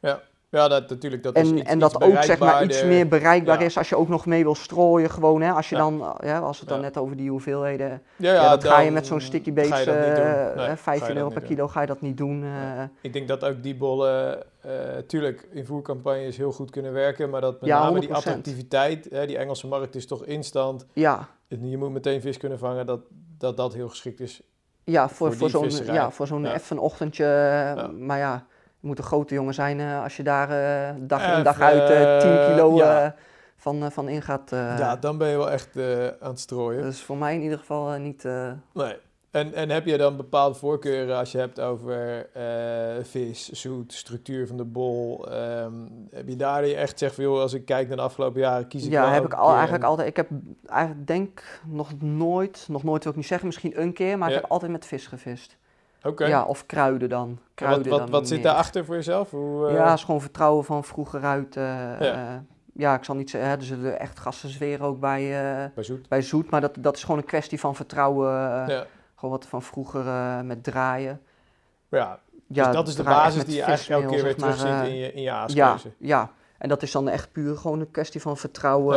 Ja, 0.00 0.20
dat, 0.54 0.90
natuurlijk, 0.90 1.22
dat 1.22 1.36
is 1.36 1.50
En, 1.50 1.58
iets, 1.58 1.70
en 1.70 1.78
dat 1.78 1.92
iets 1.94 2.02
ook 2.04 2.22
zeg 2.22 2.38
maar 2.38 2.64
iets 2.64 2.82
meer 2.82 3.08
bereikbaar 3.08 3.58
Ja. 3.60 3.64
is 3.66 3.78
als 3.78 3.88
je 3.88 3.96
ook 3.96 4.08
nog 4.08 4.26
mee 4.26 4.42
wil 4.42 4.54
strooien 4.54 5.10
gewoon. 5.10 5.42
Hè. 5.42 5.50
Als 5.52 5.68
je 5.68 5.76
Ja. 5.76 5.80
dan, 5.82 6.00
eh, 6.18 6.28
ja, 6.28 6.38
als 6.38 6.56
we 6.56 6.60
het 6.60 6.68
dan 6.68 6.78
Ja. 6.78 6.84
net 6.84 6.96
over 6.98 7.16
die 7.16 7.30
hoeveelheden 7.30 8.02
Ja, 8.16 8.32
Ja, 8.32 8.50
dat 8.50 8.64
ga 8.64 8.78
je 8.80 8.90
met 8.90 9.06
zo'n 9.06 9.20
sticky 9.20 9.50
niet 9.50 10.16
doen. 10.16 10.24
eh, 10.24 10.54
Nee, 10.54 10.54
hè, 10.54 10.54
ga 10.54 10.70
je 10.70 10.76
15 10.76 11.06
dat 11.08 11.16
euro 11.16 11.28
per 11.28 11.38
doen. 11.40 11.48
kilo, 11.48 11.68
ga 11.68 11.80
je 11.80 11.86
dat 11.86 12.00
niet 12.00 12.16
doen. 12.16 12.44
eh. 12.44 12.82
Ik 13.00 13.12
denk 13.12 13.28
dat 13.28 13.44
ook 13.44 13.62
die 13.62 13.76
bollen, 13.76 14.42
eh 14.60 14.70
tuurlijk, 15.06 15.48
in 15.50 15.66
voercampagnes 15.66 16.36
heel 16.36 16.52
goed 16.52 16.70
kunnen 16.70 16.92
werken, 16.92 17.30
maar 17.30 17.40
dat 17.40 17.60
met 17.60 17.70
Ja, 17.70 17.78
name 17.78 17.86
100%. 17.98 18.00
die 18.06 18.14
attractiviteit, 18.14 19.06
hè, 19.10 19.26
die 19.26 19.38
Engelse 19.38 19.66
markt 19.66 19.94
is 19.94 20.06
toch 20.06 20.24
instant, 20.24 20.86
ja, 20.92 21.28
je 21.48 21.76
moet 21.78 21.90
meteen 21.92 22.20
vis 22.20 22.36
kunnen 22.36 22.58
vangen, 22.58 22.86
dat 22.86 23.00
dat, 23.38 23.56
dat 23.56 23.74
heel 23.74 23.88
geschikt 23.88 24.20
is. 24.20 24.42
ja, 24.84 25.08
voor, 25.08 25.32
Voor 25.32 25.50
zo'n 25.50 25.70
ja, 25.84 26.10
voor 26.10 26.26
zo'n 26.26 26.42
Ja. 26.42 26.54
even 26.54 26.78
ochtendje. 26.78 27.24
eh, 27.76 27.88
Maar 27.88 28.18
ja, 28.18 28.46
je 28.84 28.90
moet 28.90 28.98
een 28.98 29.04
grote 29.04 29.34
jongen 29.34 29.54
zijn 29.54 29.80
eh, 29.80 30.02
als 30.02 30.16
je 30.16 30.22
daar 30.22 30.50
eh, 30.50 30.94
dag 31.00 31.36
in 31.36 31.42
dag 31.42 31.60
uit 31.60 31.90
eh 31.90 32.18
10 32.18 32.46
kilo 32.54 32.76
ja. 32.76 33.04
eh, 33.04 33.10
van, 33.56 33.84
eh, 33.84 33.90
van 33.90 34.08
ingaat. 34.08 34.52
eh. 34.52 34.78
ja, 34.78 34.96
dan 34.96 35.18
ben 35.18 35.28
je 35.28 35.36
wel 35.36 35.50
echt 35.50 35.76
eh, 35.76 36.06
aan 36.06 36.30
het 36.30 36.40
strooien. 36.40 36.82
Dus 36.82 37.00
voor 37.02 37.16
mij 37.16 37.34
in 37.34 37.42
ieder 37.42 37.58
geval 37.58 37.92
eh, 37.92 38.00
niet... 38.00 38.24
eh, 38.24 38.50
Nee. 38.72 38.96
En, 39.30 39.54
en 39.54 39.70
heb 39.70 39.86
je 39.86 39.96
dan 39.96 40.16
bepaalde 40.16 40.58
voorkeuren 40.58 41.16
als 41.16 41.32
je 41.32 41.38
hebt 41.38 41.60
over 41.60 42.28
eh, 42.32 43.04
vis, 43.04 43.48
zoet, 43.48 43.92
structuur 43.92 44.46
van 44.46 44.56
de 44.56 44.64
bol? 44.64 45.28
Ehm, 45.30 45.72
heb 46.10 46.28
je 46.28 46.36
daar 46.36 46.66
je 46.66 46.74
echt 46.74 46.98
zegt 46.98 47.14
van, 47.14 47.24
joh, 47.24 47.40
als 47.40 47.52
ik 47.52 47.64
kijk 47.64 47.88
naar 47.88 47.96
de 47.96 48.02
afgelopen 48.02 48.40
jaren, 48.40 48.68
kies 48.68 48.84
ik 48.86 48.92
ja, 48.92 49.12
heb 49.12 49.24
ik 49.24 49.34
al, 49.34 49.52
eigenlijk 49.54 49.84
altijd... 49.84 50.08
Ik 50.08 50.16
heb 50.16 50.28
eigenlijk 50.66 51.06
denk 51.06 51.42
nog 51.66 51.90
nooit, 52.00 52.66
nog 52.68 52.82
nooit 52.82 53.02
wil 53.02 53.12
ik 53.12 53.18
niet 53.18 53.26
zeggen, 53.28 53.46
misschien 53.46 53.80
een 53.80 53.92
keer, 53.92 54.18
maar 54.18 54.28
Ja. 54.30 54.34
ik 54.34 54.40
heb 54.40 54.50
altijd 54.50 54.72
met 54.72 54.86
vis 54.86 55.06
gevist. 55.06 55.56
Ja, 56.16 56.44
of 56.44 56.66
kruiden 56.66 57.08
dan. 57.08 57.28
En 57.28 57.38
Kruiden 57.54 57.82
wat 57.90 57.98
wat, 57.98 58.00
dan 58.00 58.10
wat 58.10 58.28
zit 58.28 58.36
meer. 58.36 58.46
daarachter 58.46 58.84
voor 58.84 58.94
jezelf? 58.94 59.30
Hoe, 59.30 59.66
eh, 59.68 59.74
Ja, 59.74 59.92
is 59.92 60.04
gewoon 60.04 60.20
vertrouwen 60.20 60.64
van 60.64 60.84
vroeger 60.84 61.22
uit. 61.24 61.56
eh, 61.56 61.62
Ja. 61.64 61.96
ja. 62.00 62.44
ja, 62.74 62.94
ik 62.94 63.04
zal 63.04 63.14
niet 63.14 63.30
zeggen, 63.30 63.50
hè, 63.50 63.56
er 63.56 63.62
zullen 63.62 64.00
echt 64.00 64.18
gasten 64.18 64.48
zweren 64.48 64.86
ook 64.86 65.00
bij, 65.00 65.22
eh, 65.22 65.64
bij 65.74 65.84
zoet? 65.84 66.08
bij 66.08 66.22
Zoet, 66.22 66.50
maar 66.50 66.60
dat, 66.60 66.76
dat 66.78 66.96
is 66.96 67.02
gewoon 67.04 67.18
een 67.18 67.26
kwestie 67.26 67.60
van 67.60 67.74
vertrouwen. 67.76 68.28
eh, 68.30 68.68
ja. 68.68 68.86
Gewoon 69.14 69.30
wat 69.38 69.46
van 69.48 69.62
vroeger 69.62 70.06
eh, 70.06 70.40
met 70.40 70.64
draaien. 70.64 71.20
ja, 71.88 72.20
Ja, 72.48 72.64
dus 72.64 72.74
dat 72.74 72.88
is 72.88 72.94
de 72.94 73.02
basis 73.02 73.44
die 73.44 73.54
je 73.54 73.62
eigenlijk 73.62 74.02
elke 74.02 74.14
keer 74.14 74.24
weer 74.24 74.36
terugziet 74.36 74.64
maar, 74.68 74.88
in 74.88 74.94
je, 74.94 75.12
in 75.12 75.22
je 75.22 75.28
eh, 75.30 75.44
ja, 75.46 75.76
ja, 75.98 76.30
en 76.58 76.68
dat 76.68 76.82
is 76.82 76.92
dan 76.92 77.08
echt 77.08 77.32
puur 77.32 77.56
gewoon 77.56 77.80
een 77.80 77.90
kwestie 77.90 78.20
van 78.20 78.36
vertrouwen. 78.36 78.96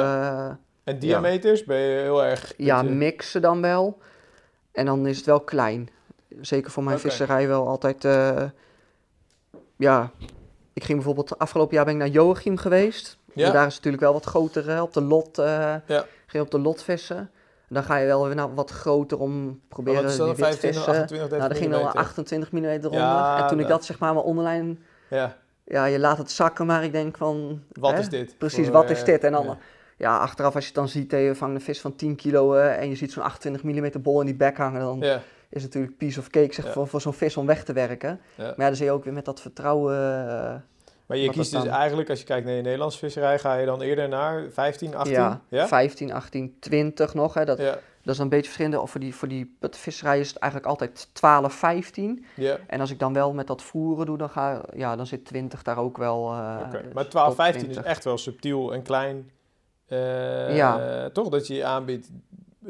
En 0.84 1.00
diameters 1.00 1.64
ben 1.64 1.78
je 1.78 2.02
heel 2.02 2.24
erg... 2.24 2.54
ja 2.58 2.82
mixen 2.82 3.42
dan 3.42 3.62
wel. 3.62 3.98
En 4.72 4.86
dan 4.86 5.08
is 5.08 5.18
het 5.18 5.26
wel 5.26 5.40
klein. 5.42 5.90
Zeker 6.42 6.72
voor 6.72 6.84
mijn 6.84 7.00
visserij 7.00 7.48
wel 7.48 7.68
altijd. 7.68 8.06
eh, 8.06 8.44
ja, 9.78 10.12
ik 10.74 10.84
ging 10.84 10.98
bijvoorbeeld 10.98 11.40
afgelopen 11.40 11.76
jaar 11.76 11.86
ben 11.86 11.94
ik 11.94 12.00
naar 12.00 12.08
Joachim 12.10 12.58
geweest. 12.58 13.18
Ja. 13.34 13.52
Daar 13.52 13.68
is 13.68 13.76
natuurlijk 13.76 14.04
wel 14.04 14.14
wat 14.14 14.26
groter 14.26 14.68
hè, 14.70 14.82
op 14.82 14.94
de 14.94 15.02
lot. 15.02 15.38
eh 15.38 15.76
Ja. 15.86 16.06
Ging 16.26 16.44
op 16.44 16.52
de 16.52 16.60
lot 16.60 16.84
vissen. 16.84 17.18
En 17.18 17.76
dan 17.76 17.84
ga 17.84 17.98
je 17.98 18.06
wel 18.06 18.26
weer 18.26 18.36
naar 18.36 18.54
wat 18.54 18.72
groter 18.72 19.20
om 19.20 19.62
proberen 19.68 20.02
die 20.02 20.10
25, 20.12 20.50
witvissen. 20.62 20.94
28, 20.94 21.18
30 21.30 21.38
Nou, 21.38 21.52
ging 21.52 21.60
dan 21.62 21.70
wel 21.70 21.80
millimeter? 21.80 22.00
28 22.00 22.52
mm 22.52 22.66
eronder. 22.66 23.00
Ja, 23.00 23.42
en 23.42 23.48
toen 23.48 23.60
ik 23.60 23.68
dat- 23.68 23.78
dat 23.78 23.86
zeg 23.86 24.00
maar 24.00 24.14
mijn 24.14 24.26
onderlijn, 24.26 24.84
Ja, 25.10 25.36
ja, 25.64 25.86
je 25.86 26.00
laat 26.00 26.18
het 26.18 26.32
zakken, 26.32 26.66
maar 26.66 26.84
ik 26.84 26.92
denk 26.92 27.18
van, 27.18 27.64
wat 27.72 27.92
Hè? 27.92 28.00
is 28.00 28.10
dit? 28.10 28.38
precies, 28.38 28.64
Voor, 28.66 28.74
wat 28.74 28.84
eh, 28.86 28.90
is 28.92 29.04
dit? 29.04 29.24
En 29.24 29.32
dan, 29.32 29.58
ja. 29.98 30.18
achteraf 30.18 30.54
als 30.56 30.64
je 30.64 30.70
het 30.70 30.80
dan 30.80 30.88
ziet, 30.90 31.14
eh, 31.14 31.26
je 31.26 31.36
vangt 31.36 31.56
een 31.56 31.62
vis 31.62 31.82
van 31.82 31.96
10 31.96 32.16
kilo 32.16 32.54
eh, 32.54 32.80
en 32.82 32.90
je 32.90 32.96
ziet 32.96 33.12
zo'n 33.12 33.24
28 33.24 33.64
mm 33.64 34.02
bol 34.02 34.20
in 34.20 34.26
die 34.26 34.36
bek 34.36 34.58
hangen, 34.58 34.80
dan 34.82 35.00
Ja, 35.00 35.22
is 35.50 35.64
natuurlijk 35.64 35.98
piece 35.98 36.20
of 36.20 36.30
cake 36.30 36.54
zeg, 36.54 36.66
Ja. 36.66 36.72
voor, 36.72 36.88
voor 36.88 37.02
zo'n 37.02 37.14
vis 37.14 37.38
om 37.38 37.46
weg 37.46 37.64
te 37.64 37.74
werken. 37.74 38.20
ja. 38.36 38.44
Maar 38.44 38.54
ja, 38.58 38.66
dan 38.66 38.76
zie 38.76 38.86
je 38.86 38.92
ook 38.92 39.04
weer 39.04 39.14
met 39.14 39.26
dat 39.26 39.42
vertrouwen. 39.42 39.96
eh, 39.96 40.56
Maar 41.06 41.18
je 41.18 41.30
kiest 41.30 41.52
dus 41.52 41.64
dan? 41.64 41.72
eigenlijk, 41.74 42.10
als 42.10 42.20
je 42.20 42.26
kijkt 42.26 42.46
naar 42.46 42.56
je 42.56 42.62
Nederlandse 42.62 42.98
visserij, 43.00 43.40
ga 43.40 43.56
je 43.56 43.66
dan 43.66 43.82
eerder 43.82 44.08
naar 44.10 44.44
15, 44.52 44.96
18? 44.96 45.14
ja, 45.14 45.42
Ja? 45.50 45.68
15, 45.68 46.14
18, 46.14 46.56
20 46.60 47.14
nog. 47.14 47.34
Hè, 47.34 47.46
dat, 47.46 47.58
dat 47.58 47.76
is 48.04 48.16
dan 48.16 48.22
een 48.26 48.30
beetje 48.30 48.52
verschillend. 48.52 48.78
Of 48.82 48.92
voor 48.92 49.00
die, 49.00 49.16
voor 49.16 49.28
die 49.28 49.58
visserij 49.62 50.20
is 50.20 50.28
het 50.30 50.38
eigenlijk 50.38 50.72
altijd 50.72 51.10
12, 51.14 51.54
15. 51.54 52.26
ja. 52.36 52.58
En 52.68 52.80
als 52.80 52.92
ik 52.92 53.00
dan 53.00 53.14
wel 53.14 53.34
met 53.34 53.48
dat 53.48 53.62
voeren 53.62 54.06
doe, 54.06 54.18
dan, 54.18 54.30
ga, 54.30 54.62
ja, 54.76 54.96
dan 54.96 55.08
zit 55.08 55.26
20 55.26 55.62
daar 55.64 55.78
ook 55.78 55.98
wel. 55.98 56.24
Oké. 56.66 56.82
dus 56.84 56.94
Maar 56.94 57.08
12, 57.08 57.28
tot 57.28 57.36
15 57.36 57.62
is 57.68 57.72
20. 57.74 57.92
echt 57.92 58.04
wel 58.04 58.18
subtiel 58.18 58.74
en 58.74 58.82
klein. 58.82 59.32
eh, 59.88 60.56
Ja. 60.56 61.10
Toch 61.10 61.30
dat 61.30 61.48
je 61.48 61.54
je 61.56 61.64
aanbiedt 61.66 62.10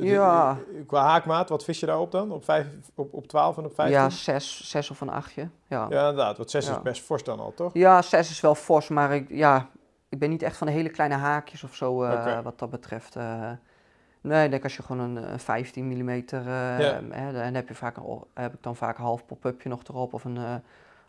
Ja. 0.05 0.57
Qua 0.87 1.01
haakmaat, 1.03 1.49
wat 1.49 1.63
vis 1.63 1.79
je 1.79 1.85
daarop 1.85 2.11
dan? 2.11 2.31
Op, 2.31 2.43
vijf, 2.43 2.67
op, 2.95 3.13
op 3.13 3.27
12 3.27 3.57
en 3.57 3.65
op 3.65 3.73
15? 3.75 3.97
Ja, 3.97 4.09
zes, 4.09 4.69
zes 4.69 4.89
of 4.91 5.01
een 5.01 5.09
achtje. 5.09 5.41
Ja. 5.67 5.85
Ja, 5.89 6.09
inderdaad. 6.09 6.37
Want 6.37 6.49
6 6.51 6.65
Ja. 6.67 6.71
is 6.75 6.81
best 6.81 7.01
fors 7.03 7.23
dan 7.23 7.39
al, 7.39 7.53
toch? 7.55 7.73
Ja, 7.73 8.01
6 8.01 8.29
is 8.29 8.41
wel 8.41 8.55
fors, 8.55 8.87
maar 8.87 9.15
ik, 9.15 9.29
ja, 9.29 9.67
ik 10.09 10.19
ben 10.19 10.29
niet 10.29 10.41
echt 10.43 10.57
van 10.57 10.67
de 10.67 10.73
hele 10.73 10.89
kleine 10.89 11.15
haakjes 11.15 11.63
of 11.63 11.75
zo 11.75 12.03
eh, 12.03 12.11
Oké. 12.19 12.41
wat 12.41 12.59
dat 12.59 12.69
betreft. 12.69 13.15
eh. 13.15 13.51
nee, 14.21 14.43
ik 14.45 14.51
denk 14.51 14.63
als 14.63 14.75
je 14.75 14.83
gewoon 14.83 15.01
een, 15.15 15.31
een 15.31 15.39
15 15.39 15.87
mm, 15.87 16.09
eh 16.09 16.23
Ja. 16.79 16.99
hè, 17.09 17.31
dan 17.31 17.53
heb, 17.53 17.67
je 17.67 17.75
vaak 17.75 17.97
een, 17.97 18.23
heb 18.33 18.53
ik 18.53 18.63
dan 18.63 18.75
vaak 18.75 18.97
een 18.97 19.03
half 19.03 19.25
pop-upje 19.25 19.69
nog 19.69 19.81
erop 19.87 20.13
of 20.13 20.23
een, 20.23 20.37
eh, 20.37 20.55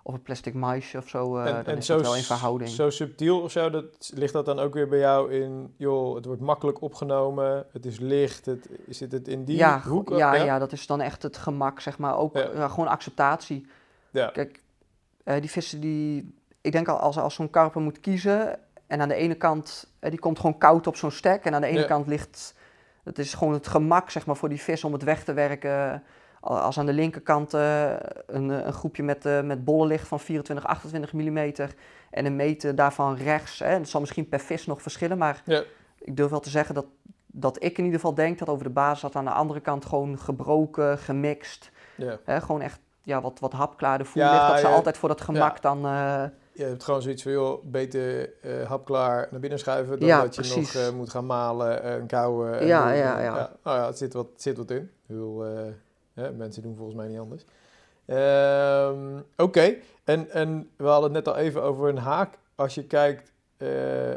of 0.09 0.15
een 0.15 0.23
plastic 0.23 0.55
maisje 0.55 0.99
of 0.99 1.09
zo. 1.09 1.37
eh, 1.37 1.65
dan 1.65 1.77
is 1.77 1.87
dat 1.87 2.01
wel 2.01 2.17
in 2.17 2.23
verhouding. 2.23 2.71
zo 2.71 2.91
subtiel 2.91 3.41
of 3.41 3.51
zo, 3.51 3.71
dat, 3.71 4.11
ligt 4.15 4.33
dat 4.33 4.45
dan 4.47 4.59
ook 4.59 4.75
weer 4.75 4.89
bij 4.89 4.99
jou 4.99 5.33
in, 5.33 5.75
joh, 5.77 6.15
het 6.15 6.25
wordt 6.25 6.41
makkelijk 6.41 6.83
opgenomen, 6.83 7.67
het 7.73 7.87
is 7.87 7.99
licht, 7.99 8.47
het, 8.47 8.69
zit 8.89 9.13
het 9.13 9.29
in 9.29 9.45
die 9.45 9.57
ja, 9.57 9.81
hoek? 9.81 10.09
go- 10.09 10.17
ja, 10.17 10.35
ja? 10.35 10.59
dat 10.59 10.73
is 10.73 10.87
dan 10.87 11.01
echt 11.01 11.23
het 11.23 11.37
gemak, 11.37 11.81
zeg 11.81 11.99
maar. 11.99 12.17
Ook 12.17 12.37
Ja. 12.37 12.51
ja, 12.55 12.69
gewoon 12.69 12.89
acceptatie. 12.89 13.67
Ja. 14.11 14.27
Kijk, 14.29 14.63
eh, 15.25 15.41
die 15.41 15.51
vissen 15.51 15.81
die... 15.81 16.35
Ik 16.61 16.73
denk 16.73 16.89
al, 16.89 16.99
als, 16.99 17.19
als 17.19 17.35
zo'n 17.35 17.51
karper 17.51 17.81
moet 17.81 18.01
kiezen... 18.01 18.59
en 18.87 19.01
aan 19.01 19.09
de 19.09 19.15
ene 19.15 19.35
kant, 19.35 19.89
eh, 19.99 20.11
die 20.11 20.19
komt 20.19 20.39
gewoon 20.39 20.59
koud 20.59 20.87
op 20.87 20.97
zo'n 20.97 21.11
stek... 21.11 21.45
en 21.45 21.55
aan 21.55 21.61
de 21.61 21.67
ene 21.67 21.79
Ja. 21.81 21.87
kant 21.87 22.07
ligt... 22.07 22.55
Het 23.05 23.19
is 23.19 23.35
gewoon 23.35 23.53
het 23.53 23.67
gemak, 23.69 24.11
zeg 24.11 24.27
maar, 24.27 24.37
voor 24.37 24.49
die 24.49 24.61
vis 24.61 24.85
om 24.85 24.93
het 24.93 25.03
weg 25.03 25.25
te 25.25 25.33
werken. 25.33 26.03
Al- 26.41 26.59
Als 26.59 26.78
aan 26.78 26.86
de 26.86 26.93
linkerkant 26.93 27.55
eh, 27.55 27.91
een, 28.26 28.51
eh, 28.51 28.66
een 28.66 28.72
groepje 28.72 29.03
met, 29.03 29.26
eh 29.26 29.41
met 29.43 29.64
bollen 29.64 29.86
ligt 29.86 30.09
van 30.09 30.20
24, 30.20 30.66
28 30.66 31.12
mm... 31.12 31.36
en 32.11 32.26
een 32.26 32.36
meter 32.36 32.74
daarvan 32.74 33.16
rechts. 33.16 33.59
Hè, 33.59 33.64
en 33.66 33.80
het 33.80 33.89
zal 33.89 34.01
misschien 34.01 34.28
per 34.28 34.41
vis 34.41 34.66
nog 34.66 34.82
verschillen, 34.82 35.18
maar... 35.18 35.43
Ja. 35.45 35.62
ik 35.99 36.16
durf 36.16 36.30
wel 36.30 36.41
te 36.41 36.51
zeggen 36.51 36.74
dat, 36.74 36.86
dat 37.26 37.57
ik 37.62 37.78
in 37.78 37.84
ieder 37.84 38.01
geval 38.01 38.14
denk... 38.14 38.39
dat 38.39 38.49
over 38.49 38.64
de 38.64 38.70
basis 38.70 39.01
dat 39.01 39.16
aan 39.16 39.24
de 39.24 39.30
andere 39.30 39.61
kant 39.61 39.84
gewoon 39.84 40.18
gebroken, 40.18 40.99
gemixt... 40.99 41.70
Ja. 41.97 42.18
Hè, 42.24 42.41
gewoon 42.41 42.61
echt 42.61 42.80
ja, 43.03 43.20
wat, 43.20 43.41
wat 43.41 43.53
hapklaar 43.53 43.99
de 43.99 44.05
voer 44.05 44.22
Ja, 44.22 44.32
ligt. 44.32 44.49
Dat 44.49 44.61
ze 44.61 44.66
ja. 44.66 44.74
altijd 44.74 44.99
voor 44.99 45.09
dat 45.09 45.20
gemak 45.20 45.55
Ja. 45.62 45.74
dan... 45.74 45.80
Je 46.53 46.64
hebt 46.64 46.84
gewoon 46.84 47.03
zoiets 47.03 47.22
van, 47.22 47.32
joh, 47.32 47.64
beter 47.64 48.30
eh 48.43 48.68
hapklaar 48.68 49.28
naar 49.30 49.41
binnen 49.41 49.59
schuiven 49.59 49.99
dan 49.99 50.09
Ja, 50.09 50.20
dat 50.22 50.34
je 50.34 50.41
precies. 50.41 50.74
nog 50.74 50.95
moet 50.95 51.11
gaan 51.11 51.26
malen 51.26 51.82
en 51.82 52.07
kouwen. 52.07 52.59
En 52.61 52.66
Ja, 52.66 52.86
doen. 52.86 52.97
ja, 52.97 53.20
ja. 53.20 53.51
Nou 53.64 53.78
ja, 53.78 53.86
het 53.86 53.99
zit 53.99 54.12
wat, 54.12 54.28
het 54.32 54.43
zit 54.43 54.57
wat 54.57 54.70
in. 54.70 54.91
Eh, 55.09 55.16
hè, 56.19 56.33
mensen 56.33 56.62
doen 56.62 56.77
volgens 56.77 56.97
mij 56.97 57.09
niet 57.09 57.19
anders. 57.19 57.45
Ehm, 58.07 59.21
Oké, 59.37 59.75
en, 60.05 60.31
en 60.31 60.71
we 60.77 60.85
hadden 60.87 61.14
het 61.14 61.25
net 61.25 61.35
al 61.35 61.41
even 61.41 61.62
over 61.62 61.89
een 61.89 61.99
haak. 61.99 62.39
Als 62.55 62.75
je 62.75 62.85
kijkt 62.85 63.33
eh, 63.57 63.69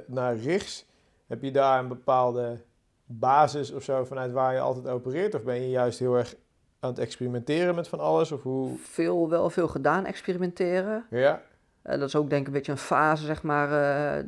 naar 0.08 0.36
rigs, 0.36 0.86
heb 1.28 1.42
je 1.42 1.52
daar 1.52 1.80
een 1.80 1.88
bepaalde 1.88 2.62
basis 3.06 3.72
of 3.72 3.84
zo 3.84 4.04
vanuit 4.06 4.32
waar 4.32 4.54
je 4.54 4.60
altijd 4.60 4.88
opereert? 4.88 5.36
Of 5.36 5.44
ben 5.44 5.62
je 5.62 5.70
juist 5.70 6.00
heel 6.00 6.16
erg 6.16 6.36
aan 6.80 6.90
het 6.90 7.00
experimenteren 7.00 7.76
met 7.76 7.88
van 7.88 8.00
alles? 8.00 8.32
Of 8.32 8.42
hoe? 8.42 8.78
veel, 8.78 9.30
wel 9.30 9.50
veel 9.50 9.68
gedaan, 9.68 10.06
experimenteren. 10.06 11.06
Ja, 11.10 11.42
Eh, 11.82 12.00
dat 12.00 12.08
is 12.08 12.16
ook 12.16 12.30
denk 12.30 12.42
ik 12.42 12.48
een 12.48 12.54
beetje 12.54 12.72
een 12.72 12.78
fase, 12.78 13.26
zeg 13.26 13.44
maar... 13.44 13.72
eh, 14.18 14.24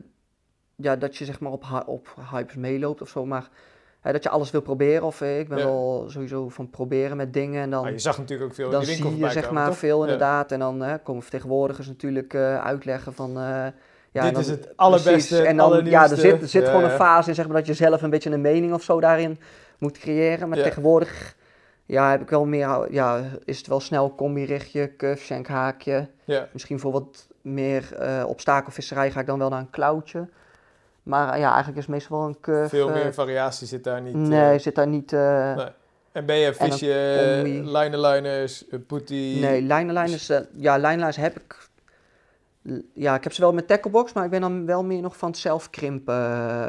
ja, 0.76 0.96
dat 0.96 1.16
je 1.16 1.26
zeg 1.26 1.40
maar 1.40 1.52
op, 1.52 1.84
op 1.86 2.16
hypes 2.32 2.56
meeloopt 2.56 3.02
of 3.02 3.10
zo, 3.10 3.26
maar... 3.26 3.50
dat 4.12 4.24
je 4.24 4.30
alles 4.30 4.52
wil 4.52 4.62
proberen. 4.62 5.04
Of 5.04 5.22
eh, 5.22 5.40
ik 5.40 5.48
ben 5.50 5.58
Ja. 5.58 5.64
wel 5.64 6.06
sowieso 6.08 6.50
van 6.50 6.70
proberen 6.70 7.18
met 7.18 7.34
dingen. 7.34 7.62
En 7.62 7.70
dan, 7.70 7.82
Maar 7.84 7.92
je 7.92 8.00
zag 8.00 8.18
natuurlijk 8.18 8.50
ook 8.50 8.56
veel 8.56 8.72
in 8.72 8.80
de 8.80 8.86
winkel 8.86 9.10
zie 9.10 9.20
je 9.20 9.30
zeg 9.30 9.44
komen, 9.44 9.54
maar 9.62 9.68
toch? 9.70 9.78
veel 9.78 9.98
Ja. 9.98 10.04
inderdaad. 10.04 10.52
En 10.52 10.60
dan 10.60 10.82
hè, 10.82 10.98
komen 11.00 11.22
vertegenwoordigers 11.22 11.88
natuurlijk 11.88 12.34
eh, 12.34 12.64
uitleggen 12.66 13.14
van... 13.14 13.30
eh, 13.38 13.66
ja, 14.12 14.24
Dit 14.24 14.34
dan- 14.34 14.42
is 14.42 14.48
het 14.50 14.70
allerbeste, 14.76 15.12
Precies. 15.12 15.40
En 15.40 15.58
dan, 15.58 15.86
ja, 15.86 16.02
er 16.10 16.18
zit, 16.18 16.42
er 16.42 16.48
zit 16.48 16.64
Ja, 16.64 16.70
gewoon 16.70 16.84
een 16.84 16.90
fase 16.96 17.30
in, 17.30 17.36
zeg 17.36 17.46
maar, 17.48 17.56
dat 17.56 17.66
je 17.66 17.74
zelf 17.74 18.02
een 18.02 18.10
beetje 18.10 18.30
een 18.32 18.42
mening 18.42 18.74
of 18.74 18.84
zo 18.84 19.00
daarin 19.00 19.40
moet 19.78 19.98
creëren. 19.98 20.50
Maar 20.50 20.58
tegenwoordig, 20.62 21.36
ja, 21.86 22.12
heb 22.12 22.22
ik 22.22 22.30
wel 22.30 22.46
meer, 22.46 22.88
ja, 22.94 23.22
is 23.46 23.58
het 23.58 23.68
wel 23.68 23.80
snel 23.80 24.16
combi-richtje, 24.16 24.96
cuff, 24.96 25.24
shank, 25.24 25.48
haakje. 25.48 26.08
Ja, 26.24 26.48
Misschien 26.54 26.80
voor 26.80 26.92
wat 26.92 27.28
meer 27.42 27.96
eh 28.00 28.24
obstakelvisserij 28.28 29.12
ga 29.12 29.20
ik 29.20 29.26
dan 29.26 29.40
wel 29.40 29.50
naar 29.50 29.60
een 29.60 29.70
klauwtje. 29.70 30.30
Maar 31.04 31.34
eh, 31.34 31.40
ja, 31.40 31.48
eigenlijk 31.50 31.78
is 31.78 31.88
meestal 31.88 32.18
wel 32.20 32.28
een 32.28 32.40
cuff. 32.40 32.70
veel 32.70 32.88
eh, 32.88 32.94
meer 32.94 33.14
variatie 33.14 33.68
zit 33.68 33.84
daar 33.84 34.02
niet. 34.02 34.14
nee, 34.16 34.54
eh. 34.54 34.60
zit 34.60 34.76
daar 34.76 34.88
niet... 34.88 35.14
eh, 35.14 35.56
Nee. 35.56 35.68
En 36.12 36.26
ben 36.26 36.36
je 36.36 36.54
visje, 36.54 36.94
eh, 36.94 37.64
lijnenlijners, 37.66 38.68
eh, 38.68 38.80
putty? 38.88 39.38
Nee, 39.42 39.62
lijnenlijners, 39.62 40.30
eh, 40.30 40.40
ja, 40.56 40.78
lijnenlijners 40.78 41.18
heb 41.18 41.36
ik... 41.40 41.68
Ja, 42.94 43.16
ik 43.16 43.24
heb 43.24 43.34
ze 43.34 43.42
wel 43.42 43.54
met 43.54 43.68
tacklebox, 43.68 44.14
maar 44.14 44.24
ik 44.24 44.30
ben 44.30 44.42
dan 44.42 44.66
wel 44.66 44.84
meer 44.84 45.02
nog 45.02 45.18
van 45.18 45.30
het 45.30 45.38
zelf 45.38 45.70
krimpen. 45.70 46.16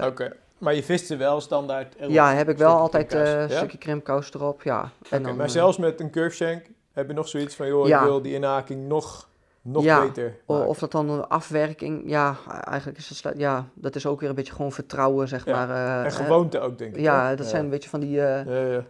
eh, 0.00 0.06
Oké, 0.06 0.32
maar 0.58 0.74
je 0.74 0.82
vist 0.82 1.06
ze 1.06 1.16
wel 1.16 1.40
standaard? 1.40 1.94
Ja, 2.08 2.32
heb 2.34 2.48
ik 2.48 2.56
wel 2.58 2.76
altijd 2.76 3.14
eh, 3.14 3.32
een 3.32 3.48
ja? 3.48 3.56
stukje 3.56 3.78
krimpkous 3.78 4.34
erop, 4.34 4.62
ja. 4.62 4.90
En 5.10 5.22
dan, 5.22 5.36
maar 5.36 5.46
eh, 5.46 5.52
zelfs 5.52 5.76
met 5.78 6.00
een 6.00 6.10
curve 6.10 6.36
shank 6.36 6.64
heb 6.92 7.08
je 7.08 7.14
nog 7.14 7.28
zoiets 7.28 7.54
van, 7.54 7.66
joh, 7.66 7.86
Ja. 7.86 7.98
ik 8.00 8.04
wil 8.06 8.22
die 8.22 8.34
inhaking 8.34 8.88
nog, 8.88 9.28
nog 9.64 9.82
Ja, 9.84 10.00
beter 10.06 10.36
maken. 10.46 10.66
Of 10.66 10.78
dat 10.78 10.90
dan 10.92 11.10
een 11.10 11.26
afwerking, 11.26 12.02
ja, 12.10 12.36
eigenlijk 12.48 12.98
is 12.98 13.24
ja, 13.36 13.68
dat 13.74 13.94
is 13.96 14.06
ook 14.06 14.20
weer 14.20 14.28
een 14.28 14.34
beetje 14.34 14.52
gewoon 14.52 14.72
vertrouwen, 14.72 15.28
zeg 15.28 15.44
Ja, 15.44 15.52
maar. 15.66 15.70
eh, 15.76 15.98
en 15.98 16.04
hè. 16.04 16.10
gewoonte 16.10 16.60
ook, 16.60 16.78
denk 16.78 16.94
ik. 16.96 17.00
Ja, 17.00 17.28
hè? 17.28 17.36
dat 17.36 17.46
zijn 17.46 17.64
een 17.64 17.70
beetje 17.70 17.88
van 17.88 18.00
die, 18.00 18.20
eh, 18.20 18.46
Ja, 18.46 18.72
ja. 18.72 18.84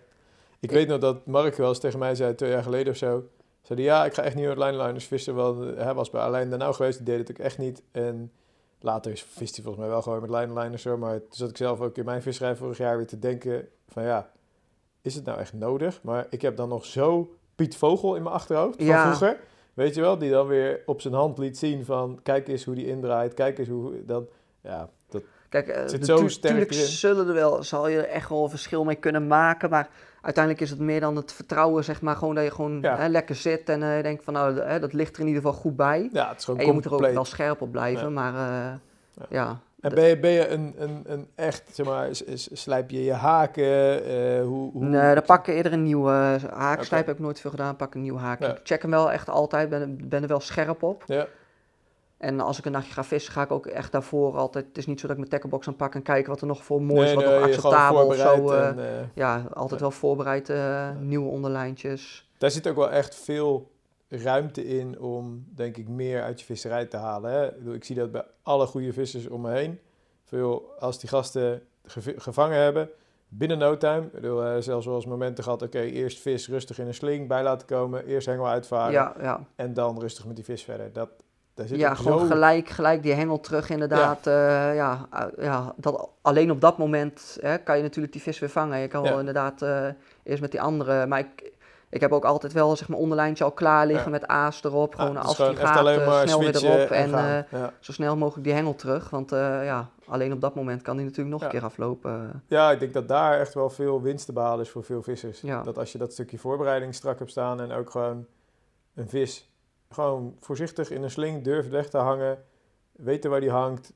Ik 0.61 0.71
weet 0.71 0.89
nog 0.89 0.99
dat 0.99 1.27
Mark 1.27 1.57
wel 1.57 1.69
eens 1.69 1.79
tegen 1.79 1.99
mij 1.99 2.15
zei, 2.15 2.35
twee 2.35 2.51
jaar 2.51 2.63
geleden 2.63 2.93
of 2.93 2.99
zo. 2.99 3.29
Zei 3.63 3.79
hij, 3.79 3.89
ja, 3.89 4.05
ik 4.05 4.15
ga 4.15 4.23
echt 4.23 4.35
niet 4.35 4.47
met 4.47 4.59
lineliners 4.59 5.05
vissen. 5.07 5.35
Want 5.35 5.77
hij 5.79 5.95
was 5.95 6.11
bij 6.11 6.21
Alain 6.21 6.51
de 6.51 6.57
Nou 6.57 6.75
geweest, 6.75 6.97
die 6.97 7.07
deed 7.07 7.19
het 7.19 7.31
ook 7.31 7.45
echt 7.45 7.59
niet. 7.59 7.83
En 7.93 8.33
later 8.81 9.13
is- 9.13 9.23
vist 9.23 9.55
hij 9.55 9.65
volgens 9.65 9.85
mij 9.85 9.93
wel 9.95 10.03
gewoon 10.03 10.21
met 10.21 10.31
lineliners. 10.31 10.83
Zo. 10.83 10.97
Maar 10.97 11.19
toen 11.19 11.29
zat 11.31 11.51
ik 11.51 11.57
zelf 11.57 11.81
ook 11.81 11.97
in 11.97 12.05
mijn 12.05 12.23
visserij 12.23 12.57
vorig 12.57 12.79
jaar 12.79 12.97
weer 12.97 13.07
te 13.07 13.19
denken 13.19 13.69
van 13.89 14.03
ja, 14.03 14.31
is 15.03 15.15
het 15.15 15.25
nou 15.25 15.39
echt 15.39 15.53
nodig? 15.53 16.01
Maar 16.03 16.27
ik 16.31 16.43
heb 16.43 16.57
dan 16.57 16.69
nog 16.69 16.85
zo 16.85 17.35
Piet 17.55 17.77
Vogel 17.77 18.17
in 18.17 18.23
mijn 18.23 18.35
achterhoofd 18.35 18.77
van 18.77 18.85
Ja. 18.87 19.03
vroeger. 19.15 19.39
Weet 19.75 19.95
je 19.95 20.01
wel, 20.01 20.19
die 20.19 20.31
dan 20.31 20.47
weer 20.47 20.83
op 20.87 21.01
zijn 21.01 21.15
hand 21.15 21.39
liet 21.39 21.59
zien 21.59 21.85
van 21.85 22.19
kijk 22.23 22.49
eens 22.49 22.65
hoe 22.65 22.75
die 22.75 22.87
indraait. 22.87 23.35
Kijk 23.35 23.59
eens 23.59 23.69
hoe 23.69 24.05
dan, 24.05 24.27
ja, 24.61 24.89
dat, 25.09 25.23
kijk, 25.49 25.67
Het 25.67 25.91
zit 25.91 26.07
zo 26.07 26.29
sterk 26.29 26.73
zullen 26.73 27.29
er 27.29 27.35
wel, 27.35 27.63
zal 27.63 27.89
je 27.89 27.97
er 27.99 28.09
echt 28.09 28.29
wel 28.29 28.43
een 28.45 28.51
verschil 28.51 28.85
mee 28.85 28.95
kunnen 28.97 29.27
maken, 29.27 29.71
maar 29.71 29.89
uiteindelijk 30.21 30.65
is 30.65 30.71
het 30.71 30.79
meer 30.79 31.01
dan 31.01 31.17
het 31.17 31.33
vertrouwen, 31.33 31.85
zeg 31.85 32.01
maar, 32.03 32.17
gewoon 32.17 32.35
dat 32.35 32.45
je 32.45 32.51
gewoon 32.51 32.79
Ja. 32.81 32.97
hè, 32.97 33.09
lekker 33.09 33.35
zit 33.35 33.69
en 33.69 33.97
je 33.97 34.03
denkt 34.03 34.25
van, 34.25 34.33
nou, 34.35 34.61
hè, 34.61 34.81
dat 34.81 34.93
ligt 34.93 35.15
er 35.15 35.21
in 35.21 35.27
ieder 35.29 35.43
geval 35.43 35.59
goed 35.59 35.77
bij. 35.77 36.09
ja, 36.13 36.29
het 36.29 36.39
is 36.39 36.45
gewoon 36.45 36.61
En 36.61 36.67
je 36.67 36.73
moet 36.73 36.85
er 36.85 36.95
ook 36.95 37.01
wel 37.01 37.25
scherp 37.25 37.61
op 37.61 37.71
blijven, 37.73 38.03
Ja. 38.05 38.11
maar 38.11 38.35
eh, 38.35 38.73
Ja. 39.15 39.27
ja. 39.31 39.61
En 39.85 39.95
ben 39.95 40.05
je, 40.05 40.19
ben 40.19 40.31
je 40.31 40.49
een, 40.49 40.75
een, 40.79 41.03
een 41.07 41.29
echt, 41.35 41.63
zeg 41.73 41.87
maar, 41.87 42.09
slijp 42.53 42.91
je 42.91 43.05
je 43.05 43.13
haken? 43.13 44.05
eh, 44.05 44.43
hoe, 44.43 44.71
hoe... 44.73 44.85
Nee, 44.85 45.15
dan 45.15 45.23
pak 45.23 45.49
ik 45.49 45.55
eerder 45.55 45.73
een 45.73 45.83
nieuwe 45.83 46.11
uh, 46.45 46.51
haakslijp. 46.51 47.07
Heb 47.07 47.15
ik 47.15 47.23
nooit 47.23 47.41
veel 47.41 47.51
gedaan. 47.51 47.77
Pak 47.77 47.95
een 47.95 48.03
nieuw 48.03 48.17
haak. 48.17 48.41
Ja. 48.41 48.49
Ik 48.51 48.61
check 48.63 48.83
hem 48.83 48.91
wel 48.91 49.13
echt 49.13 49.29
altijd. 49.29 49.69
Ben, 49.69 50.09
ben 50.09 50.23
er 50.23 50.29
wel 50.29 50.41
scherp 50.41 50.83
op. 50.83 51.03
Ja, 51.07 51.27
En 52.19 52.41
als 52.41 52.59
ik 52.59 52.65
een 52.65 52.73
nachtje 52.73 52.93
ga 52.93 53.05
vissen, 53.05 53.33
ga 53.33 53.43
ik 53.43 53.51
ook 53.51 53.67
echt 53.67 53.93
daarvoor 53.93 54.37
altijd... 54.37 54.65
Het 54.67 54.79
is 54.79 54.87
niet 54.87 55.01
zo 55.01 55.07
dat 55.07 55.17
ik 55.17 55.19
mijn 55.19 55.31
tacklebox 55.31 55.67
aan 55.67 55.77
pak 55.77 55.95
en 55.95 56.03
kijken 56.03 56.31
wat 56.31 56.41
er 56.41 56.47
nog 56.47 56.65
voor 56.65 56.83
moois, 56.83 57.05
nee, 57.07 57.15
wat 57.15 57.25
nee, 57.25 57.35
nog 57.35 57.45
acceptabel 57.45 58.07
of 58.07 58.17
zo. 58.17 58.51
eh, 58.51 58.69
en, 58.69 58.79
eh, 58.79 58.85
ja, 59.15 59.45
altijd 59.53 59.81
wel 59.81 59.91
voorbereid. 59.91 60.53
Nieuwe 61.01 61.29
onderlijntjes. 61.31 62.31
daar 62.39 62.51
zit 62.51 62.69
ook 62.69 62.77
wel 62.77 62.91
echt 62.91 63.15
veel 63.15 63.73
ruimte 64.23 64.67
in 64.67 65.01
om, 65.01 65.45
denk 65.55 65.77
ik, 65.77 65.89
meer 65.89 66.23
uit 66.23 66.41
je 66.41 66.47
visserij 66.47 66.87
te 66.87 66.97
halen. 66.97 67.31
Hè? 67.31 67.73
Ik, 67.75 67.85
zie 67.85 67.97
dat 67.97 68.13
bij 68.13 68.25
alle 68.43 68.67
goede 68.67 68.93
vissers 68.93 69.29
om 69.29 69.41
me 69.41 69.51
heen. 69.51 69.79
Veel, 70.25 70.73
als 70.79 71.01
die 71.01 71.09
gasten 71.09 71.63
gev- 71.85 72.23
gevangen 72.23 72.59
hebben, 72.59 72.91
binnen 73.29 73.59
no 73.59 73.77
time. 73.77 74.09
Bedoel, 74.13 74.45
eh, 74.45 74.57
zelfs 74.59 74.87
wel 74.87 74.95
eens 74.95 75.07
momenten 75.07 75.45
gehad, 75.45 75.63
oké, 75.63 75.81
eerst 75.81 76.21
vis 76.21 76.49
rustig 76.49 76.79
in 76.79 76.87
een 76.87 76.95
sling 76.95 77.29
bij 77.29 77.43
laten 77.43 77.67
komen. 77.67 78.07
Eerst 78.07 78.27
hengel 78.27 78.49
uitvaren 78.49 78.93
Ja, 78.93 79.15
ja. 79.21 79.41
en 79.55 79.75
dan 79.75 80.01
rustig 80.01 80.27
met 80.27 80.37
die 80.37 80.45
vis 80.45 80.65
verder. 80.65 80.93
Dat, 80.93 81.09
daar 81.55 81.67
zit 81.67 81.79
ja 81.79 81.95
gewoon 81.95 82.21
zo... 82.21 82.27
gelijk, 82.27 82.69
gelijk 82.69 83.03
die 83.03 83.13
hengel 83.13 83.41
terug 83.41 83.71
inderdaad. 83.71 84.25
Ja, 84.25 84.71
ja, 84.71 85.09
uh, 85.13 85.45
ja 85.45 85.75
dat, 85.77 86.09
alleen 86.23 86.51
op 86.51 86.61
dat 86.61 86.79
moment 86.79 87.39
hè, 87.41 87.59
kan 87.59 87.77
je 87.77 87.83
natuurlijk 87.83 88.13
die 88.13 88.23
vis 88.23 88.39
weer 88.39 88.49
vangen. 88.51 88.79
Je 88.79 88.89
kan 88.89 89.03
wel 89.03 89.19
inderdaad 89.19 89.63
uh, 89.63 89.87
eerst 90.23 90.41
met 90.41 90.51
die 90.51 90.61
andere... 90.61 91.07
Maar 91.07 91.19
ik, 91.19 91.53
ik 91.95 92.01
heb 92.01 92.13
ook 92.13 92.25
altijd 92.25 92.53
wel 92.53 92.77
zeg 92.77 92.89
maar 92.89 92.99
onderlijntje 92.99 93.45
al 93.45 93.53
klaar 93.53 93.87
liggen 93.87 94.05
Ja. 94.05 94.11
met 94.11 94.27
aas 94.27 94.65
erop. 94.65 94.95
Gewoon 94.95 95.13
Ja, 95.13 95.21
als 95.21 95.37
die 95.37 95.57
gaat, 95.57 95.77
alleen 95.77 96.05
maar 96.05 96.29
snel 96.29 96.39
weer 96.39 96.65
erop. 96.65 96.91
En, 96.91 97.11
ja. 97.11 97.73
zo 97.81 97.93
snel 97.93 98.17
mogelijk 98.17 98.45
die 98.45 98.55
hengel 98.55 98.75
terug. 98.75 99.11
Want 99.11 99.33
uh, 99.33 99.39
ja, 99.65 99.89
alleen 100.07 100.33
op 100.33 100.41
dat 100.41 100.55
moment 100.55 100.83
kan 100.83 100.97
die 100.97 101.05
natuurlijk 101.05 101.35
nog 101.35 101.43
een 101.43 101.49
keer 101.49 101.65
aflopen. 101.65 102.43
Ja, 102.47 102.71
ik 102.71 102.81
denk 102.81 102.93
dat 102.93 103.09
daar 103.09 103.41
echt 103.41 103.55
wel 103.55 103.71
veel 103.71 104.03
winst 104.03 104.27
te 104.27 104.33
behalen 104.33 104.65
is 104.65 104.71
voor 104.71 104.85
veel 104.85 105.03
vissers. 105.03 105.41
Ja. 105.41 105.63
Dat 105.63 105.79
als 105.79 105.93
je 105.93 105.99
dat 105.99 106.13
stukje 106.13 106.39
voorbereiding 106.39 106.95
strak 106.95 107.19
hebt 107.19 107.31
staan 107.31 107.61
en 107.61 107.73
ook 107.73 107.91
gewoon 107.91 108.27
een 108.95 109.09
vis 109.09 109.53
gewoon 109.91 110.37
voorzichtig 110.41 110.91
in 110.91 111.03
een 111.03 111.11
sling 111.11 111.45
durft 111.45 111.69
weg 111.69 111.89
te 111.89 111.99
hangen, 111.99 112.39
weten 112.97 113.31
waar 113.31 113.41
die 113.41 113.51
hangt, 113.51 113.93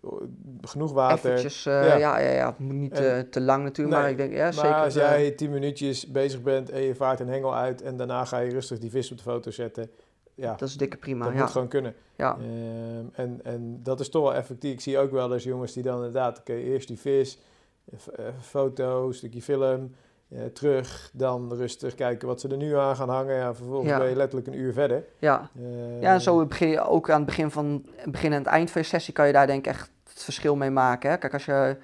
genoeg 0.61 0.93
water. 0.93 1.31
Eventjes, 1.31 1.67
uh, 1.67 1.73
Ja. 1.87 1.97
ja. 1.97 2.19
Ja, 2.19 2.47
het 2.49 2.59
moet 2.59 2.75
niet 2.75 2.93
En- 2.93 3.17
uh, 3.19 3.31
te 3.31 3.41
lang 3.41 3.63
natuurlijk, 3.63 3.97
Nee, 3.97 4.03
maar 4.05 4.11
ik 4.11 4.17
denk, 4.17 4.33
ja, 4.33 4.45
maar 4.45 4.53
zeker. 4.53 4.75
als 4.75 4.97
eh, 4.97 5.03
jij 5.03 5.31
tien 5.31 5.51
minuutjes 5.51 6.07
bezig 6.07 6.43
bent 6.43 6.71
en 6.71 6.83
je 6.83 6.95
vaart 6.95 7.21
een 7.21 7.29
hengel 7.29 7.55
uit 7.55 7.83
en 7.83 7.97
daarna 7.97 8.25
ga 8.25 8.39
je 8.39 8.51
rustig 8.51 8.79
die 8.79 8.91
vis 8.91 9.11
op 9.11 9.17
de 9.17 9.23
foto 9.23 9.51
zetten, 9.51 9.91
ja, 10.35 10.55
dat 10.55 10.69
is 10.69 10.77
dikke 10.77 10.97
prima, 10.97 11.25
dat 11.25 11.35
ja. 11.35 11.41
moet 11.41 11.51
gewoon 11.51 11.69
kunnen. 11.69 11.95
ja. 12.17 12.37
Ehm, 12.41 13.07
en, 13.13 13.41
en 13.43 13.81
dat 13.83 14.01
is 14.01 14.09
toch 14.09 14.23
wel 14.23 14.35
effectief. 14.35 14.73
Ik 14.73 14.81
zie 14.81 14.99
ook 14.99 15.11
wel 15.11 15.33
eens 15.33 15.45
jongens 15.45 15.73
die 15.73 15.83
dan 15.83 15.97
inderdaad, 15.97 16.39
oké, 16.39 16.53
eerst 16.55 16.89
die 16.89 16.99
vis, 16.99 17.39
eh, 17.85 18.27
eh, 18.27 18.35
foto, 18.41 19.13
stukje 19.13 19.43
film. 19.43 19.95
Eh, 20.29 20.45
terug, 20.45 21.11
dan 21.12 21.55
rustig 21.55 21.95
kijken 21.95 22.29
wat 22.29 22.41
ze 22.41 22.49
er 22.49 22.57
nu 22.57 22.76
aan 22.76 22.97
gaan 22.97 23.09
hangen. 23.09 23.35
Ja, 23.37 23.55
vervolgens 23.55 23.91
Ja. 23.91 23.99
ben 23.99 24.09
je 24.09 24.16
letterlijk 24.16 24.47
een 24.47 24.59
uur 24.59 24.72
verder. 24.72 25.05
Ja, 25.18 25.51
Eh, 25.59 26.03
ja 26.03 26.12
en 26.12 26.20
zo 26.20 26.47
begin 26.47 26.68
je 26.68 26.81
ook 26.81 27.11
aan 27.11 27.16
het 27.16 27.26
begin, 27.26 27.51
van, 27.51 27.87
begin 28.05 28.33
en 28.33 28.39
het 28.39 28.47
eind 28.47 28.70
van 28.70 28.81
je 28.81 28.87
sessie 28.87 29.14
kan 29.14 29.26
je 29.26 29.33
daar 29.33 29.47
denk 29.47 29.66
ik 29.66 29.72
echt 29.72 29.91
het 30.12 30.22
verschil 30.24 30.57
mee 30.57 30.70
maken. 30.70 31.11
Hè? 31.11 31.16
Kijk, 31.16 31.33
als 31.33 31.45
je, 31.45 31.76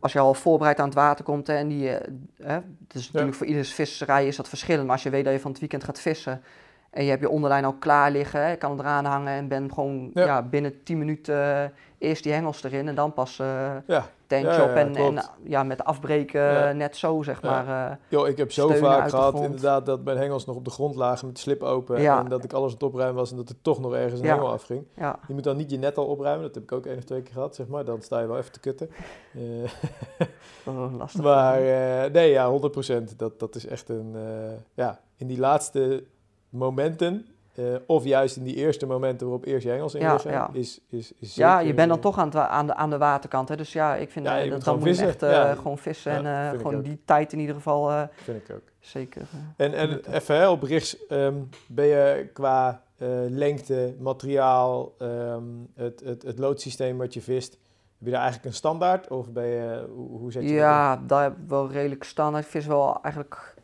als 0.00 0.12
je 0.12 0.18
al 0.18 0.34
voorbereid 0.34 0.78
aan 0.78 0.84
het 0.86 0.94
water 0.94 1.24
komt 1.24 1.46
hè, 1.46 1.54
en 1.54 1.68
die, 1.68 1.90
eh, 1.90 2.12
hè, 2.36 2.58
dus 2.78 3.06
natuurlijk 3.06 3.36
voor 3.36 3.46
iedere 3.46 3.64
visserij 3.64 4.26
is 4.26 4.36
dat 4.36 4.48
verschillend. 4.48 4.84
Maar 4.84 4.92
als 4.92 5.02
je 5.02 5.10
weet 5.10 5.24
dat 5.24 5.32
je 5.32 5.40
van 5.40 5.50
het 5.50 5.60
weekend 5.60 5.84
gaat 5.84 6.00
vissen 6.00 6.42
en 6.90 7.04
je 7.04 7.10
hebt 7.10 7.22
je 7.22 7.28
onderlijn 7.28 7.64
al 7.64 7.72
klaar 7.78 8.10
liggen, 8.10 8.40
hè, 8.40 8.50
je 8.50 8.56
kan 8.56 8.70
het 8.70 8.80
eraan 8.80 9.04
hangen 9.04 9.32
en 9.32 9.48
ben 9.48 9.72
gewoon 9.74 10.10
Ja. 10.14 10.24
ja. 10.24 10.42
binnen 10.42 10.82
10 10.82 10.98
minuten 10.98 11.54
eh, 11.56 11.68
eerst 11.98 12.22
die 12.22 12.32
hengels 12.32 12.62
erin 12.64 12.88
en 12.88 12.94
dan 12.94 13.12
pas 13.12 13.38
eh 13.38 13.72
Ja, 13.86 14.06
tentje 14.26 14.52
Ja, 14.52 14.62
op 14.64 14.68
en, 14.70 14.86
en 14.86 14.92
klopt. 14.94 15.30
ja, 15.42 15.62
met 15.62 15.84
afbreken 15.84 16.76
net 16.76 16.96
zo 16.96 17.22
zeg 17.22 17.42
maar. 17.42 17.90
eh, 17.90 17.96
joh, 18.08 18.28
ik 18.28 18.36
heb 18.36 18.52
zo 18.52 18.68
vaak 18.68 19.08
gehad 19.08 19.34
inderdaad 19.40 19.86
dat 19.86 20.04
mijn 20.04 20.16
hengels 20.16 20.46
nog 20.46 20.56
op 20.56 20.64
de 20.64 20.70
grond 20.70 20.94
lagen 20.94 21.26
met 21.26 21.34
de 21.34 21.40
slip 21.42 21.62
open. 21.62 21.96
En 21.96 22.28
dat 22.28 22.44
ik 22.44 22.52
alles 22.52 22.66
aan 22.68 22.74
het 22.74 22.82
opruimen 22.82 23.16
was 23.16 23.30
en 23.30 23.36
dat 23.36 23.48
er 23.48 23.60
toch 23.62 23.80
nog 23.80 23.94
ergens 23.94 24.20
een 24.20 24.26
hengel 24.26 24.50
afging. 24.50 24.84
ja. 24.96 25.18
Je 25.28 25.34
moet 25.34 25.44
dan 25.44 25.56
niet 25.56 25.70
je 25.70 25.78
net 25.78 25.96
al 25.98 26.06
opruimen, 26.06 26.42
dat 26.46 26.54
heb 26.54 26.62
ik 26.64 26.72
ook 26.72 26.86
één 26.86 26.96
of 26.96 27.04
twee 27.04 27.22
keer 27.22 27.32
gehad, 27.32 27.54
zeg 27.54 27.66
maar. 27.66 27.84
Dan 27.84 28.02
sta 28.02 28.20
je 28.20 28.26
wel 28.26 28.38
even 28.38 28.52
te 28.52 28.60
kutten. 28.60 28.90
Eh, 30.64 30.94
lastig. 30.98 31.22
Maar 31.22 31.60
eh, 31.60 32.10
nee, 32.12 32.30
ja, 32.30 32.50
100%. 33.10 33.16
Dat, 33.16 33.38
dat 33.40 33.54
is 33.54 33.66
echt 33.66 33.88
een. 33.88 34.12
eh, 34.14 34.56
ja, 34.74 35.00
in 35.16 35.26
die 35.26 35.38
laatste 35.38 36.04
momenten, 36.50 37.26
eh, 37.54 37.64
of 37.86 38.04
juist 38.04 38.36
in 38.36 38.42
die 38.44 38.54
eerste 38.54 38.86
momenten 38.86 39.26
waarop 39.26 39.46
eerst 39.46 39.64
je 39.64 39.70
hengels 39.70 39.94
in 39.94 40.00
Ja, 40.00 40.18
ja. 40.24 40.50
is, 40.52 40.80
is, 40.88 41.12
is 41.18 41.34
Ja, 41.34 41.58
je 41.58 41.74
bent 41.74 41.88
dan 41.88 42.00
toch 42.00 42.18
aan, 42.18 42.26
het, 42.26 42.36
aan, 42.36 42.66
de, 42.66 42.74
aan 42.74 42.90
de 42.90 42.98
waterkant. 42.98 43.48
Hè? 43.48 43.56
Dus 43.56 43.72
ja, 43.72 43.96
ik 43.96 44.10
vind 44.10 44.26
Ja, 44.26 44.40
eh, 44.40 44.42
dat 44.42 44.50
moet 44.52 44.64
dan 44.64 44.78
moet 44.78 44.98
je 44.98 45.06
echt 45.06 45.58
gewoon 45.58 45.78
vissen. 45.78 46.12
En 46.12 46.26
eh, 46.26 46.52
ik 46.52 46.60
gewoon 46.60 46.82
die 46.82 47.00
tijd 47.04 47.32
in 47.32 47.38
ieder 47.38 47.54
geval 47.54 48.08
Vind 48.14 48.48
ik 48.48 48.56
ook. 48.56 48.68
zeker. 48.80 49.22
En, 49.56 49.74
en 49.74 50.12
even 50.12 50.36
hè, 50.36 50.48
op 50.48 50.62
rechts, 50.62 51.06
ehm, 51.06 51.34
ben 51.66 51.86
je 51.86 52.30
qua 52.32 52.82
lengte, 53.28 53.94
materiaal, 53.98 54.94
ehm, 54.98 55.42
het, 55.74 56.00
het, 56.04 56.22
het 56.22 56.38
loodsysteem 56.38 56.98
wat 56.98 57.14
je 57.14 57.20
vist, 57.20 57.50
heb 57.52 58.08
je 58.08 58.10
daar 58.10 58.20
eigenlijk 58.20 58.50
een 58.50 58.56
standaard? 58.56 59.08
Of 59.08 59.30
ben 59.32 59.46
je, 59.46 59.88
hoe, 59.94 60.18
hoe 60.18 60.32
zet 60.32 60.42
je 60.42 60.48
dat 60.48 60.58
ja, 60.58 60.96
daar 60.96 61.22
heb 61.22 61.32
ik 61.32 61.48
wel 61.48 61.70
redelijk 61.70 62.04
standaard. 62.04 62.44
Ik 62.44 62.50
vis 62.50 62.66
wel 62.66 62.98
eigenlijk 63.02 63.54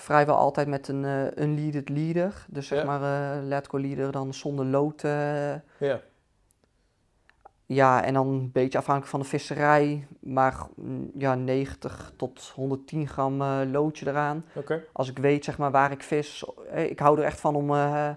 vrijwel 0.00 0.36
altijd 0.36 0.68
met 0.68 0.88
een 0.88 1.02
uh, 1.04 1.24
unleaded 1.36 1.88
leader. 1.88 2.44
Dus 2.48 2.66
zeg 2.66 2.78
Ja. 2.78 2.84
maar 2.84 3.02
eh 3.36 3.42
let 3.46 3.68
go 3.68 3.78
leader 3.78 4.12
dan 4.12 4.34
zonder 4.34 4.64
lood. 4.66 5.04
eh. 5.04 5.52
Ja, 5.78 6.00
ja, 7.66 8.04
en 8.04 8.14
dan 8.14 8.26
een 8.28 8.50
beetje 8.52 8.78
afhankelijk 8.78 9.10
van 9.10 9.20
de 9.20 9.26
visserij. 9.26 10.06
Maar 10.20 10.56
mm, 10.76 11.10
ja, 11.18 11.34
90 11.34 12.12
tot 12.16 12.52
110 12.54 13.08
gram 13.08 13.40
eh, 13.42 13.58
loodje 13.70 14.08
eraan. 14.08 14.44
oké. 14.54 14.82
als 14.92 15.10
ik 15.10 15.18
weet 15.18 15.44
zeg 15.44 15.58
maar, 15.58 15.70
waar 15.70 15.90
ik 15.90 16.02
vis. 16.02 16.44
eh, 16.70 16.90
Ik 16.90 16.98
hou 16.98 17.18
er 17.18 17.24
echt 17.24 17.40
van 17.40 17.54
om 17.54 17.70
eh, 17.70 18.10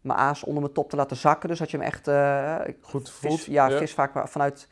mijn 0.00 0.18
aas 0.18 0.44
onder 0.44 0.62
mijn 0.62 0.74
top 0.74 0.90
te 0.90 0.96
laten 0.96 1.16
zakken. 1.16 1.48
Dus 1.48 1.58
dat 1.58 1.70
je 1.70 1.76
hem 1.76 1.86
echt. 1.86 2.08
eh, 2.08 2.56
Goed 2.80 3.10
vis, 3.10 3.28
voelt. 3.28 3.44
ja, 3.44 3.70
vis 3.70 3.94
vaak 3.94 4.28
vanuit. 4.28 4.68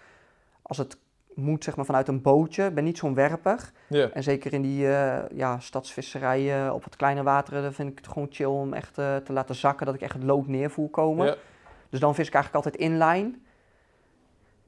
Als 0.62 0.78
het 0.78 0.96
moet, 1.34 1.64
zeg 1.64 1.76
maar 1.76 1.84
vanuit 1.84 2.08
een 2.08 2.22
bootje. 2.22 2.64
Ik 2.64 2.74
ben 2.74 2.84
niet 2.84 2.98
zo'n 2.98 3.14
werper. 3.14 3.70
En 4.12 4.22
zeker 4.22 4.52
in 4.52 4.62
die 4.62 4.88
eh 4.92 5.36
ja, 5.36 5.60
stadsvisserijen 5.60 6.74
op 6.74 6.84
wat 6.84 6.96
kleine 6.96 7.22
wateren. 7.22 7.62
Dan 7.62 7.72
vind 7.72 7.90
ik 7.90 7.98
het 7.98 8.08
gewoon 8.08 8.28
chill 8.30 8.46
om 8.46 8.72
echt 8.72 8.98
eh, 8.98 9.16
te 9.16 9.32
laten 9.32 9.54
zakken. 9.54 9.86
Dat 9.86 9.94
ik 9.94 10.00
echt 10.00 10.14
het 10.14 10.22
lood 10.22 10.46
neer 10.46 10.70
voel 10.70 10.88
komen. 10.88 11.36
Dus 11.90 12.00
dan 12.00 12.14
vis 12.14 12.26
ik 12.26 12.34
eigenlijk 12.34 12.64
altijd 12.64 12.82
inline. 12.82 13.32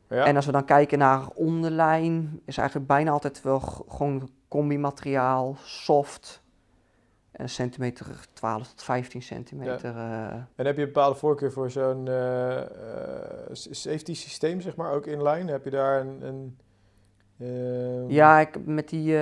ja. 0.09 0.25
En 0.25 0.37
als 0.37 0.47
we 0.47 0.53
dan 0.53 0.65
kijken 0.65 0.99
naar 0.99 1.29
onderlijn, 1.35 2.41
is 2.45 2.57
eigenlijk 2.57 2.89
bijna 2.89 3.11
altijd 3.11 3.43
wel 3.43 3.61
gewoon 3.89 4.29
combi-materiaal, 4.49 5.57
soft. 5.63 6.43
Een 7.37 7.49
centimeter 7.49 8.07
12 8.33 8.69
tot 8.69 8.83
15 8.83 9.23
centimeter. 9.23 9.97
eh. 9.97 10.33
En 10.55 10.67
heb 10.67 10.75
je 10.77 10.81
een 10.83 10.93
bepaalde 10.93 11.17
voorkeur 11.19 11.53
voor 11.53 11.71
zo'n 11.71 12.09
s- 13.53 13.69
safety 13.83 14.15
systeem, 14.15 14.61
zeg 14.61 14.77
maar, 14.77 14.93
ook 14.93 15.07
inline? 15.07 15.51
Heb 15.51 15.65
je 15.65 15.71
daar 15.71 16.01
een... 16.01 16.23
een 16.27 16.57
eh, 17.39 18.11
Ja, 18.11 18.41
ik, 18.41 18.67
met 18.67 18.89
die. 18.89 19.13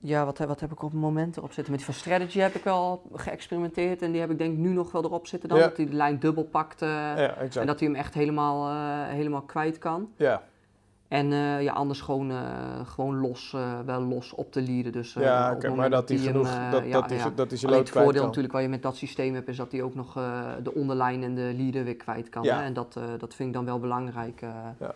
ja, 0.00 0.24
wat, 0.24 0.38
heb- 0.38 0.48
wat 0.48 0.60
heb 0.60 0.72
ik 0.72 0.82
op 0.82 0.90
het 0.90 1.00
moment 1.00 1.36
erop 1.36 1.52
zitten? 1.52 1.72
Met 1.72 1.84
die 1.84 1.92
van 1.94 2.00
Strategy 2.00 2.38
heb 2.38 2.54
ik 2.54 2.64
wel 2.64 3.02
geëxperimenteerd. 3.12 4.02
En 4.02 4.10
die 4.12 4.20
heb 4.20 4.30
ik 4.30 4.38
denk 4.38 4.56
nu 4.58 4.68
nog 4.72 4.92
wel 4.92 5.04
erop 5.04 5.26
zitten 5.26 5.48
dan. 5.48 5.58
Ja. 5.58 5.64
Dat 5.68 5.76
hij 5.76 5.86
de 5.86 5.92
lijn 5.92 6.18
dubbel 6.18 6.44
pakt. 6.44 6.80
Ja, 6.80 7.36
en 7.36 7.66
dat 7.66 7.78
hij 7.80 7.88
hem 7.88 7.94
echt 7.96 8.14
helemaal, 8.14 8.68
helemaal 9.08 9.42
kwijt 9.42 9.78
kan. 9.78 10.12
Ja, 10.16 10.42
En 11.08 11.32
eh, 11.32 11.62
ja, 11.62 11.72
anders 11.72 12.00
gewoon, 12.00 12.30
eh, 12.30 12.38
gewoon 12.84 13.20
los, 13.20 13.52
eh, 13.54 13.78
wel 13.86 14.02
los 14.02 14.32
op 14.32 14.52
te 14.52 14.62
leaden. 14.62 14.92
Dus, 14.92 15.12
ja 15.12 15.54
het 15.54 15.74
maar 15.74 15.90
dat 15.90 16.08
hij 16.08 16.18
hem, 16.18 16.26
genoeg... 16.26 16.70
dat, 16.70 16.84
ja, 16.84 17.00
dat, 17.00 17.10
ja. 17.60 17.68
lood 17.68 17.78
het 17.78 17.90
voordeel 17.90 18.12
kan. 18.12 18.26
natuurlijk 18.26 18.52
wat 18.52 18.62
je 18.62 18.68
met 18.68 18.82
dat 18.82 18.96
systeem 18.96 19.34
hebt, 19.34 19.48
is 19.48 19.56
dat 19.56 19.72
hij 19.72 19.82
ook 19.82 19.94
nog 19.94 20.12
de 20.62 20.74
onderlijn 20.74 21.22
en 21.22 21.34
de 21.34 21.54
leader 21.56 21.84
weer 21.84 21.96
kwijt 21.96 22.28
kan. 22.28 22.42
Ja. 22.42 22.56
Hè? 22.56 22.64
En 22.64 22.72
dat, 22.72 22.98
dat 23.18 23.34
vind 23.34 23.48
ik 23.48 23.54
dan 23.54 23.64
wel 23.64 23.78
belangrijk. 23.78 24.40
Ja. 24.78 24.94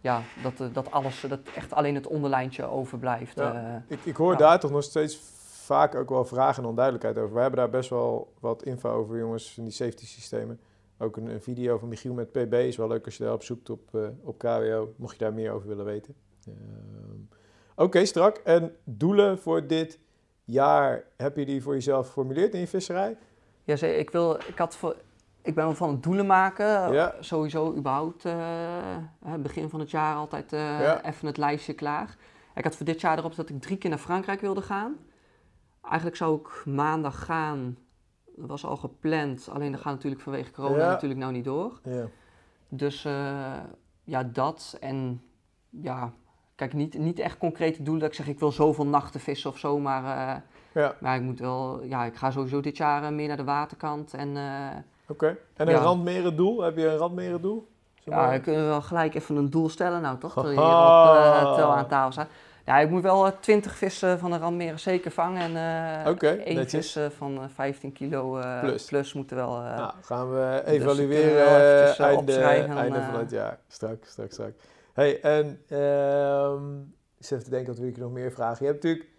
ja, 0.00 0.22
dat, 0.42 0.74
dat 0.74 0.90
alles, 0.90 1.24
dat 1.28 1.40
echt 1.54 1.72
alleen 1.72 1.94
het 1.94 2.06
onderlijntje 2.06 2.64
overblijft. 2.64 3.36
Ja. 3.36 3.82
Ik, 3.86 3.98
ik 4.04 4.16
hoor 4.16 4.36
daar 4.36 4.60
toch 4.60 4.70
nog 4.70 4.82
steeds 4.82 5.20
vaak 5.64 5.94
ook 5.94 6.08
wel 6.08 6.24
vragen 6.24 6.62
en 6.62 6.68
onduidelijkheid 6.68 7.18
over. 7.18 7.34
We 7.34 7.40
hebben 7.40 7.58
daar 7.58 7.70
best 7.70 7.90
wel 7.90 8.32
wat 8.40 8.62
info 8.62 8.90
over, 8.90 9.18
jongens, 9.18 9.52
van 9.54 9.64
die 9.64 9.72
safety 9.72 10.06
systemen. 10.06 10.58
Ook 10.98 11.16
een, 11.16 11.26
een 11.26 11.42
video 11.42 11.78
van 11.78 11.88
Michiel 11.88 12.14
met 12.14 12.32
PB 12.32 12.52
is 12.52 12.76
wel 12.76 12.88
leuk 12.88 13.04
als 13.04 13.16
je 13.16 13.22
daarop 13.22 13.42
zoekt 13.42 13.70
op, 13.70 13.94
eh, 13.94 14.08
op 14.22 14.38
KWO, 14.38 14.94
mocht 14.96 15.12
je 15.12 15.24
daar 15.24 15.34
meer 15.34 15.52
over 15.52 15.68
willen 15.68 15.84
weten. 15.84 16.14
Ehm, 16.46 16.56
Oké, 17.76 18.04
strak. 18.04 18.36
En 18.36 18.76
doelen 18.84 19.38
voor 19.38 19.66
dit 19.66 19.98
jaar, 20.44 21.04
heb 21.16 21.36
je 21.36 21.44
die 21.44 21.62
voor 21.62 21.74
jezelf 21.74 22.06
geformuleerd 22.06 22.54
in 22.54 22.60
je 22.60 22.66
visserij? 22.66 23.16
Ja, 23.64 23.86
ik, 23.86 24.10
wil, 24.10 24.34
ik, 24.34 24.58
had 24.58 24.76
voor, 24.76 24.96
ik 25.42 25.54
ben 25.54 25.76
van 25.76 25.90
het 25.90 26.02
doelen 26.02 26.26
maken. 26.26 26.92
Ja. 26.92 27.14
Sowieso 27.20 27.74
überhaupt 27.76 28.24
eh, 28.24 29.34
begin 29.38 29.68
van 29.68 29.80
het 29.80 29.90
jaar 29.90 30.16
altijd 30.16 30.52
eh, 30.52 30.60
Ja. 30.60 31.04
even 31.04 31.26
het 31.26 31.36
lijstje 31.36 31.72
klaar. 31.72 32.16
Ik 32.54 32.64
had 32.64 32.76
voor 32.76 32.86
dit 32.86 33.00
jaar 33.00 33.18
erop 33.18 33.34
dat 33.34 33.48
ik 33.48 33.60
drie 33.60 33.76
keer 33.78 33.90
naar 33.90 33.98
Frankrijk 33.98 34.40
wilde 34.40 34.62
gaan. 34.62 34.96
Eigenlijk 35.82 36.16
zou 36.16 36.40
ik 36.40 36.64
maandag 36.64 37.24
gaan. 37.24 37.78
Dat 38.38 38.48
was 38.48 38.64
al 38.64 38.76
gepland. 38.76 39.48
Alleen 39.52 39.72
dat 39.72 39.80
gaat 39.80 39.92
natuurlijk 39.94 40.22
vanwege 40.22 40.50
corona 40.50 40.76
Ja. 40.82 40.88
natuurlijk 40.88 41.20
nou 41.20 41.32
niet 41.32 41.44
door. 41.44 41.80
Ja. 41.82 42.04
Dus 42.68 43.04
eh, 43.04 43.12
ja, 44.04 44.22
dat. 44.22 44.76
En 44.80 45.22
ja, 45.70 46.12
kijk, 46.54 46.72
niet, 46.72 46.98
niet 46.98 47.18
echt 47.18 47.38
concrete 47.38 47.82
doelen 47.82 48.00
dat 48.02 48.10
ik 48.10 48.16
zeg 48.16 48.28
ik 48.28 48.38
wil 48.38 48.52
zoveel 48.52 48.86
nachten 48.86 49.20
vissen 49.20 49.50
of 49.50 49.58
zo. 49.58 49.78
Maar, 49.78 50.04
eh, 50.34 50.42
Ja, 50.72 50.94
maar 51.00 51.16
ik 51.16 51.22
moet 51.22 51.38
wel, 51.38 51.82
ja, 51.82 52.04
ik 52.04 52.16
ga 52.16 52.30
sowieso 52.30 52.60
dit 52.60 52.76
jaar 52.76 53.02
eh, 53.02 53.10
meer 53.10 53.28
naar 53.28 53.36
de 53.36 53.44
waterkant. 53.44 54.14
En 54.14 54.36
eh, 54.36 54.76
oké. 55.08 55.36
En 55.56 55.66
een 55.66 55.74
Ja. 55.74 55.80
randmerendoel? 55.80 56.60
Heb 56.62 56.76
je 56.76 56.86
een 56.88 56.96
randmerendoel? 56.96 57.68
Ja, 58.04 58.30
we 58.30 58.40
kunnen 58.40 58.66
wel 58.66 58.82
gelijk 58.82 59.14
even 59.14 59.36
een 59.36 59.50
doel 59.50 59.68
stellen 59.68 60.02
nou, 60.02 60.18
toch? 60.18 60.32
Terwijl 60.32 60.54
je 60.54 60.64
hier 60.64 60.74
op, 61.64 61.70
aan 61.76 61.88
tafel 61.88 62.12
staat. 62.12 62.28
Ja, 62.68 62.78
ik 62.78 62.90
moet 62.90 63.02
wel 63.02 63.26
eh, 63.26 63.32
20 63.40 63.76
vissen 63.76 64.18
van 64.18 64.30
de 64.30 64.36
randmeren 64.38 64.78
zeker 64.78 65.10
vangen. 65.10 65.56
En 65.56 65.56
eh 66.04 66.10
Oké, 66.10 66.28
één 66.28 66.54
netjes. 66.56 66.92
vis 66.92 67.04
eh, 67.04 67.10
van 67.10 67.36
eh, 67.42 67.48
15 67.54 67.92
kilo 67.92 68.38
eh, 68.38 68.60
Plus. 68.60 68.84
plus. 68.84 69.12
moeten 69.12 69.36
wel... 69.36 69.56
eh, 69.60 69.76
Nou, 69.76 69.92
gaan 70.02 70.30
we 70.30 70.62
dus 70.64 70.72
evalueren 70.74 71.24
kunnen 71.24 71.44
we 71.44 71.92
eh, 71.98 72.06
einde, 72.06 72.98
eh, 72.98 73.10
van 73.10 73.18
het 73.20 73.30
jaar. 73.30 73.58
Strak, 73.68 74.04
strak, 74.04 74.32
strak. 74.32 74.52
Hey, 74.92 75.20
en 75.20 75.60
ehm 75.68 76.78
ik 77.18 77.24
zit 77.26 77.44
te 77.44 77.50
denken, 77.50 77.68
wat 77.68 77.78
wil 77.78 77.88
ik 77.88 77.94
je 77.94 78.00
nog 78.02 78.12
meer 78.12 78.32
vragen? 78.32 78.56
Je 78.66 78.72
hebt 78.72 78.82
natuurlijk 78.82 79.10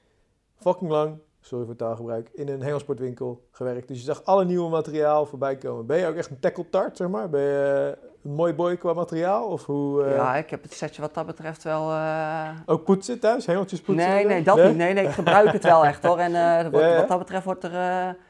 fucking 0.58 0.92
lang, 0.92 1.18
sorry 1.42 1.66
voor 1.66 1.76
taalgebruik, 1.76 2.30
in 2.34 2.48
een 2.48 2.62
hengelsportwinkel 2.62 3.48
gewerkt. 3.52 3.88
Dus 3.88 3.98
je 3.98 4.04
zag 4.04 4.24
alle 4.24 4.46
nieuwe 4.46 4.70
materiaal 4.70 5.26
voorbij 5.26 5.58
komen. 5.58 5.86
Ben 5.86 5.98
je 5.98 6.08
ook 6.08 6.16
echt 6.16 6.30
een 6.30 6.40
tackle 6.40 6.70
tart, 6.70 6.98
zeg 6.98 7.08
maar? 7.08 7.30
Ben 7.30 7.42
je 7.42 7.98
mooi 8.22 8.54
boy 8.54 8.78
qua 8.78 8.94
materiaal? 8.94 9.46
Of 9.48 9.66
hoe... 9.66 10.04
eh, 10.04 10.16
ja, 10.16 10.36
ik 10.36 10.50
heb 10.50 10.64
het 10.64 10.74
setje 10.74 11.02
wat 11.02 11.14
dat 11.14 11.26
betreft 11.26 11.64
wel... 11.64 11.92
eh, 11.92 12.50
Ook 12.66 12.84
poetsen 12.84 13.20
thuis? 13.20 13.46
Hengeltjes 13.46 13.82
poetsen? 13.82 14.10
Nee, 14.10 14.26
nee, 14.26 14.44
dat 14.44 14.64
niet. 14.64 14.76
Nee, 14.78 14.94
nee, 14.94 15.04
ik 15.06 15.12
gebruik 15.12 15.52
het 15.52 15.64
wel 15.64 15.86
echt 15.86 16.04
hoor. 16.04 16.18
En 16.18 16.36
eh, 16.36 16.72
wat, 16.72 16.82
Ja, 16.82 16.88
ja. 16.88 16.96
wat 16.96 17.08
dat 17.08 17.18
betreft 17.20 17.46
wordt 17.46 17.64
er, 17.64 17.72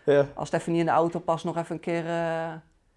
Ja, 0.03 0.25
als 0.33 0.51
het 0.51 0.59
even 0.61 0.71
niet 0.71 0.81
in 0.81 0.87
de 0.87 0.91
auto 0.91 1.19
past, 1.19 1.45
nog 1.45 1.57
even 1.57 1.75
een 1.75 1.81
keer... 1.81 2.03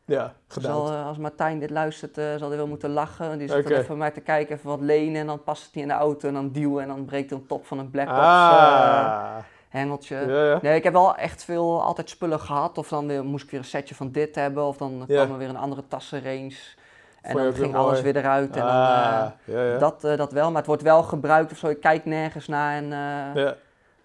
ja 0.05 0.34
gedaan. 0.49 0.86
zal, 0.86 0.90
als 0.97 1.18
Martijn 1.18 1.59
dit 1.59 1.70
luistert, 1.70 2.14
zal 2.14 2.49
hij 2.49 2.57
wel 2.57 2.66
moeten 2.66 2.90
lachen. 2.90 3.38
Die 3.38 3.49
zit 3.49 3.59
Oké. 3.59 3.68
dan 3.68 3.78
even 3.78 3.99
mij 3.99 4.11
te 4.11 4.20
kijken, 4.20 4.57
even 4.57 4.68
wat 4.68 4.80
lenen 4.80 5.20
en 5.20 5.26
dan 5.26 5.43
past 5.43 5.64
het 5.64 5.74
niet 5.74 5.84
in 5.84 5.90
de 5.90 5.97
auto. 5.97 6.28
En 6.28 6.34
dan 6.34 6.51
duwen 6.51 6.82
en 6.82 6.88
dan 6.88 7.05
breekt 7.05 7.30
een 7.30 7.47
top 7.47 7.66
van 7.66 7.78
een 7.78 7.90
Black 7.90 8.09
Ops 8.09 8.16
eh, 8.18 8.24
ah, 8.24 9.36
hengeltje. 9.68 10.16
ja, 10.16 10.45
ja. 10.45 10.59
Nee, 10.62 10.76
ik 10.76 10.82
heb 10.84 10.93
wel 10.93 11.16
echt 11.16 11.45
veel 11.45 11.82
altijd 11.82 12.11
spullen 12.11 12.40
gehad. 12.40 12.78
Of 12.78 12.88
dan 12.88 13.07
weer, 13.07 13.24
moest 13.24 13.45
ik 13.45 13.51
weer 13.51 13.61
een 13.61 13.66
setje 13.66 13.95
van 13.95 14.11
dit 14.11 14.34
hebben. 14.34 14.64
Of 14.64 14.76
dan 14.76 15.05
Ja. 15.07 15.16
kwam 15.24 15.32
er 15.32 15.38
weer 15.38 15.49
een 15.49 15.57
andere 15.57 15.82
tassenrange. 15.88 16.55
En 17.23 17.37
dan 17.37 17.55
ging 17.55 17.75
alles 17.75 18.01
weer 18.01 18.16
eruit. 18.16 18.57
En 18.57 18.62
dan, 18.62 18.70
Ah, 18.70 19.31
eh, 19.47 19.55
ja, 19.55 19.62
ja. 19.64 19.79
dat, 19.79 20.05
eh, 20.05 20.16
dat 20.16 20.33
wel, 20.33 20.49
maar 20.49 20.57
het 20.57 20.66
wordt 20.66 20.83
wel 20.83 21.03
gebruikt 21.03 21.53
of 21.53 21.59
zo. 21.59 21.66
Ik 21.68 21.81
kijk 21.81 22.05
nergens 22.05 22.47
naar 22.49 22.77
en 22.77 22.85
eh, 22.85 23.43
ja. 23.45 23.57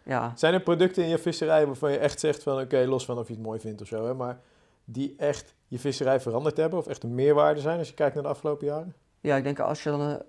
ja. 0.03 0.31
Zijn 0.35 0.53
er 0.53 0.59
producten 0.61 1.03
in 1.03 1.09
je 1.09 1.17
visserij 1.17 1.65
waarvan 1.65 1.91
je 1.91 1.97
echt 1.97 2.19
zegt 2.19 2.43
van 2.43 2.59
oké, 2.61 2.85
los 2.85 3.05
van 3.05 3.17
of 3.17 3.27
je 3.27 3.33
het 3.33 3.43
mooi 3.43 3.59
vindt 3.59 3.81
of 3.81 3.87
zo, 3.87 4.05
hè, 4.05 4.13
maar 4.13 4.37
die 4.85 5.15
echt 5.17 5.53
je 5.67 5.79
visserij 5.79 6.19
veranderd 6.19 6.57
hebben 6.57 6.79
of 6.79 6.87
echt 6.87 7.03
een 7.03 7.15
meerwaarde 7.15 7.61
zijn 7.61 7.77
als 7.79 7.87
je 7.87 7.93
kijkt 7.93 8.13
naar 8.13 8.23
de 8.23 8.29
afgelopen 8.29 8.67
jaren? 8.67 8.93
Ja, 9.21 9.35
ik 9.35 9.43
denk 9.43 9.59
als 9.59 9.83
je 9.83 9.89
dan, 9.89 10.21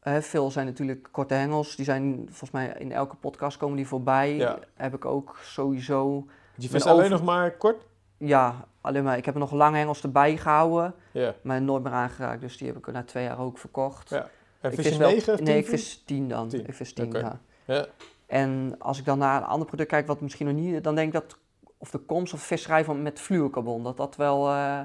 hè, 0.00 0.22
veel 0.22 0.50
zijn 0.50 0.66
natuurlijk 0.66 1.08
korte 1.10 1.34
hengels. 1.34 1.76
Die 1.76 1.84
zijn 1.84 2.22
volgens 2.26 2.50
mij 2.50 2.74
in 2.78 2.92
elke 2.92 3.16
podcast 3.16 3.56
komen 3.56 3.76
die 3.76 3.86
voorbij. 3.86 4.36
Ja. 4.36 4.58
Heb 4.74 4.94
ik 4.94 5.04
ook 5.04 5.38
sowieso. 5.42 6.26
Je 6.56 6.68
vist 6.68 6.86
alleen 6.86 6.98
over- 6.98 7.10
nog 7.10 7.22
maar 7.24 7.56
kort? 7.56 7.82
Ja, 8.26 8.64
alleen 8.80 9.04
maar. 9.04 9.16
Ik 9.16 9.24
heb 9.24 9.34
er 9.34 9.40
nog 9.40 9.52
lange 9.52 9.76
hengels 9.76 10.02
erbij 10.02 10.36
gehouden, 10.36 10.94
maar 11.42 11.62
nooit 11.62 11.82
meer 11.82 11.92
aangeraakt. 11.92 12.40
Dus 12.40 12.56
die 12.58 12.66
heb 12.66 12.76
ik 12.76 12.92
na 12.92 13.02
twee 13.02 13.24
jaar 13.24 13.38
ook 13.38 13.58
verkocht. 13.58 14.08
Ja. 14.10 14.28
En 14.60 14.70
ik 14.72 14.80
vis 14.80 14.88
je 14.88 14.98
wel- 14.98 15.10
9 15.10 15.32
of 15.32 15.40
Nee, 15.40 15.46
10 15.48 15.56
ik 15.56 15.66
vis 15.68 16.02
10 16.06 16.28
dan. 16.28 16.52
Ik 16.52 16.74
vis 16.74 16.92
10, 16.92 17.04
Oké. 17.06 17.18
ja. 17.18 17.40
Ja. 17.64 17.86
En 18.26 18.74
als 18.78 18.98
ik 18.98 19.04
dan 19.04 19.18
naar 19.18 19.36
een 19.42 19.48
ander 19.48 19.66
product 19.66 19.88
kijk, 19.88 20.06
wat 20.06 20.20
misschien 20.20 20.46
nog 20.46 20.54
niet, 20.54 20.84
dan 20.84 20.94
denk 20.94 21.06
ik 21.06 21.12
dat 21.20 21.36
of 21.78 21.90
de 21.90 21.98
komst 21.98 22.32
of 22.32 22.40
visserij 22.42 22.84
van, 22.84 23.02
met 23.02 23.20
fluorocarbon, 23.20 23.82
dat 23.82 23.96
dat 23.96 24.16
wel, 24.16 24.48
eh, 24.48 24.80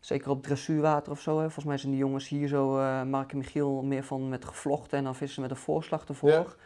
zeker 0.00 0.30
op 0.30 0.42
dressuurwater 0.42 1.12
of 1.12 1.20
zo, 1.20 1.36
hè, 1.36 1.42
volgens 1.42 1.64
mij 1.64 1.76
zijn 1.78 1.92
die 1.92 2.00
jongens 2.00 2.28
hier 2.28 2.48
zo, 2.48 2.78
eh 2.78 3.02
Mark 3.02 3.32
en 3.32 3.38
Michiel, 3.38 3.82
meer 3.82 4.04
van 4.04 4.28
met 4.28 4.44
gevlochten 4.44 4.98
en 4.98 5.04
dan 5.04 5.14
vissen 5.14 5.42
met 5.42 5.50
een 5.50 5.56
voorslag 5.56 6.04
ervoor. 6.04 6.56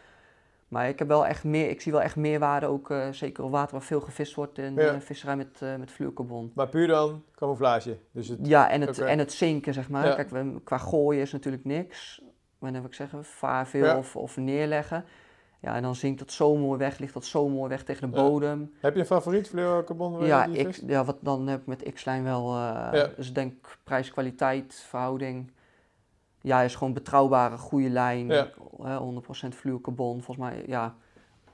Maar 0.67 0.87
ik, 0.87 0.99
heb 0.99 1.07
wel 1.07 1.25
echt 1.25 1.43
meer, 1.43 1.69
ik 1.69 1.81
zie 1.81 1.91
wel 1.91 2.01
echt 2.01 2.15
meerwaarde, 2.15 2.65
ook 2.65 2.89
eh, 2.89 3.07
zeker 3.11 3.43
op 3.43 3.51
water 3.51 3.71
waar 3.71 3.85
veel 3.85 4.01
gevist 4.01 4.35
wordt, 4.35 4.57
in 4.57 4.75
Ja. 4.75 4.93
eh, 4.93 4.99
visserij 4.99 5.35
met, 5.35 5.59
eh 5.61 5.75
met 5.75 5.91
fluorocarbon. 5.91 6.51
Maar 6.55 6.67
puur 6.69 6.87
dan 6.87 7.23
camouflage. 7.35 7.97
Dus 8.11 8.27
het, 8.27 8.39
Ja, 8.41 8.69
en 8.69 8.81
het, 8.81 8.99
en 8.99 9.19
het 9.19 9.31
zinken, 9.31 9.73
zeg 9.73 9.89
maar. 9.89 10.05
Ja. 10.05 10.15
Kijk, 10.15 10.29
we, 10.29 10.61
qua 10.63 10.77
gooien 10.77 11.21
is 11.21 11.31
natuurlijk 11.31 11.65
niks. 11.65 12.21
Wanneer 12.59 12.81
wil 12.81 12.89
ik 12.89 12.95
zeggen, 12.95 13.25
vaar 13.25 13.67
veel 13.67 13.85
Ja. 13.85 13.97
of, 13.97 14.15
of 14.15 14.37
neerleggen. 14.37 15.05
Ja, 15.61 15.75
en 15.75 15.81
dan 15.81 15.95
zinkt 15.95 16.19
dat 16.19 16.31
zo 16.31 16.55
mooi 16.55 16.77
weg, 16.79 16.97
ligt 16.97 17.13
dat 17.13 17.25
zo 17.25 17.49
mooi 17.49 17.69
weg 17.69 17.83
tegen 17.83 18.09
de 18.11 18.15
bodem. 18.15 18.73
heb 18.79 18.93
je 18.93 18.99
een 18.99 19.05
favoriet 19.05 19.49
fluorocarbon? 19.49 20.25
Ja, 20.25 20.45
ik, 20.45 20.79
ja 20.87 21.03
wat, 21.05 21.17
dan 21.21 21.47
heb 21.47 21.59
ik 21.59 21.65
met 21.67 21.93
X-Lijn 21.93 22.23
wel... 22.23 22.55
Ja. 22.57 23.09
Dus 23.15 23.27
ik 23.27 23.35
denk 23.35 23.77
prijs-kwaliteit, 23.83 24.85
verhouding. 24.87 25.51
Ja, 26.43 26.61
is 26.61 26.75
gewoon 26.75 26.93
betrouwbare, 26.93 27.57
goede 27.57 27.89
lijn. 27.89 28.27
Ja. 28.27 28.49
hè, 28.83 28.97
100% 28.97 29.55
fluorocarbon. 29.55 30.21
Volgens 30.21 30.47
mij, 30.47 30.63
ja... 30.67 30.95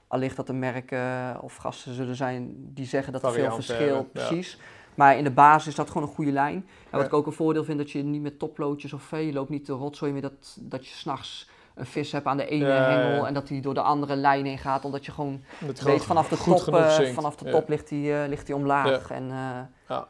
Allicht 0.08 0.36
dat 0.36 0.48
er 0.50 0.56
merken 0.56 1.38
of 1.42 1.56
gasten 1.56 1.94
zullen 1.94 2.16
zijn 2.16 2.56
die 2.74 2.86
zeggen 2.86 3.14
dat 3.14 3.24
er 3.24 3.32
veel 3.32 3.52
verschil, 3.52 3.96
ja. 3.96 4.02
precies. 4.02 4.60
Maar 4.96 5.18
in 5.18 5.24
de 5.24 5.32
basis 5.32 5.68
is 5.68 5.76
dat 5.76 5.88
gewoon 5.88 6.08
een 6.08 6.14
goede 6.14 6.32
lijn. 6.32 6.68
En 6.90 6.98
wat 6.98 7.06
ik 7.06 7.14
ook 7.14 7.26
een 7.26 7.32
voordeel 7.32 7.64
vind, 7.64 7.78
dat 7.78 7.92
je 7.92 8.04
niet 8.04 8.22
met 8.22 8.40
toploodjes 8.40 8.94
of 8.94 9.02
vee 9.02 9.34
loopt 9.34 9.50
niet 9.50 9.66
te 9.66 9.74
rotzooi 9.74 10.12
meer 10.12 10.22
dat, 10.22 10.58
dat 10.60 10.88
je 10.88 10.94
s'nachts 10.94 11.50
een 11.76 11.86
vis 11.86 12.12
hebt 12.12 12.26
aan 12.26 12.38
de 12.38 12.46
ene 12.48 12.66
Ja, 12.66 12.76
ja, 12.76 12.90
ja. 12.90 12.98
hengel 12.98 13.28
en 13.28 13.34
dat 13.34 13.48
die 13.48 13.62
door 13.62 13.74
de 13.74 13.82
andere 13.82 14.16
lijn 14.16 14.46
heen 14.46 14.58
gaat, 14.58 14.86
omdat 14.86 15.06
je 15.06 15.12
gewoon 15.12 15.44
Dat 15.60 15.80
weet 15.80 16.04
vanaf 16.06 16.28
de 16.28 16.38
top, 16.38 16.74
eh, 16.74 17.14
vanaf 17.14 17.36
de 17.36 17.46
Ja. 17.46 17.52
top 17.52 17.70
ligt 17.70 17.90
die, 17.90 18.14
eh, 18.14 18.28
ligt 18.28 18.46
die 18.46 18.56
omlaag. 18.56 19.12
En, 19.12 19.24
eh, 19.32 19.60
Ja. 19.88 20.08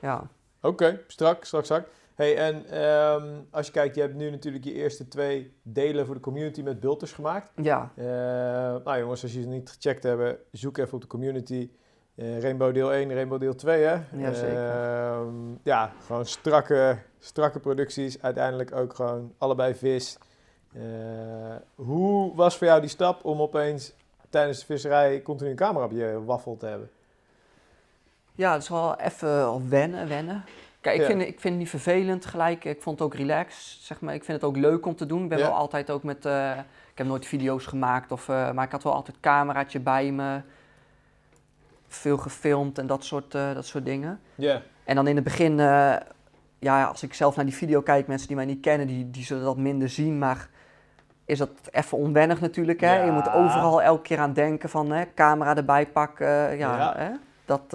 ja. 0.00 0.26
Oké, 0.62 1.00
strak, 1.06 1.44
strak, 1.44 1.64
strak. 1.64 1.86
Hey, 2.20 2.36
en 2.36 2.66
ehm, 2.66 3.28
als 3.50 3.66
je 3.66 3.72
kijkt, 3.72 3.94
je 3.94 4.00
hebt 4.00 4.14
nu 4.14 4.30
natuurlijk 4.30 4.64
je 4.64 4.72
eerste 4.72 5.08
twee 5.08 5.54
delen 5.62 6.06
voor 6.06 6.14
de 6.14 6.20
community 6.20 6.62
met 6.62 6.80
bulters 6.80 7.12
gemaakt. 7.12 7.50
ja, 7.54 7.92
Eh, 7.96 8.04
nou 8.84 8.98
jongens, 8.98 9.22
als 9.22 9.32
jullie 9.32 9.48
het 9.48 9.56
niet 9.56 9.70
gecheckt 9.70 10.02
hebben, 10.02 10.38
zoek 10.52 10.78
even 10.78 10.94
op 10.94 11.00
de 11.00 11.06
community. 11.06 11.70
Eh, 12.14 12.40
Rainbow 12.40 12.74
deel 12.74 12.94
1, 12.94 13.14
Rainbow 13.14 13.40
deel 13.40 13.54
2, 13.54 13.82
hè? 13.82 13.92
Ja, 14.16 14.32
zeker. 14.32 14.70
Ehm, 14.70 15.34
ja, 15.62 15.92
gewoon 16.06 16.26
strakke, 16.26 16.98
strakke 17.18 17.60
producties. 17.60 18.22
Uiteindelijk 18.22 18.74
ook 18.74 18.94
gewoon 18.94 19.34
allebei 19.38 19.74
vis. 19.74 20.18
Eh, 20.72 20.82
hoe 21.74 22.34
was 22.34 22.56
voor 22.56 22.66
jou 22.66 22.80
die 22.80 22.90
stap 22.90 23.24
om 23.24 23.40
opeens 23.40 23.92
tijdens 24.30 24.58
de 24.58 24.64
visserij 24.64 25.22
continu 25.22 25.50
een 25.50 25.56
camera 25.56 25.84
op 25.84 25.92
je 25.92 26.24
waffel 26.24 26.56
te 26.56 26.66
hebben? 26.66 26.90
ja, 28.34 28.52
het 28.52 28.62
is 28.62 28.68
wel 28.68 28.96
even 28.96 29.68
wennen, 29.68 30.08
wennen. 30.08 30.44
Kijk, 30.80 31.00
ik, 31.00 31.06
vind, 31.06 31.20
ik 31.20 31.26
vind 31.40 31.42
het 31.42 31.56
niet 31.56 31.68
vervelend 31.68 32.26
gelijk. 32.26 32.64
Ik 32.64 32.82
vond 32.82 32.98
het 32.98 33.08
ook 33.08 33.14
relaxed, 33.14 33.78
zeg 33.82 34.00
maar. 34.00 34.14
Ik 34.14 34.24
vind 34.24 34.40
het 34.40 34.50
ook 34.50 34.56
leuk 34.56 34.86
om 34.86 34.96
te 34.96 35.06
doen. 35.06 35.22
Ik 35.22 35.28
ben 35.28 35.38
wel 35.38 35.54
altijd 35.54 35.90
ook 35.90 36.02
met... 36.02 36.26
eh, 36.26 36.50
ik 36.90 36.98
heb 36.98 37.06
nooit 37.06 37.26
video's 37.26 37.66
gemaakt, 37.66 38.12
of, 38.12 38.28
eh, 38.28 38.50
maar 38.50 38.64
ik 38.64 38.70
had 38.70 38.82
wel 38.82 38.94
altijd 38.94 39.16
een 39.16 39.22
cameraatje 39.22 39.80
bij 39.80 40.10
me. 40.12 40.40
Veel 41.88 42.16
gefilmd 42.16 42.78
en 42.78 42.86
dat 42.86 43.04
soort, 43.04 43.34
eh, 43.34 43.54
dat 43.54 43.66
soort 43.66 43.84
dingen. 43.84 44.20
Ja, 44.34 44.62
En 44.84 44.94
dan 44.94 45.06
in 45.06 45.14
het 45.14 45.24
begin, 45.24 45.56
ja, 46.58 46.84
als 46.84 47.02
ik 47.02 47.14
zelf 47.14 47.36
naar 47.36 47.44
die 47.44 47.54
video 47.54 47.80
kijk, 47.82 48.06
mensen 48.06 48.26
die 48.26 48.36
mij 48.36 48.44
niet 48.44 48.60
kennen, 48.60 48.86
die, 48.86 49.10
die 49.10 49.24
zullen 49.24 49.44
dat 49.44 49.56
minder 49.56 49.88
zien. 49.88 50.18
Maar 50.18 50.48
is 51.24 51.38
dat 51.38 51.50
even 51.70 51.98
onwennig 51.98 52.40
natuurlijk, 52.40 52.80
hè? 52.80 52.94
Ja. 52.98 53.04
Je 53.04 53.10
moet 53.10 53.32
overal 53.32 53.82
elke 53.82 54.02
keer 54.02 54.18
aan 54.18 54.32
denken 54.32 54.68
van, 54.68 54.90
hè, 54.90 55.04
camera 55.14 55.56
erbij 55.56 55.86
pakken. 55.86 56.26
ja, 56.56 56.76
Ja. 56.76 56.94
Hè? 56.96 57.10
Dat, 57.44 57.72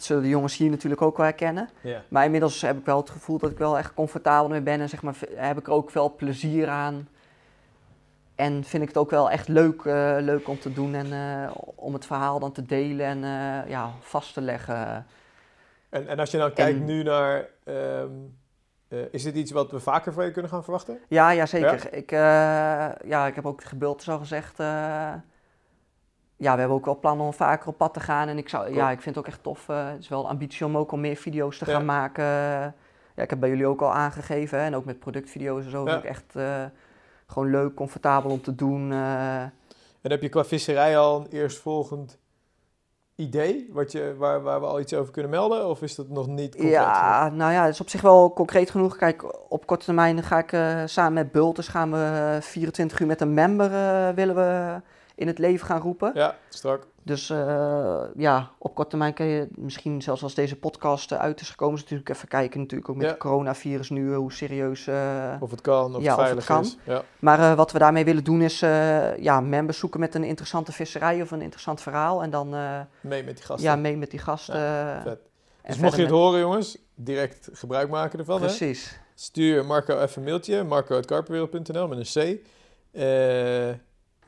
dat 0.00 0.08
zullen 0.08 0.22
de 0.22 0.28
jongens 0.28 0.56
hier 0.56 0.70
natuurlijk 0.70 1.02
ook 1.02 1.16
wel 1.16 1.26
herkennen. 1.26 1.68
ja. 1.80 2.02
Maar 2.08 2.24
inmiddels 2.24 2.60
heb 2.60 2.78
ik 2.78 2.84
wel 2.84 2.96
het 2.96 3.10
gevoel 3.10 3.38
dat 3.38 3.50
ik 3.50 3.58
wel 3.58 3.78
echt 3.78 3.94
comfortabel 3.94 4.48
mee 4.48 4.60
ben. 4.60 4.80
En 4.80 4.88
zeg 4.88 5.02
maar, 5.02 5.16
heb 5.34 5.58
ik 5.58 5.66
er 5.66 5.72
ook 5.72 5.90
wel 5.90 6.14
plezier 6.14 6.68
aan. 6.68 7.08
En 8.34 8.64
vind 8.64 8.82
ik 8.82 8.88
het 8.88 8.96
ook 8.96 9.10
wel 9.10 9.30
echt 9.30 9.48
leuk, 9.48 9.84
eh, 9.84 10.16
leuk 10.18 10.48
om 10.48 10.58
te 10.58 10.72
doen 10.72 10.94
en 10.94 11.12
eh, 11.12 11.50
om 11.74 11.92
het 11.92 12.06
verhaal 12.06 12.38
dan 12.38 12.52
te 12.52 12.66
delen 12.66 13.06
en 13.06 13.24
eh, 13.24 13.70
ja, 13.70 13.90
vast 14.00 14.34
te 14.34 14.40
leggen. 14.40 15.06
En, 15.88 16.08
en 16.08 16.18
als 16.18 16.30
je 16.30 16.38
dan 16.38 16.52
kijkt 16.52 16.78
En- 16.78 16.84
nu 16.84 17.02
naar... 17.02 17.46
ehm, 17.64 18.08
eh, 18.88 18.98
is 19.10 19.22
dit 19.22 19.34
iets 19.34 19.50
wat 19.50 19.70
we 19.70 19.80
vaker 19.80 20.12
van 20.12 20.24
je 20.24 20.30
kunnen 20.30 20.50
gaan 20.50 20.62
verwachten? 20.64 20.98
Ja, 21.08 21.30
ja 21.30 21.46
zeker. 21.46 21.92
Ik, 21.94 22.10
ja, 22.10 23.26
ik 23.26 23.34
heb 23.34 23.46
ook 23.46 23.64
gebuld 23.64 24.08
al 24.08 24.18
gezegd. 24.18 24.58
Ja, 26.40 26.52
we 26.54 26.58
hebben 26.58 26.76
ook 26.76 26.84
wel 26.84 26.98
plannen 26.98 27.26
om 27.26 27.32
vaker 27.32 27.68
op 27.68 27.76
pad 27.78 27.94
te 27.94 28.00
gaan. 28.00 28.28
En 28.28 28.38
ik, 28.38 28.48
zou, 28.48 28.64
Cool. 28.64 28.76
ja, 28.76 28.90
ik 28.90 29.00
vind 29.00 29.14
het 29.14 29.24
ook 29.24 29.30
echt 29.30 29.42
tof. 29.42 29.68
eh, 29.68 29.88
het 29.88 29.98
is 29.98 30.08
wel 30.08 30.20
een 30.24 30.30
ambitie 30.30 30.66
om 30.66 30.76
ook 30.76 30.90
al 30.90 30.98
meer 30.98 31.16
video's 31.16 31.58
te 31.58 31.64
Ja. 31.66 31.72
gaan 31.72 31.84
maken. 31.84 32.24
Ja, 33.14 33.22
ik 33.22 33.30
heb 33.30 33.40
bij 33.40 33.48
jullie 33.48 33.66
ook 33.66 33.80
al 33.82 33.92
aangegeven. 33.92 34.58
Hè, 34.58 34.64
en 34.64 34.74
ook 34.76 34.84
met 34.84 34.98
productvideo's 34.98 35.64
en 35.64 35.70
zo. 35.70 35.84
Ja. 35.84 35.90
Vind 35.90 36.04
ik 36.04 36.10
echt 36.10 36.36
eh, 36.36 36.64
gewoon 37.26 37.50
leuk, 37.50 37.74
comfortabel 37.74 38.30
om 38.30 38.40
te 38.42 38.54
doen. 38.54 38.92
eh. 38.92 39.42
En 40.00 40.10
heb 40.10 40.22
je 40.22 40.28
qua 40.28 40.44
visserij 40.44 40.98
al 40.98 41.20
een 41.20 41.26
eerstvolgend 41.30 42.18
idee 43.14 43.68
wat 43.72 43.92
je, 43.92 44.14
waar, 44.18 44.42
waar 44.42 44.60
we 44.60 44.66
al 44.66 44.80
iets 44.80 44.94
over 44.94 45.12
kunnen 45.12 45.30
melden? 45.30 45.68
Of 45.68 45.82
is 45.82 45.94
dat 45.94 46.08
nog 46.08 46.26
niet 46.26 46.54
concreet 46.56 46.74
genoeg? 46.76 46.86
ja, 46.94 47.28
nou 47.28 47.52
ja, 47.52 47.64
het 47.64 47.74
is 47.74 47.80
op 47.80 47.88
zich 47.88 48.00
wel 48.00 48.32
concreet 48.32 48.70
genoeg. 48.70 48.96
Kijk, 48.96 49.50
op 49.52 49.66
korte 49.66 49.84
termijn 49.84 50.22
ga 50.22 50.38
ik 50.38 50.50
samen 50.88 51.12
met 51.12 51.32
Bulters 51.32 51.68
gaan 51.68 51.90
we 51.90 52.32
eh, 52.36 52.40
24 52.42 53.00
uur 53.00 53.06
met 53.06 53.20
een 53.20 53.34
member 53.34 53.70
willen 54.14 54.34
we 54.34 54.80
in 55.14 55.26
het 55.26 55.38
leven 55.38 55.66
gaan 55.66 55.80
roepen. 55.80 56.10
Ja, 56.14 56.36
strak. 56.48 56.86
Dus 57.02 57.30
eh, 57.30 58.00
ja, 58.16 58.50
op 58.58 58.74
korte 58.74 58.90
termijn 58.90 59.14
kun 59.14 59.26
je 59.26 59.48
misschien 59.54 60.02
zelfs 60.02 60.22
als 60.22 60.34
deze 60.34 60.56
podcast 60.56 61.12
uit 61.12 61.40
is 61.40 61.50
gekomen, 61.50 61.74
is 61.74 61.80
natuurlijk 61.82 62.08
even 62.08 62.28
kijken 62.28 62.60
natuurlijk 62.60 62.90
ook 62.90 62.96
met 62.96 63.04
Ja. 63.04 63.10
het 63.10 63.20
coronavirus 63.20 63.90
nu, 63.90 64.10
eh, 64.10 64.16
hoe 64.16 64.32
serieus... 64.32 64.86
eh, 64.86 65.34
Of 65.40 65.50
het 65.50 65.60
kan, 65.60 65.94
of 65.96 66.02
Ja, 66.02 66.08
het 66.10 66.18
of 66.18 66.24
veilig 66.24 66.46
het 66.48 66.56
kan. 66.56 66.64
is. 66.64 66.76
Ja. 66.84 67.02
Maar 67.18 67.56
wat 67.56 67.72
we 67.72 67.78
daarmee 67.78 68.04
willen 68.04 68.24
doen 68.24 68.42
is 68.42 68.58
ja, 69.20 69.40
members 69.40 69.78
zoeken 69.78 70.00
met 70.00 70.14
een 70.14 70.24
interessante 70.24 70.72
visserij 70.72 71.22
of 71.22 71.30
een 71.30 71.42
interessant 71.42 71.80
verhaal. 71.80 72.22
En 72.22 72.30
dan 72.30 72.48
Mee 73.00 73.24
met 73.24 73.36
die 73.36 73.44
gasten. 73.44 73.70
ja, 73.70 73.76
mee 73.76 73.96
met 73.96 74.10
die 74.10 74.20
gasten. 74.20 74.54
vet. 75.02 75.18
Dus 75.66 75.76
mocht 75.78 75.96
je 75.96 76.02
het 76.02 76.10
met- 76.10 76.20
horen, 76.20 76.40
jongens, 76.40 76.78
direct 76.94 77.48
gebruik 77.52 77.88
maken 77.90 78.18
ervan. 78.18 78.40
Hè? 78.40 78.46
Precies. 78.46 79.00
Stuur 79.14 79.64
Marco 79.64 80.00
even 80.00 80.18
een 80.22 80.28
mailtje. 80.28 80.62
Marco.karperwereld.nl 80.64 81.88
met 81.88 81.98
een 82.16 82.38
C. 82.38 82.46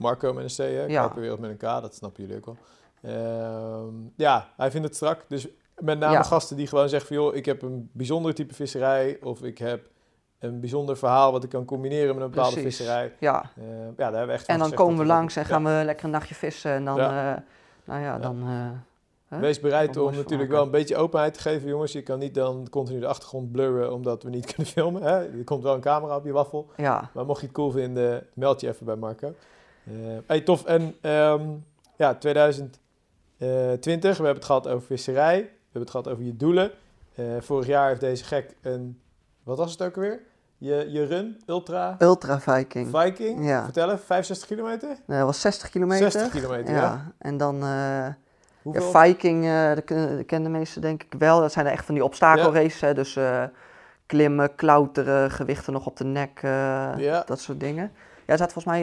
Marco 0.03 0.33
met 0.33 0.59
een 0.59 0.67
C, 0.67 0.71
hè? 0.77 0.85
Ja. 0.85 1.13
Met 1.17 1.51
een 1.51 1.57
K, 1.57 1.61
dat 1.61 1.95
snappen 1.95 2.23
jullie 2.23 2.37
ook 2.39 2.45
wel. 2.47 2.57
Ehm, 3.03 3.95
ja, 4.17 4.49
hij 4.57 4.71
vindt 4.71 4.87
het 4.87 4.97
strak. 4.97 5.25
Dus 5.29 5.49
met 5.79 5.99
name 5.99 6.13
Ja. 6.13 6.23
gasten 6.23 6.57
die 6.57 6.67
gewoon 6.67 6.89
zeggen 6.89 7.09
van... 7.15 7.17
joh, 7.25 7.35
ik 7.35 7.45
heb 7.45 7.63
een 7.63 7.91
bijzonder 7.93 8.35
type 8.35 8.55
visserij... 8.55 9.19
of 9.23 9.43
ik 9.43 9.59
heb 9.59 9.91
een 10.39 10.61
bijzonder 10.61 10.97
verhaal 10.97 11.33
wat 11.33 11.45
ik 11.45 11.51
kan 11.51 11.65
combineren 11.65 12.15
met 12.15 12.25
een 12.25 12.31
bepaalde 12.31 12.53
Precies. 12.55 12.77
visserij. 12.77 13.13
Ja. 13.19 13.51
Eh, 13.57 13.65
ja, 13.65 13.93
daar 13.97 14.11
hebben 14.13 14.27
we 14.27 14.33
echt 14.33 14.47
En 14.47 14.59
dan 14.59 14.73
komen 14.75 14.99
we 14.99 15.05
langs 15.05 15.37
en 15.37 15.43
ja. 15.43 15.49
gaan 15.49 15.65
we 15.65 15.83
lekker 15.85 16.05
een 16.05 16.11
nachtje 16.11 16.35
vissen. 16.35 16.71
En 16.73 16.85
dan, 16.85 16.97
Ja. 16.97 17.35
eh, 17.35 17.41
nou 17.85 18.01
ja, 18.03 18.19
dan... 18.19 18.43
eh? 18.49 19.41
Wees 19.41 19.61
bereid 19.61 19.97
om 19.97 20.15
natuurlijk 20.15 20.51
wel 20.51 20.63
een 20.63 20.71
beetje 20.71 20.97
openheid 20.97 21.35
te 21.35 21.41
geven, 21.41 21.69
jongens. 21.69 21.93
Je 21.93 22.03
kan 22.03 22.19
niet 22.19 22.35
dan 22.35 22.67
continu 22.71 23.01
de 23.01 23.07
achtergrond 23.07 23.53
blurren 23.53 23.93
omdat 23.93 24.23
we 24.23 24.31
niet 24.31 24.47
kunnen 24.55 24.67
filmen. 24.73 25.03
Hè? 25.03 25.39
Er 25.39 25.45
komt 25.45 25.63
wel 25.63 25.75
een 25.75 25.81
camera 25.81 26.17
op 26.17 26.25
je 26.25 26.33
waffel. 26.33 26.71
Ja, 26.77 27.11
Maar 27.15 27.27
mocht 27.27 27.41
je 27.41 27.47
het 27.47 27.55
cool 27.55 27.71
vinden, 27.71 28.27
meld 28.35 28.61
je 28.61 28.69
even 28.69 28.87
bij 28.87 28.97
Marco. 28.97 29.35
Eh 29.87 29.93
hey, 30.27 30.41
tof. 30.41 30.65
En 30.65 30.95
ehm, 31.01 31.43
ja, 31.97 32.15
2020, 32.15 32.81
we 33.39 34.25
hebben 34.25 34.35
het 34.35 34.45
gehad 34.45 34.69
over 34.69 34.87
visserij. 34.87 35.37
We 35.41 35.49
hebben 35.79 35.81
het 35.83 35.91
gehad 35.91 36.09
over 36.09 36.25
je 36.25 36.37
doelen. 36.37 36.71
Eh, 37.15 37.25
vorig 37.41 37.67
jaar 37.67 37.89
heeft 37.89 38.01
deze 38.01 38.25
gek 38.25 38.55
een, 38.63 39.01
wat 39.43 39.59
was 39.59 39.73
het 39.73 39.83
ook 39.83 39.95
alweer? 39.95 40.21
Je, 40.59 40.87
je 40.91 41.05
run, 41.07 41.41
Ultra 41.47 41.97
Ultra 41.99 42.41
Viking. 42.41 42.89
Viking. 42.97 43.47
Ja. 43.49 43.65
Vertel 43.65 43.91
even, 43.91 44.05
65 44.05 44.49
kilometer? 44.49 44.89
Nee, 45.07 45.19
dat 45.19 45.27
was 45.27 45.41
60 45.41 45.71
kilometer. 45.71 46.11
60 46.11 46.33
kilometer, 46.33 46.75
ja. 46.75 46.81
ja. 46.81 47.13
En 47.19 47.37
dan... 47.37 47.55
eh, 47.55 48.07
Ja? 48.73 48.81
Viking, 49.03 49.45
eh 49.45 49.75
dat, 49.75 49.85
ken- 49.85 50.17
dat 50.17 50.27
kennen 50.27 50.53
de 50.53 50.59
meesten 50.59 50.81
denk 50.83 51.03
ik 51.03 51.15
wel. 51.19 51.41
Dat 51.41 51.53
zijn 51.53 51.67
echt 51.67 51.85
van 51.85 51.95
die 51.95 52.05
obstakelraces. 52.05 52.81
hè, 52.81 52.95
Dus 52.95 53.19
klimmen, 54.07 54.55
klauteren, 54.55 55.31
gewichten 55.31 55.73
nog 55.73 55.87
op 55.87 55.97
de 55.97 56.05
nek, 56.05 56.41
Ja. 56.43 57.23
dat 57.27 57.41
soort 57.41 57.61
dingen. 57.61 57.91
Ja, 58.27 58.33
er 58.33 58.39
zaten 58.39 58.53
volgens 58.53 58.75
mij 58.75 58.83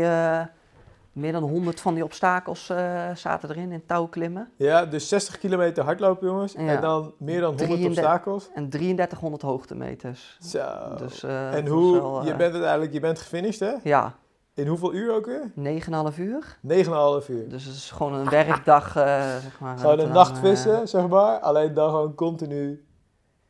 meer 1.13 1.31
dan 1.31 1.43
100 1.43 1.81
van 1.81 1.93
die 1.93 2.03
obstakels 2.03 2.69
eh, 2.69 3.15
zaten 3.15 3.49
erin 3.49 3.71
in 3.71 3.85
touwklimmen. 3.85 4.51
Ja, 4.55 4.85
dus 4.85 5.07
60 5.07 5.37
kilometer 5.37 5.83
hardlopen, 5.83 6.27
jongens. 6.27 6.53
Ja. 6.53 6.59
En 6.59 6.81
dan 6.81 7.13
meer 7.17 7.39
dan 7.39 7.49
100 7.49 7.67
33 7.69 7.87
obstakels. 7.87 8.49
En 8.53 8.69
3300 8.69 9.41
hoogtemeters. 9.41 10.37
Zo. 10.41 10.95
Dus, 10.97 11.23
eh, 11.23 11.53
en 11.53 11.67
hoe, 11.67 12.21
je 12.23 12.31
eh, 12.31 12.37
bent 12.37 12.53
uiteindelijk, 12.53 12.93
je 12.93 12.99
bent 12.99 13.19
gefinished, 13.19 13.59
hè? 13.59 13.73
Ja, 13.83 14.15
In 14.53 14.67
hoeveel 14.67 14.93
uur 14.93 15.13
ook 15.13 15.25
weer? 15.25 15.51
9,5 15.55 16.17
uur. 16.17 16.57
9,5 16.61 17.29
uur. 17.29 17.49
Dus 17.49 17.65
het 17.65 17.75
is 17.75 17.91
gewoon 17.91 18.13
een 18.13 18.29
werkdag, 18.29 18.91
zeg 18.91 19.59
maar. 19.59 19.77
Gewoon 19.77 19.91
een 19.91 19.97
we 19.97 20.03
dan, 20.03 20.13
nacht 20.13 20.35
eh, 20.35 20.41
vissen, 20.41 20.87
zeg 20.87 21.07
maar. 21.07 21.39
Alleen 21.39 21.73
dan 21.73 21.89
gewoon 21.89 22.15
continu 22.15 22.85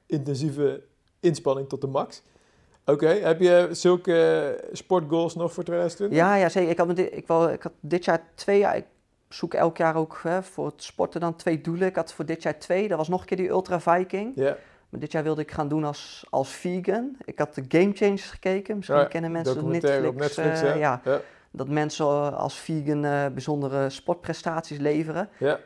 intensieve 0.05 0.83
inspanning 1.19 1.69
tot 1.69 1.81
de 1.81 1.87
max. 1.87 2.21
Oké, 2.91 3.07
heb 3.07 3.39
je 3.39 3.67
zulke 3.71 4.59
sportgoals 4.71 5.35
nog 5.35 5.53
voor 5.53 5.63
2020? 5.63 6.17
Ja, 6.17 6.35
ja, 6.35 6.49
zeker. 6.49 6.69
Ik 6.69 6.77
had, 6.77 6.95
dit, 6.95 7.15
ik, 7.15 7.27
wel, 7.27 7.49
ik 7.49 7.63
had 7.63 7.71
dit 7.79 8.05
jaar 8.05 8.21
twee 8.35 8.59
jaar. 8.59 8.75
Ik 8.75 8.85
zoek 9.29 9.53
elk 9.53 9.77
jaar 9.77 9.95
ook 9.95 10.19
hè, 10.23 10.43
voor 10.43 10.65
het 10.65 10.83
sporten 10.83 11.21
dan 11.21 11.35
twee 11.35 11.61
doelen. 11.61 11.87
Ik 11.87 11.95
had 11.95 12.13
voor 12.13 12.25
dit 12.25 12.43
jaar 12.43 12.59
twee. 12.59 12.87
Dat 12.87 12.97
was 12.97 13.07
nog 13.07 13.19
een 13.21 13.25
keer 13.27 13.37
die 13.37 13.49
Ultra 13.49 13.79
Viking. 13.79 14.31
Ja, 14.35 14.57
Maar 14.89 14.99
dit 14.99 15.11
jaar 15.11 15.23
wilde 15.23 15.41
ik 15.41 15.51
gaan 15.51 15.67
doen 15.67 15.83
als, 15.83 16.25
als 16.29 16.49
vegan. 16.49 17.15
Ik 17.25 17.39
had 17.39 17.55
de 17.55 17.63
Game 17.67 17.91
Changers 17.93 18.29
gekeken. 18.29 18.75
Misschien 18.75 18.97
Ja, 18.97 19.05
kennen 19.05 19.31
mensen 19.31 19.55
documentaire 19.55 20.01
Netflix. 20.01 20.37
op 20.37 20.43
Netflix, 20.45 20.73
eh, 20.73 20.79
ja. 20.79 21.01
Dat 21.51 21.67
mensen 21.67 22.37
als 22.37 22.55
vegan 22.59 23.05
eh, 23.05 23.25
bijzondere 23.33 23.89
sportprestaties 23.89 24.77
leveren. 24.77 25.29
ja. 25.37 25.59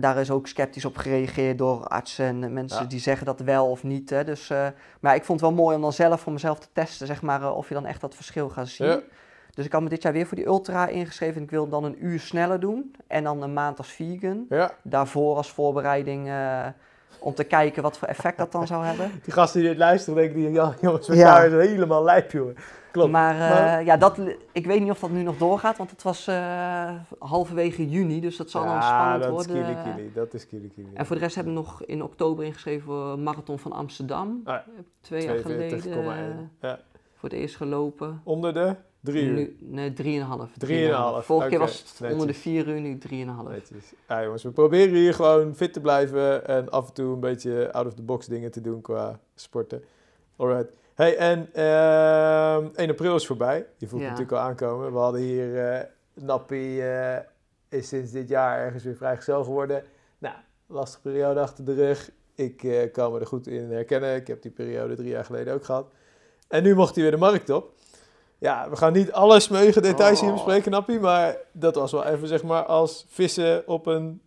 Daar 0.00 0.16
is 0.16 0.30
ook 0.30 0.46
sceptisch 0.46 0.84
op 0.84 0.96
gereageerd 0.96 1.58
door 1.58 1.86
artsen 1.86 2.42
en 2.44 2.52
mensen 2.52 2.82
Ja. 2.82 2.88
die 2.88 3.00
zeggen 3.00 3.26
dat 3.26 3.40
wel 3.40 3.70
of 3.70 3.82
niet. 3.82 4.10
Hè. 4.10 4.24
Dus, 4.24 4.50
eh, 4.50 4.66
maar 5.00 5.14
ik 5.14 5.24
vond 5.24 5.40
het 5.40 5.48
wel 5.50 5.58
mooi 5.58 5.76
om 5.76 5.82
dan 5.82 5.92
zelf 5.92 6.20
voor 6.20 6.32
mezelf 6.32 6.58
te 6.58 6.68
testen, 6.72 7.06
zeg 7.06 7.22
maar, 7.22 7.42
eh, 7.42 7.56
of 7.56 7.68
je 7.68 7.74
dan 7.74 7.86
echt 7.86 8.00
dat 8.00 8.14
verschil 8.14 8.48
gaat 8.48 8.68
zien. 8.68 8.86
Ja. 8.86 9.00
Dus 9.54 9.64
ik 9.66 9.72
had 9.72 9.82
me 9.82 9.88
dit 9.88 10.02
jaar 10.02 10.12
weer 10.12 10.26
voor 10.26 10.36
die 10.36 10.46
ultra 10.46 10.86
ingeschreven. 10.86 11.36
En 11.36 11.42
ik 11.42 11.50
wilde 11.50 11.70
dan 11.70 11.84
een 11.84 12.04
uur 12.04 12.20
sneller 12.20 12.60
doen. 12.60 12.94
En 13.06 13.24
dan 13.24 13.42
een 13.42 13.52
maand 13.52 13.78
als 13.78 13.88
vegan. 13.92 14.46
ja. 14.48 14.70
Daarvoor 14.82 15.36
als 15.36 15.50
voorbereiding 15.50 16.28
eh, 16.28 16.66
om 17.18 17.34
te 17.34 17.44
kijken 17.44 17.82
wat 17.82 17.98
voor 17.98 18.08
effect 18.08 18.38
dat 18.38 18.52
dan 18.52 18.66
zou 18.66 18.84
hebben. 18.84 19.10
Die 19.24 19.32
gasten 19.32 19.60
die 19.60 19.68
dit 19.68 19.78
luisteren, 19.78 20.14
denken 20.18 20.36
die, 20.40 20.50
ja, 20.50 20.74
jongens, 20.80 21.08
met 21.08 21.16
Ja. 21.18 21.42
is 21.42 21.68
helemaal 21.68 22.04
lijp, 22.04 22.30
jongen. 22.32 22.54
Klopt. 22.92 23.10
Maar, 23.10 23.34
eh, 23.34 23.38
Maar- 23.50 23.84
ja, 23.84 23.96
dat, 23.96 24.18
ik 24.52 24.66
weet 24.66 24.80
niet 24.80 24.90
of 24.90 24.98
dat 25.00 25.10
nu 25.10 25.22
nog 25.22 25.36
doorgaat, 25.38 25.76
want 25.76 25.90
het 25.90 26.02
was 26.02 26.26
eh, 26.26 26.90
halverwege 27.18 27.88
juni, 27.88 28.20
dus 28.20 28.36
dat 28.36 28.50
zal 28.50 28.64
dan 28.64 28.82
spannend 28.82 29.22
dat 29.22 29.30
worden. 29.30 29.56
is 29.56 29.62
kili 29.82 29.94
kili. 29.94 30.10
Dat 30.14 30.34
is 30.34 30.46
kili 30.46 30.70
kili. 30.74 30.88
En 30.94 31.06
voor 31.06 31.16
de 31.16 31.22
rest 31.22 31.34
hebben 31.34 31.54
we 31.54 31.58
nog 31.60 31.82
in 31.84 32.02
oktober 32.02 32.44
ingeschreven 32.44 32.84
voor 32.84 33.18
Marathon 33.18 33.58
van 33.58 33.72
Amsterdam. 33.72 34.40
Ah, 34.44 34.54
ik 34.78 34.84
twee 35.00 35.24
jaar 35.24 35.38
geleden 35.38 35.80
42,1. 35.80 36.50
eh, 36.60 36.70
Ja. 36.70 36.78
voor 37.16 37.28
het 37.28 37.38
eerst 37.38 37.56
gelopen. 37.56 38.20
Onder 38.24 38.54
de 38.54 38.74
drie 39.00 39.24
uur. 39.24 39.32
Nu, 39.34 39.56
nee, 39.60 39.92
drieënhalf. 39.92 40.50
Drieënhalf, 40.58 41.24
Vorige 41.24 41.48
keer 41.48 41.58
was 41.58 41.94
het 41.98 42.12
onder 42.12 42.26
de 42.26 42.34
vier 42.34 42.68
uur, 42.68 42.80
nu 42.80 42.98
drieënhalf. 42.98 43.48
Netjes. 43.48 43.92
Ja, 44.08 44.22
jongens, 44.24 44.42
we 44.42 44.50
proberen 44.50 44.94
hier 44.94 45.14
gewoon 45.14 45.54
fit 45.54 45.72
te 45.72 45.80
blijven 45.80 46.46
en 46.46 46.70
af 46.70 46.88
en 46.88 46.94
toe 46.94 47.12
een 47.14 47.20
beetje 47.20 47.72
out-of-the-box 47.72 48.26
dingen 48.26 48.50
te 48.50 48.60
doen 48.60 48.80
qua 48.80 49.20
sporten. 49.34 49.84
Alright. 50.36 50.72
Hey, 50.94 51.16
en 51.16 51.48
ehm 51.52 52.66
1 52.74 52.90
april 52.90 53.14
is 53.14 53.26
voorbij. 53.26 53.66
Je 53.76 53.88
voelt 53.88 54.02
Ja. 54.02 54.08
natuurlijk 54.08 54.36
al 54.36 54.44
aankomen. 54.46 54.92
We 54.92 54.98
hadden 54.98 55.20
hier, 55.20 55.88
Nappie 56.14 56.82
eh, 56.82 57.18
is 57.68 57.88
sinds 57.88 58.10
dit 58.10 58.28
jaar 58.28 58.58
ergens 58.58 58.84
weer 58.84 58.96
vrijgezel 58.96 59.44
geworden. 59.44 59.84
Nou, 60.18 60.34
lastige 60.66 61.02
periode 61.02 61.40
achter 61.40 61.64
de 61.64 61.74
rug. 61.74 62.10
Ik 62.34 62.62
eh, 62.64 62.92
kan 62.92 63.12
me 63.12 63.20
er 63.20 63.26
goed 63.26 63.46
in 63.46 63.70
herkennen. 63.70 64.14
Ik 64.14 64.26
heb 64.26 64.42
die 64.42 64.50
periode 64.50 64.94
drie 64.94 65.08
jaar 65.08 65.24
geleden 65.24 65.54
ook 65.54 65.64
gehad. 65.64 65.90
En 66.48 66.62
nu 66.62 66.74
mocht 66.74 66.94
hij 66.94 67.02
weer 67.02 67.12
de 67.12 67.18
markt 67.18 67.50
op. 67.50 67.72
Ja, 68.38 68.70
we 68.70 68.76
gaan 68.76 68.92
niet 68.92 69.12
alle 69.12 69.40
smeuïge 69.40 69.80
details 69.80 70.20
hier 70.20 70.28
Oh. 70.28 70.34
bespreken, 70.34 70.70
Nappie. 70.70 71.00
Maar 71.00 71.36
dat 71.52 71.74
was 71.74 71.92
wel 71.92 72.04
even, 72.04 72.28
zeg 72.28 72.42
maar, 72.42 72.62
als 72.64 73.06
vissen 73.08 73.68
op 73.68 73.86
een 73.86 74.20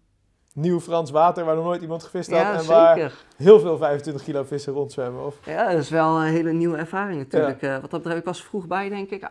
nieuw 0.53 0.79
Frans 0.79 1.11
water 1.11 1.45
waar 1.45 1.55
nog 1.55 1.63
nooit 1.63 1.81
iemand 1.81 2.03
gevist 2.03 2.29
had. 2.31 2.39
Ja, 2.39 2.53
en 2.57 2.65
waar 2.65 2.95
zeker. 2.97 3.13
heel 3.37 3.59
veel 3.59 3.77
25 3.77 4.23
kilo 4.23 4.43
vissen 4.43 4.73
rondzwemmen. 4.73 5.25
Of, 5.25 5.35
Ja, 5.45 5.69
dat 5.71 5.79
is 5.81 5.89
wel 5.89 6.17
een 6.21 6.27
hele 6.31 6.51
nieuwe 6.51 6.77
ervaring 6.77 7.17
natuurlijk. 7.17 7.61
Eh, 7.61 7.71
wat 7.71 7.81
dat 7.91 7.99
betreft, 8.01 8.19
ik 8.19 8.25
was 8.25 8.43
vroeg 8.43 8.67
bij, 8.67 8.89
denk 8.89 9.09
ik. 9.09 9.21
Eh, 9.21 9.29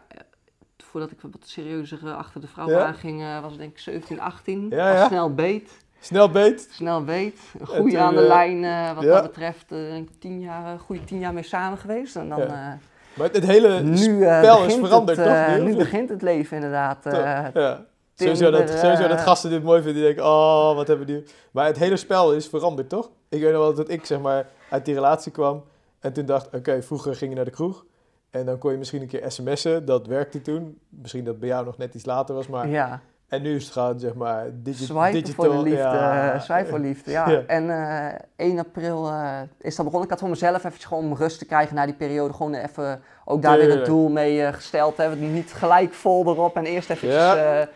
Voordat 0.90 1.11
ik 1.11 1.20
wat 1.20 1.32
serieuzer 1.43 1.98
eh, 2.07 2.16
achter 2.16 2.40
de 2.40 2.47
vrouw 2.47 2.69
Ja. 2.69 2.85
aanging, 2.86 3.40
was 3.40 3.51
het 3.51 3.61
denk 3.61 3.70
ik 3.73 3.78
17, 3.78 4.20
18. 4.20 4.66
Ja, 4.70 4.93
ja. 4.94 5.07
snel 5.07 5.35
beet. 5.35 5.70
snel 6.01 6.31
beet. 6.31 6.69
Snel 6.70 7.05
beet. 7.05 7.39
Een 7.55 7.61
En 7.61 7.66
goede 7.66 7.98
aan 7.98 8.15
de 8.15 8.20
lijn 8.20 8.61
wat 8.94 9.05
ja. 9.05 9.12
dat 9.15 9.23
betreft. 9.23 9.69
denk 9.69 10.09
ik 10.09 10.20
tien 10.20 10.40
jaar, 10.40 10.73
een 10.73 10.78
goede 10.78 11.05
tien 11.05 11.19
jaar 11.19 11.32
mee 11.35 11.43
samen 11.43 11.78
geweest. 11.78 12.16
En 12.16 12.28
dan, 12.28 12.39
Ja. 12.39 12.78
Maar 13.15 13.28
het 13.32 13.47
hele 13.47 13.81
nu, 13.82 14.24
eh, 14.24 14.39
spel 14.39 14.65
is 14.65 14.74
veranderd, 14.74 15.19
het, 15.19 15.27
toch? 15.27 15.35
eh, 15.37 15.55
nu, 15.57 15.62
nu 15.62 15.77
begint 15.77 16.09
het 16.09 16.23
leven 16.23 16.57
inderdaad. 16.57 17.07
eh, 17.07 17.12
Ja. 17.55 17.85
Sowieso 18.15 18.51
dat, 18.51 18.69
sowieso 18.70 19.09
dat 19.09 19.20
gasten 19.20 19.51
dit 19.51 19.62
mooi 19.62 19.82
vinden. 19.82 20.03
Die 20.03 20.15
denken, 20.15 20.24
oh, 20.24 20.74
wat 20.74 20.89
hebben 20.89 21.07
die... 21.07 21.24
Maar 21.51 21.66
het 21.66 21.78
hele 21.78 21.97
spel 21.97 22.32
is 22.35 22.47
veranderd, 22.49 22.89
toch? 22.89 23.11
Ik 23.28 23.41
weet 23.41 23.53
nog 23.53 23.61
wel 23.61 23.74
dat 23.74 23.91
ik, 23.91 24.05
zeg 24.07 24.20
maar, 24.20 24.47
uit 24.70 24.85
die 24.85 24.95
relatie 24.95 25.32
kwam. 25.32 25.65
En 26.01 26.12
toen 26.12 26.27
dacht, 26.27 26.49
oké, 26.55 26.82
vroeger 26.82 27.15
ging 27.16 27.31
je 27.31 27.37
naar 27.37 27.45
de 27.45 27.51
kroeg. 27.51 27.85
En 28.31 28.47
dan 28.47 28.59
kon 28.59 28.70
je 28.73 28.78
misschien 28.78 29.03
een 29.03 29.09
keer 29.09 29.31
sms'en. 29.31 29.85
Dat 29.85 30.07
werkte 30.07 30.43
toen. 30.43 30.78
Misschien 30.89 31.24
dat 31.24 31.39
bij 31.39 31.49
jou 31.49 31.65
nog 31.65 31.78
net 31.78 31.95
iets 31.95 32.05
later 32.05 32.35
was. 32.35 32.47
Maar... 32.49 32.69
ja, 32.69 33.01
En 33.31 33.43
nu 33.43 33.55
is 33.57 33.65
het 33.65 33.73
gewoon, 33.73 34.01
zeg 34.01 34.15
maar, 34.15 34.44
digi 34.52 34.85
swipen 34.85 35.12
digital. 35.12 35.44
voor 35.44 35.55
de 35.55 35.61
liefde. 35.62 35.78
ja. 35.82 36.32
eh, 36.48 36.65
voor 36.65 36.78
liefde, 36.78 37.11
ja. 37.11 37.28
Ja. 37.31 37.43
En 37.47 37.70
eh 37.70 38.47
1 38.47 38.59
april 38.59 39.07
eh, 39.09 39.39
is 39.61 39.77
dat 39.77 39.85
begonnen. 39.85 40.02
Ik 40.05 40.11
had 40.11 40.19
voor 40.19 40.28
mezelf 40.28 40.57
eventjes 40.57 40.85
gewoon 40.85 41.05
om 41.05 41.15
rust 41.15 41.39
te 41.39 41.44
krijgen 41.47 41.74
na 41.74 41.85
die 41.85 41.94
periode. 41.94 42.32
Gewoon 42.35 42.55
even 42.55 43.02
ook 43.24 43.43
daar 43.43 43.57
weer 43.57 43.70
het 43.70 43.85
doel 43.86 44.09
mee 44.09 44.43
eh, 44.43 44.52
gesteld 44.52 44.97
hebben. 44.97 45.32
Niet 45.32 45.52
gelijk 45.52 45.93
vol 45.93 46.27
erop 46.27 46.57
en 46.57 46.65
eerst 46.65 46.90
eventjes 46.90 47.20
Ja. 47.20 47.61
eh, 47.61 47.66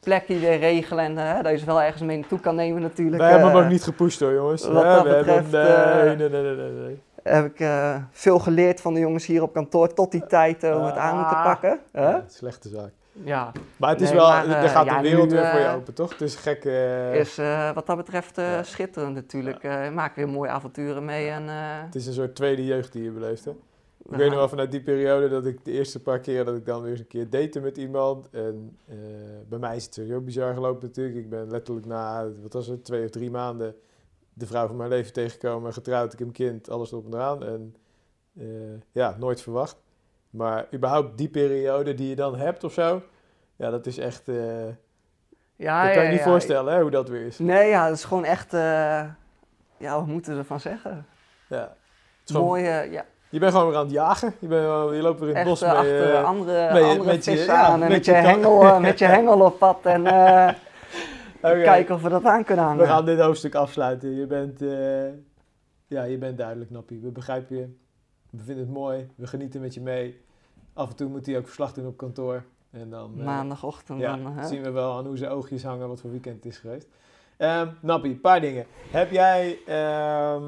plekje 0.00 0.38
weer 0.38 0.58
regelen. 0.58 1.04
En 1.04 1.18
eh, 1.36 1.42
dat 1.42 1.52
je 1.52 1.58
ze 1.58 1.64
wel 1.64 1.82
ergens 1.82 2.02
mee 2.02 2.18
naartoe 2.18 2.40
kan 2.40 2.54
nemen 2.54 2.82
natuurlijk. 2.82 3.22
Wij 3.22 3.30
hebben 3.30 3.48
hem 3.48 3.56
Eh, 3.58 3.64
ook 3.64 3.70
niet 3.70 3.82
gepusht 3.84 4.20
hoor, 4.20 4.32
jongens. 4.34 4.66
wat 4.66 4.82
dat 4.82 5.02
we 5.02 5.08
hebben 5.08 5.24
betreft, 5.44 5.54
eh, 5.68 6.02
nee, 6.02 6.28
nee, 6.28 6.54
nee, 6.56 6.70
nee. 6.70 7.02
Heb 7.22 7.44
ik 7.44 7.60
eh, 7.60 7.96
veel 8.10 8.38
geleerd 8.38 8.80
van 8.80 8.94
de 8.94 9.00
jongens 9.00 9.26
hier 9.26 9.42
op 9.42 9.52
kantoor 9.52 9.94
tot 9.94 10.10
die 10.10 10.26
tijd 10.26 10.64
eh, 10.64 10.74
hoe 10.76 10.84
het 10.86 10.96
aan 10.96 11.24
Ah. 11.24 11.44
pakken. 11.44 11.78
Slechte 12.26 12.68
zaak. 12.68 12.90
Ja, 13.12 13.52
Maar 13.76 13.90
het 13.90 14.00
is 14.00 14.08
Nee, 14.08 14.18
wel, 14.18 14.28
maar, 14.28 14.44
eh, 14.46 14.62
er 14.62 14.68
gaat 14.68 14.84
ja, 14.84 14.96
een 14.96 15.02
wereld 15.02 15.30
nu, 15.30 15.36
weer 15.36 15.46
voor 15.50 15.58
je 15.58 15.64
eh, 15.66 15.74
open, 15.74 15.94
toch? 15.94 16.10
Het 16.10 16.20
is 16.20 16.34
gek. 16.36 16.64
eh, 16.64 17.14
is 17.14 17.36
wat 17.74 17.86
dat 17.86 17.96
betreft 17.96 18.36
Ja. 18.36 18.62
schitterend 18.62 19.14
natuurlijk. 19.14 19.62
Je 19.62 19.90
maakt 19.94 20.16
weer 20.16 20.28
mooie 20.28 20.50
avonturen 20.50 21.04
mee. 21.04 21.28
En, 21.28 21.48
Het 21.48 21.94
is 21.94 22.06
een 22.06 22.12
soort 22.12 22.34
tweede 22.34 22.64
jeugd 22.64 22.92
die 22.92 23.02
je 23.02 23.10
beleeft, 23.10 23.44
hè? 23.44 23.50
Ik 23.50 24.10
we 24.10 24.16
weet 24.16 24.28
nog 24.28 24.38
wel 24.38 24.48
vanuit 24.48 24.70
die 24.70 24.82
periode 24.82 25.28
dat 25.28 25.46
ik 25.46 25.64
de 25.64 25.70
eerste 25.70 26.02
paar 26.02 26.18
keer 26.20 26.44
dat 26.44 26.56
ik 26.56 26.66
dan 26.66 26.82
weer 26.82 26.90
eens 26.90 27.00
een 27.00 27.06
keer 27.06 27.30
date 27.30 27.60
met 27.60 27.76
iemand. 27.76 28.30
En 28.30 28.78
bij 29.48 29.58
mij 29.58 29.76
is 29.76 29.84
het 29.84 29.94
sowieso 29.94 30.20
bizar 30.20 30.54
gelopen 30.54 30.86
natuurlijk. 30.86 31.16
Ik 31.16 31.28
ben 31.30 31.50
letterlijk 31.50 31.86
na, 31.86 32.28
wat 32.42 32.52
was 32.52 32.66
het, 32.66 32.84
twee 32.84 33.04
of 33.04 33.10
drie 33.10 33.30
maanden 33.30 33.74
de 34.34 34.46
vrouw 34.46 34.66
van 34.66 34.76
mijn 34.76 34.88
leven 34.88 35.12
tegengekomen. 35.12 35.72
Getrouwd, 35.72 36.12
ik 36.12 36.18
heb 36.18 36.28
een 36.28 36.34
kind, 36.34 36.70
alles 36.70 36.92
erop 36.92 37.04
en 37.06 37.14
eraan. 37.14 37.44
En 37.44 37.74
ja, 38.92 39.16
nooit 39.18 39.42
verwacht. 39.42 39.76
Maar 40.32 40.66
überhaupt 40.74 41.18
die 41.18 41.28
periode 41.28 41.94
die 41.94 42.08
je 42.08 42.14
dan 42.16 42.36
hebt 42.36 42.64
of 42.64 42.72
zo. 42.72 43.02
Ja, 43.56 43.70
dat 43.70 43.86
is 43.86 43.98
echt, 43.98 44.28
eh 44.28 44.36
ja, 45.56 45.82
dat 45.84 45.92
kan 45.92 46.00
je 46.00 46.06
ja, 46.06 46.10
niet 46.14 46.18
ja. 46.24 46.24
voorstellen 46.24 46.74
hè, 46.74 46.80
hoe 46.80 46.90
dat 46.90 47.08
weer 47.08 47.26
is. 47.26 47.38
Nee, 47.38 47.68
ja, 47.68 47.88
dat 47.88 47.96
is 47.96 48.04
gewoon 48.04 48.24
echt... 48.24 48.54
eh, 48.54 49.04
ja, 49.78 49.94
wat 49.94 50.06
moeten 50.06 50.32
we 50.32 50.38
ervan 50.38 50.60
zeggen? 50.60 51.06
Ja. 51.48 51.74
Gewoon- 52.24 52.46
Mooie, 52.46 52.88
ja, 52.90 53.04
Je 53.28 53.38
bent 53.38 53.52
gewoon 53.52 53.68
weer 53.68 53.76
aan 53.76 53.82
het 53.84 53.92
jagen. 53.92 54.34
Je, 54.38 54.46
bent, 54.46 54.62
je 54.94 55.02
loopt 55.02 55.20
weer 55.20 55.28
in 55.28 55.36
het 55.36 55.46
echt 55.46 55.48
bos 55.48 55.62
eh, 55.62 55.68
mee. 55.68 55.78
achter 55.78 56.14
eh, 56.14 56.24
andere, 56.24 56.72
met 56.72 56.82
je- 56.82 56.88
andere 56.88 57.10
met 57.10 57.24
je- 57.24 57.52
aan. 57.52 57.72
En 57.72 57.78
met 57.78 57.88
met 57.88 58.04
je 58.04 58.12
hengel, 58.12 58.80
met 58.80 58.98
je 58.98 59.04
hengel 59.16 59.40
op 59.40 59.58
pad. 59.58 59.78
En 59.86 60.02
kijken 61.62 61.94
of 61.94 62.02
we 62.02 62.08
dat 62.08 62.24
aan 62.24 62.44
kunnen 62.44 62.64
hangen. 62.64 62.80
We 62.82 62.86
gaan 62.90 63.04
dit 63.04 63.20
hoofdstuk 63.20 63.54
afsluiten. 63.54 64.14
Je 64.14 64.26
bent, 64.26 64.60
ja, 65.86 66.02
je 66.02 66.18
bent 66.18 66.38
duidelijk, 66.38 66.70
Nappie. 66.70 67.00
We 67.02 67.10
begrijpen 67.10 67.56
je. 67.56 67.76
We 68.30 68.42
vinden 68.44 68.64
het 68.64 68.72
mooi. 68.74 69.10
We 69.16 69.26
genieten 69.26 69.60
met 69.60 69.74
je 69.74 69.80
mee. 69.80 70.21
Af 70.74 70.88
en 70.90 70.96
toe 70.96 71.08
moet 71.08 71.26
hij 71.26 71.36
ook 71.38 71.44
verslag 71.44 71.72
doen 71.72 71.86
op 71.86 71.96
kantoor. 71.96 72.42
En 72.70 72.90
dan 72.90 73.14
eh, 73.18 73.24
Maandagochtend 73.24 73.98
ja, 73.98 74.16
dan. 74.16 74.32
hè? 74.32 74.46
zien 74.46 74.62
we 74.62 74.70
wel 74.70 74.96
aan 74.96 75.06
hoe 75.06 75.16
zijn 75.16 75.30
oogjes 75.30 75.62
hangen 75.64 75.88
wat 75.88 76.00
voor 76.00 76.10
weekend 76.10 76.36
het 76.36 76.44
is 76.52 76.58
geweest. 76.58 76.88
Ehm 77.36 77.68
Nappie, 77.80 78.10
een 78.10 78.20
paar 78.20 78.40
dingen. 78.40 78.66
Heb 78.90 79.10
jij, 79.10 79.58
ehm, 79.66 80.42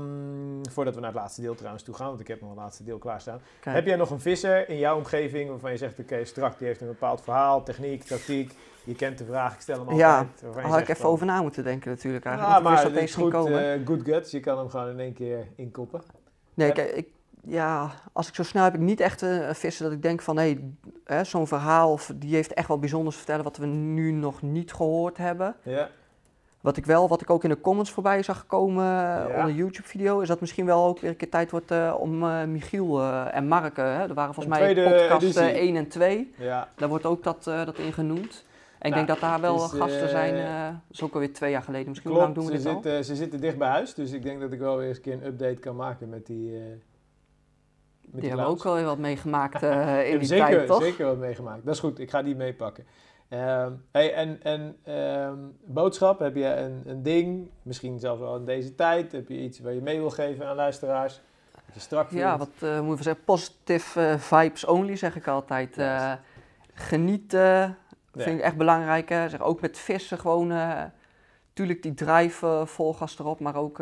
voordat 0.70 0.94
we 0.94 1.00
naar 1.00 1.10
het 1.10 1.18
laatste 1.20 1.40
deel 1.40 1.54
trouwens 1.54 1.84
toe 1.84 1.94
gaan, 1.94 2.08
want 2.08 2.20
ik 2.20 2.28
heb 2.28 2.40
nog 2.40 2.50
een 2.50 2.56
laatste 2.56 2.84
deel 2.84 2.98
klaarstaan. 2.98 3.40
Kijk. 3.60 3.76
Heb 3.76 3.86
jij 3.86 3.96
nog 3.96 4.10
een 4.10 4.20
visser 4.20 4.68
in 4.68 4.78
jouw 4.78 4.96
omgeving 4.96 5.48
waarvan 5.48 5.70
je 5.70 5.76
zegt, 5.76 5.98
oké, 5.98 6.24
strak, 6.24 6.58
die 6.58 6.66
heeft 6.66 6.80
een 6.80 6.86
bepaald 6.86 7.20
verhaal, 7.20 7.62
techniek, 7.62 8.02
tactiek. 8.02 8.54
Je 8.84 8.94
kent 8.94 9.18
de 9.18 9.24
vraag, 9.24 9.54
ik 9.54 9.60
stel 9.60 9.74
hem 9.78 9.88
altijd. 9.88 10.00
Ja, 10.00 10.26
Daar 10.52 10.62
had 10.62 10.78
ik 10.80 10.88
even 10.88 10.96
van, 11.02 11.10
over 11.10 11.26
na 11.26 11.42
moeten 11.42 11.64
denken 11.64 11.90
natuurlijk 11.90 12.24
ja, 12.24 12.30
eigenlijk. 12.30 12.58
ik 12.58 12.64
maar 12.64 12.84
het 12.84 12.96
is 13.02 13.14
goed, 13.14 13.34
eh, 13.34 13.86
good 13.86 14.02
guts. 14.04 14.30
Je 14.30 14.40
kan 14.40 14.58
hem 14.58 14.68
gewoon 14.68 14.88
in 14.88 15.00
één 15.00 15.12
keer 15.12 15.46
inkoppen. 15.56 16.02
Nee, 16.54 16.66
Ja. 16.68 16.72
kijk, 16.74 16.90
ik, 16.90 17.08
ja, 17.46 17.90
als 18.12 18.28
ik 18.28 18.34
zo 18.34 18.42
snel 18.42 18.64
heb 18.64 18.74
ik 18.74 18.80
niet 18.80 19.00
echt 19.00 19.22
een, 19.22 19.48
een 19.48 19.54
visser 19.54 19.84
dat 19.84 19.92
ik 19.94 20.02
denk 20.02 20.22
van 20.22 20.38
hé, 20.38 20.58
hè, 21.04 21.24
zo'n 21.24 21.46
verhaal 21.46 21.92
of 21.92 22.12
die 22.16 22.34
heeft 22.34 22.52
echt 22.52 22.68
wat 22.68 22.80
bijzonders 22.80 23.14
te 23.14 23.20
vertellen 23.22 23.44
wat 23.44 23.56
we 23.56 23.66
nu 23.66 24.10
nog 24.10 24.42
niet 24.42 24.72
gehoord 24.72 25.16
hebben. 25.16 25.54
Ja. 25.62 25.88
Wat 26.60 26.76
ik 26.76 26.86
wel, 26.86 27.08
wat 27.08 27.20
ik 27.20 27.30
ook 27.30 27.42
in 27.44 27.50
de 27.50 27.60
comments 27.60 27.90
voorbij 27.90 28.22
zag 28.22 28.46
komen 28.46 28.84
eh, 28.84 29.36
onder 29.38 29.54
YouTube 29.54 29.88
video, 29.88 30.20
is 30.20 30.28
dat 30.28 30.40
misschien 30.40 30.66
wel 30.66 30.84
ook 30.84 31.00
weer 31.00 31.10
een 31.10 31.16
keer 31.16 31.30
tijd 31.30 31.50
wordt 31.50 31.70
eh, 31.70 31.94
om 31.98 32.24
eh, 32.24 32.44
Michiel 32.44 33.00
eh, 33.00 33.34
en 33.34 33.48
Mark, 33.48 33.78
eh, 33.78 33.84
hè, 33.84 34.02
er 34.08 34.14
waren 34.14 34.34
volgens 34.34 34.58
mij 34.58 34.74
podcast 34.74 35.22
editie. 35.22 35.40
eh, 35.42 35.56
1 35.60 35.76
en 35.76 35.88
2, 35.88 36.32
Ja. 36.38 36.68
daar 36.76 36.88
wordt 36.88 37.04
ook 37.06 37.22
dat, 37.22 37.46
eh, 37.46 37.64
dat 37.66 37.78
in 37.78 37.92
genoemd. 37.92 38.44
En 38.78 38.90
ik 38.90 38.94
Nou, 38.96 39.06
denk 39.06 39.08
dat 39.20 39.30
daar 39.30 39.40
wel 39.40 39.58
gasten 39.58 40.02
eh, 40.02 40.08
zijn. 40.08 40.34
eh, 40.34 40.64
dat 40.66 40.74
is 40.90 41.02
ook 41.02 41.14
alweer 41.14 41.32
twee 41.32 41.50
jaar 41.50 41.62
geleden. 41.62 41.88
Misschien 41.88 42.10
hoe 42.10 42.20
lang 42.20 42.32
Klopt, 42.32 42.48
doen 42.48 42.56
we 42.56 42.62
ze, 42.62 42.68
dit 42.68 42.76
al? 42.76 42.82
zitten, 42.82 43.04
ze 43.04 43.16
zitten 43.16 43.40
dicht 43.40 43.58
bij 43.58 43.68
huis, 43.68 43.94
dus 43.94 44.12
ik 44.12 44.22
denk 44.22 44.40
dat 44.40 44.52
ik 44.52 44.58
wel 44.58 44.76
weer 44.76 44.88
eens 44.88 44.96
een 44.96 45.02
keer 45.02 45.12
een 45.12 45.26
update 45.26 45.54
kan 45.60 45.76
maken 45.76 46.08
met 46.08 46.26
die. 46.26 46.60
Met 48.14 48.20
Die 48.22 48.30
hebben 48.30 48.48
ook 48.48 48.62
wel 48.62 48.74
weer 48.74 48.84
wat 48.84 48.98
meegemaakt 48.98 49.62
eh, 49.62 50.08
in 50.12 50.18
die 50.18 50.28
zeker, 50.28 50.46
tijd, 50.46 50.66
toch? 50.66 50.82
zeker 50.82 51.06
wat 51.06 51.16
meegemaakt. 51.18 51.64
Dat 51.64 51.74
is 51.74 51.80
goed, 51.80 51.98
ik 51.98 52.10
ga 52.10 52.22
die 52.22 52.36
meepakken. 52.36 52.84
Ehm, 53.28 53.72
hey, 53.92 54.14
en 54.14 54.42
en 54.42 54.76
ehm, 54.82 55.38
boodschap, 55.64 56.18
heb 56.18 56.34
je 56.34 56.46
een, 56.46 56.82
een 56.86 57.02
ding, 57.02 57.48
misschien 57.62 57.98
zelfs 57.98 58.20
wel 58.20 58.36
in 58.36 58.44
deze 58.44 58.74
tijd, 58.74 59.12
heb 59.12 59.28
je 59.28 59.38
iets 59.40 59.60
waar 59.60 59.72
je 59.72 59.80
mee 59.80 59.98
wil 59.98 60.10
geven 60.10 60.46
aan 60.46 60.56
luisteraars? 60.56 61.20
Wat 61.54 61.74
je 61.74 61.80
strak 61.80 62.08
vindt? 62.08 62.22
Ja, 62.24 62.38
wat 62.38 62.50
eh 62.60 62.76
moeten 62.80 62.96
we 62.96 63.02
zeggen? 63.02 63.24
Positive 63.24 64.00
eh, 64.00 64.18
vibes 64.18 64.64
only, 64.64 64.96
zeg 64.96 65.16
ik 65.16 65.26
altijd. 65.28 65.76
Genieten 66.74 67.76
vind 68.12 68.24
Ja. 68.28 68.32
ik 68.32 68.40
echt 68.40 68.56
belangrijk. 68.56 69.08
hè. 69.08 69.28
Zeg, 69.28 69.40
ook 69.40 69.60
met 69.60 69.78
vissen 69.78 70.18
gewoon. 70.18 70.52
tuurlijk 71.52 71.82
die 71.82 71.94
drive 71.94 72.46
eh, 72.46 72.66
vol 72.66 72.94
gas 72.94 73.18
erop, 73.18 73.40
maar 73.40 73.56
ook 73.56 73.78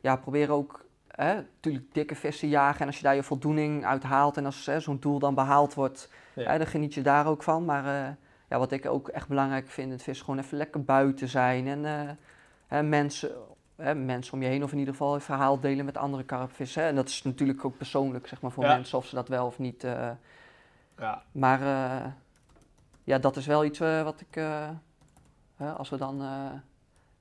ja, 0.00 0.16
probeer 0.22 0.50
ook 0.52 0.84
hè, 1.16 1.42
tuurlijk 1.60 1.94
dikke 1.94 2.14
vissen 2.14 2.48
jagen. 2.48 2.80
En 2.80 2.86
als 2.86 2.96
je 2.96 3.02
daar 3.02 3.14
je 3.14 3.22
voldoening 3.22 3.84
uit 3.84 4.02
haalt 4.02 4.36
en 4.36 4.44
als 4.44 4.66
hè, 4.66 4.80
zo'n 4.80 4.98
doel 5.00 5.18
dan 5.18 5.34
behaald 5.34 5.74
wordt, 5.74 6.10
Ja. 6.34 6.58
dan 6.58 6.66
geniet 6.66 6.94
je 6.94 7.02
daar 7.02 7.26
ook 7.26 7.42
van. 7.42 7.64
Maar 7.64 7.84
eh, 7.86 8.12
ja, 8.48 8.58
wat 8.58 8.72
ik 8.72 8.86
ook 8.86 9.08
echt 9.08 9.28
belangrijk 9.28 9.68
vind 9.68 9.86
in 9.86 9.92
het 9.92 10.02
vissen, 10.02 10.24
gewoon 10.24 10.40
even 10.40 10.58
lekker 10.58 10.84
buiten 10.84 11.28
zijn. 11.28 11.66
En 11.66 11.84
eh, 11.84 12.10
hè, 12.66 12.82
mensen, 12.82 13.30
hè, 13.76 13.94
mensen 13.94 14.32
om 14.34 14.42
je 14.42 14.48
heen 14.48 14.62
of 14.62 14.72
in 14.72 14.78
ieder 14.78 14.92
geval 14.94 15.14
een 15.14 15.20
verhaal 15.20 15.60
delen 15.60 15.84
met 15.84 15.96
andere 15.96 16.24
karpvissen. 16.24 16.82
En 16.82 16.94
dat 16.94 17.08
is 17.08 17.22
natuurlijk 17.22 17.64
ook 17.64 17.76
persoonlijk 17.76 18.26
zeg 18.28 18.40
maar, 18.40 18.50
voor 18.50 18.64
Ja. 18.64 18.74
mensen 18.74 18.98
of 18.98 19.06
ze 19.06 19.14
dat 19.14 19.28
wel 19.28 19.46
of 19.46 19.58
niet. 19.58 19.84
eh, 19.84 20.10
Ja, 20.98 21.22
maar 21.32 21.60
ja, 23.04 23.18
dat 23.18 23.36
is 23.36 23.46
wel 23.46 23.64
iets 23.64 23.78
wat 23.78 24.20
ik, 24.20 24.34
hè, 25.56 25.72
als 25.72 25.88
we 25.90 25.96
dan 25.96 26.22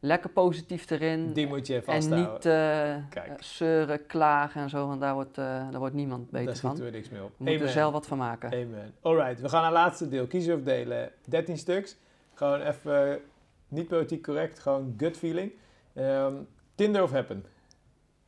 lekker 0.05 0.29
positief 0.29 0.89
erin 0.89 1.33
die 1.33 1.47
moet 1.47 1.67
je 1.67 1.75
en 1.75 1.83
vasthouden. 1.83 2.33
niet 2.33 2.45
eh, 2.45 3.23
Kijk. 3.23 3.43
zeuren, 3.43 4.05
klagen 4.05 4.61
en 4.61 4.69
zo, 4.69 4.87
want 4.87 5.01
daar 5.01 5.13
wordt, 5.13 5.37
eh, 5.37 5.45
daar 5.45 5.79
wordt 5.79 5.95
niemand 5.95 6.29
beter 6.29 6.45
Daar 6.45 6.55
van. 6.55 6.69
schieten 6.69 6.91
we 6.91 6.97
niks 6.97 7.09
mee 7.09 7.23
op. 7.23 7.31
We 7.37 7.43
moeten 7.43 7.65
er 7.65 7.71
zelf 7.71 7.93
wat 7.93 8.07
van 8.07 8.17
maken. 8.17 8.51
Amen. 8.51 8.93
Alright, 9.01 9.41
we 9.41 9.49
gaan 9.49 9.61
naar 9.61 9.71
het 9.71 9.79
laatste 9.79 10.09
deel. 10.09 10.27
Kiezen 10.27 10.55
of 10.55 10.61
delen. 10.61 11.11
13 11.25 11.57
stuks. 11.57 11.95
Gewoon 12.33 12.61
even 12.61 13.19
niet 13.67 13.87
politiek 13.87 14.23
correct, 14.23 14.59
gewoon 14.59 14.93
gut 14.97 15.17
feeling. 15.17 15.51
Ehm, 15.93 16.33
Tinder 16.75 17.03
of 17.03 17.11
Happen? 17.11 17.45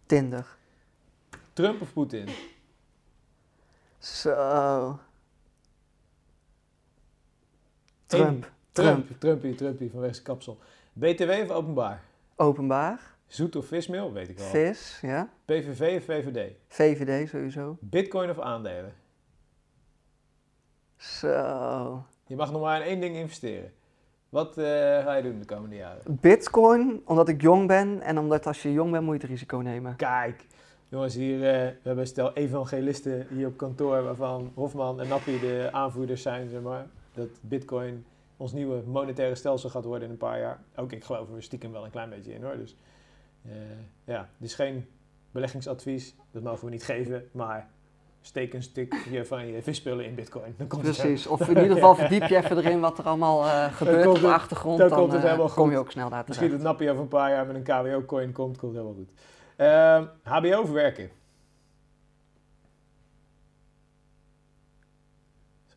Tinder. 0.05 0.45
Trump 1.53 1.81
of 1.81 1.93
Poetin? 1.93 2.27
Zo. 3.99 4.99
Trump. 8.05 8.27
Trump. 8.27 8.51
Trump. 8.71 9.19
Trumpie, 9.19 9.55
Trumpie 9.55 9.91
vanwege 9.91 10.13
zijn 10.13 10.25
kapsel. 10.25 10.59
BTW 10.99 11.29
of 11.29 11.49
openbaar? 11.49 12.03
Openbaar. 12.35 12.99
Zoet 13.27 13.55
of 13.55 13.65
vismeel? 13.65 14.13
Weet 14.13 14.29
ik 14.29 14.37
wel. 14.37 14.47
Vis, 14.47 14.99
ja. 15.01 15.29
PVV 15.45 15.97
of 15.97 16.03
VVD? 16.03 16.51
VVD 16.67 17.29
sowieso. 17.29 17.77
Bitcoin 17.79 18.29
of 18.29 18.39
aandelen? 18.39 18.93
Zo. 20.95 22.05
Je 22.25 22.35
mag 22.35 22.51
nog 22.51 22.61
maar 22.61 22.81
in 22.81 22.87
één 22.87 22.99
ding 22.99 23.15
investeren. 23.15 23.71
Wat 24.29 24.57
eh, 24.57 24.63
ga 25.03 25.15
je 25.15 25.23
doen 25.23 25.39
de 25.39 25.45
komende 25.45 25.75
jaren? 25.75 26.01
Bitcoin, 26.21 27.01
omdat 27.05 27.29
ik 27.29 27.41
jong 27.41 27.67
ben 27.67 28.01
en 28.01 28.17
omdat 28.17 28.47
als 28.47 28.61
je 28.61 28.73
jong 28.73 28.91
bent 28.91 29.03
moet 29.03 29.15
je 29.15 29.21
het 29.21 29.29
risico 29.29 29.57
nemen. 29.57 29.95
Kijk, 29.95 30.45
jongens, 30.89 31.15
hier, 31.15 31.35
eh, 31.35 31.41
we 31.41 31.79
hebben 31.83 31.97
een 31.97 32.07
stel 32.07 32.33
evangelisten 32.33 33.27
hier 33.29 33.47
op 33.47 33.57
kantoor, 33.57 34.03
waarvan 34.03 34.51
Hofman 34.53 35.01
en 35.01 35.07
Nappie 35.07 35.39
de 35.39 35.69
aanvoerders 35.71 36.21
zijn, 36.21 36.49
zeg 36.49 36.61
maar. 36.61 36.85
Dat 37.13 37.29
bitcoin 37.41 38.05
ons 38.38 38.53
nieuwe 38.53 38.81
monetaire 38.85 39.35
stelsel 39.35 39.69
gaat 39.69 39.85
worden 39.85 40.03
in 40.03 40.11
een 40.11 40.18
paar 40.18 40.39
jaar. 40.39 40.64
Ook 40.76 40.91
ik 40.91 41.03
geloof 41.03 41.30
er 41.35 41.43
stiekem 41.43 41.72
wel 41.72 41.85
een 41.85 41.91
klein 41.91 42.09
beetje 42.09 42.34
in 42.34 42.43
hoor. 42.43 42.57
Dus 42.57 42.76
eh, 43.45 43.51
ja, 44.03 44.30
dit 44.38 44.49
is 44.49 44.55
geen 44.55 44.85
beleggingsadvies, 45.31 46.15
dat 46.31 46.43
mogen 46.43 46.65
we 46.65 46.72
niet 46.72 46.84
geven, 46.84 47.30
maar 47.31 47.69
steek 48.22 48.53
een 48.53 48.64
stukje 48.64 49.26
van 49.26 49.47
je 49.47 49.61
visspullen 49.61 50.05
in 50.05 50.15
bitcoin. 50.15 50.53
Dan 50.57 50.68
komt 50.68 50.85
het 50.85 50.97
Precies. 50.97 51.27
Of 51.27 51.49
in 51.49 51.61
ieder 51.61 51.73
geval 51.73 51.95
verdiep 52.05 52.23
je 52.23 52.38
even 52.38 52.57
erin 52.57 52.80
wat 52.80 52.97
er 52.97 53.05
allemaal 53.05 53.45
eh, 53.45 53.73
gebeurt 53.73 54.07
op 54.07 54.19
de 54.19 54.27
achtergrond. 54.27 54.77
dan 54.77 54.89
Dan, 54.89 54.97
komt 54.97 55.11
het 55.11 55.22
eh, 55.22 55.27
helemaal 55.27 55.49
kom 55.49 55.64
goed. 55.64 55.72
je 55.72 55.77
ook 55.77 55.91
snel 55.91 56.09
daar 56.09 56.23
Misschien 56.27 56.51
dat 56.51 56.61
Nappie 56.61 56.89
over 56.89 57.01
een 57.01 57.07
paar 57.07 57.30
jaar 57.30 57.45
met 57.45 57.55
een 57.55 57.64
KWO-coin 57.64 58.31
komt, 58.31 58.57
komt 58.57 58.73
helemaal 58.73 58.93
goed. 58.93 59.09
Ehm, 59.55 60.05
HBO 60.23 60.61
of 60.61 60.72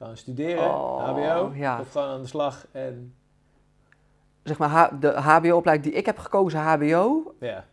Gewoon 0.01 0.17
studeren, 0.17 0.65
Oh, 0.65 1.09
HBO, 1.09 1.53
ja. 1.55 1.81
of 1.81 1.91
gewoon 1.93 2.09
aan 2.09 2.21
de 2.21 2.27
slag 2.27 2.67
en 2.73 3.15
Zeg 4.43 4.59
maar, 4.59 5.01
de 5.01 5.09
HBO-opleiding 5.21 5.89
die 5.89 5.99
ik 6.01 6.07
heb 6.07 6.19
gekozen, 6.19 6.61
HBO, 6.61 7.35
ja, 7.41 7.65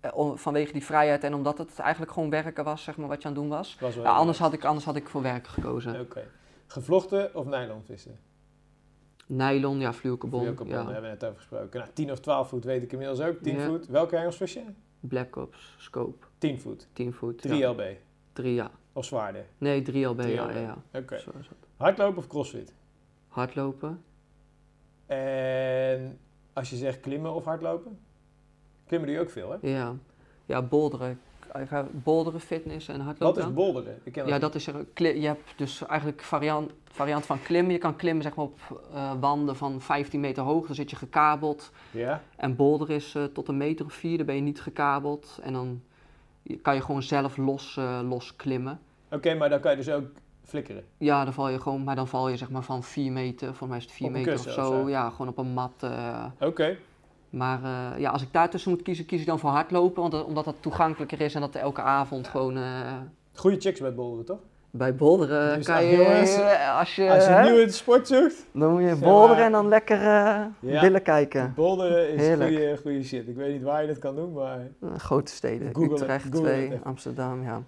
eh, 0.00 0.10
om- 0.14 0.38
vanwege 0.38 0.72
die 0.72 0.84
vrijheid 0.84 1.24
en 1.24 1.34
omdat 1.34 1.58
het 1.58 1.78
eigenlijk 1.78 2.12
gewoon 2.12 2.30
werken 2.30 2.64
was, 2.64 2.82
zeg 2.82 2.96
maar, 2.96 3.08
wat 3.08 3.22
je 3.22 3.28
aan 3.28 3.34
het 3.34 3.40
doen 3.42 3.50
was. 3.50 3.76
was 3.80 3.98
anders, 3.98 4.38
had 4.38 4.52
ik, 4.52 4.64
anders 4.64 4.84
had 4.84 4.96
ik 4.96 5.08
voor 5.08 5.22
werken 5.22 5.52
gekozen. 5.52 6.00
Oké. 6.00 6.24
Gevlochten 6.66 7.34
of 7.34 7.46
nylon 7.46 7.82
vissen? 7.84 8.18
Nylon, 9.26 9.78
ja, 9.80 9.92
fluwelcarbon, 9.92 10.40
Vuurkarbon, 10.44 10.74
daar 10.74 10.84
ja. 10.84 10.90
hebben 10.92 11.10
we 11.10 11.16
net 11.16 11.24
over 11.24 11.36
gesproken. 11.36 11.80
Nou, 11.80 11.92
10 11.92 12.10
of 12.12 12.20
12 12.20 12.48
voet 12.48 12.64
weet 12.64 12.82
ik 12.82 12.92
inmiddels 12.92 13.20
ook. 13.20 13.38
10 13.42 13.58
Ja. 13.58 13.66
voet. 13.66 13.86
Welke 13.86 14.16
hengels 14.16 14.38
je? 14.38 14.62
Black 15.00 15.36
Ops, 15.36 15.74
scope, 15.78 16.26
10 16.38 16.60
voet. 16.60 16.86
10 16.92 17.12
voet. 17.12 17.42
3 17.42 17.56
ja. 17.58 17.70
LB. 17.70 17.82
3, 18.32 18.54
ja. 18.54 18.70
Of 18.92 19.04
zwaarder. 19.04 19.44
Nee, 19.58 19.82
3 19.82 20.04
LB, 20.06 20.20
3 20.20 20.34
ja, 20.34 20.44
LB. 20.44 20.52
ja, 20.52 20.58
ja. 20.60 20.76
Oké. 21.00 21.14
Het. 21.14 21.26
Hardlopen 21.78 22.18
of 22.18 22.26
crossfit? 22.26 22.74
Hardlopen. 23.28 24.02
En 25.06 26.18
als 26.52 26.70
je 26.70 26.76
zegt 26.76 27.00
klimmen 27.00 27.34
of 27.34 27.44
hardlopen? 27.44 27.98
Klimmen 28.86 29.08
doe 29.08 29.18
je 29.18 29.22
ook 29.22 29.30
veel, 29.30 29.50
hè? 29.50 29.68
Ja, 29.68 29.94
ja 30.46 30.62
boulderen. 30.62 31.20
Ik 31.54 31.68
ga 31.68 31.86
boulderen, 31.92 32.40
fitness 32.40 32.88
en 32.88 32.96
Wat 32.96 33.04
hardlopen. 33.06 33.42
is 33.42 33.52
bolderen? 33.52 33.98
Ik 34.02 34.12
ken 34.12 34.26
Ja, 34.26 34.38
dat 34.38 34.54
is 34.54 34.66
er. 34.66 34.84
Je 34.94 35.26
hebt 35.26 35.52
dus 35.56 35.86
eigenlijk 35.86 36.22
variant, 36.22 36.72
variant 36.84 37.26
van 37.26 37.42
klimmen. 37.42 37.72
Je 37.72 37.78
kan 37.78 37.96
klimmen 37.96 38.22
zeg 38.22 38.34
maar, 38.34 38.44
op 38.44 38.82
eh, 38.92 39.12
wanden 39.20 39.56
van 39.56 39.80
15 39.80 40.20
meter 40.20 40.42
hoog. 40.42 40.66
Dan 40.66 40.74
zit 40.74 40.90
je 40.90 40.96
gekabeld. 40.96 41.70
Ja? 41.90 42.22
En 42.36 42.56
boulder 42.56 42.90
is 42.90 43.14
eh, 43.14 43.24
tot 43.24 43.48
een 43.48 43.56
meter 43.56 43.84
of 43.84 43.92
vier. 43.92 44.16
Dan 44.16 44.26
ben 44.26 44.34
je 44.34 44.40
niet 44.40 44.60
gekabeld. 44.60 45.38
En 45.42 45.52
dan 45.52 45.82
kan 46.62 46.74
je 46.74 46.80
gewoon 46.80 47.02
zelf 47.02 47.36
los, 47.36 47.76
eh, 47.76 48.00
los 48.08 48.36
klimmen. 48.36 48.80
Oké, 49.10 49.34
maar 49.34 49.48
dan 49.48 49.60
kan 49.60 49.70
je 49.70 49.76
dus 49.76 49.90
ook 49.90 50.06
flikkeren. 50.48 50.84
Ja, 50.98 51.24
dan 51.24 51.32
val 51.32 51.48
je 51.48 51.60
gewoon, 51.60 51.84
maar 51.84 51.96
dan 51.96 52.08
val 52.08 52.28
je 52.28 52.36
zeg 52.36 52.50
maar 52.50 52.62
van 52.62 52.82
4 52.82 53.12
meter, 53.12 53.54
voor 53.54 53.68
mij 53.68 53.76
is 53.76 53.82
het 53.82 53.92
4 53.92 54.06
Op 54.08 54.14
een 54.14 54.18
meter 54.20 54.34
of 54.34 54.52
zo. 54.52 54.80
of? 54.80 54.88
Ja, 54.88 55.10
gewoon 55.10 55.28
op 55.28 55.38
een 55.38 55.52
mat. 55.52 55.72
eh. 55.80 56.24
Oké. 56.40 56.76
maar 57.30 57.62
eh, 57.64 57.98
ja, 58.00 58.10
als 58.10 58.22
ik 58.22 58.28
daartussen 58.32 58.70
moet 58.70 58.82
kiezen, 58.82 59.06
kies 59.06 59.20
ik 59.20 59.26
dan 59.26 59.38
voor 59.38 59.50
hardlopen. 59.50 60.00
Want, 60.00 60.12
dat- 60.12 60.24
omdat 60.24 60.44
dat 60.44 60.54
toegankelijker 60.60 61.20
is 61.20 61.34
en 61.34 61.40
dat 61.40 61.54
elke 61.54 61.80
avond 61.82 62.28
gewoon 62.28 62.56
eh, 62.56 62.92
Goede 63.34 63.60
chicks 63.60 63.80
met 63.80 63.94
bolderen, 63.96 64.24
toch? 64.24 64.38
bij 64.70 64.94
bolderen 64.94 65.62
kan 65.64 65.84
je, 65.84 65.96
jongens, 65.96 66.36
eh, 66.36 66.78
als 66.78 66.94
je, 66.96 67.10
Als 67.10 67.24
je 67.24 67.30
hè, 67.30 67.42
nieuwe 67.50 67.70
sport 67.70 68.06
zoekt, 68.08 68.46
dan 68.52 68.72
moet 68.72 68.88
je 68.88 68.96
bolderen 68.96 69.44
en 69.44 69.52
dan 69.52 69.68
lekker 69.68 69.96
eh 70.00 70.44
Ja. 70.60 70.80
billen 70.80 71.02
kijken. 71.02 71.52
bolderen 71.56 72.08
is 72.08 72.26
goede, 72.34 72.76
goede 72.82 73.02
shit. 73.04 73.28
Ik 73.28 73.36
weet 73.36 73.52
niet 73.52 73.62
waar 73.62 73.80
je 73.82 73.88
dat 73.88 73.98
kan 73.98 74.14
doen, 74.16 74.32
maar... 74.32 74.58
Eh, 74.80 74.88
grote 74.96 75.32
steden, 75.32 75.74
Google 75.74 75.92
Utrecht 75.92 76.24
Google 76.24 76.40
2, 76.40 76.62
het 76.62 76.72
even. 76.72 76.84
Amsterdam, 76.84 77.42
ja. 77.42 77.62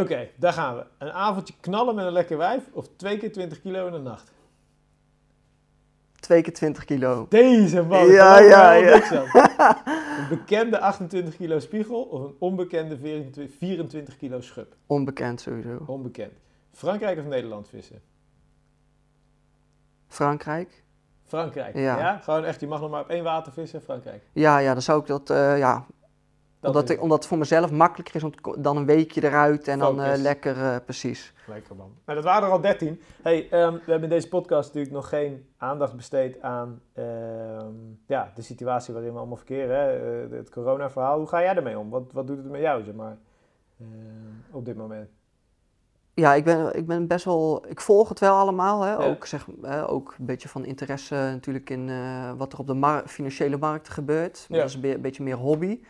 Oké, 0.00 0.28
daar 0.36 0.52
gaan 0.52 0.76
we. 0.76 0.84
Een 0.98 1.12
avondje 1.12 1.54
knallen 1.60 1.94
met 1.94 2.06
een 2.06 2.12
lekker 2.12 2.36
wijf 2.36 2.62
of 2.72 2.88
twee 2.96 3.18
keer 3.18 3.32
20 3.32 3.60
kilo 3.60 3.86
in 3.86 3.92
de 3.92 3.98
nacht? 3.98 4.32
Twee 6.20 6.42
keer 6.42 6.52
20 6.52 6.84
kilo. 6.84 7.26
Deze 7.28 7.82
man, 7.82 8.06
Ja, 8.06 8.38
ja, 8.40 8.72
ja. 8.72 8.94
Een 10.18 10.28
bekende 10.28 10.80
28 10.80 11.36
kilo 11.36 11.58
spiegel 11.58 12.02
of 12.02 12.22
een 12.22 12.34
onbekende 12.38 12.98
24 12.98 13.56
24 13.58 14.16
kilo 14.16 14.40
schub? 14.40 14.76
Onbekend 14.86 15.40
sowieso. 15.40 15.84
Onbekend. 15.86 16.32
Frankrijk 16.72 17.18
of 17.18 17.24
Nederland 17.24 17.68
vissen? 17.68 18.02
Frankrijk? 20.08 20.82
Frankrijk. 21.24 21.74
Ja. 21.74 21.98
Ja. 21.98 22.18
Gewoon 22.18 22.44
echt, 22.44 22.60
je 22.60 22.66
mag 22.66 22.80
nog 22.80 22.90
maar 22.90 23.00
op 23.00 23.08
één 23.08 23.24
water 23.24 23.52
vissen, 23.52 23.82
Frankrijk. 23.82 24.22
Ja, 24.32 24.58
ja, 24.58 24.72
dan 24.72 24.82
zou 24.82 25.00
ik 25.00 25.06
dat, 25.06 25.30
eh, 25.30 25.58
ja, 25.58 25.74
Dat 25.74 25.93
omdat, 26.66 26.90
ik, 26.90 27.02
omdat 27.02 27.18
het 27.18 27.26
voor 27.26 27.38
mezelf 27.38 27.70
makkelijker 27.70 28.14
is 28.16 28.22
om 28.22 28.30
te 28.36 28.60
dan 28.60 28.76
een 28.76 28.86
weekje 28.86 29.24
eruit 29.24 29.68
en 29.68 29.78
dan 29.78 30.02
eh, 30.02 30.16
lekker, 30.16 30.56
eh, 30.62 30.76
precies. 30.84 31.32
Lekker 31.46 31.76
man. 31.76 31.92
Nou, 32.04 32.18
dat 32.18 32.28
waren 32.28 32.46
er 32.48 32.54
al 32.54 32.60
13. 32.60 33.00
Hey, 33.22 33.48
ehm, 33.50 33.72
we 33.72 33.80
hebben 33.90 34.02
in 34.02 34.08
deze 34.08 34.28
podcast 34.28 34.66
natuurlijk 34.66 34.94
nog 34.94 35.08
geen 35.08 35.46
aandacht 35.56 35.96
besteed 35.96 36.40
aan 36.42 36.80
ehm, 36.92 37.72
ja, 38.06 38.32
de 38.34 38.42
situatie 38.42 38.94
waarin 38.94 39.12
we 39.12 39.18
allemaal 39.18 39.36
verkeren. 39.36 39.76
Hè? 39.78 40.22
Eh, 40.24 40.36
het 40.36 40.50
corona-verhaal. 40.50 41.18
Hoe 41.18 41.26
ga 41.28 41.40
jij 41.42 41.54
ermee 41.56 41.78
om? 41.78 41.90
Wat, 41.90 42.02
wat 42.12 42.26
doet 42.26 42.36
het 42.36 42.50
met 42.50 42.60
jou, 42.60 42.84
zeg 42.84 42.94
maar, 42.94 43.16
ehm, 43.80 44.56
op 44.56 44.64
dit 44.64 44.76
moment? 44.76 45.08
Ja, 46.14 46.34
ik 46.34 46.44
ben, 46.44 46.76
ik 46.76 46.86
ben 46.86 47.06
best 47.06 47.24
wel, 47.24 47.64
ik 47.68 47.80
volg 47.80 48.08
het 48.08 48.20
wel 48.20 48.36
allemaal, 48.36 48.82
hè. 48.82 48.90
Ja. 48.90 48.96
Ook, 48.96 49.26
zeg, 49.26 49.46
eh, 49.62 49.84
ook 49.92 50.14
een 50.18 50.26
beetje 50.26 50.48
van 50.48 50.64
interesse 50.64 51.14
natuurlijk 51.14 51.70
in 51.70 51.90
wat 52.36 52.52
er 52.52 52.58
op 52.58 52.66
de 52.66 52.74
mar- 52.74 53.08
financiële 53.08 53.56
markten 53.56 53.92
gebeurt. 53.92 54.46
Maar 54.48 54.58
Ja. 54.58 54.64
Dat 54.64 54.68
is 54.68 54.74
een, 54.74 54.80
be- 54.80 54.94
een 54.94 55.00
beetje 55.00 55.22
meer 55.22 55.36
hobby. 55.36 55.80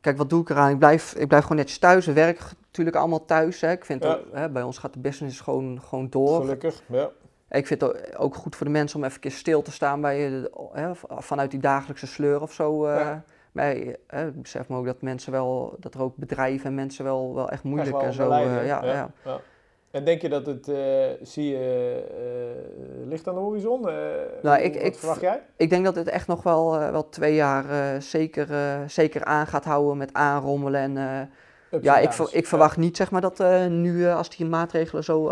Kijk, 0.00 0.16
wat 0.16 0.30
doe 0.30 0.40
ik 0.42 0.50
eraan? 0.50 0.70
Ik 0.70 0.78
blijf, 0.78 1.14
ik 1.14 1.28
blijf 1.28 1.42
gewoon 1.42 1.58
netjes 1.58 1.78
thuis. 1.78 2.06
We 2.06 2.12
werken 2.12 2.44
natuurlijk 2.66 2.96
allemaal 2.96 3.24
thuis. 3.24 3.60
Hè. 3.60 3.70
Ik 3.70 3.84
vind 3.84 4.04
Ja. 4.04 4.12
ook, 4.12 4.24
hè, 4.32 4.48
bij 4.50 4.62
ons 4.62 4.78
gaat 4.78 4.92
de 4.92 4.98
business 4.98 5.40
gewoon, 5.40 5.80
gewoon 5.82 6.08
door. 6.10 6.40
Gelukkig, 6.40 6.82
ja. 6.86 7.10
ik 7.50 7.66
vind 7.66 7.80
het 7.80 8.16
ook 8.16 8.34
goed 8.34 8.56
voor 8.56 8.66
de 8.66 8.72
mensen 8.72 8.96
om 8.98 9.02
even 9.04 9.14
een 9.14 9.20
keer 9.20 9.30
stil 9.30 9.62
te 9.62 9.72
staan 9.72 10.00
bij, 10.00 10.28
de- 10.28 10.68
hè, 10.72 10.90
vanuit 11.08 11.50
die 11.50 11.60
dagelijkse 11.60 12.06
sleur 12.06 12.40
of 12.42 12.52
zo. 12.52 12.86
eh, 12.86 12.94
Ja. 12.98 13.24
Maar 13.52 13.70
eh, 14.06 14.26
ik 14.26 14.42
besef 14.42 14.68
me 14.68 14.76
ook 14.76 14.84
dat 14.86 15.02
mensen 15.02 15.32
wel, 15.32 15.76
dat 15.78 15.94
er 15.94 16.00
ook 16.02 16.16
bedrijven 16.16 16.66
en 16.66 16.74
mensen 16.74 17.04
wel, 17.04 17.34
wel 17.34 17.50
echt 17.50 17.62
moeilijk 17.62 17.88
Echt 17.90 17.98
wel 18.16 18.32
en 18.32 18.44
zo. 18.44 18.58
eh, 18.58 18.66
ja, 18.66 18.84
ja. 18.84 19.10
ja. 19.24 19.40
En 19.90 20.04
denk 20.04 20.22
je 20.22 20.28
dat 20.28 20.46
het, 20.46 20.68
eh, 20.68 20.76
zie 21.22 21.48
je, 21.50 22.02
eh, 22.10 23.08
licht 23.08 23.28
aan 23.28 23.34
de 23.34 23.40
horizon? 23.40 23.88
Eh, 23.88 23.94
Nou, 24.42 24.60
ik- 24.60 24.74
wat 24.74 24.82
ik- 24.82 24.94
verwacht 24.96 25.20
jij? 25.20 25.42
Ik 25.56 25.70
denk 25.70 25.84
dat 25.84 25.94
het 25.94 26.08
echt 26.08 26.26
nog 26.26 26.42
wel, 26.42 26.78
wel 26.78 27.08
twee 27.08 27.34
jaar 27.34 28.02
zeker, 28.02 28.48
zeker 28.86 29.24
aan 29.24 29.46
gaat 29.46 29.64
houden 29.64 29.96
met 29.96 30.12
aanrommelen. 30.12 30.80
En, 30.80 31.30
ja, 31.80 31.98
ik, 31.98 32.12
ver- 32.12 32.28
ik 32.34 32.46
verwacht 32.46 32.76
niet 32.76 32.96
zeg 32.96 33.10
maar, 33.10 33.20
dat 33.20 33.38
nu, 33.68 34.06
als 34.08 34.36
die 34.36 34.46
maatregelen 34.46 35.04
zo 35.04 35.26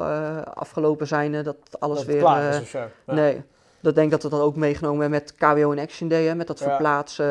afgelopen 0.55 1.07
zijn, 1.07 1.43
dat 1.43 1.57
alles 1.79 1.99
dat 1.99 2.07
weer... 2.07 2.19
klaar 2.19 2.49
is 2.55 2.61
of 2.61 2.69
zo. 2.69 2.79
Ja. 3.07 3.15
Nee, 3.15 3.43
dat 3.81 3.95
denk 3.95 4.07
ik 4.07 4.13
dat 4.13 4.23
we 4.23 4.29
dan 4.37 4.41
ook 4.47 4.57
meegenomen 4.57 5.01
hebben 5.01 5.19
met 5.21 5.35
KWO 5.35 5.73
en 5.73 5.79
Action 5.79 6.09
Day, 6.09 6.25
hè, 6.25 6.35
met 6.35 6.47
dat 6.47 6.59
Ja. 6.59 6.65
verplaatsen. 6.65 7.27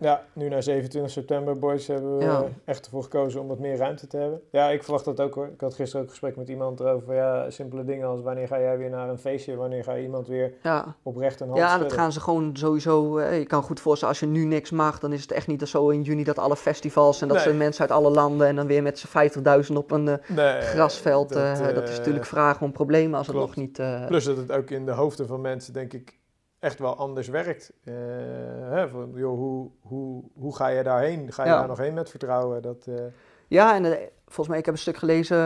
Ja, 0.00 0.22
nu 0.32 0.48
naar 0.48 0.62
27 0.62 1.12
september, 1.12 1.58
boys, 1.58 1.86
hebben 1.86 2.18
we 2.18 2.24
Ja. 2.24 2.44
echt 2.64 2.84
ervoor 2.84 3.02
gekozen 3.02 3.40
om 3.40 3.48
wat 3.48 3.58
meer 3.58 3.76
ruimte 3.76 4.06
te 4.06 4.16
hebben. 4.16 4.40
Ja, 4.50 4.68
ik 4.70 4.82
verwacht 4.82 5.04
dat 5.04 5.20
ook 5.20 5.34
hoor. 5.34 5.46
Ik 5.46 5.60
had 5.60 5.74
gisteren 5.74 5.96
ook 6.00 6.04
een 6.06 6.10
gesprek 6.10 6.36
met 6.36 6.48
iemand 6.48 6.80
erover. 6.80 7.14
Ja, 7.14 7.50
simpele 7.50 7.84
dingen 7.84 8.06
als 8.08 8.20
wanneer 8.20 8.46
ga 8.46 8.60
jij 8.60 8.78
weer 8.78 8.90
naar 8.90 9.08
een 9.08 9.18
feestje? 9.18 9.56
Wanneer 9.56 9.84
ga 9.84 9.92
je 9.92 10.02
iemand 10.02 10.26
weer 10.26 10.52
ja. 10.62 10.94
oprecht 11.02 11.40
een 11.40 11.46
hand 11.46 11.58
Ja, 11.58 11.78
dat 11.78 11.92
gaan 11.92 12.12
ze 12.12 12.20
gewoon 12.20 12.50
sowieso. 12.56 13.18
eh, 13.18 13.38
je 13.38 13.46
kan 13.46 13.62
goed 13.62 13.80
voorstellen, 13.80 14.14
als 14.14 14.22
je 14.22 14.26
nu 14.30 14.44
niks 14.44 14.70
mag, 14.70 14.98
dan 14.98 15.12
is 15.12 15.22
het 15.22 15.32
echt 15.32 15.46
niet 15.46 15.62
zo 15.68 15.88
in 15.88 16.02
juni 16.02 16.24
dat 16.24 16.38
alle 16.38 16.56
festivals 16.56 17.22
en 17.22 17.28
dat 17.28 17.36
Nee. 17.36 17.46
ze 17.46 17.52
mensen 17.54 17.80
uit 17.80 17.90
alle 17.90 18.10
landen 18.10 18.46
en 18.46 18.56
dan 18.56 18.66
weer 18.66 18.82
met 18.82 18.98
z'n 18.98 19.06
50.000 19.06 19.76
op 19.76 19.90
een 19.90 20.08
eh, 20.08 20.14
Nee, 20.28 20.60
grasveld. 20.60 21.28
dat, 21.28 21.60
eh, 21.60 21.74
dat, 21.74 21.88
is 21.88 21.96
natuurlijk 21.98 22.24
vragen 22.26 22.66
om 22.66 22.72
problemen 22.72 23.18
als 23.18 23.26
het 23.26 23.36
nog 23.36 23.56
niet. 23.56 23.80
Plus 24.06 24.24
dat 24.24 24.36
het 24.36 24.52
ook 24.52 24.70
in 24.70 24.84
de 24.86 24.92
hoofden 24.92 25.26
van 25.26 25.40
mensen, 25.40 25.72
denk 25.90 26.08
ik, 26.08 26.18
echt 26.58 26.78
wel 26.78 26.96
anders 26.96 27.28
werkt. 27.28 27.72
Eh, 27.84 27.94
hè, 28.70 28.88
van, 28.88 29.12
joh, 29.14 29.38
hoe, 29.38 29.70
hoe, 29.80 30.24
hoe 30.34 30.56
ga 30.56 30.68
je 30.68 30.82
daarheen? 30.82 31.32
Ga 31.32 31.42
je 31.44 31.50
Ja. 31.50 31.58
daar 31.58 31.68
nog 31.68 31.78
heen 31.78 31.94
met 31.94 32.10
vertrouwen? 32.10 32.62
Dat, 32.62 32.86
eh, 32.86 32.94
Ja, 33.48 33.74
en 33.74 33.84
eh, 33.84 34.06
volgens 34.24 34.48
mij, 34.48 34.58
ik 34.58 34.64
heb 34.64 34.74
een 34.74 34.80
stuk 34.80 34.96
gelezen, 34.96 35.36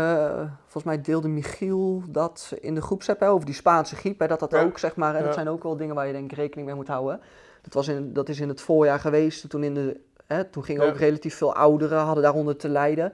volgens 0.62 0.84
mij 0.84 1.00
deelde 1.00 1.28
Michiel 1.28 2.02
dat 2.08 2.52
in 2.60 2.74
de 2.74 2.82
groepsapp 2.82 3.22
over 3.22 3.46
die 3.46 3.54
Spaanse 3.54 3.96
griep, 3.96 4.18
hè, 4.18 4.26
dat 4.26 4.40
dat 4.40 4.50
Ja. 4.52 4.62
ook, 4.62 4.78
zeg 4.78 4.96
maar, 4.96 5.12
en 5.14 5.18
Ja. 5.18 5.24
dat 5.24 5.34
zijn 5.34 5.48
ook 5.48 5.62
wel 5.62 5.76
dingen 5.76 5.94
waar 5.94 6.06
je 6.06 6.12
denk 6.12 6.30
ik 6.30 6.36
rekening 6.38 6.66
mee 6.66 6.76
moet 6.76 6.88
houden. 6.88 7.20
Dat, 7.62 7.74
was 7.74 7.88
in, 7.88 8.12
dat 8.12 8.28
is 8.28 8.40
in 8.40 8.48
het 8.48 8.60
voorjaar 8.60 9.00
geweest, 9.00 9.50
toen, 9.50 9.64
in 9.64 9.74
de, 9.74 10.00
hè, 10.26 10.44
toen 10.44 10.64
gingen 10.64 10.86
ook 10.86 10.96
relatief 10.96 11.34
veel 11.36 11.54
ouderen, 11.54 11.98
hadden 11.98 12.22
daaronder 12.22 12.56
te 12.56 12.68
lijden. 12.68 13.12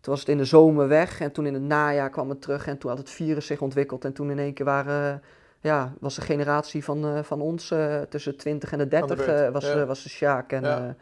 Toen 0.00 0.12
was 0.12 0.20
het 0.20 0.28
in 0.28 0.38
de 0.38 0.44
zomer 0.44 0.88
weg 0.88 1.20
en 1.20 1.32
toen 1.32 1.46
in 1.46 1.54
het 1.54 1.62
najaar 1.62 2.10
kwam 2.10 2.28
het 2.28 2.42
terug 2.42 2.66
en 2.66 2.78
toen 2.78 2.90
had 2.90 2.98
het 2.98 3.10
virus 3.10 3.46
zich 3.46 3.60
ontwikkeld. 3.60 4.04
En 4.04 4.12
toen 4.12 4.30
in 4.30 4.38
één 4.38 4.54
keer 4.54 4.64
waren, 4.66 5.22
ja, 5.62 5.92
was 6.00 6.14
de 6.14 6.20
generatie 6.20 6.84
van, 6.84 7.04
eh, 7.04 7.22
van 7.22 7.40
ons 7.40 7.70
eh, 7.70 8.00
tussen 8.00 8.36
20 8.36 8.72
en 8.72 8.78
de 8.78 8.88
30 8.88 9.16
beurt, 9.16 9.40
eh, 9.40 9.48
was, 9.52 9.64
ja. 9.64 9.86
was 9.86 10.02
de 10.02 10.08
Sjaak. 10.08 10.52
En, 10.52 10.62
Ja. 10.62 10.94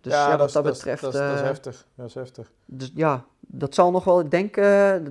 dus 0.00 0.12
ja, 0.12 0.36
wat 0.36 0.52
dat 0.52 0.64
is- 0.66 0.72
betreft... 0.72 1.02
Dat 1.02 1.14
is, 1.14 1.20
dat 1.20 1.34
is 1.34 1.40
heftig. 1.40 1.86
Dat 1.94 2.06
is 2.06 2.14
heftig. 2.14 2.50
dus 2.64 2.92
ja, 2.94 3.24
dat 3.40 3.74
zal 3.74 3.90
nog 3.90 4.04
wel, 4.04 4.20
ik 4.20 4.30
denk, 4.30 4.54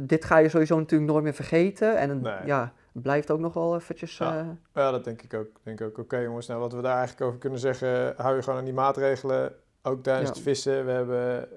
dit 0.10 0.26
ga 0.26 0.38
je 0.38 0.50
sowieso 0.50 0.78
natuurlijk 0.78 1.12
nooit 1.12 1.24
meer 1.24 1.34
vergeten. 1.34 1.98
En 1.98 2.22
Nee. 2.22 2.34
ja, 2.46 2.74
het 2.94 3.02
blijft 3.04 3.32
ook 3.32 3.40
nog 3.40 3.54
wel 3.54 3.76
eventjes... 3.76 4.18
Ja. 4.18 4.58
Ja, 4.74 4.92
dat 4.92 5.04
denk 5.04 5.22
ik 5.22 5.34
ook. 5.34 5.48
Denk 5.64 5.80
ik 5.80 5.88
ook. 5.88 5.98
Oké 5.98 6.18
jongens, 6.18 6.48
nou 6.48 6.60
wat 6.60 6.74
we 6.74 6.82
daar 6.82 6.98
eigenlijk 6.98 7.28
over 7.28 7.40
kunnen 7.40 7.60
zeggen, 7.60 8.14
hou 8.18 8.36
je 8.36 8.42
gewoon 8.42 8.60
aan 8.60 8.66
die 8.66 8.74
maatregelen. 8.74 9.54
Ook 9.84 10.04
tijdens 10.04 10.28
Ja. 10.28 10.34
het 10.34 10.44
vissen. 10.44 10.86
We 10.86 10.92
hebben 10.92 11.48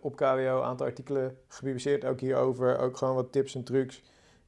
op 0.00 0.16
KWO 0.16 0.56
een 0.58 0.62
aantal 0.64 0.86
artikelen 0.86 1.36
gepubliceerd, 1.48 2.04
ook 2.04 2.20
hierover. 2.20 2.78
Ook 2.78 2.96
gewoon 2.96 3.14
wat 3.14 3.32
tips 3.32 3.54
en 3.54 3.64
trucs. 3.64 4.02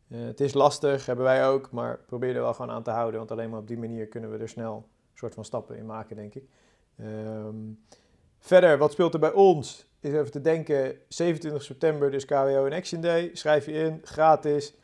Eh, 0.08 0.24
het 0.24 0.40
is 0.40 0.54
lastig, 0.54 1.06
hebben 1.06 1.24
wij 1.24 1.48
ook, 1.48 1.70
maar 1.70 1.98
probeer 2.06 2.34
er 2.34 2.40
wel 2.42 2.54
gewoon 2.54 2.70
aan 2.70 2.82
te 2.82 2.90
houden. 2.90 3.18
Want 3.18 3.30
alleen 3.30 3.50
maar 3.50 3.60
op 3.60 3.68
die 3.68 3.78
manier 3.78 4.06
kunnen 4.06 4.30
we 4.30 4.38
er 4.38 4.48
snel 4.48 4.76
een 4.76 5.18
soort 5.18 5.34
van 5.34 5.44
stappen 5.44 5.76
in 5.76 5.86
maken, 5.86 6.16
denk 6.16 6.34
ik. 6.34 6.44
Ehm, 6.96 7.56
verder, 8.38 8.78
wat 8.78 8.92
speelt 8.92 9.14
er 9.14 9.20
bij 9.20 9.32
ons? 9.32 9.86
Is 10.00 10.12
even 10.12 10.30
te 10.30 10.40
denken, 10.40 10.98
27 11.08 11.62
september, 11.62 12.10
dus 12.10 12.24
KWO 12.24 12.66
en 12.66 12.72
Action 12.72 13.00
Day. 13.00 13.30
Schrijf 13.32 13.66
je 13.66 13.72
in, 13.72 14.00
gratis. 14.02 14.74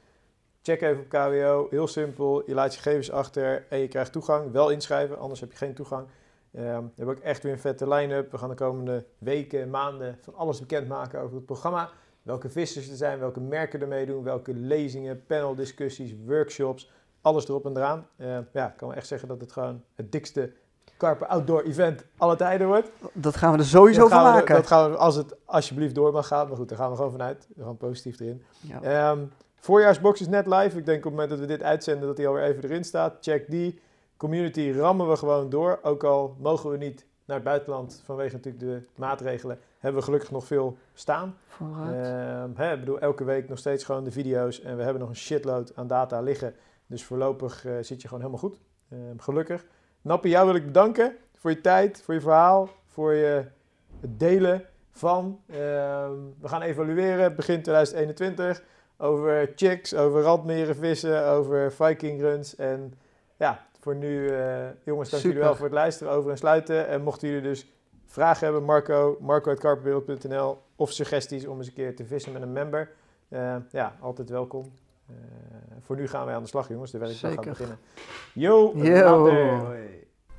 Check 0.63 0.81
even 0.81 1.03
op 1.03 1.09
KWO, 1.09 1.67
heel 1.71 1.87
simpel. 1.87 2.43
Je 2.47 2.55
laat 2.55 2.75
je 2.75 2.81
gegevens 2.81 3.11
achter 3.11 3.67
en 3.69 3.79
je 3.79 3.89
krijgt 3.89 4.13
toegang. 4.13 4.53
Wel 4.53 4.71
inschrijven, 4.71 5.19
anders 5.19 5.41
heb 5.41 5.51
je 5.51 5.57
geen 5.57 5.75
toegang. 5.75 6.07
Ehm, 6.53 6.83
we 6.83 6.91
hebben 6.95 7.17
ook 7.17 7.23
echt 7.23 7.43
weer 7.43 7.53
een 7.53 7.59
vette 7.59 7.89
line-up. 7.89 8.31
We 8.31 8.39
gaan 8.39 8.49
de 8.49 8.55
komende 8.55 9.05
weken 9.19 9.61
en 9.61 9.71
maanden 9.71 10.19
van 10.21 10.35
alles 10.35 10.61
bekendmaken 10.61 11.21
over 11.21 11.37
het 11.37 11.47
programma. 11.47 11.91
Welke 12.23 12.49
vissers 12.49 12.91
er 12.91 12.97
zijn, 12.97 13.19
welke 13.19 13.41
merken 13.41 13.81
er 13.81 13.89
meedoen, 13.89 14.23
welke 14.23 14.55
lezingen, 14.55 15.27
paneldiscussies, 15.27 16.15
workshops. 16.27 16.91
Alles 17.21 17.49
erop 17.49 17.67
en 17.67 17.77
eraan. 17.77 18.07
Ehm, 18.17 18.43
ja, 18.53 18.69
ik 18.69 18.77
kan 18.77 18.89
wel 18.89 18.97
echt 18.97 19.07
zeggen 19.07 19.29
dat 19.29 19.41
het 19.41 19.53
gewoon 19.53 19.83
het 19.95 20.13
dikste 20.13 20.53
Carpe 21.01 21.27
Outdoor 21.27 21.63
event 21.63 22.05
alle 22.17 22.37
tijden 22.37 22.67
wordt. 22.67 22.91
dat 23.13 23.37
gaan 23.37 23.53
we 23.53 23.59
er 23.59 23.65
sowieso 23.65 24.09
van 24.09 24.23
maken. 24.23 24.55
dat 24.55 24.67
gaan 24.67 24.91
we, 24.91 24.97
als 24.97 25.17
het 25.17 25.37
alsjeblieft 25.45 25.95
door 25.95 26.13
mag 26.13 26.27
gaan. 26.27 26.49
Maar 26.49 26.57
goed, 26.57 26.69
daar 26.69 26.79
gaan 26.79 26.91
we 26.91 26.97
gewoon 26.97 27.11
vanuit. 27.11 27.49
We 27.57 27.65
gaan 27.65 27.77
positief 27.77 28.21
erin. 28.21 28.43
Ja. 28.61 28.83
Ehm, 28.83 29.25
voorjaarsbox 29.57 30.21
is 30.21 30.29
net 30.29 30.47
live. 30.47 30.79
Ik 30.79 30.87
denk 30.87 30.99
op 30.99 31.05
het 31.05 31.13
moment 31.13 31.31
dat 31.31 31.39
we 31.39 31.47
dit 31.47 31.63
uitzenden 31.63 32.07
dat 32.07 32.17
hij 32.17 32.27
alweer 32.27 32.43
even 32.43 32.65
erin 32.65 32.85
staat. 32.85 33.17
Check 33.21 33.51
die. 33.51 33.81
Community 34.17 34.73
rammen 34.77 35.09
we 35.09 35.17
gewoon 35.17 35.51
door. 35.51 35.79
Ook 35.83 36.05
al 36.05 36.37
mogen 36.39 36.71
we 36.71 36.77
niet 36.77 37.05
naar 37.25 37.37
het 37.37 37.45
buitenland 37.45 38.03
vanwege 38.05 38.35
natuurlijk 38.35 38.65
de 38.65 38.83
maatregelen. 38.95 39.59
Hebben 39.81 40.01
we 40.01 40.07
gelukkig 40.07 40.31
nog 40.31 40.47
veel 40.47 40.77
staan. 40.95 41.37
Vooruit. 41.47 42.07
Ehm, 42.07 42.51
hè, 42.55 42.73
ik 42.73 42.81
bedoel, 42.81 42.99
elke 42.99 43.25
week 43.25 43.49
nog 43.49 43.59
steeds 43.59 43.85
gewoon 43.85 44.05
de 44.05 44.11
video's. 44.11 44.61
En 44.61 44.77
we 44.77 44.83
hebben 44.83 45.01
nog 45.01 45.09
een 45.09 45.17
shitload 45.17 45.73
aan 45.77 45.87
data 45.87 46.21
liggen. 46.21 46.55
Dus 46.87 47.05
voorlopig 47.05 47.65
eh, 47.65 47.73
zit 47.81 48.03
je 48.03 48.09
gewoon 48.09 48.25
helemaal 48.25 48.49
goed. 48.49 48.61
Ehm, 48.91 49.19
gelukkig. 49.19 49.65
Nappie, 50.03 50.31
jou 50.31 50.47
wil 50.47 50.55
ik 50.55 50.67
bedanken 50.67 51.17
voor 51.35 51.51
je 51.51 51.61
tijd, 51.61 52.03
voor 52.03 52.15
je 52.15 52.21
verhaal, 52.21 52.69
voor 52.87 53.15
je 53.15 53.45
het 54.01 54.19
delen 54.19 54.65
van. 54.91 55.41
Ehm, 55.47 56.13
we 56.41 56.49
gaan 56.49 56.63
evalueren 56.63 57.37
begin 57.37 57.63
2021 57.63 58.63
over 58.97 59.53
chicks, 59.55 59.95
over 59.95 60.23
randmeren 60.23 60.77
vissen, 60.77 61.27
over 61.27 61.73
viking 61.73 62.21
runs. 62.21 62.57
En 62.57 62.95
ja, 63.37 63.67
voor 63.81 63.97
nu, 63.97 64.29
eh, 64.29 64.67
jongens, 64.85 65.11
dank 65.11 65.23
jullie 65.23 65.39
wel 65.39 65.55
voor 65.55 65.65
het 65.65 65.75
luisteren, 65.75 66.13
over 66.13 66.31
en 66.31 66.39
sluiten. 66.39 66.89
En 66.89 67.03
mochten 67.03 67.29
jullie 67.29 67.43
dus 67.43 67.67
vragen 68.11 68.45
hebben, 68.45 68.65
Marco, 68.65 69.17
marco.carpenwereld.nl 69.21 70.59
of 70.77 70.93
suggesties 70.93 71.47
om 71.47 71.59
eens 71.59 71.67
een 71.67 71.73
keer 71.73 71.97
te 71.97 72.05
vissen 72.05 72.33
met 72.33 72.43
een 72.43 72.53
member. 72.53 72.91
eh, 73.29 73.57
ja, 73.71 73.97
altijd 74.01 74.31
welkom. 74.31 74.73
Eh, 75.07 75.15
voor 75.81 75.97
nu 75.97 76.09
gaan 76.09 76.27
wij 76.27 76.35
aan 76.35 76.43
de 76.43 76.49
slag, 76.49 76.69
jongens. 76.69 76.91
De 76.91 76.99
werkdag 76.99 77.33
gaat 77.35 77.45
beginnen. 77.45 77.79
Yo, 78.35 78.73
Yo. 78.75 79.73